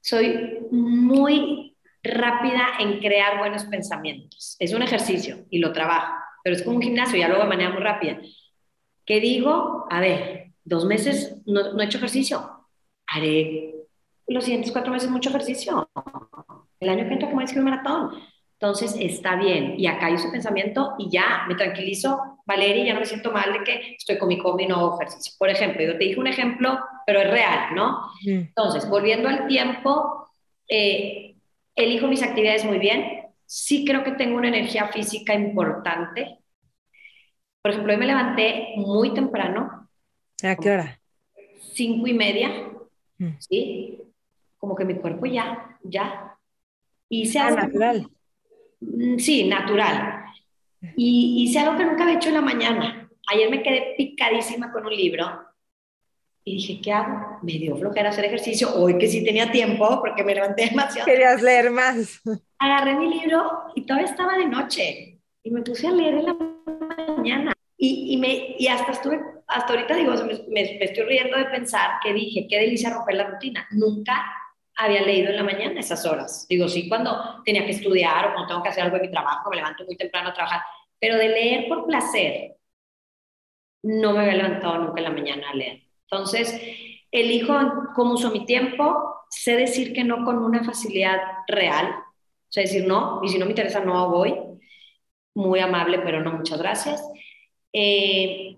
soy 0.00 0.58
muy 0.70 1.69
rápida 2.02 2.68
en 2.78 2.98
crear 3.00 3.38
buenos 3.38 3.64
pensamientos. 3.64 4.56
Es 4.58 4.72
un 4.72 4.82
ejercicio 4.82 5.46
y 5.50 5.58
lo 5.58 5.72
trabajo, 5.72 6.14
pero 6.42 6.56
es 6.56 6.62
como 6.62 6.76
un 6.76 6.82
gimnasio, 6.82 7.18
ya 7.18 7.28
lo 7.28 7.34
hago 7.34 7.44
de 7.44 7.48
manera 7.50 7.70
muy 7.70 7.82
rápida. 7.82 8.18
¿Qué 9.04 9.20
digo? 9.20 9.86
A 9.90 10.00
ver, 10.00 10.52
dos 10.64 10.84
meses 10.84 11.42
no, 11.46 11.72
no 11.72 11.80
he 11.80 11.84
hecho 11.84 11.98
ejercicio, 11.98 12.66
haré 13.06 13.74
los 14.26 14.44
siguientes 14.44 14.70
cuatro 14.70 14.92
meses 14.92 15.10
mucho 15.10 15.30
ejercicio 15.30 15.88
el 16.78 16.88
año 16.88 17.06
que 17.06 17.12
entra 17.12 17.28
como 17.28 17.42
es 17.42 17.52
que 17.52 17.58
un 17.58 17.66
maratón. 17.66 18.10
Entonces 18.58 18.94
está 18.98 19.36
bien. 19.36 19.74
Y 19.78 19.86
acá 19.86 20.06
hay 20.06 20.14
ese 20.14 20.28
pensamiento 20.28 20.94
y 20.98 21.10
ya 21.10 21.44
me 21.48 21.54
tranquilizo, 21.54 22.38
Valeria, 22.44 22.84
ya 22.84 22.94
no 22.94 23.00
me 23.00 23.06
siento 23.06 23.32
mal 23.32 23.52
de 23.52 23.64
que 23.64 23.94
estoy 23.96 24.18
con 24.18 24.28
mi 24.28 24.38
combi 24.38 24.64
y 24.64 24.66
no 24.66 24.76
hago 24.76 25.00
ejercicio. 25.00 25.34
Por 25.38 25.48
ejemplo, 25.48 25.82
yo 25.82 25.92
te 25.92 26.04
dije 26.04 26.20
un 26.20 26.26
ejemplo, 26.26 26.78
pero 27.06 27.20
es 27.20 27.30
real, 27.30 27.74
¿no? 27.74 28.02
Entonces, 28.26 28.88
volviendo 28.88 29.28
al 29.28 29.46
tiempo, 29.46 30.28
eh, 30.68 31.29
elijo 31.74 32.08
mis 32.08 32.22
actividades 32.22 32.64
muy 32.64 32.78
bien. 32.78 33.26
Sí 33.46 33.84
creo 33.84 34.04
que 34.04 34.12
tengo 34.12 34.36
una 34.36 34.48
energía 34.48 34.88
física 34.88 35.34
importante. 35.34 36.38
Por 37.62 37.72
ejemplo, 37.72 37.92
hoy 37.92 37.98
me 37.98 38.06
levanté 38.06 38.74
muy 38.76 39.12
temprano. 39.12 39.88
¿A 40.42 40.56
qué 40.56 40.70
hora? 40.70 41.00
Cinco 41.58 42.06
y 42.06 42.14
media. 42.14 42.50
Mm. 43.18 43.30
¿Sí? 43.38 43.98
Como 44.58 44.74
que 44.74 44.84
mi 44.84 44.94
cuerpo 44.94 45.26
ya, 45.26 45.78
ya 45.82 46.30
Hice 47.12 47.40
ah, 47.40 47.48
algo 47.48 47.60
natural. 47.60 48.08
Mm, 48.80 49.18
sí, 49.18 49.48
natural. 49.48 50.24
Y 50.96 51.42
hice 51.42 51.58
algo 51.58 51.76
que 51.76 51.84
nunca 51.84 52.04
había 52.04 52.16
hecho 52.16 52.28
en 52.28 52.36
la 52.36 52.40
mañana. 52.40 53.10
Ayer 53.26 53.50
me 53.50 53.62
quedé 53.62 53.94
picadísima 53.98 54.72
con 54.72 54.86
un 54.86 54.96
libro 54.96 55.49
Y 56.44 56.54
dije, 56.54 56.80
¿qué 56.82 56.92
hago? 56.92 57.38
Me 57.42 57.52
dio 57.52 57.76
flojera 57.76 58.10
hacer 58.10 58.24
ejercicio. 58.24 58.74
Hoy 58.74 58.98
que 58.98 59.08
sí 59.08 59.24
tenía 59.24 59.50
tiempo, 59.50 60.00
porque 60.00 60.24
me 60.24 60.34
levanté 60.34 60.66
demasiado. 60.70 61.06
Querías 61.06 61.42
leer 61.42 61.70
más. 61.70 62.20
Agarré 62.58 62.94
mi 62.94 63.08
libro 63.08 63.50
y 63.74 63.82
todavía 63.82 64.10
estaba 64.10 64.36
de 64.36 64.46
noche. 64.46 65.18
Y 65.42 65.50
me 65.50 65.62
puse 65.62 65.86
a 65.86 65.92
leer 65.92 66.14
en 66.14 66.26
la 66.26 66.36
mañana. 67.16 67.52
Y, 67.76 68.14
y 68.14 68.16
me, 68.18 68.56
y 68.58 68.66
hasta 68.68 68.92
estuve, 68.92 69.20
hasta 69.46 69.72
ahorita 69.72 69.94
digo, 69.94 70.12
me, 70.24 70.38
me, 70.48 70.84
estoy 70.84 71.04
riendo 71.04 71.38
de 71.38 71.46
pensar 71.46 71.92
que 72.02 72.12
dije, 72.12 72.46
qué 72.48 72.58
delicia 72.58 72.90
romper 72.90 73.14
la 73.14 73.24
rutina. 73.24 73.66
Nunca 73.70 74.14
había 74.76 75.02
leído 75.02 75.30
en 75.30 75.36
la 75.36 75.44
mañana 75.44 75.80
esas 75.80 76.04
horas. 76.06 76.46
Digo, 76.48 76.68
sí, 76.68 76.88
cuando 76.88 77.42
tenía 77.44 77.64
que 77.64 77.72
estudiar 77.72 78.26
o 78.26 78.32
cuando 78.32 78.48
tengo 78.48 78.62
que 78.62 78.68
hacer 78.70 78.84
algo 78.84 78.96
en 78.96 79.02
mi 79.02 79.10
trabajo, 79.10 79.50
me 79.50 79.56
levanto 79.56 79.84
muy 79.84 79.96
temprano 79.96 80.30
a 80.30 80.34
trabajar. 80.34 80.60
Pero 80.98 81.16
de 81.16 81.28
leer 81.28 81.68
por 81.68 81.86
placer, 81.86 82.56
no 83.82 84.12
me 84.12 84.20
había 84.20 84.34
levantado 84.34 84.78
nunca 84.78 85.00
en 85.00 85.04
la 85.04 85.10
mañana 85.10 85.50
a 85.50 85.54
leer. 85.54 85.89
Entonces, 86.10 86.60
elijo 87.10 87.54
cómo 87.94 88.14
uso 88.14 88.30
mi 88.30 88.44
tiempo, 88.44 89.16
sé 89.30 89.56
decir 89.56 89.92
que 89.92 90.04
no 90.04 90.24
con 90.24 90.38
una 90.38 90.64
facilidad 90.64 91.18
real, 91.46 91.86
o 91.88 92.52
sea, 92.52 92.64
decir 92.64 92.86
no, 92.86 93.20
y 93.22 93.28
si 93.28 93.38
no 93.38 93.44
me 93.44 93.52
interesa, 93.52 93.80
no 93.80 94.10
voy. 94.10 94.34
Muy 95.34 95.60
amable, 95.60 96.00
pero 96.00 96.20
no, 96.20 96.32
muchas 96.32 96.58
gracias. 96.58 97.00
Eh, 97.72 98.56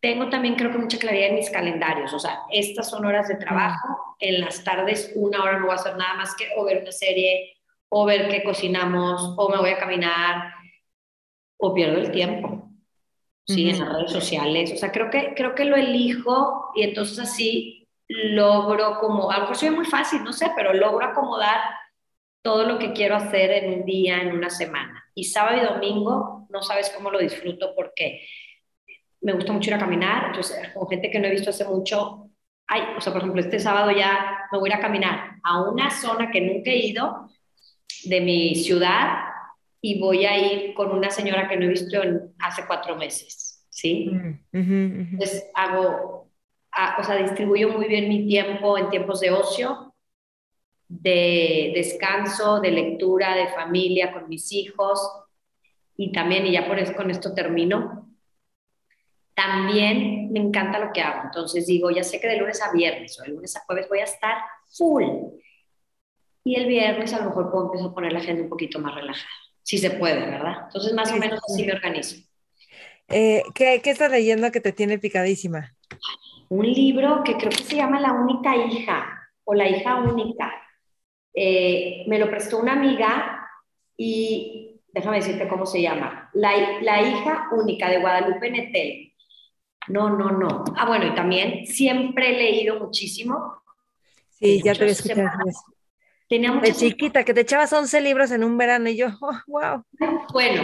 tengo 0.00 0.28
también, 0.28 0.54
creo 0.54 0.70
que 0.70 0.78
mucha 0.78 0.98
claridad 0.98 1.30
en 1.30 1.36
mis 1.36 1.50
calendarios, 1.50 2.12
o 2.12 2.18
sea, 2.18 2.40
estas 2.50 2.90
son 2.90 3.04
horas 3.06 3.26
de 3.28 3.36
trabajo, 3.36 4.16
en 4.20 4.40
las 4.42 4.62
tardes 4.62 5.12
una 5.16 5.42
hora 5.42 5.58
no 5.58 5.66
voy 5.66 5.72
a 5.72 5.76
hacer 5.76 5.96
nada 5.96 6.14
más 6.14 6.36
que 6.36 6.48
o 6.56 6.64
ver 6.64 6.82
una 6.82 6.92
serie, 6.92 7.56
o 7.88 8.04
ver 8.04 8.28
qué 8.28 8.44
cocinamos, 8.44 9.34
o 9.36 9.48
me 9.48 9.58
voy 9.58 9.70
a 9.70 9.78
caminar, 9.78 10.52
o 11.56 11.74
pierdo 11.74 11.98
el 11.98 12.12
tiempo, 12.12 12.67
¿sí? 13.48 13.70
En 13.70 13.78
las 13.78 13.92
redes 13.92 14.12
sociales, 14.12 14.72
o 14.72 14.76
sea, 14.76 14.92
creo 14.92 15.10
que, 15.10 15.34
creo 15.34 15.54
que 15.54 15.64
lo 15.64 15.76
elijo 15.76 16.70
y 16.74 16.82
entonces 16.82 17.18
así 17.18 17.88
logro 18.06 18.98
como, 19.00 19.30
a 19.30 19.34
lo 19.34 19.40
mejor 19.42 19.56
soy 19.56 19.70
muy 19.70 19.86
fácil, 19.86 20.22
no 20.22 20.32
sé, 20.32 20.50
pero 20.54 20.72
logro 20.72 21.04
acomodar 21.04 21.60
todo 22.42 22.64
lo 22.64 22.78
que 22.78 22.92
quiero 22.92 23.16
hacer 23.16 23.50
en 23.50 23.80
un 23.80 23.84
día, 23.84 24.20
en 24.20 24.32
una 24.32 24.50
semana. 24.50 25.04
Y 25.14 25.24
sábado 25.24 25.58
y 25.58 25.64
domingo 25.64 26.46
no 26.50 26.62
sabes 26.62 26.90
cómo 26.94 27.10
lo 27.10 27.18
disfruto 27.18 27.74
porque 27.74 28.26
me 29.20 29.32
gusta 29.32 29.52
mucho 29.52 29.70
ir 29.70 29.74
a 29.74 29.80
caminar, 29.80 30.26
entonces 30.26 30.72
con 30.72 30.88
gente 30.88 31.10
que 31.10 31.18
no 31.18 31.26
he 31.26 31.32
visto 31.32 31.50
hace 31.50 31.64
mucho, 31.64 32.30
ay, 32.66 32.82
o 32.96 33.00
sea, 33.00 33.12
por 33.12 33.22
ejemplo, 33.22 33.40
este 33.40 33.58
sábado 33.58 33.90
ya 33.90 34.46
me 34.52 34.58
voy 34.58 34.70
a 34.70 34.74
ir 34.74 34.78
a 34.78 34.82
caminar 34.82 35.36
a 35.42 35.62
una 35.62 35.90
zona 35.90 36.30
que 36.30 36.40
nunca 36.40 36.70
he 36.70 36.86
ido 36.86 37.28
de 38.04 38.20
mi 38.20 38.54
ciudad 38.54 39.27
y 39.80 40.00
voy 40.00 40.24
a 40.26 40.38
ir 40.38 40.74
con 40.74 40.90
una 40.90 41.10
señora 41.10 41.48
que 41.48 41.56
no 41.56 41.66
he 41.66 41.68
visto 41.68 42.02
en, 42.02 42.34
hace 42.38 42.66
cuatro 42.66 42.96
meses, 42.96 43.66
¿sí? 43.68 44.10
Mm, 44.10 45.10
entonces 45.12 45.50
hago, 45.54 46.30
o 46.98 47.02
sea, 47.04 47.16
distribuyo 47.16 47.70
muy 47.70 47.86
bien 47.86 48.08
mi 48.08 48.26
tiempo 48.26 48.76
en 48.76 48.90
tiempos 48.90 49.20
de 49.20 49.30
ocio, 49.30 49.94
de 50.88 51.72
descanso, 51.74 52.60
de 52.60 52.70
lectura, 52.70 53.34
de 53.34 53.48
familia 53.48 54.12
con 54.12 54.28
mis 54.28 54.52
hijos 54.52 55.00
y 55.96 56.12
también, 56.12 56.46
y 56.46 56.52
ya 56.52 56.66
por 56.66 56.78
eso 56.78 56.94
con 56.94 57.10
esto 57.10 57.34
termino, 57.34 58.08
también 59.34 60.32
me 60.32 60.40
encanta 60.40 60.78
lo 60.78 60.92
que 60.92 61.00
hago. 61.00 61.22
Entonces 61.26 61.66
digo, 61.66 61.90
ya 61.90 62.02
sé 62.02 62.20
que 62.20 62.26
de 62.26 62.38
lunes 62.38 62.60
a 62.62 62.72
viernes 62.72 63.18
o 63.18 63.22
de 63.22 63.28
lunes 63.28 63.56
a 63.56 63.60
jueves 63.60 63.88
voy 63.88 64.00
a 64.00 64.04
estar 64.04 64.36
full. 64.76 65.04
Y 66.42 66.56
el 66.56 66.66
viernes 66.66 67.12
a 67.12 67.18
lo 67.18 67.26
mejor 67.26 67.50
puedo 67.50 67.66
empezar 67.66 67.90
a 67.90 67.94
poner 67.94 68.12
la 68.12 68.18
agenda 68.20 68.42
un 68.42 68.48
poquito 68.48 68.78
más 68.80 68.94
relajada, 68.94 69.28
si 69.68 69.76
se 69.76 69.90
puede, 69.90 70.20
¿verdad? 70.20 70.62
Entonces 70.64 70.94
más 70.94 71.12
o 71.12 71.16
menos 71.18 71.40
así 71.46 71.66
me 71.66 71.74
organizo. 71.74 72.16
Eh, 73.06 73.42
¿qué, 73.54 73.82
¿Qué 73.82 73.90
estás 73.90 74.10
leyendo 74.10 74.50
que 74.50 74.62
te 74.62 74.72
tiene 74.72 74.98
picadísima? 74.98 75.76
Un 76.48 76.72
libro 76.72 77.22
que 77.22 77.36
creo 77.36 77.50
que 77.50 77.62
se 77.62 77.76
llama 77.76 78.00
La 78.00 78.14
única 78.14 78.56
hija 78.56 79.28
o 79.44 79.52
La 79.52 79.68
hija 79.68 79.96
única. 79.96 80.50
Eh, 81.34 82.04
me 82.06 82.18
lo 82.18 82.30
prestó 82.30 82.58
una 82.60 82.72
amiga 82.72 83.46
y 83.94 84.80
déjame 84.90 85.18
decirte 85.18 85.46
cómo 85.46 85.66
se 85.66 85.82
llama. 85.82 86.30
La, 86.32 86.80
la 86.80 87.02
hija 87.02 87.50
única 87.52 87.90
de 87.90 88.00
Guadalupe 88.00 88.50
Netel 88.50 89.12
no, 89.88 90.08
no, 90.08 90.30
no. 90.30 90.64
Ah, 90.78 90.86
bueno, 90.86 91.08
y 91.08 91.14
también 91.14 91.66
siempre 91.66 92.30
he 92.30 92.38
leído 92.38 92.80
muchísimo. 92.80 93.62
Sí, 94.30 94.62
ya 94.62 94.72
te 94.72 94.86
escuchado 94.86 95.28
Tenía 96.28 96.52
De 96.52 96.74
chiquita, 96.74 97.24
que 97.24 97.32
te 97.32 97.40
echabas 97.40 97.72
11 97.72 98.00
libros 98.02 98.30
en 98.30 98.44
un 98.44 98.58
verano 98.58 98.88
y 98.88 98.96
yo, 98.96 99.08
wow. 99.46 99.82
Bueno, 100.32 100.62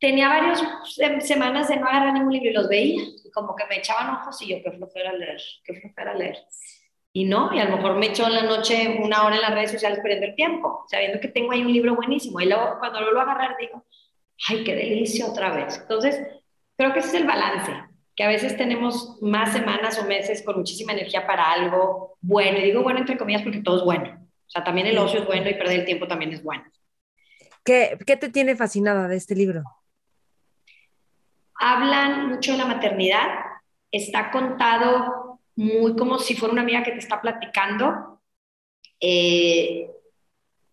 tenía 0.00 0.28
varias 0.28 0.62
semanas 1.20 1.68
de 1.68 1.76
no 1.76 1.86
agarrar 1.86 2.14
ningún 2.14 2.32
libro 2.32 2.50
y 2.50 2.54
los 2.54 2.68
veía, 2.68 3.02
y 3.02 3.30
como 3.30 3.54
que 3.54 3.66
me 3.66 3.78
echaban 3.78 4.14
ojos 4.16 4.40
y 4.42 4.48
yo, 4.48 4.62
qué 4.62 4.72
flojera 4.72 5.12
leer, 5.12 5.40
qué 5.64 5.74
flojera 5.74 6.14
leer. 6.14 6.38
Y 7.12 7.26
no, 7.26 7.52
y 7.54 7.58
a 7.58 7.66
lo 7.66 7.76
mejor 7.76 7.96
me 7.96 8.06
echo 8.06 8.26
en 8.26 8.34
la 8.34 8.42
noche 8.42 8.98
una 9.02 9.26
hora 9.26 9.36
en 9.36 9.42
las 9.42 9.52
redes 9.52 9.72
sociales 9.72 9.98
perdiendo 10.00 10.28
el 10.28 10.34
tiempo, 10.34 10.86
sabiendo 10.88 11.20
que 11.20 11.28
tengo 11.28 11.52
ahí 11.52 11.60
un 11.60 11.72
libro 11.72 11.94
buenísimo. 11.94 12.40
Y 12.40 12.46
luego 12.46 12.78
cuando 12.78 13.00
lo 13.00 13.06
vuelvo 13.06 13.20
a 13.20 13.24
agarrar 13.24 13.56
digo, 13.60 13.84
ay, 14.48 14.64
qué 14.64 14.74
delicia 14.74 15.26
otra 15.26 15.54
vez. 15.54 15.78
Entonces, 15.78 16.26
creo 16.74 16.94
que 16.94 17.00
ese 17.00 17.08
es 17.08 17.14
el 17.14 17.26
balance 17.26 17.70
que 18.16 18.24
a 18.24 18.28
veces 18.28 18.56
tenemos 18.56 19.18
más 19.22 19.52
semanas 19.52 19.98
o 19.98 20.04
meses 20.04 20.42
con 20.42 20.56
muchísima 20.56 20.92
energía 20.92 21.26
para 21.26 21.50
algo 21.50 22.16
bueno. 22.20 22.58
Y 22.58 22.62
digo 22.62 22.82
bueno 22.82 23.00
entre 23.00 23.18
comillas 23.18 23.42
porque 23.42 23.60
todo 23.60 23.78
es 23.78 23.84
bueno. 23.84 24.21
O 24.52 24.58
sea, 24.58 24.64
también 24.64 24.86
el 24.86 24.98
ocio 24.98 25.20
es 25.20 25.26
bueno 25.26 25.48
y 25.48 25.54
perder 25.54 25.80
el 25.80 25.86
tiempo 25.86 26.06
también 26.06 26.30
es 26.34 26.42
bueno. 26.42 26.64
¿Qué, 27.64 27.96
qué 28.06 28.18
te 28.18 28.28
tiene 28.28 28.54
fascinada 28.54 29.08
de 29.08 29.16
este 29.16 29.34
libro? 29.34 29.62
Hablan 31.54 32.28
mucho 32.28 32.52
de 32.52 32.58
la 32.58 32.66
maternidad. 32.66 33.28
Está 33.90 34.30
contado 34.30 35.40
muy 35.56 35.96
como 35.96 36.18
si 36.18 36.36
fuera 36.36 36.52
una 36.52 36.60
amiga 36.60 36.82
que 36.82 36.92
te 36.92 36.98
está 36.98 37.18
platicando. 37.22 38.20
Eh, 39.00 39.88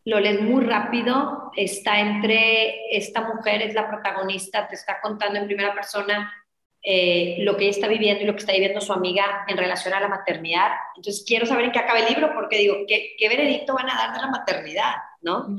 lo 0.04 0.20
lees 0.20 0.42
muy 0.42 0.66
rápido, 0.66 1.52
está 1.56 2.02
entre 2.02 2.98
esta 2.98 3.22
mujer, 3.34 3.62
es 3.62 3.74
la 3.76 3.88
protagonista, 3.88 4.68
te 4.68 4.76
está 4.76 5.00
contando 5.00 5.40
en 5.40 5.46
primera 5.48 5.74
persona 5.74 6.34
eh, 6.82 7.38
lo 7.40 7.58
que 7.58 7.66
ella 7.66 7.72
está 7.72 7.88
viviendo 7.88 8.24
y 8.24 8.26
lo 8.26 8.34
que 8.34 8.40
está 8.40 8.54
viviendo 8.54 8.80
su 8.80 8.94
amiga 8.94 9.46
en 9.48 9.58
relación 9.58 9.94
a 9.94 10.00
la 10.00 10.08
maternidad. 10.08 10.70
Entonces, 10.96 11.24
quiero 11.28 11.46
saber 11.46 11.66
en 11.66 11.72
qué 11.72 11.80
acaba 11.80 12.00
el 12.00 12.14
libro, 12.14 12.32
porque 12.34 12.58
digo, 12.58 12.76
¿qué, 12.88 13.16
qué 13.18 13.30
veredicto 13.30 13.74
van 13.74 13.90
a 13.90 13.96
dar 13.96 14.14
de 14.14 14.22
la 14.22 14.28
maternidad? 14.28 14.94
¿No? 15.22 15.56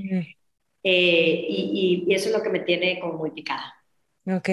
Eh, 0.83 1.47
y, 1.49 2.05
y, 2.09 2.15
eso 2.15 2.29
es 2.29 2.35
lo 2.35 2.43
que 2.43 2.49
me 2.49 2.61
tiene 2.61 2.99
como 3.01 3.15
muy 3.15 3.33
picada. 3.33 3.75
Ok. 4.27 4.49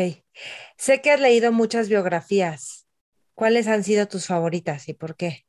Sé 0.77 1.01
que 1.01 1.11
has 1.11 1.19
leído 1.19 1.51
muchas 1.51 1.87
biografías. 1.87 2.85
¿Cuáles 3.33 3.67
han 3.67 3.83
sido 3.83 4.07
tus 4.07 4.27
favoritas 4.27 4.89
y 4.89 4.93
por 4.93 5.15
qué? 5.15 5.45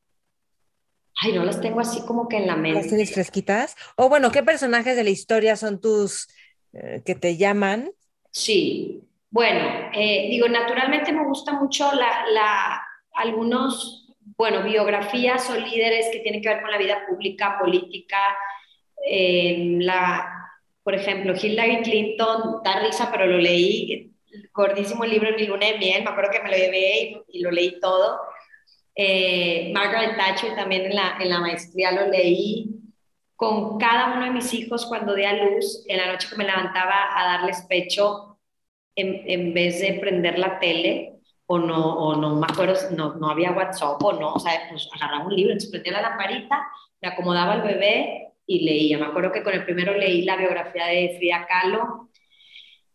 Ay, 1.20 1.32
no 1.32 1.44
las 1.44 1.60
tengo 1.60 1.80
así 1.80 2.00
como 2.02 2.28
que 2.28 2.36
en 2.36 2.46
la 2.46 2.54
mente. 2.54 2.78
¿Las 2.78 2.88
tienes 2.88 3.12
fresquitas? 3.12 3.74
O 3.96 4.08
bueno, 4.08 4.30
¿qué 4.30 4.42
personajes 4.44 4.94
de 4.94 5.02
la 5.02 5.10
historia 5.10 5.56
son 5.56 5.80
tus 5.80 6.28
eh, 6.72 7.02
que 7.04 7.16
te 7.16 7.36
llaman? 7.36 7.90
Sí, 8.30 9.07
bueno, 9.30 9.90
eh, 9.92 10.28
digo, 10.30 10.48
naturalmente 10.48 11.12
me 11.12 11.24
gusta 11.24 11.52
mucho 11.52 11.90
la, 11.92 12.82
algunos, 13.14 14.14
bueno, 14.36 14.62
biografías 14.62 15.50
o 15.50 15.56
líderes 15.56 16.08
que 16.10 16.20
tienen 16.20 16.40
que 16.40 16.48
ver 16.48 16.62
con 16.62 16.70
la 16.70 16.78
vida 16.78 17.04
pública, 17.08 17.58
política. 17.58 18.18
Eh, 19.06 19.76
la, 19.80 20.50
por 20.82 20.94
ejemplo, 20.94 21.34
Hillary 21.40 21.82
Clinton, 21.82 22.62
da 22.64 22.80
risa, 22.80 23.10
pero 23.10 23.26
lo 23.26 23.38
leí, 23.38 24.12
gordísimo 24.54 25.04
el 25.04 25.10
libro 25.10 25.36
mi 25.36 25.46
luna 25.46 25.66
de 25.66 25.78
miel, 25.78 26.04
me 26.04 26.10
acuerdo 26.10 26.30
que 26.30 26.42
me 26.42 26.50
lo 26.50 26.56
llevé 26.56 27.22
y, 27.28 27.40
lo 27.42 27.50
leí 27.50 27.78
todo. 27.80 28.18
Eh, 28.94 29.70
Margaret 29.74 30.16
Thatcher 30.16 30.56
también 30.56 30.86
en 30.86 30.96
la, 30.96 31.18
en 31.20 31.28
la 31.28 31.40
maestría 31.40 31.92
lo 31.92 32.06
leí 32.08 32.74
con 33.36 33.78
cada 33.78 34.14
uno 34.14 34.24
de 34.24 34.32
mis 34.32 34.52
hijos 34.54 34.86
cuando 34.86 35.14
di 35.14 35.24
a 35.24 35.32
luz, 35.34 35.84
en 35.86 35.98
la 35.98 36.06
noche 36.12 36.28
que 36.28 36.36
me 36.36 36.44
levantaba 36.44 37.08
a 37.14 37.24
darles 37.24 37.62
pecho, 37.68 38.37
en, 38.98 39.54
vez 39.54 39.80
de 39.80 39.94
prender 39.94 40.38
la 40.38 40.58
tele, 40.58 41.14
o 41.46 41.58
no, 41.58 41.94
o 41.96 42.16
no 42.16 42.36
me 42.36 42.46
acuerdo, 42.48 42.74
no, 42.94 43.14
no 43.14 43.30
había 43.30 43.52
WhatsApp 43.52 44.02
o 44.02 44.12
no, 44.12 44.34
o 44.34 44.38
sea, 44.38 44.52
pues 44.68 44.88
agarraba 44.94 45.26
un 45.26 45.34
libro, 45.34 45.52
entonces 45.52 45.70
prendía 45.70 45.94
la 45.94 46.10
lamparita, 46.10 46.66
le 47.00 47.08
acomodaba 47.08 47.54
al 47.54 47.62
bebé 47.62 48.34
y 48.46 48.64
leía. 48.64 48.98
Me 48.98 49.06
acuerdo 49.06 49.32
que 49.32 49.42
con 49.42 49.54
el 49.54 49.64
primero 49.64 49.96
leí 49.96 50.24
la 50.24 50.36
biografía 50.36 50.86
de 50.86 51.14
Frida 51.16 51.46
Kahlo, 51.46 52.10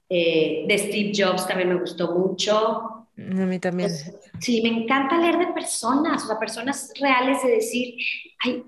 eh, 0.09 0.65
de 0.67 0.77
Steve 0.77 1.11
Jobs 1.15 1.47
también 1.47 1.69
me 1.69 1.79
gustó 1.79 2.11
mucho. 2.11 3.07
A 3.17 3.45
mí 3.45 3.59
también. 3.59 3.89
Pues, 3.89 4.19
sí, 4.39 4.61
me 4.61 4.69
encanta 4.69 5.17
leer 5.17 5.37
de 5.37 5.53
personas, 5.53 6.23
o 6.23 6.27
sea, 6.27 6.39
personas 6.39 6.91
reales 6.99 7.41
de 7.43 7.51
decir, 7.51 7.95
ay, 8.43 8.63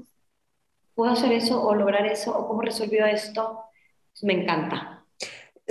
puedo 0.95 1.11
hacer 1.11 1.31
eso 1.33 1.61
o 1.61 1.75
lograr 1.75 2.05
eso 2.07 2.35
o 2.35 2.47
cómo 2.47 2.61
resolvió 2.61 3.05
esto. 3.05 3.59
me 4.23 4.33
encanta. 4.33 4.94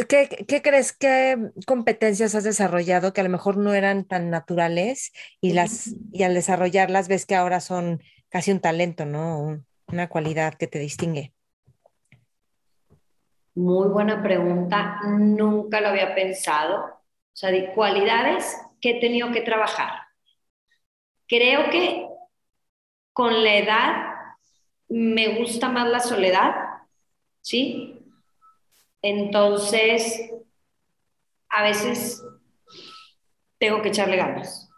¿Qué, 0.08 0.28
crees 0.62 0.92
que 0.92 1.50
competencias 1.66 2.34
has 2.34 2.44
desarrollado 2.44 3.12
que 3.12 3.20
a 3.20 3.24
lo 3.24 3.30
mejor 3.30 3.56
no 3.56 3.74
eran 3.74 4.04
tan 4.04 4.28
naturales 4.28 5.12
y, 5.40 5.52
las, 5.52 5.94
y 6.12 6.24
al 6.24 6.34
desarrollarlas 6.34 7.06
ves 7.06 7.26
que 7.26 7.36
ahora 7.36 7.60
son 7.60 8.02
casi 8.28 8.50
un 8.50 8.60
talento, 8.60 9.06
¿no? 9.06 9.62
una 9.86 10.08
cualidad 10.08 10.54
que 10.54 10.66
te 10.66 10.78
distingue. 10.78 11.32
Muy 13.54 13.88
buena 13.88 14.22
pregunta, 14.22 15.00
nunca 15.06 15.80
lo 15.80 15.88
había 15.88 16.14
pensado. 16.14 16.84
O 16.84 17.36
sea, 17.36 17.50
de 17.50 17.72
cualidades 17.72 18.56
que 18.80 18.90
he 18.90 19.00
tenido 19.00 19.30
que 19.30 19.42
trabajar. 19.42 19.92
Creo 21.28 21.70
que 21.70 22.08
con 23.12 23.44
la 23.44 23.56
edad 23.56 24.14
me 24.88 25.38
gusta 25.38 25.68
más 25.68 25.88
la 25.88 26.00
soledad, 26.00 26.54
¿sí? 27.40 28.03
Entonces, 29.04 30.30
a 31.50 31.62
veces 31.62 32.22
tengo 33.58 33.82
que 33.82 33.90
echarle 33.90 34.16
ganas. 34.16 34.70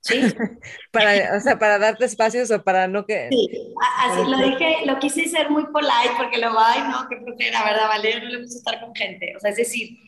¿Sí? 0.00 0.20
para, 0.92 1.36
o 1.36 1.40
sea, 1.40 1.58
para 1.58 1.78
darte 1.78 2.04
espacios 2.04 2.52
o 2.52 2.62
para 2.62 2.86
no 2.86 3.04
que... 3.04 3.28
Sí, 3.30 3.74
así 3.98 4.30
lo 4.30 4.36
dije, 4.38 4.86
lo 4.86 5.00
quise 5.00 5.28
ser 5.28 5.50
muy 5.50 5.64
polite 5.66 6.14
porque 6.16 6.38
lo 6.38 6.56
ay, 6.56 6.82
no, 6.88 7.08
que 7.08 7.50
la 7.50 7.64
verdad, 7.64 7.88
Valeria 7.88 8.20
no 8.20 8.28
le 8.28 8.42
gusta 8.42 8.58
estar 8.58 8.80
con 8.80 8.94
gente. 8.94 9.34
O 9.36 9.40
sea, 9.40 9.50
es 9.50 9.56
decir... 9.56 9.98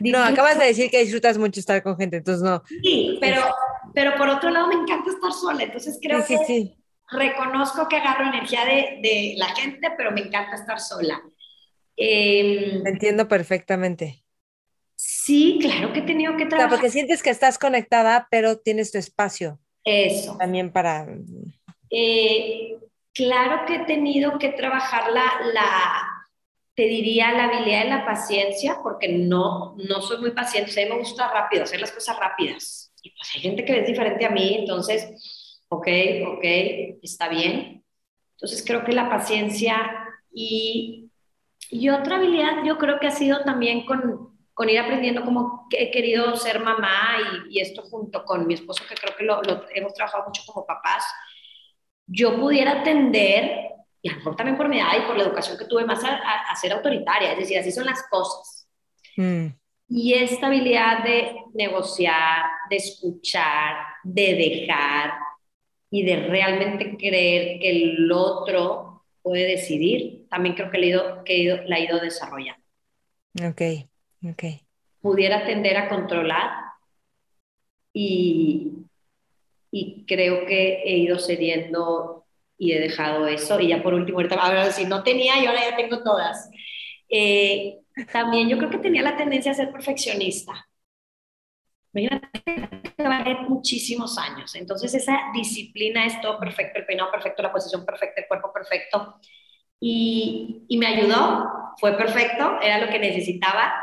No, 0.00 0.18
acabas 0.18 0.58
de 0.58 0.66
decir 0.66 0.90
que 0.90 0.98
disfrutas 0.98 1.38
mucho 1.38 1.60
estar 1.60 1.80
con 1.80 1.96
gente, 1.96 2.16
entonces 2.16 2.42
no. 2.42 2.64
Sí, 2.82 3.18
pero, 3.20 3.42
pero 3.94 4.16
por 4.16 4.28
otro 4.30 4.50
lado 4.50 4.66
me 4.66 4.74
encanta 4.74 5.10
estar 5.10 5.32
sola, 5.32 5.62
entonces 5.62 5.98
creo 6.02 6.22
sí, 6.22 6.34
que 6.38 6.44
sí, 6.44 6.76
reconozco 7.10 7.86
que 7.88 7.96
agarro 7.96 8.24
energía 8.24 8.64
de, 8.64 9.00
de, 9.02 9.34
la 9.36 9.54
gente, 9.54 9.92
pero 9.96 10.10
me 10.10 10.22
encanta 10.22 10.56
estar 10.56 10.80
sola. 10.80 11.22
Eh, 11.96 12.82
Entiendo 12.84 13.28
perfectamente. 13.28 14.24
Sí, 14.94 15.58
claro 15.60 15.92
que 15.92 16.00
he 16.00 16.02
tenido 16.02 16.36
que 16.36 16.46
trabajar. 16.46 16.70
porque 16.70 16.90
sientes 16.90 17.22
que 17.22 17.30
estás 17.30 17.58
conectada, 17.58 18.28
pero 18.30 18.58
tienes 18.58 18.92
tu 18.92 18.98
espacio. 18.98 19.58
Eso. 19.84 20.36
También 20.38 20.72
para... 20.72 21.08
Eh, 21.90 22.76
claro 23.12 23.66
que 23.66 23.76
he 23.76 23.84
tenido 23.84 24.38
que 24.38 24.50
trabajar 24.50 25.10
la, 25.10 25.24
la, 25.52 26.26
te 26.74 26.84
diría, 26.84 27.32
la 27.32 27.44
habilidad 27.44 27.84
de 27.84 27.90
la 27.90 28.06
paciencia, 28.06 28.78
porque 28.82 29.08
no, 29.08 29.74
no 29.76 30.00
soy 30.00 30.18
muy 30.18 30.30
paciente, 30.30 30.70
o 30.70 30.72
sea, 30.74 30.84
a 30.84 30.86
mí 30.86 30.92
me 30.92 30.98
gusta 31.00 31.30
rápido, 31.30 31.64
hacer 31.64 31.80
las 31.80 31.92
cosas 31.92 32.18
rápidas. 32.18 32.92
Y 33.02 33.10
pues 33.10 33.28
hay 33.34 33.40
gente 33.40 33.64
que 33.64 33.80
es 33.80 33.86
diferente 33.86 34.24
a 34.24 34.30
mí, 34.30 34.54
entonces, 34.60 35.60
ok, 35.68 35.88
ok, 36.28 36.44
está 37.02 37.28
bien. 37.28 37.84
Entonces 38.36 38.64
creo 38.66 38.84
que 38.84 38.92
la 38.92 39.10
paciencia 39.10 40.08
y, 40.32 41.10
y 41.72 41.88
otra 41.88 42.16
habilidad 42.16 42.64
yo 42.66 42.76
creo 42.76 43.00
que 43.00 43.06
ha 43.06 43.10
sido 43.10 43.40
también 43.44 43.86
con, 43.86 44.36
con 44.52 44.68
ir 44.68 44.78
aprendiendo 44.78 45.24
cómo 45.24 45.66
he 45.70 45.90
querido 45.90 46.36
ser 46.36 46.60
mamá 46.60 47.16
y, 47.48 47.60
esto 47.60 47.80
junto 47.80 48.26
con 48.26 48.46
mi 48.46 48.52
esposo, 48.52 48.84
que 48.86 48.94
creo 48.94 49.16
que 49.16 49.24
lo, 49.24 49.40
hemos 49.74 49.94
trabajado 49.94 50.24
mucho 50.26 50.42
como 50.46 50.66
papás, 50.66 51.02
yo 52.06 52.38
pudiera 52.38 52.82
atender, 52.82 53.70
y 54.02 54.08
a 54.10 54.12
lo 54.12 54.18
mejor 54.18 54.36
también 54.36 54.58
por 54.58 54.68
mi 54.68 54.80
edad 54.80 54.98
y 54.98 55.06
por 55.06 55.16
la 55.16 55.24
educación 55.24 55.56
que 55.56 55.64
tuve, 55.64 55.86
más 55.86 56.04
a, 56.04 56.54
ser 56.56 56.74
autoritaria, 56.74 57.32
es 57.32 57.38
decir, 57.38 57.56
así 57.56 57.72
son 57.72 57.86
las 57.86 58.06
cosas. 58.10 58.68
Mm. 59.16 59.46
Y 59.88 60.12
esta 60.12 60.48
habilidad 60.48 61.02
de 61.02 61.36
negociar, 61.54 62.44
de 62.68 62.76
escuchar, 62.76 63.76
de 64.02 64.34
dejar 64.34 65.14
y 65.90 66.04
de 66.04 66.16
realmente 66.16 66.98
creer 66.98 67.58
que 67.60 67.70
el 67.70 68.12
otro 68.12 68.91
puede 69.22 69.46
decidir, 69.46 70.26
también 70.28 70.54
creo 70.54 70.70
que, 70.70 70.78
le 70.78 70.86
he 70.86 70.90
ido, 70.90 71.24
que 71.24 71.64
la 71.66 71.78
he 71.78 71.84
ido 71.84 72.00
desarrollando. 72.00 72.62
Ok 74.30 74.42
pudiera 75.02 75.44
tender 75.44 75.76
a 75.76 75.88
controlar 75.88 76.50
y, 77.92 78.72
y 79.70 80.06
creo 80.06 80.46
que 80.46 80.82
he 80.84 80.96
ido 80.98 81.18
cediendo 81.18 82.24
y 82.56 82.72
he 82.72 82.80
dejado 82.80 83.26
eso. 83.26 83.60
Y 83.60 83.68
ya 83.68 83.82
por 83.82 83.92
último, 83.92 84.18
ahorita, 84.18 84.70
si 84.70 84.86
no 84.86 85.02
tenía 85.02 85.42
y 85.42 85.46
ahora 85.46 85.70
ya 85.70 85.76
tengo 85.76 86.02
todas. 86.02 86.48
Eh, 87.08 87.80
también 88.10 88.48
yo 88.48 88.56
creo 88.56 88.70
que 88.70 88.78
tenía 88.78 89.02
la 89.02 89.16
tendencia 89.16 89.50
a 89.50 89.56
ser 89.56 89.72
perfeccionista. 89.72 90.68
Imagínate 91.92 92.28
que 92.42 93.34
muchísimos 93.48 94.18
años. 94.18 94.54
Entonces 94.54 94.94
esa 94.94 95.18
disciplina 95.34 96.06
es 96.06 96.20
todo 96.20 96.38
perfecto, 96.38 96.78
el 96.78 96.86
peinado 96.86 97.10
perfecto, 97.10 97.42
la 97.42 97.52
posición 97.52 97.84
perfecta, 97.84 98.22
el 98.22 98.28
cuerpo 98.28 98.52
perfecto. 98.52 99.18
Y, 99.78 100.64
y 100.68 100.78
me 100.78 100.86
ayudó, 100.86 101.50
fue 101.78 101.96
perfecto, 101.96 102.60
era 102.62 102.78
lo 102.78 102.88
que 102.90 102.98
necesitaba, 102.98 103.74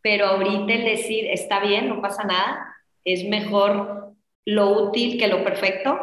pero 0.00 0.26
ahorita 0.26 0.72
el 0.72 0.84
decir, 0.84 1.26
está 1.26 1.60
bien, 1.60 1.88
no 1.88 2.00
pasa 2.00 2.24
nada, 2.24 2.76
es 3.04 3.28
mejor 3.28 4.14
lo 4.44 4.70
útil 4.70 5.18
que 5.18 5.26
lo 5.26 5.44
perfecto, 5.44 5.98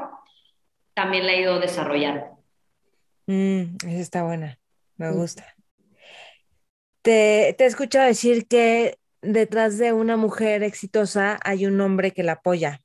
también 0.94 1.26
la 1.26 1.34
he 1.34 1.42
ido 1.42 1.60
desarrollando. 1.60 2.26
Mm, 3.28 3.78
esa 3.88 4.02
está 4.02 4.24
buena, 4.24 4.60
me 4.98 5.12
gusta. 5.12 5.56
Te, 7.02 7.56
te 7.58 7.64
he 7.64 7.68
escuchado 7.68 8.06
decir 8.06 8.48
que 8.48 8.98
detrás 9.26 9.78
de 9.78 9.94
una 9.94 10.18
mujer 10.18 10.64
exitosa 10.64 11.40
hay 11.44 11.66
un 11.66 11.80
hombre 11.82 12.12
que 12.12 12.24
la 12.24 12.34
apoya. 12.34 12.82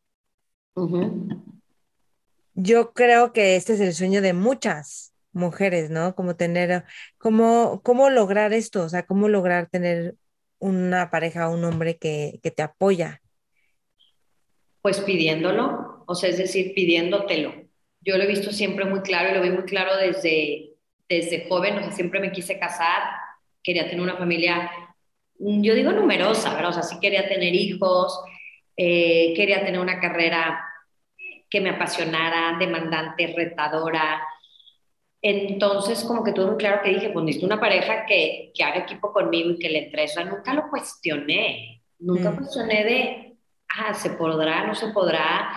Yo 2.54 2.92
creo 2.92 3.32
que 3.32 3.56
este 3.56 3.74
es 3.74 3.80
el 3.80 3.94
sueño 3.94 4.22
de 4.22 4.32
muchas 4.32 5.12
mujeres, 5.32 5.90
¿no? 5.90 6.14
Como 6.14 6.36
tener, 6.36 6.84
cómo, 7.18 7.80
cómo 7.82 8.10
lograr 8.10 8.52
esto, 8.52 8.82
o 8.82 8.88
sea, 8.88 9.04
cómo 9.04 9.28
lograr 9.28 9.68
tener 9.68 10.16
una 10.60 11.10
pareja 11.10 11.48
o 11.48 11.54
un 11.54 11.64
hombre 11.64 11.96
que, 11.96 12.38
te 12.42 12.62
apoya? 12.62 13.20
Pues 14.82 15.00
pidiéndolo, 15.00 16.04
o 16.06 16.14
sea, 16.14 16.30
es 16.30 16.38
decir, 16.38 16.74
pidiéndotelo. 16.74 17.54
Yo 18.02 18.16
lo 18.16 18.24
he 18.24 18.28
visto 18.28 18.52
siempre 18.52 18.84
muy 18.84 19.00
claro 19.00 19.30
y 19.30 19.34
lo 19.34 19.42
vi 19.42 19.50
muy 19.50 19.64
claro 19.64 19.96
desde, 19.96 20.74
desde 21.08 21.46
joven, 21.48 21.78
o 21.78 21.82
sea, 21.82 21.92
siempre 21.92 22.20
me 22.20 22.32
quise 22.32 22.58
casar, 22.58 23.02
quería 23.62 23.84
tener 23.84 24.00
una 24.00 24.16
familia, 24.16 24.70
yo 25.40 25.74
digo 25.74 25.92
numerosa, 25.92 26.54
¿verdad? 26.54 26.70
O 26.70 26.74
sea, 26.74 26.82
sí 26.82 26.98
quería 27.00 27.28
tener 27.28 27.54
hijos, 27.54 28.20
eh, 28.76 29.32
quería 29.34 29.64
tener 29.64 29.80
una 29.80 29.98
carrera 30.00 30.64
que 31.48 31.60
me 31.60 31.70
apasionara, 31.70 32.58
demandante, 32.58 33.34
retadora, 33.36 34.22
entonces, 35.22 36.02
como 36.04 36.24
que 36.24 36.32
tuve 36.32 36.46
muy 36.46 36.56
claro 36.56 36.80
que 36.82 36.90
dije, 36.90 37.10
pues 37.10 37.24
necesito 37.24 37.46
una 37.46 37.60
pareja 37.60 38.06
que, 38.06 38.52
que 38.54 38.64
haga 38.64 38.80
equipo 38.80 39.12
conmigo 39.12 39.50
y 39.50 39.58
que 39.58 39.68
le 39.68 39.84
entre. 39.84 40.04
O 40.04 40.24
nunca 40.24 40.54
lo 40.54 40.68
cuestioné. 40.70 41.82
Nunca 41.98 42.30
mm. 42.30 42.36
cuestioné 42.36 42.84
de, 42.84 43.36
ah, 43.68 43.92
se 43.92 44.10
podrá, 44.10 44.66
no 44.66 44.74
se 44.74 44.88
podrá. 44.88 45.50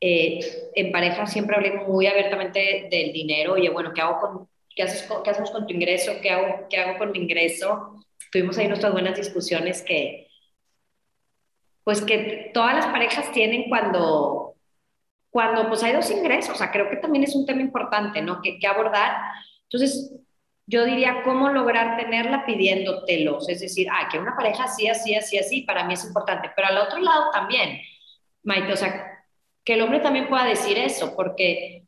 Eh, 0.00 0.40
en 0.74 0.90
pareja 0.90 1.26
siempre 1.26 1.56
hablé 1.56 1.72
muy 1.86 2.06
abiertamente 2.06 2.88
del 2.90 3.12
dinero. 3.12 3.54
Oye, 3.54 3.68
bueno, 3.68 3.92
¿qué 3.94 4.00
hago 4.00 4.20
con, 4.20 4.48
qué, 4.74 4.84
haces 4.84 5.06
qué 5.22 5.30
hacemos 5.30 5.50
con 5.50 5.66
tu 5.66 5.74
ingreso? 5.74 6.12
¿Qué 6.22 6.30
hago, 6.30 6.66
¿Qué 6.70 6.78
hago 6.78 6.98
con 6.98 7.12
mi 7.12 7.18
ingreso? 7.18 8.00
Tuvimos 8.34 8.58
ahí 8.58 8.66
nuestras 8.66 8.92
buenas 8.92 9.16
discusiones 9.16 9.80
que, 9.82 10.26
pues 11.84 12.02
que 12.02 12.50
todas 12.52 12.74
las 12.74 12.86
parejas 12.86 13.30
tienen 13.30 13.68
cuando, 13.68 14.56
cuando 15.30 15.68
pues 15.68 15.84
hay 15.84 15.92
dos 15.92 16.10
ingresos, 16.10 16.56
o 16.56 16.58
sea, 16.58 16.72
creo 16.72 16.90
que 16.90 16.96
también 16.96 17.22
es 17.22 17.36
un 17.36 17.46
tema 17.46 17.60
importante, 17.60 18.20
¿no? 18.22 18.42
Que, 18.42 18.58
que 18.58 18.66
abordar. 18.66 19.18
Entonces, 19.62 20.16
yo 20.66 20.84
diría, 20.84 21.22
¿cómo 21.22 21.48
lograr 21.50 21.96
tenerla 21.96 22.44
pidiéndotelos? 22.44 23.48
Es 23.48 23.60
decir, 23.60 23.86
ah, 23.92 24.08
que 24.10 24.18
una 24.18 24.34
pareja 24.34 24.64
así, 24.64 24.88
así, 24.88 25.14
así, 25.14 25.38
así, 25.38 25.62
para 25.62 25.84
mí 25.84 25.94
es 25.94 26.04
importante, 26.04 26.50
pero 26.56 26.66
al 26.66 26.78
otro 26.78 26.98
lado 26.98 27.30
también, 27.30 27.82
Maite, 28.42 28.72
o 28.72 28.76
sea, 28.76 29.24
que 29.62 29.74
el 29.74 29.82
hombre 29.82 30.00
también 30.00 30.28
pueda 30.28 30.44
decir 30.44 30.76
eso, 30.76 31.14
porque 31.14 31.86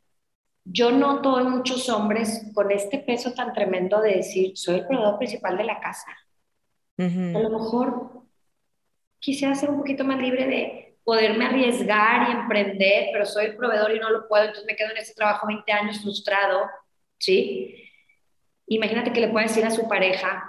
yo 0.62 0.92
noto 0.92 1.40
en 1.40 1.50
muchos 1.50 1.88
hombres 1.88 2.52
con 2.54 2.70
este 2.70 2.98
peso 2.98 3.34
tan 3.34 3.52
tremendo 3.52 4.00
de 4.00 4.18
decir, 4.18 4.56
soy 4.56 4.76
el 4.76 4.86
proveedor 4.86 5.18
principal 5.18 5.56
de 5.56 5.64
la 5.64 5.80
casa. 5.80 6.06
A 6.98 7.38
lo 7.38 7.50
mejor 7.50 8.22
quisiera 9.18 9.54
ser 9.54 9.70
un 9.70 9.78
poquito 9.78 10.04
más 10.04 10.18
libre 10.20 10.46
de, 10.46 10.86
poderme 11.06 11.46
arriesgar 11.46 12.28
y 12.28 12.32
emprender, 12.32 13.10
pero 13.12 13.24
soy 13.24 13.44
el 13.44 13.56
proveedor 13.56 13.94
y 13.94 14.00
no 14.00 14.10
lo 14.10 14.26
puedo, 14.26 14.42
entonces 14.42 14.66
me 14.66 14.74
quedo 14.74 14.90
en 14.90 14.96
ese 14.96 15.14
trabajo 15.14 15.46
20 15.46 15.70
años 15.70 16.00
frustrado, 16.02 16.62
¿sí? 17.16 17.76
Imagínate 18.66 19.12
que 19.12 19.20
le 19.20 19.28
pueda 19.28 19.46
decir 19.46 19.64
a 19.64 19.70
su 19.70 19.86
pareja, 19.86 20.42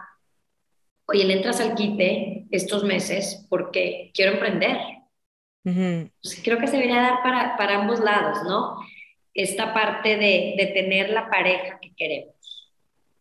oye, 1.05 1.25
le 1.25 1.33
entras 1.33 1.61
al 1.61 1.75
quite 1.75 2.47
estos 2.49 2.83
meses 2.83 3.45
porque 3.51 4.09
quiero 4.15 4.31
emprender. 4.31 4.79
creo 6.43 6.57
que 6.57 6.65
se 6.65 6.77
debería 6.77 7.03
dar 7.03 7.21
para, 7.21 7.55
para 7.55 7.75
ambos 7.75 7.99
lados, 7.99 8.39
¿no? 8.47 8.77
Esta 9.35 9.75
parte 9.75 10.17
de, 10.17 10.55
de 10.57 10.71
tener 10.73 11.11
la 11.11 11.29
pareja 11.29 11.77
que 11.79 11.93
queremos. 11.93 12.56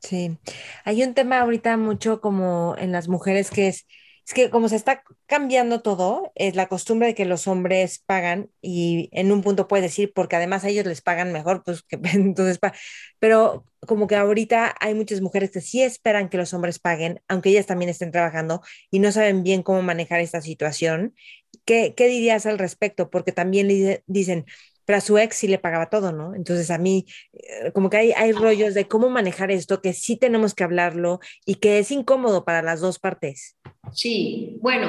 Sí, 0.07 0.39
hay 0.85 1.03
un 1.03 1.15
tema 1.15 1.41
ahorita 1.41 1.77
mucho 1.77 2.21
como 2.21 2.77
en 2.79 2.93
las 2.93 3.09
mujeres 3.09 3.51
que 3.51 3.69
es 3.69 3.87
es 4.27 4.35
que 4.35 4.51
como 4.51 4.69
se 4.69 4.75
está 4.75 5.05
cambiando 5.27 5.83
todo, 5.83 6.33
es 6.35 6.57
la 6.57 6.67
costumbre 6.69 7.07
de 7.09 7.15
que 7.15 7.25
los 7.27 7.47
hombres 7.47 8.01
pagan 8.07 8.51
y 8.61 9.09
en 9.13 9.31
un 9.31 9.41
punto 9.43 9.69
puede 9.69 9.85
decir, 9.85 10.13
porque 10.15 10.35
además 10.35 10.65
a 10.65 10.69
ellos 10.69 10.85
les 10.85 11.01
pagan 11.01 11.33
mejor, 11.33 11.63
pues 11.65 11.83
que 11.85 11.97
entonces, 12.15 12.59
pero 13.21 13.65
como 13.87 14.09
que 14.09 14.17
ahorita 14.17 14.75
hay 14.81 14.95
muchas 14.95 15.21
mujeres 15.21 15.53
que 15.53 15.61
sí 15.61 15.81
esperan 15.83 16.29
que 16.29 16.39
los 16.39 16.53
hombres 16.55 16.81
paguen, 16.81 17.21
aunque 17.29 17.51
ellas 17.51 17.67
también 17.67 17.89
estén 17.89 18.11
trabajando 18.11 18.63
y 18.91 18.99
no 18.99 19.13
saben 19.13 19.45
bien 19.45 19.63
cómo 19.63 19.83
manejar 19.83 20.21
esta 20.21 20.41
situación. 20.41 21.15
¿Qué, 21.65 21.95
qué 21.97 22.09
dirías 22.09 22.47
al 22.47 22.59
respecto? 22.59 23.11
Porque 23.11 23.31
también 23.33 23.69
le 23.69 24.03
dicen, 24.07 24.45
pero 24.87 24.99
a 24.99 25.01
su 25.01 25.19
ex 25.19 25.37
sí 25.37 25.49
le 25.49 25.59
pagaba 25.59 25.91
todo, 25.91 26.13
¿no? 26.13 26.35
Entonces 26.35 26.71
a 26.71 26.79
mí, 26.79 27.05
eh, 27.33 27.73
como 27.73 27.91
que 27.91 27.99
hay, 27.99 28.13
hay 28.13 28.33
rollos 28.33 28.73
de 28.73 28.89
cómo 28.89 29.11
manejar 29.11 29.51
esto, 29.51 29.83
que 29.83 29.93
sí 29.93 30.17
tenemos 30.17 30.55
que 30.55 30.65
hablarlo 30.65 31.19
y 31.45 31.57
que 31.57 31.79
es 31.79 31.91
incómodo 31.91 32.45
para 32.45 32.63
las 32.63 32.81
dos 32.81 32.99
partes. 32.99 33.59
Sí, 33.93 34.57
bueno, 34.63 34.89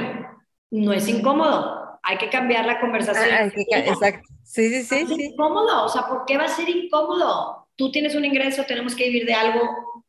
no 0.72 0.94
es 0.94 1.08
incómodo. 1.10 2.00
hay 2.04 2.18
que 2.18 2.30
cambiar 2.30 2.66
la 2.66 2.80
conversación. 2.80 3.28
Ah, 3.30 3.46
exacto. 3.46 4.30
Sí, 4.44 4.70
sí, 4.70 4.84
sí. 4.84 4.96
Es 4.96 5.20
incómodo, 5.20 5.84
o 5.84 5.90
sea, 5.90 6.08
¿por 6.08 6.26
qué 6.26 6.38
va 6.38 6.46
a 6.46 6.48
ser 6.48 6.70
incómodo? 6.70 7.68
Tú 7.76 7.92
tienes 7.92 8.16
un 8.16 8.24
ingreso, 8.24 8.64
tenemos 8.66 8.96
que 8.96 9.06
vivir 9.06 9.26
de 9.26 9.34
algo. 9.34 10.04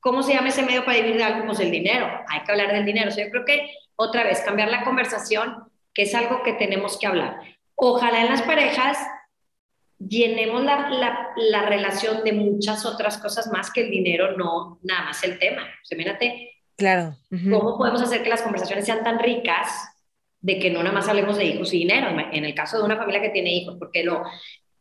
¿Cómo 0.00 0.22
se 0.22 0.34
llama 0.34 0.48
ese 0.48 0.62
medio 0.62 0.84
para 0.84 0.98
vivir 0.98 1.16
de 1.16 1.22
algo? 1.22 1.46
Pues 1.46 1.60
el 1.60 1.70
dinero. 1.70 2.06
Hay 2.28 2.42
que 2.42 2.52
hablar 2.52 2.72
del 2.72 2.84
dinero. 2.84 3.08
O 3.08 3.12
sea, 3.12 3.24
yo 3.24 3.30
creo 3.30 3.44
que 3.44 3.70
otra 3.96 4.24
vez, 4.24 4.40
cambiar 4.40 4.68
la 4.68 4.84
conversación, 4.84 5.70
que 5.94 6.02
es 6.02 6.14
algo 6.14 6.42
que 6.42 6.54
tenemos 6.54 6.98
que 6.98 7.06
hablar. 7.06 7.40
Ojalá 7.74 8.22
en 8.22 8.28
las 8.28 8.42
parejas 8.42 8.98
llenemos 10.00 10.64
la, 10.64 10.88
la, 10.90 11.28
la, 11.36 11.62
relación 11.66 12.24
de 12.24 12.32
muchas 12.32 12.86
otras 12.86 13.18
cosas 13.18 13.48
más 13.52 13.70
que 13.70 13.82
el 13.82 13.90
dinero, 13.90 14.36
no 14.36 14.78
nada 14.82 15.04
más 15.04 15.22
el 15.24 15.38
tema. 15.38 15.62
O 15.62 15.84
sea, 15.84 15.98
mírate, 15.98 16.52
claro. 16.76 17.16
¿cómo 17.28 17.76
podemos 17.76 18.02
hacer 18.02 18.22
que 18.22 18.30
las 18.30 18.42
conversaciones 18.42 18.86
sean 18.86 19.04
tan 19.04 19.18
ricas 19.18 19.68
de 20.40 20.58
que 20.58 20.70
no 20.70 20.82
nada 20.82 20.94
más 20.94 21.08
hablemos 21.08 21.36
de 21.36 21.44
hijos 21.44 21.72
y 21.74 21.78
dinero? 21.78 22.08
En 22.32 22.44
el 22.44 22.54
caso 22.54 22.78
de 22.78 22.84
una 22.84 22.96
familia 22.96 23.20
que 23.20 23.28
tiene 23.28 23.54
hijos, 23.54 23.76
porque 23.78 24.02
lo 24.02 24.22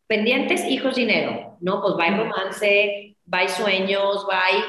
pendientes, 0.08 0.66
hijos, 0.66 0.96
dinero, 0.96 1.58
¿no? 1.60 1.82
Pues 1.82 1.96
va 1.96 2.08
y 2.08 2.18
romance, 2.18 3.18
va 3.32 3.44
y 3.44 3.50
sueños, 3.50 4.26
va 4.28 4.42
y 4.52 4.64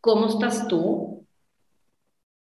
cómo 0.00 0.28
estás 0.28 0.68
tú, 0.68 1.26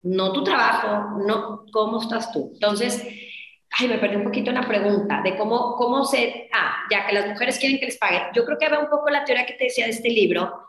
no 0.03 0.33
tu 0.33 0.45
trabajo, 0.45 1.23
no 1.27 1.65
cómo 1.73 2.03
estás 2.03 2.31
tú. 2.33 2.51
Entonces, 2.53 3.07
ay, 3.79 3.89
me 3.89 3.99
perdí 3.99 4.17
un 4.17 4.25
poquito 4.25 4.51
en 4.51 4.57
la 4.57 4.67
pregunta 4.67 5.21
de 5.23 5.37
cómo, 5.37 5.77
cómo 5.77 6.05
se, 6.05 6.49
ah, 6.53 6.85
ya 6.91 7.07
que 7.07 7.15
las 7.15 7.29
mujeres 7.29 7.59
quieren 7.59 7.79
que 7.79 7.87
les 7.87 7.99
paguen. 7.99 8.23
Yo 8.35 8.45
creo 8.45 8.59
que 8.59 8.69
va 8.69 8.79
un 8.79 8.91
poco 8.91 9.11
la 9.11 9.25
teoría 9.25 9.47
que 9.47 9.55
te 9.55 9.65
decía 9.65 9.87
de 9.87 9.93
este 9.93 10.11
libro, 10.11 10.69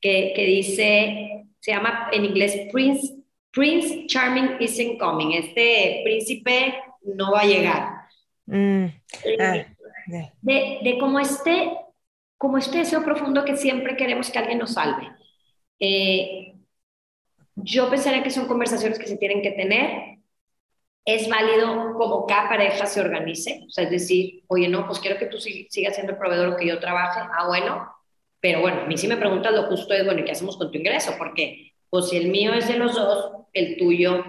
que, 0.00 0.32
que 0.34 0.44
dice, 0.44 1.46
se 1.60 1.70
llama 1.72 2.08
en 2.12 2.24
inglés 2.24 2.68
Prince, 2.72 3.14
Prince 3.50 4.06
Charming 4.06 4.56
isn't 4.60 4.98
coming. 4.98 5.32
Este 5.32 6.02
príncipe 6.04 6.74
no 7.02 7.32
va 7.32 7.40
a 7.40 7.46
llegar. 7.46 7.90
Mm, 8.46 8.86
ah, 9.40 9.66
de, 10.42 10.78
de 10.82 10.98
como 10.98 11.18
este, 11.18 11.72
como 12.38 12.58
este 12.58 12.78
deseo 12.78 13.02
profundo 13.04 13.44
que 13.44 13.56
siempre 13.56 13.96
queremos 13.96 14.30
que 14.30 14.38
alguien 14.38 14.58
nos 14.58 14.74
salve. 14.74 15.08
Eh, 15.78 16.54
yo 17.56 17.88
pensaría 17.90 18.22
que 18.22 18.30
son 18.30 18.46
conversaciones 18.46 18.98
que 18.98 19.06
se 19.06 19.16
tienen 19.16 19.42
que 19.42 19.52
tener, 19.52 20.15
es 21.06 21.28
válido 21.28 21.94
como 21.94 22.26
cada 22.26 22.48
pareja 22.48 22.84
se 22.84 23.00
organice, 23.00 23.62
o 23.64 23.70
sea, 23.70 23.84
es 23.84 23.90
decir, 23.90 24.42
oye, 24.48 24.68
no, 24.68 24.86
pues 24.86 24.98
quiero 24.98 25.16
que 25.18 25.26
tú 25.26 25.38
sigas 25.38 25.94
siendo 25.94 26.12
el 26.12 26.18
proveedor 26.18 26.56
que 26.56 26.66
yo 26.66 26.80
trabaje, 26.80 27.20
ah, 27.20 27.46
bueno, 27.46 27.88
pero 28.40 28.60
bueno, 28.60 28.82
a 28.82 28.86
mí 28.86 28.98
sí 28.98 29.06
me 29.06 29.16
preguntas 29.16 29.52
lo 29.52 29.68
justo 29.68 29.94
es, 29.94 30.04
bueno, 30.04 30.20
¿y 30.20 30.24
qué 30.24 30.32
hacemos 30.32 30.56
con 30.56 30.72
tu 30.72 30.78
ingreso? 30.78 31.14
Porque, 31.16 31.72
pues 31.88 32.08
si 32.08 32.16
el 32.16 32.26
mío 32.28 32.52
es 32.54 32.66
de 32.66 32.76
los 32.76 32.96
dos, 32.96 33.46
el 33.52 33.76
tuyo, 33.76 34.24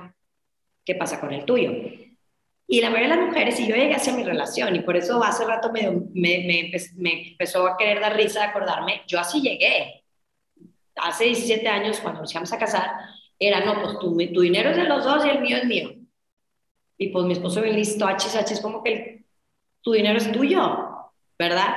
¿qué 0.85 0.93
pasa 0.93 1.19
con 1.19 1.33
el 1.33 1.45
tuyo? 1.45 1.71
Y 2.67 2.81
la 2.81 2.91
mayoría 2.91 3.15
de 3.15 3.21
las 3.21 3.27
mujeres, 3.27 3.59
y 3.59 3.67
yo 3.67 3.75
llegué 3.75 3.95
hacia 3.95 4.13
mi 4.13 4.23
relación, 4.23 4.75
y 4.75 4.81
por 4.81 4.95
eso 4.95 5.21
hace 5.23 5.45
rato 5.45 5.71
me, 5.71 5.89
me, 6.13 6.69
me, 6.95 7.29
empezó 7.31 7.65
a 7.65 7.75
querer 7.75 8.01
dar 8.01 8.15
risa 8.15 8.43
acordarme, 8.43 9.01
yo 9.07 9.19
así 9.19 9.41
llegué. 9.41 10.03
Hace 10.95 11.25
17 11.25 11.67
años, 11.67 11.99
cuando 12.01 12.21
nos 12.21 12.31
íbamos 12.31 12.53
a 12.53 12.59
casar, 12.59 12.91
era, 13.39 13.65
no, 13.65 13.81
pues 13.81 13.97
tu, 13.97 14.15
tu 14.31 14.41
dinero 14.41 14.69
es 14.69 14.77
de 14.77 14.83
los 14.83 15.03
dos 15.03 15.25
y 15.25 15.29
el 15.29 15.41
mío 15.41 15.57
es 15.57 15.65
mío 15.65 16.06
y 16.97 17.09
pues 17.09 17.25
mi 17.25 17.33
esposo 17.33 17.61
bien 17.61 17.75
listo, 17.75 18.07
H 18.07 18.27
es 18.53 18.61
como 18.61 18.83
que 18.83 19.23
tu 19.81 19.93
dinero 19.93 20.17
es 20.17 20.31
tuyo, 20.31 21.11
¿verdad? 21.37 21.75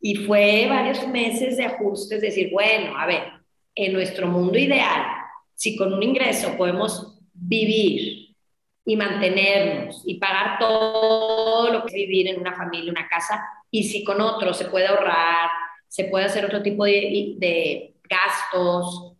Y 0.00 0.16
fue 0.16 0.66
varios 0.68 1.06
meses 1.08 1.56
de 1.56 1.64
ajustes, 1.64 2.20
decir, 2.20 2.50
bueno, 2.52 2.98
a 2.98 3.06
ver, 3.06 3.32
en 3.74 3.92
nuestro 3.92 4.26
mundo 4.26 4.58
ideal, 4.58 5.06
si 5.54 5.76
con 5.76 5.92
un 5.92 6.02
ingreso 6.02 6.56
podemos 6.56 7.18
vivir 7.32 8.36
y 8.84 8.96
mantenernos 8.96 10.02
y 10.04 10.16
pagar 10.16 10.58
todo 10.58 11.72
lo 11.72 11.84
que 11.84 11.88
es 11.88 11.94
vivir 11.94 12.28
en 12.28 12.40
una 12.40 12.56
familia, 12.56 12.90
una 12.90 13.08
casa, 13.08 13.44
y 13.70 13.84
si 13.84 14.02
con 14.02 14.20
otro 14.20 14.52
se 14.54 14.66
puede 14.66 14.86
ahorrar, 14.86 15.50
se 15.86 16.04
puede 16.04 16.24
hacer 16.24 16.44
otro 16.44 16.62
tipo 16.62 16.84
de, 16.84 17.34
de 17.38 17.94
gastos, 18.08 19.14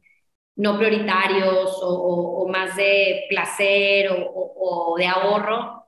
no 0.58 0.76
prioritarios 0.76 1.78
o, 1.82 2.46
más 2.48 2.74
de 2.76 3.26
placer 3.28 4.10
o, 4.10 4.96
de 4.98 5.06
ahorro, 5.06 5.86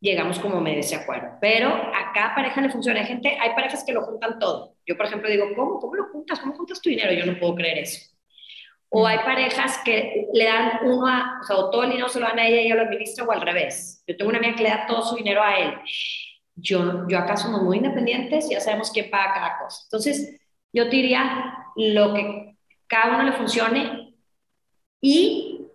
llegamos 0.00 0.38
como 0.38 0.60
medio 0.60 0.80
ese 0.80 0.96
acuerdo. 0.96 1.36
Pero 1.40 1.68
a 1.68 2.12
cada 2.14 2.34
pareja 2.34 2.62
le 2.62 2.70
funciona. 2.70 3.00
Hay 3.00 3.06
gente, 3.06 3.36
hay 3.38 3.50
parejas 3.50 3.84
que 3.84 3.92
lo 3.92 4.02
juntan 4.02 4.38
todo. 4.38 4.76
Yo, 4.86 4.96
por 4.96 5.06
ejemplo, 5.06 5.28
digo, 5.28 5.46
¿cómo? 5.54 5.78
¿Cómo 5.78 5.94
lo 5.94 6.08
juntas? 6.08 6.40
¿Cómo 6.40 6.54
juntas 6.54 6.80
tu 6.80 6.88
dinero? 6.88 7.12
Yo 7.12 7.26
no 7.26 7.38
puedo 7.38 7.54
creer 7.54 7.78
eso. 7.78 8.10
O 8.88 9.06
hay 9.06 9.18
parejas 9.18 9.78
que 9.84 10.28
le 10.32 10.44
dan 10.44 10.80
uno 10.84 11.06
a, 11.06 11.38
o 11.42 11.44
sea, 11.44 11.56
o 11.56 11.70
todo 11.70 11.82
el 11.82 11.90
dinero 11.90 12.08
se 12.08 12.20
lo 12.20 12.26
dan 12.26 12.38
a 12.38 12.46
ella 12.46 12.62
y 12.62 12.66
ella 12.66 12.76
lo 12.76 12.82
administra 12.82 13.24
o 13.24 13.32
al 13.32 13.42
revés. 13.42 14.02
Yo 14.06 14.16
tengo 14.16 14.30
una 14.30 14.38
amiga 14.38 14.54
que 14.56 14.62
le 14.62 14.70
da 14.70 14.86
todo 14.86 15.02
su 15.02 15.16
dinero 15.16 15.42
a 15.42 15.58
él. 15.58 15.74
Yo, 16.54 17.06
yo 17.06 17.18
acá 17.18 17.36
somos 17.36 17.62
muy 17.62 17.76
independientes, 17.76 18.48
ya 18.48 18.60
sabemos 18.60 18.90
quién 18.90 19.10
paga 19.10 19.34
cada 19.34 19.58
cosa. 19.58 19.80
Entonces, 19.84 20.40
yo 20.72 20.86
diría 20.86 21.54
lo 21.76 22.14
que 22.14 22.51
cada 22.92 23.14
uno 23.14 23.22
le 23.22 23.32
funcione. 23.32 24.14
Y 25.00 25.66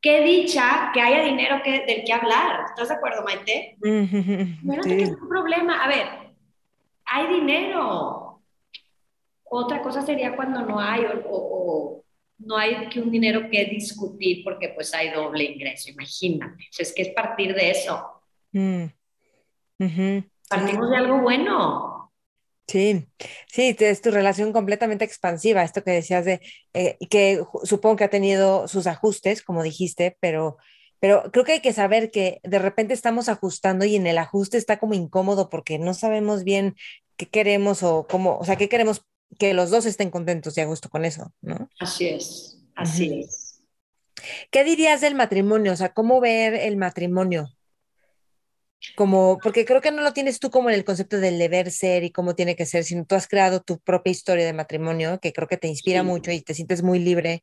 qué 0.00 0.22
dicha 0.22 0.90
que 0.94 1.02
haya 1.02 1.22
dinero 1.22 1.60
que, 1.62 1.84
del 1.84 2.02
que 2.02 2.12
hablar. 2.14 2.64
¿Estás 2.70 2.88
de 2.88 2.94
acuerdo, 2.94 3.22
Maite? 3.22 3.76
Bueno, 3.78 4.82
sí. 4.82 5.02
es 5.02 5.10
un 5.10 5.28
problema. 5.28 5.84
A 5.84 5.88
ver, 5.88 6.06
hay 7.04 7.40
dinero. 7.40 8.40
Otra 9.44 9.82
cosa 9.82 10.00
sería 10.00 10.34
cuando 10.34 10.62
no 10.62 10.80
hay 10.80 11.04
o, 11.28 12.02
no 12.38 12.56
hay 12.56 12.88
que 12.88 13.00
un 13.00 13.10
dinero 13.10 13.50
que 13.50 13.66
discutir 13.66 14.42
porque 14.42 14.70
pues 14.70 14.94
hay 14.94 15.10
doble 15.10 15.44
ingreso, 15.44 15.90
imagínate. 15.90 16.68
es 16.78 16.94
que 16.94 17.02
es 17.02 17.08
partir 17.10 17.54
de 17.54 17.70
eso. 17.70 18.22
Mm. 18.52 18.84
Partimos 20.48 20.90
de 20.90 20.96
algo 20.96 21.20
bueno. 21.20 21.95
Sí, 22.66 23.06
sí, 23.46 23.76
es 23.78 24.00
tu 24.00 24.10
relación 24.10 24.52
completamente 24.52 25.04
expansiva, 25.04 25.62
esto 25.62 25.84
que 25.84 25.92
decías 25.92 26.24
de 26.24 26.40
eh, 26.74 26.96
que 27.10 27.42
supongo 27.62 27.96
que 27.96 28.04
ha 28.04 28.10
tenido 28.10 28.66
sus 28.66 28.88
ajustes, 28.88 29.42
como 29.42 29.62
dijiste, 29.62 30.16
pero, 30.20 30.56
pero 30.98 31.30
creo 31.32 31.44
que 31.44 31.52
hay 31.52 31.60
que 31.60 31.72
saber 31.72 32.10
que 32.10 32.40
de 32.42 32.58
repente 32.58 32.92
estamos 32.92 33.28
ajustando 33.28 33.84
y 33.84 33.94
en 33.94 34.08
el 34.08 34.18
ajuste 34.18 34.58
está 34.58 34.78
como 34.78 34.94
incómodo 34.94 35.48
porque 35.48 35.78
no 35.78 35.94
sabemos 35.94 36.42
bien 36.42 36.74
qué 37.16 37.26
queremos 37.26 37.84
o 37.84 38.08
cómo, 38.08 38.36
o 38.38 38.44
sea, 38.44 38.56
qué 38.56 38.68
queremos 38.68 39.06
que 39.38 39.54
los 39.54 39.70
dos 39.70 39.86
estén 39.86 40.10
contentos 40.10 40.58
y 40.58 40.60
a 40.60 40.66
gusto 40.66 40.88
con 40.88 41.04
eso, 41.04 41.32
¿no? 41.42 41.68
Así 41.78 42.08
es, 42.08 42.58
así 42.74 43.20
es. 43.20 43.62
¿Qué 44.50 44.64
dirías 44.64 45.00
del 45.00 45.14
matrimonio? 45.14 45.72
O 45.72 45.76
sea, 45.76 45.92
¿cómo 45.92 46.20
ver 46.20 46.54
el 46.54 46.76
matrimonio? 46.76 47.48
Como, 48.94 49.38
porque 49.42 49.64
creo 49.64 49.80
que 49.80 49.90
no 49.90 50.02
lo 50.02 50.12
tienes 50.12 50.38
tú 50.38 50.50
como 50.50 50.68
en 50.68 50.76
el 50.76 50.84
concepto 50.84 51.18
del 51.18 51.38
deber 51.38 51.70
ser 51.70 52.04
y 52.04 52.10
cómo 52.10 52.34
tiene 52.34 52.56
que 52.56 52.66
ser, 52.66 52.84
sino 52.84 53.04
tú 53.04 53.14
has 53.14 53.26
creado 53.26 53.60
tu 53.60 53.78
propia 53.78 54.10
historia 54.10 54.44
de 54.44 54.52
matrimonio 54.52 55.18
que 55.20 55.32
creo 55.32 55.48
que 55.48 55.56
te 55.56 55.68
inspira 55.68 56.02
mucho 56.02 56.30
y 56.30 56.42
te 56.42 56.54
sientes 56.54 56.82
muy 56.82 56.98
libre. 56.98 57.42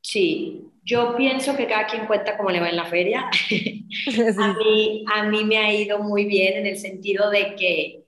Sí, 0.00 0.62
yo 0.82 1.16
pienso 1.16 1.56
que 1.56 1.66
cada 1.66 1.86
quien 1.86 2.06
cuenta 2.06 2.36
cómo 2.36 2.50
le 2.50 2.60
va 2.60 2.68
en 2.68 2.76
la 2.76 2.86
feria. 2.86 3.30
a, 4.38 4.52
mí, 4.54 5.04
a 5.14 5.22
mí 5.24 5.44
me 5.44 5.58
ha 5.58 5.72
ido 5.72 5.98
muy 5.98 6.24
bien 6.24 6.58
en 6.58 6.66
el 6.66 6.78
sentido 6.78 7.30
de 7.30 7.54
que 7.56 8.04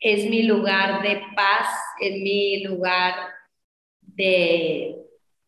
es 0.00 0.28
mi 0.28 0.42
lugar 0.42 1.02
de 1.02 1.20
paz, 1.34 1.68
es 2.00 2.12
mi 2.20 2.62
lugar 2.64 3.14
de, 4.00 4.96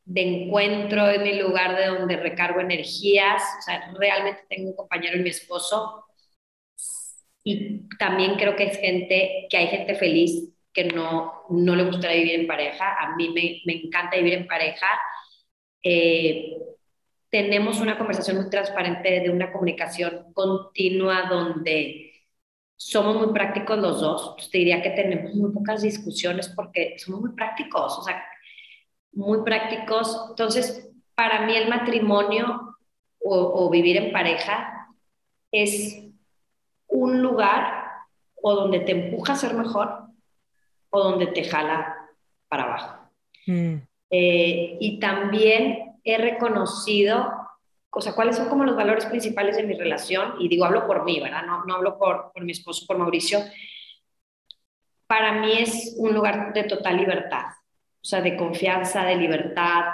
de 0.05 0.21
encuentro, 0.23 1.09
es 1.09 1.21
mi 1.21 1.35
lugar 1.35 1.77
de 1.77 1.87
donde 1.87 2.17
recargo 2.17 2.61
energías. 2.61 3.43
O 3.59 3.63
sea, 3.63 3.93
realmente 3.99 4.45
tengo 4.49 4.71
un 4.71 4.77
compañero 4.77 5.19
y 5.19 5.23
mi 5.23 5.31
esposo 5.31 6.05
y 7.51 7.89
también 7.99 8.35
creo 8.35 8.55
que 8.57 8.65
es 8.65 8.79
gente, 8.79 9.47
que 9.49 9.57
hay 9.57 9.69
gente 9.69 9.95
feliz 9.95 10.53
que 10.71 10.85
no, 10.85 11.45
no 11.49 11.75
le 11.75 11.85
gustaría 11.85 12.19
vivir 12.19 12.41
en 12.41 12.47
pareja. 12.47 12.95
A 13.01 13.17
mí 13.17 13.31
me, 13.31 13.63
me 13.65 13.87
encanta 13.87 14.19
vivir 14.19 14.35
en 14.35 14.47
pareja. 14.47 14.87
Eh, 15.83 16.59
tenemos 17.31 17.81
una 17.81 17.97
conversación 17.97 18.37
muy 18.37 18.51
transparente 18.51 19.21
de 19.21 19.31
una 19.31 19.51
comunicación 19.51 20.31
continua 20.35 21.23
donde 21.31 22.13
somos 22.77 23.17
muy 23.17 23.33
prácticos 23.33 23.79
los 23.79 23.99
dos. 23.99 24.35
Pues 24.37 24.51
te 24.51 24.59
diría 24.59 24.83
que 24.83 24.91
tenemos 24.91 25.35
muy 25.35 25.51
pocas 25.51 25.81
discusiones 25.81 26.51
porque 26.51 26.99
somos 26.99 27.23
muy 27.23 27.33
prácticos, 27.33 27.99
o 27.99 28.03
sea, 28.03 28.23
muy 29.13 29.43
prácticos. 29.43 30.27
Entonces, 30.29 30.91
para 31.15 31.47
mí 31.47 31.57
el 31.57 31.71
matrimonio 31.71 32.77
o, 33.21 33.65
o 33.65 33.71
vivir 33.71 33.97
en 33.97 34.13
pareja 34.13 34.87
es 35.51 36.08
un 36.89 37.23
lugar 37.23 37.87
o 38.35 38.55
donde 38.55 38.81
te 38.81 38.93
empuja 38.93 39.35
a 39.35 39.37
ser 39.37 39.55
mejor 39.55 40.09
o 40.91 41.03
donde 41.03 41.29
te 41.29 41.45
jala 41.45 41.97
para 42.49 42.65
abajo. 42.65 43.11
Mm. 43.47 43.75
Eh, 44.11 44.77
y 44.81 44.99
también 44.99 45.97
he 46.03 46.19
reconocido, 46.19 47.31
o 47.91 48.01
sea, 48.01 48.15
cuáles 48.15 48.37
son 48.37 48.49
como 48.49 48.65
los 48.65 48.77
valores 48.77 49.07
principales 49.07 49.57
de 49.57 49.65
mi 49.65 49.75
relación, 49.75 50.35
y 50.39 50.49
digo, 50.49 50.65
hablo 50.65 50.87
por 50.87 51.05
mí, 51.05 51.21
¿verdad? 51.21 51.45
No, 51.45 51.65
no 51.65 51.75
hablo 51.75 51.99
por, 51.99 52.33
por 52.33 52.45
mi 52.45 52.53
esposo, 52.53 52.87
por 52.87 52.99
Mauricio. 52.99 53.41
Para 55.07 55.41
mí 55.41 55.53
es 55.59 55.95
un 55.99 56.15
lugar 56.15 56.53
de 56.53 56.65
total 56.65 56.97
libertad, 56.97 57.45
o 58.01 58.05
sea, 58.05 58.21
de 58.21 58.37
confianza, 58.37 59.05
de 59.05 59.17
libertad, 59.17 59.85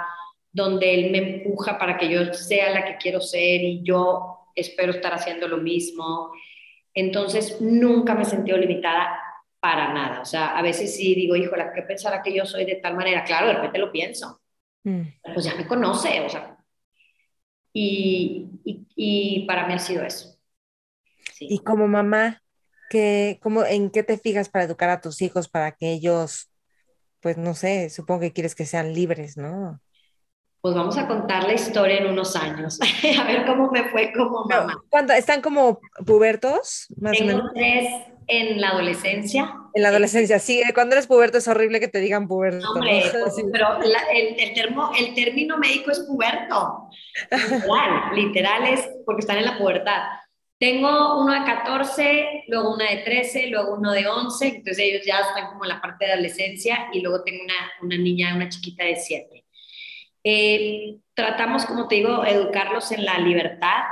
donde 0.51 0.93
él 0.93 1.11
me 1.11 1.17
empuja 1.17 1.77
para 1.77 1.97
que 1.97 2.09
yo 2.09 2.33
sea 2.33 2.69
la 2.69 2.85
que 2.85 2.97
quiero 2.97 3.19
ser 3.19 3.61
y 3.61 3.83
yo 3.83 4.49
espero 4.55 4.93
estar 4.93 5.13
haciendo 5.13 5.49
lo 5.49 5.57
mismo. 5.57 6.31
Entonces, 6.95 7.59
nunca 7.59 8.15
me 8.15 8.23
he 8.23 8.25
sentido 8.25 8.57
limitada 8.57 9.19
para 9.59 9.93
nada. 9.93 10.21
O 10.21 10.25
sea, 10.25 10.57
a 10.57 10.61
veces 10.61 10.95
sí 10.95 11.13
digo, 11.13 11.35
híjole, 11.35 11.65
¿qué 11.75 11.81
pensará 11.81 12.21
que 12.21 12.33
yo 12.33 12.45
soy 12.45 12.65
de 12.65 12.75
tal 12.75 12.95
manera? 12.95 13.23
Claro, 13.23 13.47
de 13.47 13.53
repente 13.53 13.79
lo 13.79 13.91
pienso. 13.91 14.41
Mm. 14.83 15.01
Pues 15.33 15.45
ya 15.45 15.55
me 15.55 15.67
conoce, 15.67 16.21
o 16.21 16.29
sea. 16.29 16.57
Y, 17.73 18.47
y, 18.63 19.45
para 19.45 19.67
mí 19.67 19.73
ha 19.73 19.79
sido 19.79 20.03
eso. 20.05 20.39
Y 21.41 21.59
como 21.59 21.87
mamá, 21.87 22.41
¿qué, 22.89 23.37
cómo, 23.41 23.65
¿en 23.65 23.89
qué 23.89 24.03
te 24.03 24.17
fijas 24.17 24.47
para 24.47 24.63
educar 24.63 24.89
a 24.89 25.01
tus 25.01 25.21
hijos 25.21 25.49
para 25.49 25.73
que 25.73 25.91
ellos, 25.91 26.49
pues 27.19 27.37
no 27.37 27.53
sé, 27.53 27.89
supongo 27.89 28.21
que 28.21 28.31
quieres 28.31 28.55
que 28.55 28.65
sean 28.65 28.93
libres, 28.93 29.35
¿no? 29.35 29.81
Pues 30.65 30.73
vamos 30.73 30.97
a 30.97 31.07
contar 31.07 31.43
la 31.43 31.53
historia 31.53 31.97
en 31.97 32.07
unos 32.07 32.35
años, 32.35 32.79
a 33.19 33.23
ver 33.25 33.45
cómo 33.45 33.69
me 33.69 33.83
fue 33.89 34.11
como 34.11 34.45
mamá. 34.45 34.75
¿Cuándo, 34.89 35.13
¿Están 35.13 35.39
como 35.43 35.79
pubertos? 36.07 36.87
Más 36.97 37.15
Tengo 37.15 37.33
o 37.33 37.35
menos? 37.35 37.51
tres 37.53 37.87
en 38.25 38.59
la 38.59 38.69
adolescencia. 38.69 39.53
En 39.75 39.83
la 39.83 39.89
adolescencia, 39.89 40.39
sí, 40.39 40.63
cuando 40.73 40.95
eres 40.95 41.05
puberto 41.05 41.37
es 41.37 41.47
horrible 41.47 41.79
que 41.79 41.87
te 41.87 41.99
digan 41.99 42.27
puberto. 42.27 42.67
Hombre, 42.67 43.03
pero 43.51 43.79
el, 43.79 44.39
el, 44.39 44.53
termo, 44.55 44.89
el 44.97 45.13
término 45.13 45.59
médico 45.59 45.91
es 45.91 45.99
puberto. 45.99 46.89
Literal, 47.31 48.15
literal 48.15 48.63
es 48.65 48.89
porque 49.05 49.19
están 49.19 49.37
en 49.37 49.45
la 49.45 49.59
pubertad. 49.59 50.01
Tengo 50.57 51.21
uno 51.21 51.31
de 51.31 51.45
14, 51.45 52.45
luego 52.47 52.73
una 52.73 52.89
de 52.89 53.03
13, 53.03 53.47
luego 53.51 53.75
uno 53.75 53.91
de 53.91 54.07
11, 54.07 54.47
entonces 54.47 54.79
ellos 54.79 55.05
ya 55.05 55.19
están 55.19 55.49
como 55.49 55.65
en 55.65 55.69
la 55.69 55.79
parte 55.79 56.05
de 56.05 56.13
adolescencia 56.13 56.87
y 56.91 57.01
luego 57.01 57.23
tengo 57.23 57.43
una, 57.43 57.53
una 57.83 57.97
niña, 57.97 58.35
una 58.35 58.49
chiquita 58.49 58.83
de 58.83 58.95
7. 58.95 59.44
Eh, 60.27 60.97
tratamos, 61.13 61.67
como 61.67 61.87
te 61.87 61.95
digo, 61.95 62.25
educarlos 62.25 62.91
en 62.91 63.05
la 63.05 63.19
libertad, 63.19 63.83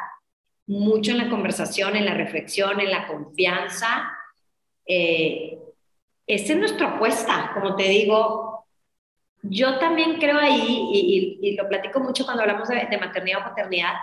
mucho 0.65 1.11
en 1.11 1.19
la 1.19 1.29
conversación, 1.29 1.95
en 1.95 2.05
la 2.05 2.15
reflexión, 2.15 2.79
en 2.79 2.89
la 2.89 3.05
confianza. 3.05 4.11
Eh, 4.83 5.59
esa 6.25 6.53
es 6.53 6.59
nuestra 6.59 6.95
apuesta, 6.95 7.51
como 7.53 7.75
te 7.75 7.83
digo. 7.83 8.65
Yo 9.43 9.77
también 9.77 10.17
creo 10.19 10.39
ahí, 10.39 11.37
y, 11.39 11.55
lo 11.55 11.69
platico 11.69 11.99
mucho 11.99 12.25
cuando 12.25 12.41
hablamos 12.41 12.67
de, 12.67 12.97
maternidad 12.97 13.41
o 13.41 13.49
paternidad, 13.49 13.93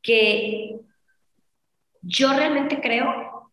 que 0.00 0.76
yo 2.02 2.32
realmente 2.32 2.80
creo 2.80 3.50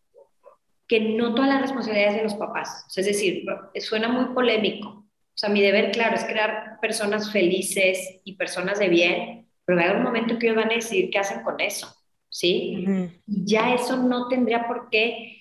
que 0.87 0.99
no 0.99 1.33
todas 1.33 1.49
las 1.49 1.61
responsabilidades 1.61 2.17
de 2.17 2.23
los 2.23 2.35
papás. 2.35 2.85
es 2.95 3.05
decir, 3.05 3.43
suena 3.79 4.07
muy 4.07 4.35
polémico, 4.35 5.08
sea, 5.39 5.49
mi 5.49 5.61
deber, 5.61 5.91
claro, 5.91 6.15
es 6.15 6.25
crear 6.25 6.79
personas 6.81 7.31
felices 7.31 8.19
y 8.25 8.35
personas 8.35 8.77
de 8.77 8.89
bien, 8.89 9.47
pero 9.63 9.77
va 9.77 9.83
a 9.83 9.85
haber 9.85 9.97
un 9.99 10.03
momento 10.03 10.37
que 10.37 10.47
ellos 10.47 10.57
van 10.57 10.71
a 10.71 10.75
decidir 10.75 11.09
qué 11.09 11.19
hacen 11.19 11.43
con 11.43 11.59
eso, 11.61 11.95
¿sí? 12.27 12.85
Ya 13.25 13.73
eso 13.73 13.95
no 13.95 14.27
tendría 14.27 14.67
por 14.67 14.89
qué 14.89 15.37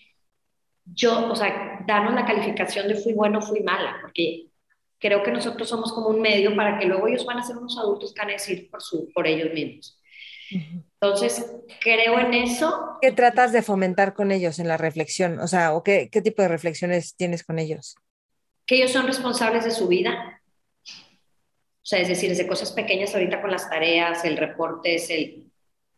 yo, 0.85 1.31
o 1.31 1.35
sea, 1.37 1.85
darnos 1.87 2.15
la 2.15 2.25
calificación 2.25 2.87
de 2.87 2.95
fui 2.95 3.13
bueno, 3.13 3.43
fui 3.43 3.61
mala, 3.61 3.99
porque 4.01 4.47
creo 4.99 5.23
que 5.23 5.33
nosotros 5.33 5.69
somos 5.69 5.93
como 5.93 6.09
un 6.09 6.21
medio 6.21 6.55
para 6.55 6.79
que 6.79 6.87
luego 6.87 7.09
ellos 7.09 7.27
van 7.27 7.39
a 7.39 7.43
ser 7.43 7.57
unos 7.57 7.77
adultos 7.79 8.15
que 8.15 8.21
van 8.21 8.31
a 8.31 8.35
decir 8.35 8.71
por, 8.71 8.83
su, 8.83 9.11
por 9.13 9.27
ellos 9.27 9.53
mismos. 9.53 10.01
Entonces, 10.51 11.53
creo 11.81 12.19
en 12.19 12.35
eso. 12.35 12.99
¿Qué 13.03 13.13
tratas 13.13 13.53
de 13.53 13.63
fomentar 13.63 14.15
con 14.15 14.33
ellos 14.33 14.59
en 14.59 14.69
la 14.69 14.77
reflexión? 14.77 15.41
O 15.41 15.47
sea, 15.47 15.75
¿o 15.75 15.83
qué, 15.83 16.09
qué 16.11 16.23
tipo 16.23 16.41
de 16.43 16.49
reflexiones 16.49 17.17
tienes 17.17 17.45
con 17.45 17.59
ellos? 17.59 17.97
Que 18.69 18.77
ellos 18.77 18.93
son 18.93 19.07
responsables 19.07 19.65
de 19.65 19.71
su 19.71 19.89
vida. 19.89 20.43
O 20.87 21.87
sea, 21.89 22.01
es 22.01 22.09
decir, 22.09 22.29
desde 22.29 22.47
cosas 22.47 22.71
pequeñas 22.71 23.15
ahorita 23.15 23.41
con 23.41 23.51
las 23.51 23.69
tareas, 23.69 24.25
el 24.27 24.37
reporte, 24.37 24.95
es 24.95 25.09
el... 25.09 25.47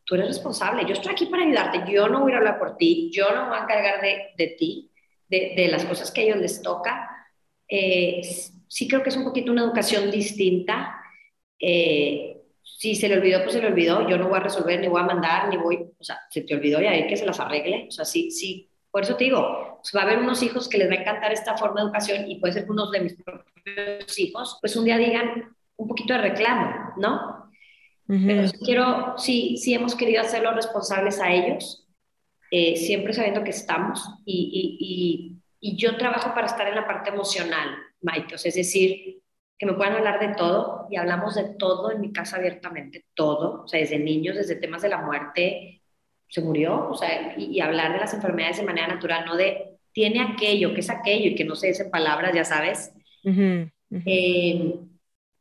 Tú 0.05 0.15
eres 0.15 0.29
responsable, 0.29 0.85
yo 0.87 0.93
estoy 0.93 1.13
aquí 1.13 1.27
para 1.27 1.43
ayudarte, 1.43 1.93
yo 1.93 2.09
no 2.09 2.21
voy 2.21 2.33
a 2.33 2.39
hablar 2.39 2.59
por 2.59 2.77
ti, 2.77 3.11
yo 3.13 3.33
no 3.33 3.49
voy 3.49 3.59
a 3.59 3.63
encargar 3.63 4.01
de, 4.01 4.31
de 4.37 4.47
ti, 4.59 4.91
de, 5.29 5.53
de, 5.57 5.69
las 5.69 5.85
cosas 5.85 6.11
que 6.11 6.21
a 6.21 6.25
ellos 6.25 6.39
les 6.39 6.63
toca. 6.63 7.09
Eh, 7.69 8.21
sí 8.69 8.89
creo 8.89 9.03
que 9.03 9.11
es 9.11 9.17
un 9.17 9.25
poquito 9.25 9.53
una 9.53 9.63
educación 9.63 10.11
distinta. 10.11 10.97
Eh, 11.59 12.41
si 12.63 12.95
se 12.95 13.09
le 13.09 13.19
olvidó, 13.19 13.43
pues 13.43 13.55
se 13.55 13.61
le 13.61 13.67
olvidó. 13.67 14.09
Yo 14.09 14.17
no 14.17 14.29
voy 14.29 14.39
a 14.39 14.43
resolver, 14.43 14.81
ni 14.81 14.89
voy 14.89 15.01
a 15.01 15.05
mandar, 15.05 15.49
ni 15.49 15.57
voy, 15.57 15.77
o 15.77 16.05
sea, 16.05 16.21
se 16.31 16.43
te 16.43 16.55
olvidó 16.55 16.81
y 16.81 16.87
ahí 16.87 17.07
que 17.09 17.17
se 17.17 17.27
las 17.27 17.41
arregle. 17.41 17.87
O 17.89 17.91
sea, 17.91 18.05
sí, 18.05 18.31
sí, 18.31 18.70
por 18.91 19.03
eso 19.03 19.17
te 19.17 19.25
digo, 19.25 19.79
pues, 19.81 19.93
va 19.95 20.01
a 20.01 20.05
haber 20.05 20.19
unos 20.19 20.43
hijos 20.43 20.69
que 20.69 20.79
les 20.79 20.91
va 20.91 20.95
a 20.95 21.01
encantar 21.01 21.33
esta 21.33 21.57
forma 21.57 21.81
de 21.81 21.87
educación 21.87 22.31
y 22.31 22.39
puede 22.39 22.53
ser 22.53 22.65
que 22.65 22.73
unos 22.73 22.91
de 22.91 23.01
mis 23.01 23.15
propios 23.15 24.19
hijos, 24.19 24.59
pues 24.61 24.77
un 24.77 24.85
día 24.85 24.99
digan 24.99 25.57
un 25.77 25.89
poquito 25.89 26.15
de 26.15 26.21
reclamo, 26.21 26.95
¿no? 26.97 27.51
Pero 28.07 28.51
quiero, 28.65 29.15
sí, 29.19 29.57
sí 29.57 29.73
hemos 29.73 29.95
querido 29.95 30.21
hacerlos 30.21 30.57
responsables 30.57 31.21
a 31.21 31.33
ellos, 31.33 31.87
eh, 32.51 32.75
siempre 32.77 33.13
sabiendo 33.13 33.45
que 33.45 33.51
estamos 33.51 34.05
y, 34.25 35.39
y, 35.61 35.71
y, 35.71 35.77
yo 35.77 35.97
trabajo 35.97 36.35
para 36.35 36.49
estar 36.49 36.67
en 36.67 36.75
la 36.75 36.89
parte 36.89 37.11
emocional, 37.11 37.69
Maite, 38.03 38.35
es 38.35 38.55
decir, 38.55 39.23
que 39.57 39.67
me 39.67 39.75
puedan 39.75 39.95
hablar 39.95 40.19
de 40.19 40.35
todo 40.35 40.89
y 40.91 40.97
hablamos 40.97 41.37
de 41.37 41.51
todo 41.51 41.93
en 41.93 42.01
mi 42.01 42.13
casa 42.13 42.39
abiertamente, 42.39 43.05
todo, 43.15 43.63
o 43.63 43.69
sea, 43.69 43.79
desde 43.79 44.01
niños, 44.01 44.35
desde 44.35 44.57
temas 44.57 44.83
de 44.83 44.89
la 44.89 45.03
muerte, 45.03 45.80
se 46.31 46.41
murió, 46.41 46.89
o 46.89 46.95
sea, 46.95 47.35
y, 47.37 47.61
hablar 47.61 47.93
de 47.93 47.99
las 47.99 48.15
enfermedades 48.15 48.59
de 48.59 48.65
manera 48.65 48.87
natural, 48.87 49.25
no 49.27 49.37
de 49.37 49.79
tiene 49.93 50.21
aquello, 50.21 50.73
que 50.73 50.81
es 50.81 50.91
aquello, 50.91 51.31
y 51.31 51.35
que 51.35 51.45
no 51.45 51.57
se 51.57 51.67
dicen 51.67 51.91
palabras, 51.91 52.33
ya 52.33 52.45
sabes. 52.45 52.93
Eh, 53.25 54.75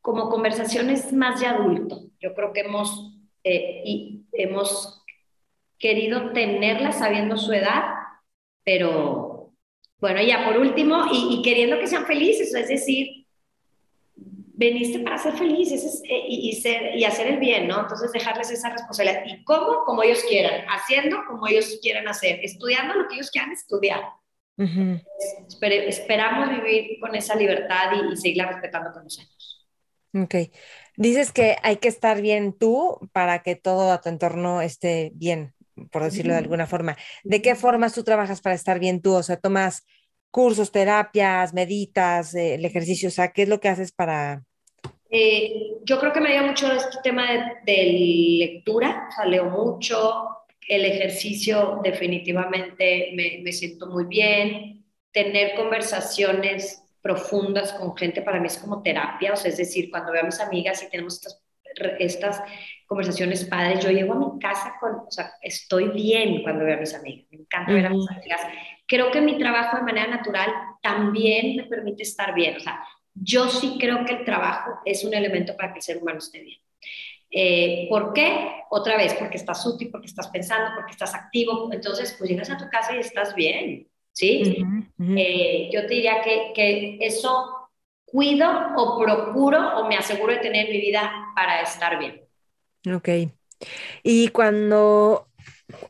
como 0.02 0.30
conversaciones 0.30 1.14
más 1.14 1.40
de 1.40 1.46
adulto, 1.46 2.08
yo 2.20 2.34
creo 2.34 2.52
que 2.52 2.62
hemos, 2.62 3.14
eh, 3.44 3.84
y 3.86 4.26
hemos 4.34 5.04
querido 5.78 6.32
tenerlas 6.32 6.98
sabiendo 6.98 7.38
su 7.38 7.54
edad, 7.54 7.84
pero 8.64 9.54
bueno, 10.00 10.22
ya 10.24 10.46
por 10.46 10.58
último, 10.58 11.06
y, 11.12 11.36
y 11.36 11.42
queriendo 11.44 11.78
que 11.78 11.88
sean 11.88 12.08
felices, 12.08 12.54
es 12.56 12.68
decir, 12.68 13.19
veniste 14.60 15.00
para 15.00 15.18
ser 15.18 15.34
felices 15.38 16.02
eh, 16.04 16.26
y, 16.28 16.54
ser, 16.62 16.94
y 16.94 17.06
hacer 17.06 17.28
el 17.28 17.40
bien, 17.40 17.68
¿no? 17.68 17.80
Entonces 17.80 18.12
dejarles 18.12 18.52
esa 18.52 18.70
responsabilidad. 18.70 19.24
¿Y 19.26 19.42
cómo? 19.46 19.86
Como 19.86 20.04
ellos 20.04 20.22
quieran, 20.28 20.66
haciendo 20.68 21.24
como 21.26 21.48
ellos 21.48 21.80
quieran 21.82 22.08
hacer, 22.10 22.42
estudiando 22.44 22.94
lo 22.96 23.08
que 23.08 23.16
ellos 23.16 23.32
quieran 23.32 23.54
estudiar. 23.54 24.02
esperamos 25.88 26.50
vivir 26.50 27.00
con 27.00 27.16
esa 27.16 27.36
libertad 27.36 27.94
y, 27.94 28.14
y, 28.14 28.18
seguirla 28.18 28.48
respetando 28.48 28.92
con 28.92 29.06
los 29.06 29.18
años. 29.18 29.66
Ok. 30.14 30.36
Dices 30.98 31.32
que 31.32 31.56
hay 31.64 31.78
que 31.78 31.88
estar 31.88 32.22
bien 32.22 32.52
tú 32.52 33.00
para 33.14 33.42
que 33.42 33.56
todo 33.56 33.94
a 33.94 34.02
tu 34.02 34.10
entorno 34.10 34.62
esté 34.62 35.14
bien, 35.16 35.54
por 35.90 36.04
decirlo 36.04 36.34
de 36.34 36.40
alguna 36.40 36.68
forma. 36.68 36.98
¿De 37.24 37.42
qué 37.42 37.56
formas 37.56 37.94
tú 37.94 38.04
trabajas 38.04 38.42
para 38.42 38.56
estar 38.56 38.78
bien 38.78 39.02
tú? 39.02 39.14
O 39.14 39.24
sea, 39.24 39.38
tomas 39.38 39.86
cursos, 40.32 40.74
terapias, 40.74 41.54
meditas, 41.54 42.36
eh, 42.36 42.56
el 42.56 42.66
ejercicio, 42.66 43.08
o 43.08 43.12
sea, 43.12 43.32
¿qué 43.32 43.44
es 43.44 43.50
lo 43.50 43.62
que 43.62 43.70
haces 43.70 43.94
para, 43.94 44.44
eh, 45.10 45.78
yo 45.84 46.00
creo 46.00 46.14
que 46.14 46.22
me 46.22 46.32
dio 46.32 46.44
mucho 46.44 46.72
este 46.72 47.00
tema 47.02 47.26
de, 47.66 48.38
lectura, 48.40 49.08
o 49.10 49.12
sea, 49.12 49.26
leo 49.26 49.46
mucho, 49.46 50.28
el 50.68 50.86
ejercicio 50.86 51.80
definitivamente 51.84 53.12
me, 53.16 53.42
me, 53.44 53.52
siento 53.52 53.88
muy 53.88 54.06
bien, 54.06 54.86
tener 55.12 55.56
conversaciones 55.56 56.84
profundas 57.02 57.74
con 57.74 57.98
gente 57.98 58.22
para 58.22 58.40
mí 58.40 58.48
es 58.48 58.60
como 58.60 58.84
terapia, 58.84 59.34
o 59.34 59.36
sea, 59.36 59.50
es 59.50 59.58
decir, 59.58 59.90
cuando 59.90 60.12
veo 60.12 60.22
a 60.22 60.26
mis 60.26 60.40
amigas 60.40 60.84
y 60.84 60.90
tenemos 60.92 61.16
estas, 61.16 61.44
estas 61.98 62.44
conversaciones 62.86 63.46
padres, 63.46 63.84
yo 63.84 63.90
llego 63.90 64.14
a 64.14 64.34
mi 64.34 64.40
casa 64.40 64.76
con, 64.80 64.92
o 65.08 65.12
sea, 65.12 65.32
estoy 65.42 65.90
bien 65.90 66.44
cuando 66.44 66.66
veo 66.66 66.76
a 66.76 66.80
mis 66.80 66.94
amigas, 66.94 67.26
me 67.32 67.40
encanta 67.40 67.72
ver 67.72 67.86
a 67.88 67.90
mis 67.90 68.10
amigas. 68.12 68.42
Creo 68.86 69.10
que 69.12 69.22
mi 69.22 69.40
trabajo 69.40 69.78
de 69.78 69.84
manera 69.84 70.08
natural 70.08 70.52
también 70.84 71.56
me 71.56 71.64
permite 71.64 72.04
estar 72.04 72.36
bien, 72.36 72.58
o 72.58 72.60
sea, 72.60 72.84
yo 73.22 73.50
sí 73.50 73.78
creo 73.80 74.06
que 74.06 74.14
el 74.14 74.26
trabajo 74.26 74.80
es 74.86 75.04
un 75.04 75.14
elemento 75.14 75.56
para 75.56 75.74
que 75.74 75.80
el 75.80 75.84
ser 75.84 75.98
humano 75.98 76.20
esté 76.20 76.42
bien. 76.42 76.60
Eh, 77.32 77.86
¿Por 77.90 78.14
qué? 78.14 78.64
Otra 78.70 78.98
vez, 78.98 79.14
porque 79.14 79.38
estás 79.38 79.66
útil, 79.66 79.90
porque 79.92 80.08
estás 80.08 80.28
pensando, 80.30 80.72
porque 80.76 80.92
estás 80.92 81.14
activo. 81.14 81.70
Entonces, 81.72 82.16
pues 82.18 82.30
llegas 82.30 82.50
a 82.50 82.58
tu 82.58 82.68
casa 82.70 82.96
y 82.96 83.00
estás 83.00 83.36
bien, 83.36 83.88
¿sí? 84.12 84.66
Eh, 85.16 85.70
yo 85.72 85.86
te 85.86 85.94
diría 85.94 86.22
que, 86.22 86.52
que, 86.56 86.98
eso 87.02 87.70
cuido 88.06 88.50
o 88.76 89.00
procuro 89.00 89.78
o 89.78 89.88
me 89.88 89.96
aseguro 89.96 90.34
de 90.34 90.40
tener 90.40 90.70
mi 90.70 90.82
vida 90.82 91.12
para 91.36 91.62
estar 91.62 92.00
bien. 92.00 92.22
Ok. 92.92 93.10
Y 94.02 94.30
cuando, 94.30 95.28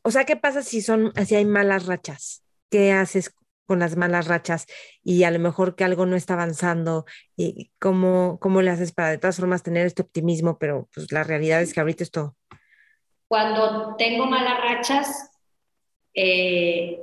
o 0.01 0.11
sea, 0.11 0.26
¿qué 0.26 0.35
pasa 0.35 0.61
si 0.61 0.81
son, 0.81 1.14
si 1.26 1.35
hay 1.35 1.45
malas 1.45 1.85
rachas? 1.85 2.43
¿Qué 2.69 2.91
haces 2.91 3.34
con 3.70 3.78
las 3.78 3.96
malas 3.96 4.28
rachas 4.28 4.66
y 5.04 5.26
a 5.26 5.30
lo 5.30 5.38
mejor 5.38 5.76
que 5.76 5.84
algo 5.84 6.08
no 6.08 6.16
está 6.16 6.34
avanzando 6.34 7.06
y 7.38 7.70
cómo, 7.78 8.40
cómo 8.41 8.64
le 8.64 8.72
haces 8.72 8.91
para 8.94 9.12
de 9.12 9.20
todas 9.20 9.38
formas 9.38 9.62
tener 9.62 9.86
este 9.86 10.02
optimismo, 10.02 10.58
pero 10.58 10.90
pues 10.91 11.12
la 11.12 11.24
realidad 11.24 11.62
es 11.62 11.72
que 11.72 11.80
ahorita 11.80 12.04
esto... 12.04 12.36
Cuando 13.28 13.96
tengo 13.96 14.26
malas 14.26 14.60
rachas, 14.60 15.32
eh, 16.16 17.00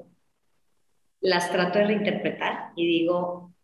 las 1.20 1.52
trato 1.52 1.78
de 1.78 1.86
reinterpretar 1.86 2.72
y 2.74 2.84
digo, 2.84 3.55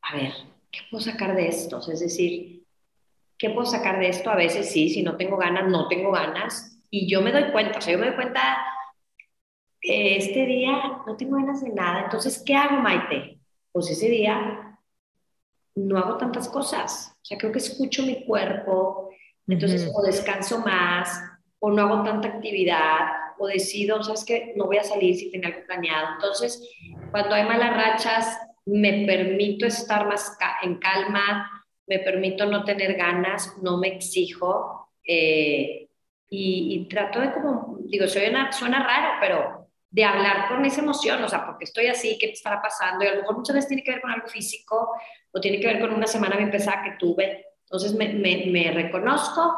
a 0.00 0.16
ver, 0.16 0.32
¿qué 0.72 0.80
puedo 0.90 1.04
sacar 1.04 1.36
de 1.36 1.46
esto? 1.46 1.78
es 1.92 2.00
decir, 2.00 2.64
¿qué 3.38 3.50
puedo 3.50 3.66
sacar 3.66 4.00
de 4.00 4.08
esto? 4.08 4.30
A 4.30 4.34
veces 4.34 4.68
sí, 4.68 4.88
si 4.88 5.04
no 5.04 5.16
tengo 5.16 5.36
ganas, 5.36 5.68
no 5.68 5.86
tengo 5.86 6.10
ganas. 6.10 6.76
y 6.90 7.08
yo 7.08 7.22
me 7.22 7.30
doy 7.30 7.52
cuenta, 7.52 7.78
o 7.78 7.80
sea, 7.80 7.92
yo 7.92 8.00
me 8.00 8.06
doy 8.06 8.16
cuenta 8.16 8.56
este 9.82 10.46
día 10.46 11.02
no 11.06 11.16
tengo 11.16 11.36
ganas 11.36 11.62
de 11.62 11.70
nada, 11.70 12.04
entonces, 12.04 12.42
¿qué 12.44 12.54
hago, 12.54 12.76
Maite? 12.80 13.38
Pues 13.72 13.90
ese 13.90 14.08
día 14.08 14.78
no 15.74 15.98
hago 15.98 16.16
tantas 16.16 16.48
cosas, 16.48 17.16
o 17.20 17.24
sea, 17.24 17.38
creo 17.38 17.52
que 17.52 17.58
escucho 17.58 18.02
mi 18.02 18.24
cuerpo, 18.24 19.10
entonces 19.46 19.90
o 19.92 20.02
descanso 20.02 20.60
más, 20.60 21.20
o 21.58 21.70
no 21.70 21.82
hago 21.82 22.02
tanta 22.02 22.28
actividad, 22.28 23.22
o 23.38 23.46
decido, 23.46 24.02
sabes 24.02 24.24
que 24.24 24.52
no 24.56 24.66
voy 24.66 24.78
a 24.78 24.84
salir 24.84 25.16
si 25.16 25.30
tenía 25.30 25.48
algo 25.48 25.66
planeado. 25.66 26.14
Entonces, 26.14 26.62
cuando 27.10 27.34
hay 27.34 27.44
malas 27.44 27.76
rachas, 27.76 28.38
me 28.64 29.04
permito 29.06 29.66
estar 29.66 30.06
más 30.06 30.36
en 30.62 30.76
calma, 30.76 31.64
me 31.86 31.98
permito 31.98 32.46
no 32.46 32.64
tener 32.64 32.94
ganas, 32.94 33.56
no 33.62 33.78
me 33.78 33.88
exijo 33.88 34.90
eh, 35.04 35.88
y, 36.28 36.86
trato 36.88 37.20
de 37.20 37.32
como, 37.32 37.78
digo, 37.84 38.06
suena, 38.06 38.50
suena 38.52 38.82
raro, 38.82 39.18
pero 39.20 39.61
de 39.92 40.04
hablar 40.04 40.48
con 40.48 40.64
esa 40.64 40.80
emoción, 40.80 41.22
o 41.22 41.28
sea, 41.28 41.44
porque 41.44 41.64
estoy 41.64 41.86
así, 41.86 42.16
¿qué 42.18 42.28
te 42.28 42.32
estará 42.32 42.62
pasando? 42.62 43.04
Y 43.04 43.08
a 43.08 43.14
lo 43.14 43.20
mejor 43.20 43.36
muchas 43.36 43.54
veces 43.54 43.68
tiene 43.68 43.84
que 43.84 43.92
ver 43.92 44.00
con 44.00 44.10
algo 44.10 44.26
físico 44.26 44.90
o 45.30 45.40
tiene 45.40 45.60
que 45.60 45.66
ver 45.66 45.80
con 45.80 45.92
una 45.92 46.06
semana 46.06 46.36
bien 46.36 46.50
pesada 46.50 46.82
que 46.82 46.96
tuve. 46.98 47.44
Entonces 47.64 47.94
me, 47.94 48.08
me, 48.14 48.46
me 48.46 48.70
reconozco 48.72 49.54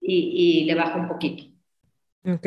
y, 0.00 0.62
y, 0.62 0.64
le 0.64 0.74
bajo 0.74 0.98
un 0.98 1.08
poquito. 1.08 1.44
Ok. 2.24 2.46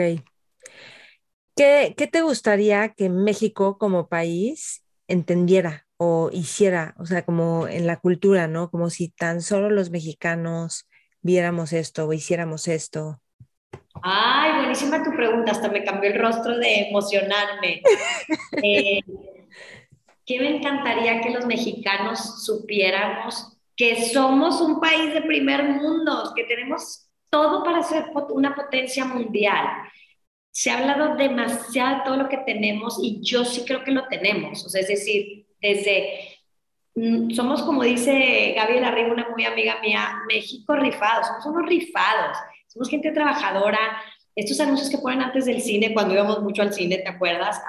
¿Qué, 1.56 1.94
¿Qué 1.96 2.08
te 2.12 2.24
gustaría 2.24 2.90
que 2.90 3.10
México 3.10 3.78
como 3.78 4.10
país 4.10 4.84
entendiera 5.08 5.86
o 5.98 6.32
hiciera, 6.34 6.96
o 6.98 7.06
sea, 7.06 7.24
como 7.24 7.68
en 7.68 7.86
la 7.86 8.00
cultura, 8.00 8.48
¿no? 8.48 8.72
Como 8.72 8.90
si 8.90 9.10
tan 9.10 9.42
solo 9.42 9.70
los 9.70 9.92
mexicanos 9.92 10.88
viéramos 11.22 11.72
esto 11.72 12.08
o 12.08 12.14
hiciéramos 12.14 12.68
esto. 12.68 13.22
Ay, 14.04 14.56
buenísima 14.58 15.04
tu 15.04 15.12
pregunta, 15.12 15.52
hasta 15.52 15.70
me 15.70 15.84
cambió 15.84 16.12
el 16.12 16.20
rostro 16.20 16.58
de 16.58 16.90
emocionarme. 16.90 17.82
eh, 18.64 19.02
¿Qué 20.26 20.40
me 20.40 20.58
encantaría 20.58 21.22
que 21.22 21.30
los 21.30 21.46
mexicanos 21.46 22.46
supiéramos 22.46 23.58
que 23.76 24.10
somos 24.10 24.62
un 24.62 24.80
país 24.80 25.14
de 25.14 25.22
primer 25.22 25.64
mundo, 25.64 26.34
que 26.36 26.44
tenemos 26.44 27.10
todo 27.30 27.64
para 27.64 27.84
ser 27.84 28.06
una 28.30 28.56
potencia 28.56 29.06
mundial? 29.06 29.68
se 30.52 30.70
ha 30.70 30.80
hablado 30.80 31.16
demasiado 31.16 31.98
de 31.98 32.04
todo 32.04 32.18
lo 32.18 32.30
que 32.30 32.38
tenemos 32.40 33.00
y 33.02 33.22
yo 33.22 33.46
sí 33.46 33.64
creo 33.66 33.84
que 33.84 33.92
lo 33.92 34.08
tenemos. 34.08 34.66
O 34.66 34.70
sea, 34.70 34.82
es 34.82 34.90
decir, 34.90 35.48
desde, 35.62 36.40
mm, 36.96 37.32
somos 37.32 37.64
como 37.64 37.84
dice 37.84 38.54
Gabriela 38.56 38.90
Arriba, 38.90 39.14
una 39.14 39.30
muy 39.30 39.46
amiga 39.46 39.80
mía, 39.82 40.22
México 40.28 40.76
rifados, 40.76 41.28
somos 41.28 41.46
unos 41.46 41.70
rifados, 41.70 42.38
somos 42.72 42.90
gente 42.90 43.12
trabajadora. 43.12 43.80
Estos 44.36 44.60
anuncios 44.60 44.90
que 44.90 44.98
ponen 44.98 45.22
antes 45.22 45.46
del 45.46 45.62
cine, 45.62 45.94
cuando 45.94 46.14
íbamos 46.14 46.42
mucho 46.42 46.62
al 46.62 46.74
cine, 46.74 47.00
¿te 47.00 47.10
acuerdas? 47.10 47.62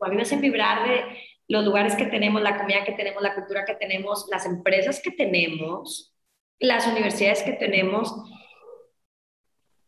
A 0.00 0.08
mí 0.08 0.16
me 0.16 0.22
hacen 0.22 0.40
vibrar 0.40 0.86
de 0.88 1.02
los 1.48 1.64
lugares 1.64 1.96
que 1.96 2.06
tenemos, 2.06 2.42
la 2.42 2.58
comida 2.58 2.84
que 2.84 2.92
tenemos, 2.92 3.22
la 3.22 3.34
cultura 3.34 3.64
que 3.64 3.74
tenemos, 3.74 4.26
las 4.30 4.44
empresas 4.44 5.00
que 5.00 5.12
tenemos, 5.12 6.14
las 6.58 6.86
universidades 6.86 7.42
que 7.42 7.52
tenemos 7.52 8.14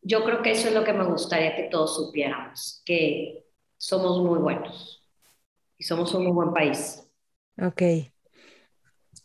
yo 0.07 0.25
creo 0.25 0.41
que 0.41 0.53
eso 0.53 0.69
es 0.69 0.75
lo 0.75 0.85
que 0.85 0.93
me 0.93 1.05
gustaría 1.05 1.57
que 1.57 1.65
todos 1.65 1.97
supiéramos, 1.97 2.81
que 2.85 3.45
somos 3.77 4.23
muy 4.23 4.39
buenos 4.39 5.05
y 5.77 5.83
somos 5.83 6.15
un 6.15 6.25
muy 6.25 6.33
buen 6.33 6.53
país. 6.53 7.03
Ok. 7.61 7.83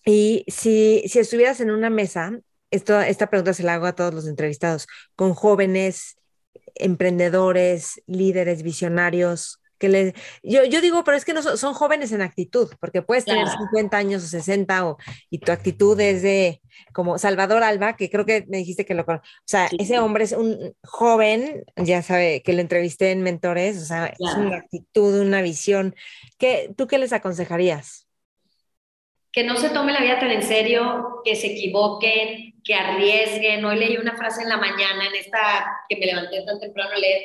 Y 0.05 0.43
si, 0.47 1.03
si 1.07 1.19
estuvieras 1.19 1.61
en 1.61 1.69
una 1.69 1.91
mesa, 1.91 2.31
esto, 2.71 2.99
esta 3.01 3.29
pregunta 3.29 3.53
se 3.53 3.63
la 3.63 3.75
hago 3.75 3.85
a 3.85 3.95
todos 3.95 4.13
los 4.13 4.27
entrevistados, 4.27 4.87
con 5.15 5.33
jóvenes, 5.33 6.17
emprendedores, 6.75 8.01
líderes, 8.07 8.63
visionarios, 8.63 9.61
que 9.81 9.89
le, 9.89 10.13
yo, 10.43 10.63
yo 10.63 10.79
digo, 10.79 11.03
pero 11.03 11.17
es 11.17 11.25
que 11.25 11.33
no 11.33 11.41
son, 11.41 11.73
jóvenes 11.73 12.11
en 12.11 12.21
actitud, 12.21 12.69
porque 12.79 13.01
puedes 13.01 13.25
tener 13.25 13.47
50 13.47 13.97
años 13.97 14.23
o 14.23 14.27
60 14.27 14.87
o, 14.87 14.97
y 15.31 15.39
tu 15.39 15.51
actitud 15.51 15.99
es 15.99 16.21
de 16.21 16.61
como 16.93 17.17
Salvador 17.17 17.63
Alba, 17.63 17.97
que 17.97 18.09
creo 18.09 18.25
que 18.25 18.45
me 18.47 18.57
dijiste 18.57 18.85
que 18.85 18.93
lo 18.93 19.01
O 19.01 19.21
sea, 19.43 19.69
ese 19.79 19.99
hombre 19.99 20.23
es 20.23 20.33
un 20.33 20.75
joven, 20.83 21.65
ya 21.75 22.03
sabe, 22.03 22.43
que 22.43 22.53
lo 22.53 22.61
entrevisté 22.61 23.11
en 23.11 23.23
Mentores, 23.23 23.81
o 23.81 23.85
sea, 23.85 24.05
es 24.05 24.35
una 24.37 24.57
actitud, 24.57 25.19
una 25.19 25.41
visión. 25.41 25.95
¿Qué, 26.37 26.71
¿Tú 26.77 26.85
qué 26.85 26.99
les 26.99 27.11
aconsejarías? 27.11 28.07
Que 29.31 29.43
no 29.43 29.57
se 29.57 29.69
tome 29.69 29.93
la 29.93 30.01
vida 30.01 30.19
tan 30.19 30.29
en 30.29 30.43
serio, 30.43 31.21
que 31.25 31.35
se 31.35 31.47
equivoquen, 31.47 32.50
que 32.63 32.73
arriesguen. 32.73 33.63
Hoy 33.65 33.77
leí 33.77 33.97
una 33.97 34.15
frase 34.15 34.43
en 34.43 34.49
la 34.49 34.57
mañana, 34.57 35.07
en 35.07 35.15
esta 35.15 35.79
que 35.89 35.97
me 35.97 36.05
levanté 36.05 36.43
tan 36.45 36.59
temprano 36.59 36.91
a 36.93 36.99
leer, 36.99 37.23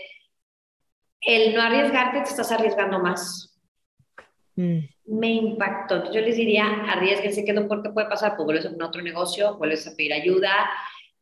el 1.21 1.55
no 1.55 1.63
arriesgarte 1.63 2.21
te 2.21 2.31
estás 2.31 2.53
arriesgando 2.53 2.99
más. 2.99 3.59
Mm. 4.55 4.79
Me 5.07 5.29
impactó. 5.29 6.13
Yo 6.13 6.21
les 6.21 6.37
diría, 6.37 6.67
arriesguense, 6.89 7.45
¿qué 7.45 7.53
es 7.53 7.57
lo 7.57 7.83
que 7.83 7.91
puede 7.91 8.09
pasar? 8.09 8.37
Pues 8.37 8.45
vuelves 8.45 8.67
a 8.67 8.85
otro 8.85 9.03
negocio, 9.03 9.57
vuelves 9.57 9.87
a 9.87 9.97
pedir 9.97 10.13
ayuda. 10.13 10.71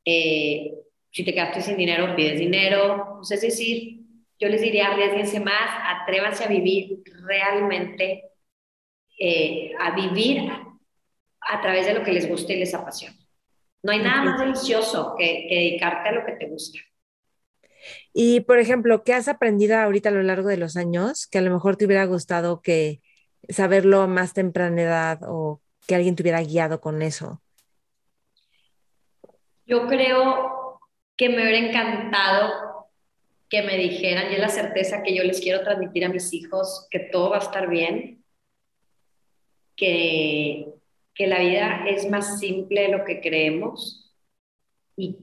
Eh, 0.05 0.73
si 1.11 1.25
te 1.25 1.33
quedaste 1.33 1.63
sin 1.63 1.77
dinero, 1.77 2.15
pides 2.17 2.39
dinero. 2.39 3.17
Pues 3.17 3.31
es 3.33 3.41
decir, 3.43 4.01
yo 4.39 4.49
les 4.49 4.61
diría, 4.61 4.89
arriesguense 4.89 5.41
más, 5.41 5.71
atrévanse 6.03 6.45
a 6.45 6.49
vivir 6.49 7.03
realmente, 7.23 8.25
eh, 9.19 9.73
a 9.79 9.95
vivir 9.95 10.51
a 11.41 11.61
través 11.61 11.87
de 11.87 11.95
lo 11.95 12.03
que 12.03 12.13
les 12.13 12.29
guste 12.29 12.55
y 12.55 12.59
les 12.61 12.75
apasiona. 12.75 13.24
No 13.85 13.93
hay 13.93 14.01
nada 14.01 14.25
más 14.25 14.41
delicioso 14.41 15.15
que 15.17 15.47
dedicarte 15.49 16.09
a 16.09 16.13
lo 16.13 16.25
que 16.25 16.33
te 16.33 16.47
gusta. 16.47 16.79
Y, 18.15 18.41
por 18.41 18.59
ejemplo, 18.59 19.05
¿qué 19.05 19.13
has 19.13 19.29
aprendido 19.29 19.77
ahorita 19.77 20.09
a 20.09 20.13
lo 20.13 20.23
largo 20.23 20.49
de 20.49 20.57
los 20.57 20.79
años 20.79 21.27
que 21.27 21.37
a 21.37 21.43
lo 21.43 21.51
mejor 21.53 21.77
te 21.77 21.85
hubiera 21.85 22.07
gustado 22.07 22.63
que 22.63 23.03
saberlo 23.51 24.01
a 24.01 24.07
más 24.07 24.33
temprana 24.33 24.81
edad 24.81 25.21
o 25.29 25.61
que 25.87 25.95
alguien 25.95 26.17
te 26.17 26.23
hubiera 26.23 26.43
guiado 26.43 26.81
con 26.81 27.03
eso? 27.03 27.43
Yo 29.67 29.87
creo 29.87 30.81
que 31.15 31.29
me 31.29 31.43
hubiera 31.43 31.59
encantado 31.59 32.89
que 33.51 33.61
me 33.61 33.77
dijeran, 33.77 34.33
y 34.33 34.37
es 34.37 34.41
la 34.41 34.49
certeza 34.49 35.03
que 35.03 35.15
yo 35.15 35.23
les 35.25 35.43
quiero 35.43 35.61
transmitir 35.61 36.07
a 36.07 36.09
mis 36.09 36.33
hijos, 36.33 36.89
que 36.91 37.01
todo 37.01 37.29
va 37.29 37.37
a 37.37 37.41
estar 37.41 37.69
bien, 37.69 38.25
que, 39.77 40.74
que 41.15 41.27
la 41.27 41.39
vida 41.39 41.85
es 41.87 42.11
más 42.11 42.39
simple 42.39 42.83
de 42.83 42.89
lo 42.89 43.05
que 43.05 43.21
creemos 43.21 44.13
y 44.97 45.19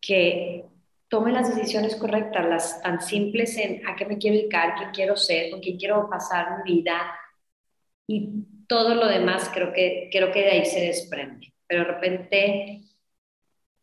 que 0.00 0.64
tome 1.08 1.32
las 1.32 1.54
decisiones 1.54 1.96
correctas, 1.96 2.46
las 2.46 2.82
tan 2.82 3.00
simples 3.00 3.56
en 3.56 3.86
a 3.88 3.96
qué 3.96 4.04
me 4.04 4.18
quiero 4.18 4.36
dedicar, 4.36 4.74
qué 4.78 4.90
quiero 4.92 5.16
ser, 5.16 5.50
con 5.50 5.60
quién 5.60 5.78
quiero 5.78 6.08
pasar 6.10 6.64
mi 6.64 6.74
vida 6.74 7.18
y 8.06 8.44
todo 8.68 8.94
lo 8.94 9.06
demás 9.06 9.50
creo 9.52 9.72
que, 9.72 10.08
creo 10.10 10.32
que 10.32 10.40
de 10.40 10.50
ahí 10.50 10.64
se 10.64 10.80
desprende. 10.80 11.52
Pero 11.66 11.84
de 11.84 11.92
repente, 11.92 12.82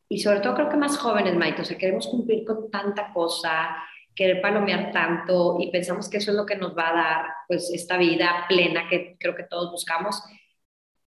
y 0.10 0.20
sobre 0.20 0.40
todo 0.40 0.56
creo 0.56 0.70
que 0.70 0.78
más 0.78 0.98
jóvenes, 0.98 1.36
Maite, 1.36 1.62
o 1.62 1.66
sea, 1.66 1.78
queremos 1.78 2.08
cumplir 2.08 2.46
con 2.46 2.70
tanta 2.70 3.12
cosa, 3.14 3.76
querer 4.16 4.42
palomear 4.42 4.92
tanto 4.92 5.58
y 5.60 5.72
pensamos 5.72 6.10
que 6.10 6.18
eso 6.18 6.32
es 6.32 6.38
lo 6.38 6.46
que 6.46 6.56
nos 6.56 6.78
va 6.78 6.90
a 6.90 6.94
dar 6.94 7.26
pues 7.48 7.72
esta 7.74 7.98
vida 7.98 8.46
plena 8.48 8.88
que 8.88 9.18
creo 9.20 9.36
que 9.36 9.44
todos 9.44 9.72
buscamos 9.72 10.24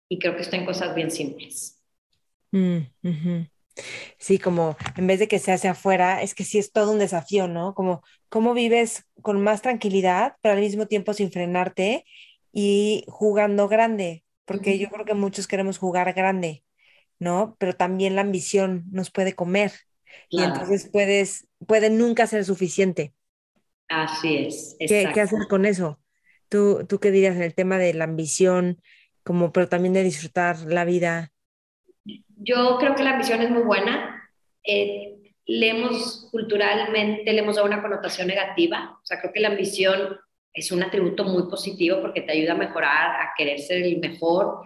y 0.08 0.18
creo 0.18 0.34
que 0.36 0.42
está 0.42 0.56
en 0.56 0.66
cosas 0.66 0.94
bien 0.94 1.10
simples. 1.10 1.80
Mm, 2.52 2.86
Sí, 4.18 4.38
como 4.38 4.76
en 4.96 5.06
vez 5.06 5.18
de 5.18 5.28
que 5.28 5.38
se 5.38 5.52
hace 5.52 5.68
afuera, 5.68 6.22
es 6.22 6.34
que 6.34 6.44
sí 6.44 6.58
es 6.58 6.72
todo 6.72 6.92
un 6.92 6.98
desafío, 6.98 7.48
¿no? 7.48 7.74
Como 7.74 8.02
cómo 8.28 8.54
vives 8.54 9.04
con 9.22 9.42
más 9.42 9.62
tranquilidad, 9.62 10.36
pero 10.42 10.54
al 10.54 10.60
mismo 10.60 10.86
tiempo 10.86 11.12
sin 11.12 11.30
frenarte 11.30 12.04
y 12.52 13.04
jugando 13.08 13.68
grande, 13.68 14.24
porque 14.44 14.78
yo 14.78 14.88
creo 14.88 15.04
que 15.04 15.14
muchos 15.14 15.46
queremos 15.46 15.78
jugar 15.78 16.12
grande, 16.14 16.64
¿no? 17.18 17.56
Pero 17.58 17.74
también 17.74 18.14
la 18.14 18.22
ambición 18.22 18.84
nos 18.90 19.10
puede 19.10 19.34
comer 19.34 19.72
y 20.30 20.42
entonces 20.42 20.88
puedes, 20.90 21.46
puede 21.66 21.90
nunca 21.90 22.26
ser 22.26 22.44
suficiente. 22.44 23.14
Así 23.88 24.36
es. 24.36 24.76
¿Qué, 24.78 25.10
¿Qué, 25.12 25.20
hacer 25.20 25.40
con 25.48 25.66
eso? 25.66 26.00
¿Tú, 26.48 26.86
¿Tú 26.88 26.98
qué 27.00 27.10
dirías 27.10 27.36
en 27.36 27.42
el 27.42 27.54
tema 27.54 27.78
de 27.78 27.92
la 27.94 28.04
ambición, 28.04 28.80
como, 29.26 29.52
pero 29.52 29.68
también 29.68 29.92
de 29.92 30.04
disfrutar 30.04 30.56
la 30.60 30.84
vida? 30.84 31.32
Yo 32.36 32.78
creo 32.78 32.94
que 32.94 33.02
la 33.02 33.10
ambición 33.10 33.42
es 33.42 33.50
muy 33.50 33.62
buena. 33.62 34.30
Eh, 34.62 35.32
culturalmente, 36.30 37.32
le 37.32 37.40
hemos 37.40 37.56
dado 37.56 37.66
una 37.66 37.82
connotación 37.82 38.28
negativa. 38.28 38.96
O 39.02 39.04
sea, 39.04 39.18
creo 39.20 39.32
que 39.32 39.40
la 39.40 39.48
ambición 39.48 40.16
es 40.52 40.70
un 40.70 40.82
atributo 40.82 41.24
muy 41.24 41.50
positivo 41.50 42.00
porque 42.00 42.20
te 42.20 42.32
ayuda 42.32 42.52
a 42.52 42.56
mejorar, 42.56 43.20
a 43.20 43.32
querer 43.36 43.58
ser 43.58 43.82
el 43.82 43.98
mejor. 43.98 44.60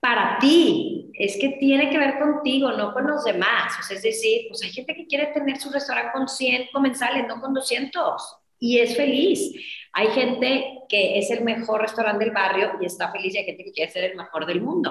Para 0.00 0.36
ti, 0.40 1.12
es 1.14 1.38
que 1.40 1.50
tiene 1.50 1.90
que 1.90 1.98
ver 1.98 2.18
contigo, 2.18 2.72
no 2.72 2.92
con 2.92 3.06
los 3.06 3.24
demás. 3.24 3.72
O 3.78 3.82
sea, 3.84 3.96
es 3.96 4.02
decir, 4.02 4.46
pues 4.48 4.64
hay 4.64 4.70
gente 4.70 4.96
que 4.96 5.06
quiere 5.06 5.26
tener 5.28 5.58
su 5.58 5.70
restaurante 5.70 6.10
con 6.12 6.28
100 6.28 6.70
comensales, 6.72 7.24
no 7.28 7.40
con 7.40 7.54
200, 7.54 8.36
y 8.64 8.78
es 8.78 8.96
feliz. 8.96 9.52
Hay 9.92 10.06
gente 10.08 10.78
que 10.88 11.18
es 11.18 11.30
el 11.30 11.44
mejor 11.44 11.82
restaurante 11.82 12.24
del 12.24 12.32
barrio 12.32 12.78
y 12.80 12.86
está 12.86 13.12
feliz, 13.12 13.34
y 13.34 13.38
hay 13.38 13.44
gente 13.44 13.62
que 13.62 13.72
quiere 13.72 13.92
ser 13.92 14.04
el 14.04 14.16
mejor 14.16 14.46
del 14.46 14.62
mundo. 14.62 14.90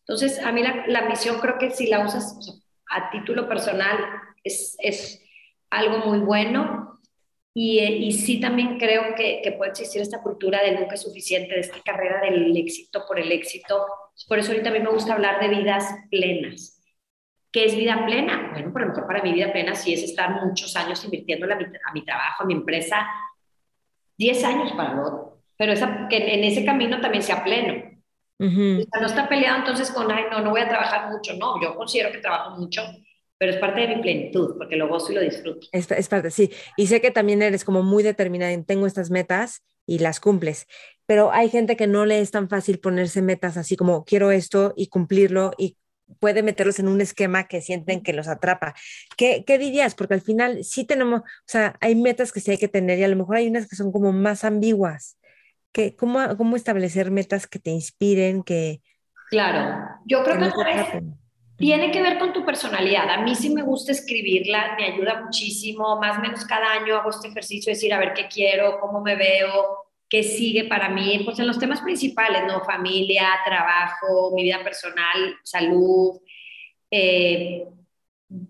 Entonces, 0.00 0.38
a 0.40 0.52
mí 0.52 0.62
la, 0.62 1.08
misión 1.08 1.40
creo 1.40 1.56
que 1.56 1.70
si 1.70 1.86
la 1.86 2.04
usas 2.04 2.38
a 2.90 3.10
título 3.10 3.48
personal 3.48 3.96
es, 4.42 4.76
es 4.78 5.22
algo 5.70 5.98
muy 6.04 6.18
bueno. 6.18 7.00
Y, 7.54 7.80
y 7.80 8.12
sí 8.12 8.40
también 8.40 8.78
creo 8.78 9.14
que, 9.14 9.40
que, 9.42 9.52
puede 9.52 9.70
existir 9.70 10.02
esta 10.02 10.20
cultura 10.20 10.62
del 10.62 10.74
nunca 10.74 10.96
es 10.96 11.02
suficiente, 11.02 11.54
de 11.54 11.60
esta 11.60 11.80
carrera 11.82 12.20
del 12.20 12.54
éxito 12.54 13.04
por 13.08 13.18
el 13.18 13.32
éxito. 13.32 13.86
Por 14.28 14.38
eso 14.38 14.52
ahorita 14.52 14.68
a 14.68 14.72
mí 14.72 14.80
me 14.80 14.90
gusta 14.90 15.14
hablar 15.14 15.40
de 15.40 15.48
vidas 15.48 15.86
plenas. 16.10 16.73
¿Qué 17.54 17.66
es 17.66 17.76
vida 17.76 18.04
plena? 18.04 18.48
Bueno, 18.50 18.72
por 18.72 18.82
lo 18.82 18.88
mejor 18.88 19.06
para 19.06 19.22
mi 19.22 19.32
vida 19.32 19.52
plena 19.52 19.76
sí 19.76 19.94
es 19.94 20.02
estar 20.02 20.44
muchos 20.44 20.74
años 20.74 21.04
invirtiendo 21.04 21.46
a 21.46 21.54
mi, 21.54 21.64
a 21.64 21.92
mi 21.92 22.04
trabajo, 22.04 22.42
a 22.42 22.46
mi 22.46 22.52
empresa, 22.52 23.06
10 24.18 24.42
años 24.42 24.72
para 24.72 24.94
lo 24.94 25.38
pero 25.56 25.72
esa, 25.72 26.08
que 26.10 26.34
en 26.34 26.42
ese 26.42 26.64
camino 26.64 27.00
también 27.00 27.22
sea 27.22 27.44
pleno. 27.44 27.74
no 28.40 29.06
está 29.06 29.28
peleado 29.28 29.58
entonces 29.58 29.92
con, 29.92 30.10
ay, 30.10 30.24
no, 30.32 30.40
no 30.40 30.50
voy 30.50 30.62
a 30.62 30.68
trabajar 30.68 31.12
mucho. 31.12 31.34
No, 31.34 31.62
yo 31.62 31.76
considero 31.76 32.10
que 32.10 32.18
trabajo 32.18 32.58
mucho, 32.58 32.82
pero 33.38 33.52
es 33.52 33.58
parte 33.58 33.82
de 33.82 33.94
mi 33.94 34.02
plenitud, 34.02 34.56
porque 34.58 34.74
lo 34.74 34.88
gozo 34.88 35.12
y 35.12 35.14
lo 35.14 35.20
disfruto. 35.20 35.68
Es, 35.70 35.88
es 35.92 36.08
parte, 36.08 36.32
sí. 36.32 36.50
Y 36.76 36.88
sé 36.88 37.00
que 37.00 37.12
también 37.12 37.40
eres 37.40 37.64
como 37.64 37.84
muy 37.84 38.02
determinada 38.02 38.50
en 38.50 38.64
tengo 38.64 38.88
estas 38.88 39.12
metas 39.12 39.62
y 39.86 40.00
las 40.00 40.18
cumples, 40.18 40.66
pero 41.06 41.30
hay 41.30 41.50
gente 41.50 41.76
que 41.76 41.86
no 41.86 42.04
le 42.04 42.18
es 42.18 42.32
tan 42.32 42.48
fácil 42.48 42.80
ponerse 42.80 43.22
metas 43.22 43.56
así 43.56 43.76
como 43.76 44.04
quiero 44.04 44.32
esto 44.32 44.72
y 44.76 44.88
cumplirlo 44.88 45.52
y 45.56 45.76
puede 46.20 46.42
meterlos 46.42 46.78
en 46.78 46.88
un 46.88 47.00
esquema 47.00 47.48
que 47.48 47.60
sienten 47.60 48.02
que 48.02 48.12
los 48.12 48.28
atrapa. 48.28 48.74
¿Qué, 49.16 49.44
¿Qué, 49.46 49.58
dirías? 49.58 49.94
Porque 49.94 50.14
al 50.14 50.20
final 50.20 50.64
sí 50.64 50.84
tenemos, 50.84 51.20
o 51.20 51.46
sea, 51.46 51.76
hay 51.80 51.94
metas 51.94 52.32
que 52.32 52.40
sí 52.40 52.50
hay 52.50 52.58
que 52.58 52.68
tener 52.68 52.98
y 52.98 53.04
a 53.04 53.08
lo 53.08 53.16
mejor 53.16 53.36
hay 53.36 53.48
unas 53.48 53.68
que 53.68 53.76
son 53.76 53.92
como 53.92 54.12
más 54.12 54.44
ambiguas. 54.44 55.18
¿Qué, 55.72 55.96
cómo, 55.96 56.20
¿Cómo 56.36 56.56
establecer 56.56 57.10
metas 57.10 57.46
que 57.46 57.58
te 57.58 57.70
inspiren, 57.70 58.42
que... 58.42 58.80
Claro, 59.30 59.84
yo 60.04 60.22
creo 60.22 60.38
que, 60.38 61.02
tiene 61.56 61.90
que 61.90 62.02
ver 62.02 62.18
con 62.18 62.32
tu 62.32 62.44
personalidad. 62.44 63.08
A 63.10 63.22
mí 63.22 63.34
sí 63.34 63.50
me 63.50 63.62
gusta 63.62 63.92
escribirla, 63.92 64.74
me 64.76 64.86
ayuda 64.86 65.22
muchísimo, 65.22 65.98
más 66.00 66.18
o 66.18 66.20
menos 66.20 66.44
cada 66.44 66.72
año 66.72 66.96
hago 66.96 67.10
este 67.10 67.28
ejercicio 67.28 67.70
de 67.70 67.74
decir, 67.74 67.94
a 67.94 67.98
ver 67.98 68.12
qué 68.12 68.28
quiero, 68.28 68.78
cómo 68.80 69.00
me 69.00 69.16
veo, 69.16 69.83
qué 70.14 70.22
sigue 70.22 70.66
para 70.66 70.90
mí, 70.90 71.22
pues 71.24 71.40
en 71.40 71.48
los 71.48 71.58
temas 71.58 71.80
principales, 71.80 72.44
¿no? 72.46 72.60
Familia, 72.60 73.30
trabajo, 73.44 74.30
mi 74.32 74.44
vida 74.44 74.62
personal, 74.62 75.34
salud, 75.42 76.20
eh, 76.88 77.64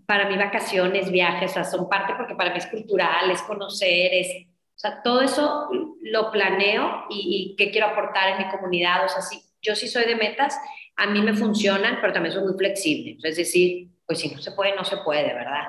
para 0.05 0.29
mí 0.29 0.37
vacaciones, 0.37 1.11
viajes, 1.11 1.53
o 1.53 1.55
sea, 1.55 1.65
son 1.65 1.89
parte 1.89 2.13
porque 2.19 2.35
para 2.35 2.51
mí 2.51 2.59
es 2.59 2.67
cultural, 2.67 3.31
es 3.31 3.41
conocer, 3.41 4.13
es, 4.13 4.29
o 4.47 4.79
sea, 4.79 5.01
todo 5.03 5.23
eso 5.23 5.71
lo 6.03 6.31
planeo 6.31 7.07
y, 7.09 7.55
y 7.55 7.57
qué 7.57 7.71
quiero 7.71 7.87
aportar 7.87 8.29
en 8.29 8.47
mi 8.47 8.53
comunidad, 8.53 9.07
o 9.07 9.09
sea, 9.09 9.23
sí, 9.23 9.41
yo 9.63 9.75
sí 9.75 9.89
soy 9.89 10.05
de 10.05 10.17
metas, 10.17 10.61
a 10.97 11.07
mí 11.07 11.23
me 11.23 11.33
funcionan, 11.33 11.97
pero 12.03 12.13
también 12.13 12.35
soy 12.35 12.45
muy 12.45 12.59
flexible, 12.59 13.17
es 13.23 13.37
decir, 13.39 13.89
pues 14.05 14.19
si 14.19 14.29
no 14.29 14.39
se 14.39 14.53
puede, 14.53 14.77
no 14.77 14.85
se 14.85 14.99
puede, 14.99 15.33
¿verdad? 15.33 15.69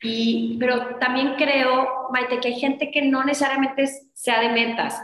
Y, 0.00 0.56
pero 0.58 0.96
también 0.98 1.34
creo, 1.36 2.08
Maite, 2.12 2.40
que 2.40 2.48
hay 2.48 2.60
gente 2.60 2.90
que 2.90 3.02
no 3.02 3.24
necesariamente 3.24 3.86
sea 4.12 4.40
de 4.40 4.50
metas. 4.50 5.02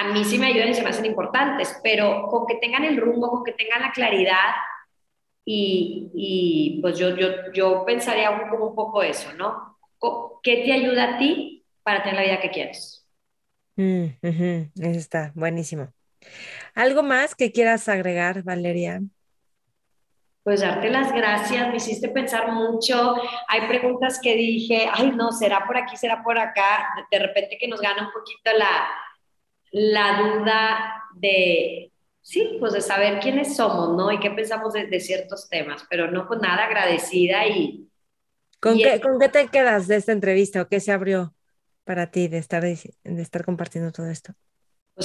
A 0.00 0.08
mí 0.12 0.24
sí 0.24 0.38
me 0.38 0.46
ayudan 0.46 0.70
y 0.70 0.74
se 0.74 0.82
me 0.82 0.90
hacen 0.90 1.04
importantes, 1.04 1.78
pero 1.82 2.26
con 2.28 2.46
que 2.46 2.56
tengan 2.56 2.84
el 2.84 2.96
rumbo, 2.96 3.30
con 3.30 3.44
que 3.44 3.52
tengan 3.52 3.82
la 3.82 3.92
claridad, 3.92 4.54
y, 5.44 6.78
pues 6.80 6.98
yo, 6.98 7.16
yo, 7.16 7.52
yo 7.52 7.84
pensaría 7.84 8.30
un, 8.30 8.48
como 8.48 8.68
un 8.68 8.74
poco 8.74 9.02
eso, 9.02 9.32
¿no? 9.34 9.78
¿Qué 10.42 10.62
te 10.64 10.72
ayuda 10.72 11.14
a 11.14 11.18
ti 11.18 11.64
para 11.82 12.02
tener 12.02 12.16
la 12.16 12.22
vida 12.22 12.40
que 12.40 12.50
quieres? 12.50 13.06
Mm, 13.76 14.06
eso 14.22 14.98
está 14.98 15.32
buenísimo. 15.34 15.92
¿Algo 16.74 17.02
más 17.02 17.34
que 17.34 17.52
quieras 17.52 17.88
agregar, 17.88 18.42
Valeria? 18.42 19.00
Pues 20.42 20.60
darte 20.60 20.90
las 20.90 21.12
gracias, 21.12 21.68
me 21.68 21.76
hiciste 21.76 22.08
pensar 22.08 22.50
mucho. 22.50 23.14
Hay 23.46 23.68
preguntas 23.68 24.18
que 24.20 24.34
dije, 24.34 24.88
ay, 24.92 25.12
no, 25.12 25.30
será 25.30 25.64
por 25.66 25.76
aquí, 25.76 25.96
será 25.96 26.22
por 26.22 26.36
acá. 26.36 26.88
De 27.10 27.18
repente 27.18 27.56
que 27.58 27.68
nos 27.68 27.80
gana 27.80 28.06
un 28.06 28.12
poquito 28.12 28.50
la, 28.58 28.88
la 29.70 30.20
duda 30.20 31.04
de, 31.14 31.92
sí, 32.22 32.56
pues 32.58 32.72
de 32.72 32.80
saber 32.80 33.20
quiénes 33.20 33.54
somos, 33.54 33.96
¿no? 33.96 34.10
Y 34.10 34.18
qué 34.18 34.30
pensamos 34.30 34.72
de, 34.72 35.00
ciertos 35.00 35.48
temas. 35.48 35.84
Pero 35.88 36.10
no, 36.10 36.26
pues 36.26 36.40
nada, 36.40 36.64
agradecida 36.64 37.46
y. 37.46 37.88
¿Con, 38.58 38.78
qué, 38.78 39.00
¿Con 39.00 39.18
qué 39.20 39.28
te 39.28 39.48
quedas 39.48 39.86
de 39.86 39.96
esta 39.96 40.12
entrevista 40.12 40.62
o 40.62 40.68
qué 40.68 40.80
se 40.80 40.92
abrió 40.92 41.34
para 41.84 42.10
ti 42.10 42.28
de 42.28 42.38
estar, 42.38 42.62
de 42.62 43.22
estar 43.22 43.44
compartiendo 43.44 43.92
todo 43.92 44.08
esto? 44.08 44.34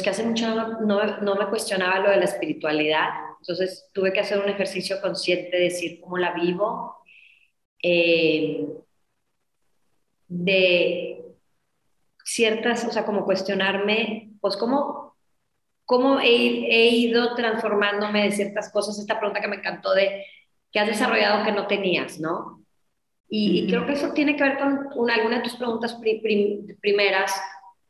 Que 0.02 0.10
hace 0.12 0.24
mucho 0.24 0.48
no, 0.82 1.18
no 1.22 1.36
me 1.36 1.48
cuestionaba 1.48 2.00
lo 2.00 2.10
de 2.10 2.18
la 2.18 2.26
espiritualidad 2.26 3.10
entonces 3.40 3.90
tuve 3.94 4.12
que 4.12 4.20
hacer 4.20 4.40
un 4.40 4.50
ejercicio 4.50 5.00
consciente 5.02 5.56
de 5.56 5.64
decir 5.64 6.02
cómo 6.02 6.18
la 6.18 6.34
vivo, 6.34 6.98
eh, 7.82 8.68
de 10.28 11.24
ciertas, 12.24 12.84
o 12.86 12.92
sea, 12.92 13.06
como 13.06 13.24
cuestionarme, 13.24 14.32
pues 14.42 14.58
cómo, 14.58 15.16
cómo 15.86 16.20
he, 16.20 16.90
ido 16.90 17.36
transformándome 17.36 18.24
de 18.24 18.32
ciertas 18.32 18.72
cosas. 18.72 19.00
Esta 19.00 19.18
pregunta 19.18 19.40
que 19.40 19.48
me 19.48 19.58
encantó 19.58 19.94
de 19.94 20.26
qué 20.72 20.80
has 20.80 20.88
desarrollado 20.88 21.46
que 21.46 21.54
no 21.54 21.68
tenías, 21.68 22.20
¿no? 22.20 22.64
Y, 23.30 23.68
creo 23.68 23.86
que 23.86 23.94
eso 23.94 24.14
tiene 24.14 24.36
que 24.36 24.44
ver 24.44 24.58
con 24.58 25.10
alguna 25.10 25.38
de 25.38 25.44
tus 25.44 25.56
preguntas 25.56 25.98
primeras, 26.82 27.34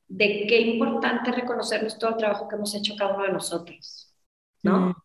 de 0.08 0.46
qué 0.48 0.62
importante 0.62 1.32
reconocernos 1.32 1.98
todo 1.98 2.12
el 2.12 2.18
trabajo 2.18 2.48
que 2.48 2.56
hemos 2.56 2.74
hecho 2.76 2.96
cada 2.98 3.16
uno 3.16 3.26
de 3.26 3.34
nosotros, 3.34 4.14
¿no? 4.64 4.96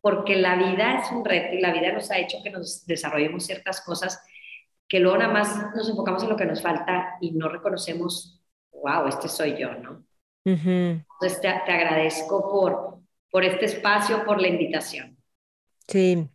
Porque 0.00 0.36
la 0.36 0.56
vida 0.56 0.98
es 0.98 1.10
un 1.12 1.24
reto 1.24 1.54
y 1.54 1.60
la 1.60 1.72
vida 1.72 1.92
nos 1.92 2.10
ha 2.10 2.18
hecho 2.18 2.38
que 2.42 2.50
nos 2.50 2.86
desarrollemos 2.86 3.44
ciertas 3.44 3.80
cosas 3.82 4.22
que 4.88 4.98
luego 4.98 5.18
nada 5.18 5.32
más 5.32 5.74
nos 5.74 5.88
enfocamos 5.88 6.22
en 6.22 6.30
lo 6.30 6.36
que 6.36 6.46
nos 6.46 6.62
falta 6.62 7.16
y 7.20 7.32
no 7.32 7.48
reconocemos, 7.48 8.42
wow, 8.72 9.06
este 9.06 9.28
soy 9.28 9.56
yo, 9.58 9.72
¿no? 9.74 10.04
Entonces 10.44 11.40
te, 11.40 11.48
te, 11.66 11.72
agradezco 11.72 12.50
por, 12.50 12.98
por 13.30 13.44
este 13.44 13.66
espacio, 13.66 14.24
por 14.24 14.40
la 14.40 14.48
invitación. 14.48 15.16
Sí, 15.86 16.28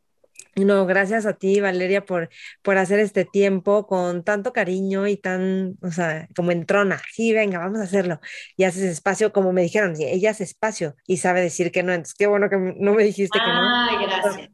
no, 0.64 0.86
gracias 0.86 1.26
a 1.26 1.34
ti, 1.34 1.60
Valeria, 1.60 2.06
por, 2.06 2.30
por 2.62 2.78
hacer 2.78 3.00
este 3.00 3.26
tiempo 3.26 3.88
con 3.88 4.24
tanto 4.24 4.54
cariño 4.54 5.06
y 5.06 5.18
tan, 5.18 5.78
o 5.82 5.92
sea, 5.92 6.30
como 6.34 6.52
entrona. 6.52 7.02
Sí, 7.12 7.34
venga, 7.34 7.60
vamos 7.60 7.82
a 7.82 7.84
hacerlo. 7.84 8.22
Y 8.56 8.64
haces 8.64 8.84
espacio, 8.84 9.34
como 9.34 9.52
me 9.52 9.64
dijeron, 9.64 9.96
ella 10.00 10.32
hace 10.32 10.46
espacio 10.46 10.96
y 11.06 11.18
sabe 11.18 11.42
decir 11.42 11.74
que 11.74 11.84
no. 11.84 11.92
Entonces, 11.92 12.16
qué 12.16 12.28
bueno 12.28 12.50
que 12.50 12.56
no 12.58 12.94
me 12.94 13.04
dijiste 13.04 13.38
que 13.38 13.46
no. 13.46 13.90
Ay, 13.90 14.06
gracias. 14.06 14.50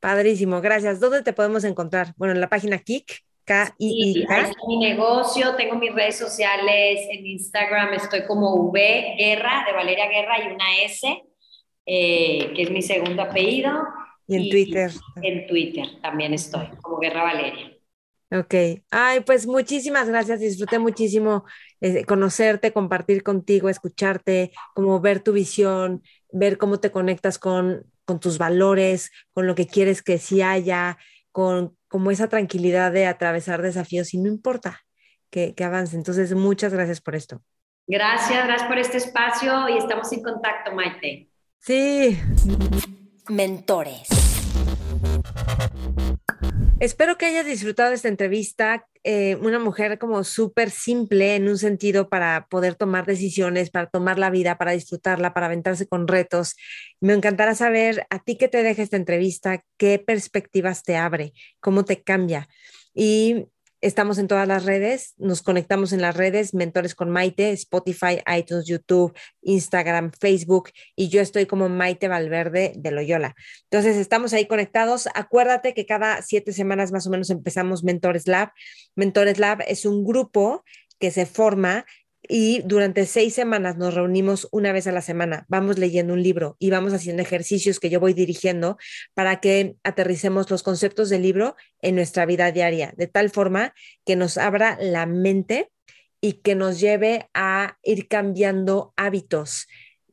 Padrísimo, 0.00 0.60
gracias. 0.60 0.98
¿Dónde 0.98 1.22
te 1.22 1.32
podemos 1.32 1.62
encontrar? 1.62 2.14
Bueno, 2.16 2.34
en 2.34 2.40
la 2.40 2.48
página 2.48 2.78
Kik, 2.78 3.20
K 3.44 3.74
I 3.78 4.20
I 4.22 4.26
K. 4.26 4.50
mi 4.66 4.78
negocio, 4.78 5.54
tengo 5.56 5.76
mis 5.76 5.94
redes 5.94 6.16
sociales, 6.16 7.00
en 7.10 7.26
Instagram 7.26 7.92
estoy 7.94 8.26
como 8.26 8.54
V 8.54 9.14
Guerra, 9.18 9.64
de 9.66 9.72
Valeria 9.74 10.08
Guerra 10.08 10.42
y 10.42 10.54
una 10.54 10.76
S, 10.84 11.22
eh, 11.86 12.52
que 12.54 12.62
es 12.62 12.70
mi 12.70 12.82
segundo 12.82 13.22
apellido. 13.22 13.72
Y 14.30 14.36
en 14.36 14.48
Twitter. 14.48 14.92
En 15.22 15.46
Twitter 15.48 15.86
también 16.00 16.32
estoy, 16.32 16.68
como 16.80 16.98
Guerra 16.98 17.24
Valeria. 17.24 17.76
Ok. 18.30 18.54
Ay, 18.92 19.20
pues 19.26 19.48
muchísimas 19.48 20.08
gracias. 20.08 20.38
Disfruté 20.38 20.78
muchísimo 20.78 21.44
eh, 21.80 22.04
conocerte, 22.04 22.72
compartir 22.72 23.24
contigo, 23.24 23.68
escucharte, 23.68 24.52
como 24.72 25.00
ver 25.00 25.20
tu 25.20 25.32
visión, 25.32 26.04
ver 26.30 26.58
cómo 26.58 26.78
te 26.78 26.92
conectas 26.92 27.40
con, 27.40 27.84
con 28.04 28.20
tus 28.20 28.38
valores, 28.38 29.10
con 29.32 29.48
lo 29.48 29.56
que 29.56 29.66
quieres 29.66 30.00
que 30.00 30.18
sí 30.18 30.42
haya, 30.42 30.96
con 31.32 31.76
como 31.88 32.12
esa 32.12 32.28
tranquilidad 32.28 32.92
de 32.92 33.06
atravesar 33.06 33.62
desafíos 33.62 34.14
y 34.14 34.18
no 34.18 34.28
importa 34.28 34.80
que, 35.28 35.56
que 35.56 35.64
avance. 35.64 35.96
Entonces, 35.96 36.32
muchas 36.34 36.72
gracias 36.72 37.00
por 37.00 37.16
esto. 37.16 37.42
Gracias, 37.88 38.46
gracias 38.46 38.68
por 38.68 38.78
este 38.78 38.98
espacio 38.98 39.68
y 39.70 39.78
estamos 39.78 40.12
en 40.12 40.22
contacto, 40.22 40.72
Maite. 40.72 41.28
Sí 41.58 42.16
mentores. 43.28 44.08
Espero 46.80 47.18
que 47.18 47.26
hayas 47.26 47.44
disfrutado 47.44 47.92
esta 47.92 48.08
entrevista. 48.08 48.86
Eh, 49.04 49.36
una 49.42 49.58
mujer 49.58 49.98
como 49.98 50.24
súper 50.24 50.70
simple 50.70 51.36
en 51.36 51.46
un 51.48 51.58
sentido 51.58 52.08
para 52.08 52.46
poder 52.48 52.74
tomar 52.74 53.04
decisiones, 53.04 53.70
para 53.70 53.90
tomar 53.90 54.18
la 54.18 54.30
vida, 54.30 54.56
para 54.56 54.72
disfrutarla, 54.72 55.34
para 55.34 55.46
aventarse 55.46 55.86
con 55.86 56.08
retos. 56.08 56.56
Me 56.98 57.12
encantará 57.12 57.54
saber 57.54 58.06
a 58.08 58.18
ti 58.22 58.36
qué 58.36 58.48
te 58.48 58.62
deja 58.62 58.82
esta 58.82 58.96
entrevista, 58.96 59.62
qué 59.76 59.98
perspectivas 59.98 60.82
te 60.82 60.96
abre, 60.96 61.34
cómo 61.60 61.84
te 61.84 62.02
cambia. 62.02 62.48
Y 62.94 63.46
Estamos 63.82 64.18
en 64.18 64.28
todas 64.28 64.46
las 64.46 64.66
redes, 64.66 65.14
nos 65.16 65.40
conectamos 65.40 65.94
en 65.94 66.02
las 66.02 66.14
redes, 66.14 66.52
Mentores 66.52 66.94
con 66.94 67.08
Maite, 67.08 67.50
Spotify, 67.52 68.20
iTunes, 68.36 68.66
YouTube, 68.66 69.16
Instagram, 69.40 70.12
Facebook 70.12 70.68
y 70.94 71.08
yo 71.08 71.22
estoy 71.22 71.46
como 71.46 71.70
Maite 71.70 72.06
Valverde 72.06 72.74
de 72.76 72.90
Loyola. 72.90 73.34
Entonces, 73.70 73.96
estamos 73.96 74.34
ahí 74.34 74.46
conectados. 74.46 75.08
Acuérdate 75.14 75.72
que 75.72 75.86
cada 75.86 76.20
siete 76.20 76.52
semanas 76.52 76.92
más 76.92 77.06
o 77.06 77.10
menos 77.10 77.30
empezamos 77.30 77.82
Mentores 77.82 78.28
Lab. 78.28 78.52
Mentores 78.96 79.38
Lab 79.38 79.62
es 79.66 79.86
un 79.86 80.04
grupo 80.04 80.62
que 80.98 81.10
se 81.10 81.24
forma 81.24 81.86
y 82.28 82.62
durante 82.62 83.06
seis 83.06 83.34
semanas 83.34 83.76
nos 83.76 83.94
reunimos 83.94 84.48
una 84.52 84.72
vez 84.72 84.86
a 84.86 84.92
la 84.92 85.02
semana, 85.02 85.46
vamos 85.48 85.78
leyendo 85.78 86.12
un 86.12 86.22
libro 86.22 86.56
y 86.58 86.70
vamos 86.70 86.92
haciendo 86.92 87.22
ejercicios 87.22 87.80
que 87.80 87.90
yo 87.90 88.00
voy 88.00 88.12
dirigiendo 88.12 88.76
para 89.14 89.40
que 89.40 89.76
aterricemos 89.84 90.50
los 90.50 90.62
conceptos 90.62 91.08
del 91.08 91.22
libro 91.22 91.56
en 91.80 91.94
nuestra 91.94 92.26
vida 92.26 92.52
diaria, 92.52 92.92
de 92.96 93.06
tal 93.06 93.30
forma 93.30 93.74
que 94.04 94.16
nos 94.16 94.38
abra 94.38 94.76
la 94.80 95.06
mente 95.06 95.70
y 96.20 96.34
que 96.34 96.54
nos 96.54 96.80
lleve 96.80 97.28
a 97.34 97.78
ir 97.82 98.08
cambiando 98.08 98.92
hábitos 98.96 99.66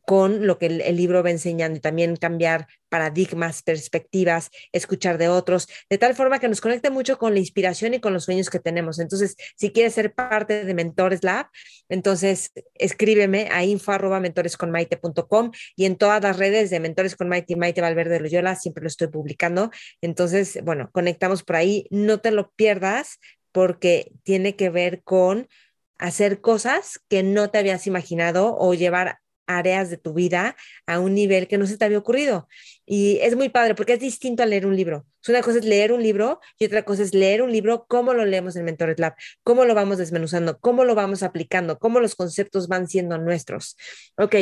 con 0.08 0.48
lo 0.48 0.58
que 0.58 0.68
el, 0.68 0.96
libro 0.96 1.22
va 1.22 1.32
enseñando 1.32 1.78
y 1.78 1.82
también 1.82 2.16
cambiar 2.16 2.68
paradigmas, 2.88 3.62
perspectivas, 3.62 4.52
escuchar 4.72 5.18
de 5.18 5.28
otros, 5.28 5.68
de 5.90 5.98
tal 5.98 6.16
forma 6.16 6.40
que 6.40 6.48
nos 6.48 6.62
conecte 6.62 6.90
mucho 6.90 7.18
con 7.18 7.34
la 7.34 7.42
inspiración 7.42 7.94
y 7.94 8.00
con 8.00 8.14
los 8.14 8.24
sueños 8.24 8.50
que 8.50 8.62
tenemos. 8.62 9.00
Entonces, 9.00 9.36
si 9.58 9.74
quieres 9.74 9.96
ser 9.96 10.14
parte 10.14 10.64
de 10.64 10.74
Mentores 10.74 11.26
Lab, 11.26 11.48
entonces 11.90 12.54
escríbeme 12.76 13.50
a 13.52 13.66
info@mentoresconmaite.com 13.66 15.52
y 15.76 15.84
en 15.84 15.98
todas 15.98 16.24
las 16.24 16.38
redes 16.38 16.70
de 16.70 16.80
Mentores 16.80 17.18
con 17.18 17.28
Maite 17.28 17.52
y 17.52 17.56
Maite 17.58 17.82
Valverde 17.82 18.22
Loyola 18.22 18.56
siempre 18.56 18.84
lo 18.84 18.88
estoy 18.88 19.10
publicando. 19.10 19.72
Entonces, 20.00 20.58
bueno, 20.64 20.90
conectamos 20.94 21.44
por 21.44 21.58
ahí, 21.58 21.86
no 21.90 22.22
te 22.22 22.32
lo 22.32 22.52
pierdas 22.52 23.20
porque 23.52 24.14
tiene 24.24 24.56
que 24.56 24.70
ver 24.70 25.04
con 25.04 25.50
hacer 25.98 26.40
cosas 26.40 27.02
que 27.10 27.24
no 27.24 27.50
te 27.50 27.58
habías 27.58 27.88
imaginado 27.88 28.56
o 28.58 28.74
llevar 28.74 29.20
áreas 29.48 29.90
de 29.90 29.98
tu 29.98 30.14
vida 30.14 30.56
a 30.86 31.00
un 31.00 31.16
nivel 31.16 31.48
que 31.48 31.58
no 31.58 31.66
se 31.66 31.78
te 31.78 31.86
había 31.86 31.98
ocurrido. 31.98 32.48
Y 32.86 33.18
es 33.22 33.36
muy 33.36 33.50
padre 33.50 33.74
porque 33.76 33.94
es 33.94 34.00
distinto 34.00 34.44
a 34.44 34.46
leer 34.46 34.66
un 34.66 34.76
libro. 34.76 35.06
Una 35.28 35.42
cosa 35.42 35.60
es 35.60 35.66
leer 35.66 35.92
un 35.92 36.02
libro 36.02 36.40
y 36.58 36.66
otra 36.66 36.84
cosa 36.84 37.04
es 37.04 37.14
leer 37.14 37.42
un 37.42 37.52
libro, 37.52 37.86
cómo 37.88 38.14
lo 38.14 38.26
leemos 38.26 38.56
en 38.56 38.66
Mentores 38.66 39.00
Lab, 39.00 39.16
cómo 39.44 39.66
lo 39.66 39.76
vamos 39.76 39.98
desmenuzando, 39.98 40.60
cómo 40.60 40.86
lo 40.86 40.96
vamos 40.96 41.24
aplicando, 41.24 41.80
cómo 41.80 42.00
los 42.00 42.16
conceptos 42.16 42.68
van 42.68 42.88
siendo 42.88 43.18
nuestros. 43.18 43.76
Ok, 44.18 44.36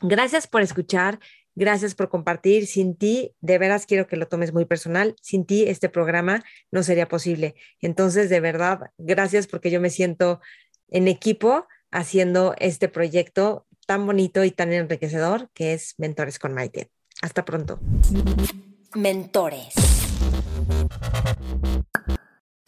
gracias 0.00 0.46
por 0.46 0.62
escuchar. 0.62 1.18
Gracias 1.56 1.94
por 1.94 2.08
compartir. 2.08 2.66
Sin 2.66 2.96
ti, 2.96 3.34
de 3.40 3.58
veras 3.58 3.84
quiero 3.84 4.06
que 4.06 4.16
lo 4.16 4.28
tomes 4.28 4.52
muy 4.52 4.64
personal. 4.64 5.14
Sin 5.20 5.44
ti, 5.44 5.64
este 5.64 5.88
programa 5.88 6.42
no 6.70 6.82
sería 6.82 7.06
posible. 7.06 7.54
Entonces, 7.80 8.30
de 8.30 8.40
verdad, 8.40 8.92
gracias 8.98 9.46
porque 9.46 9.70
yo 9.70 9.80
me 9.80 9.90
siento 9.90 10.40
en 10.88 11.08
equipo 11.08 11.66
haciendo 11.90 12.54
este 12.58 12.88
proyecto 12.88 13.66
tan 13.90 14.06
bonito 14.06 14.44
y 14.44 14.52
tan 14.52 14.72
enriquecedor 14.72 15.50
que 15.52 15.72
es 15.72 15.96
Mentores 15.98 16.38
con 16.38 16.54
Maite. 16.54 16.92
Hasta 17.22 17.44
pronto. 17.44 17.80
Mentores. 18.94 19.74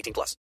18 0.00 0.12
plus. 0.14 0.40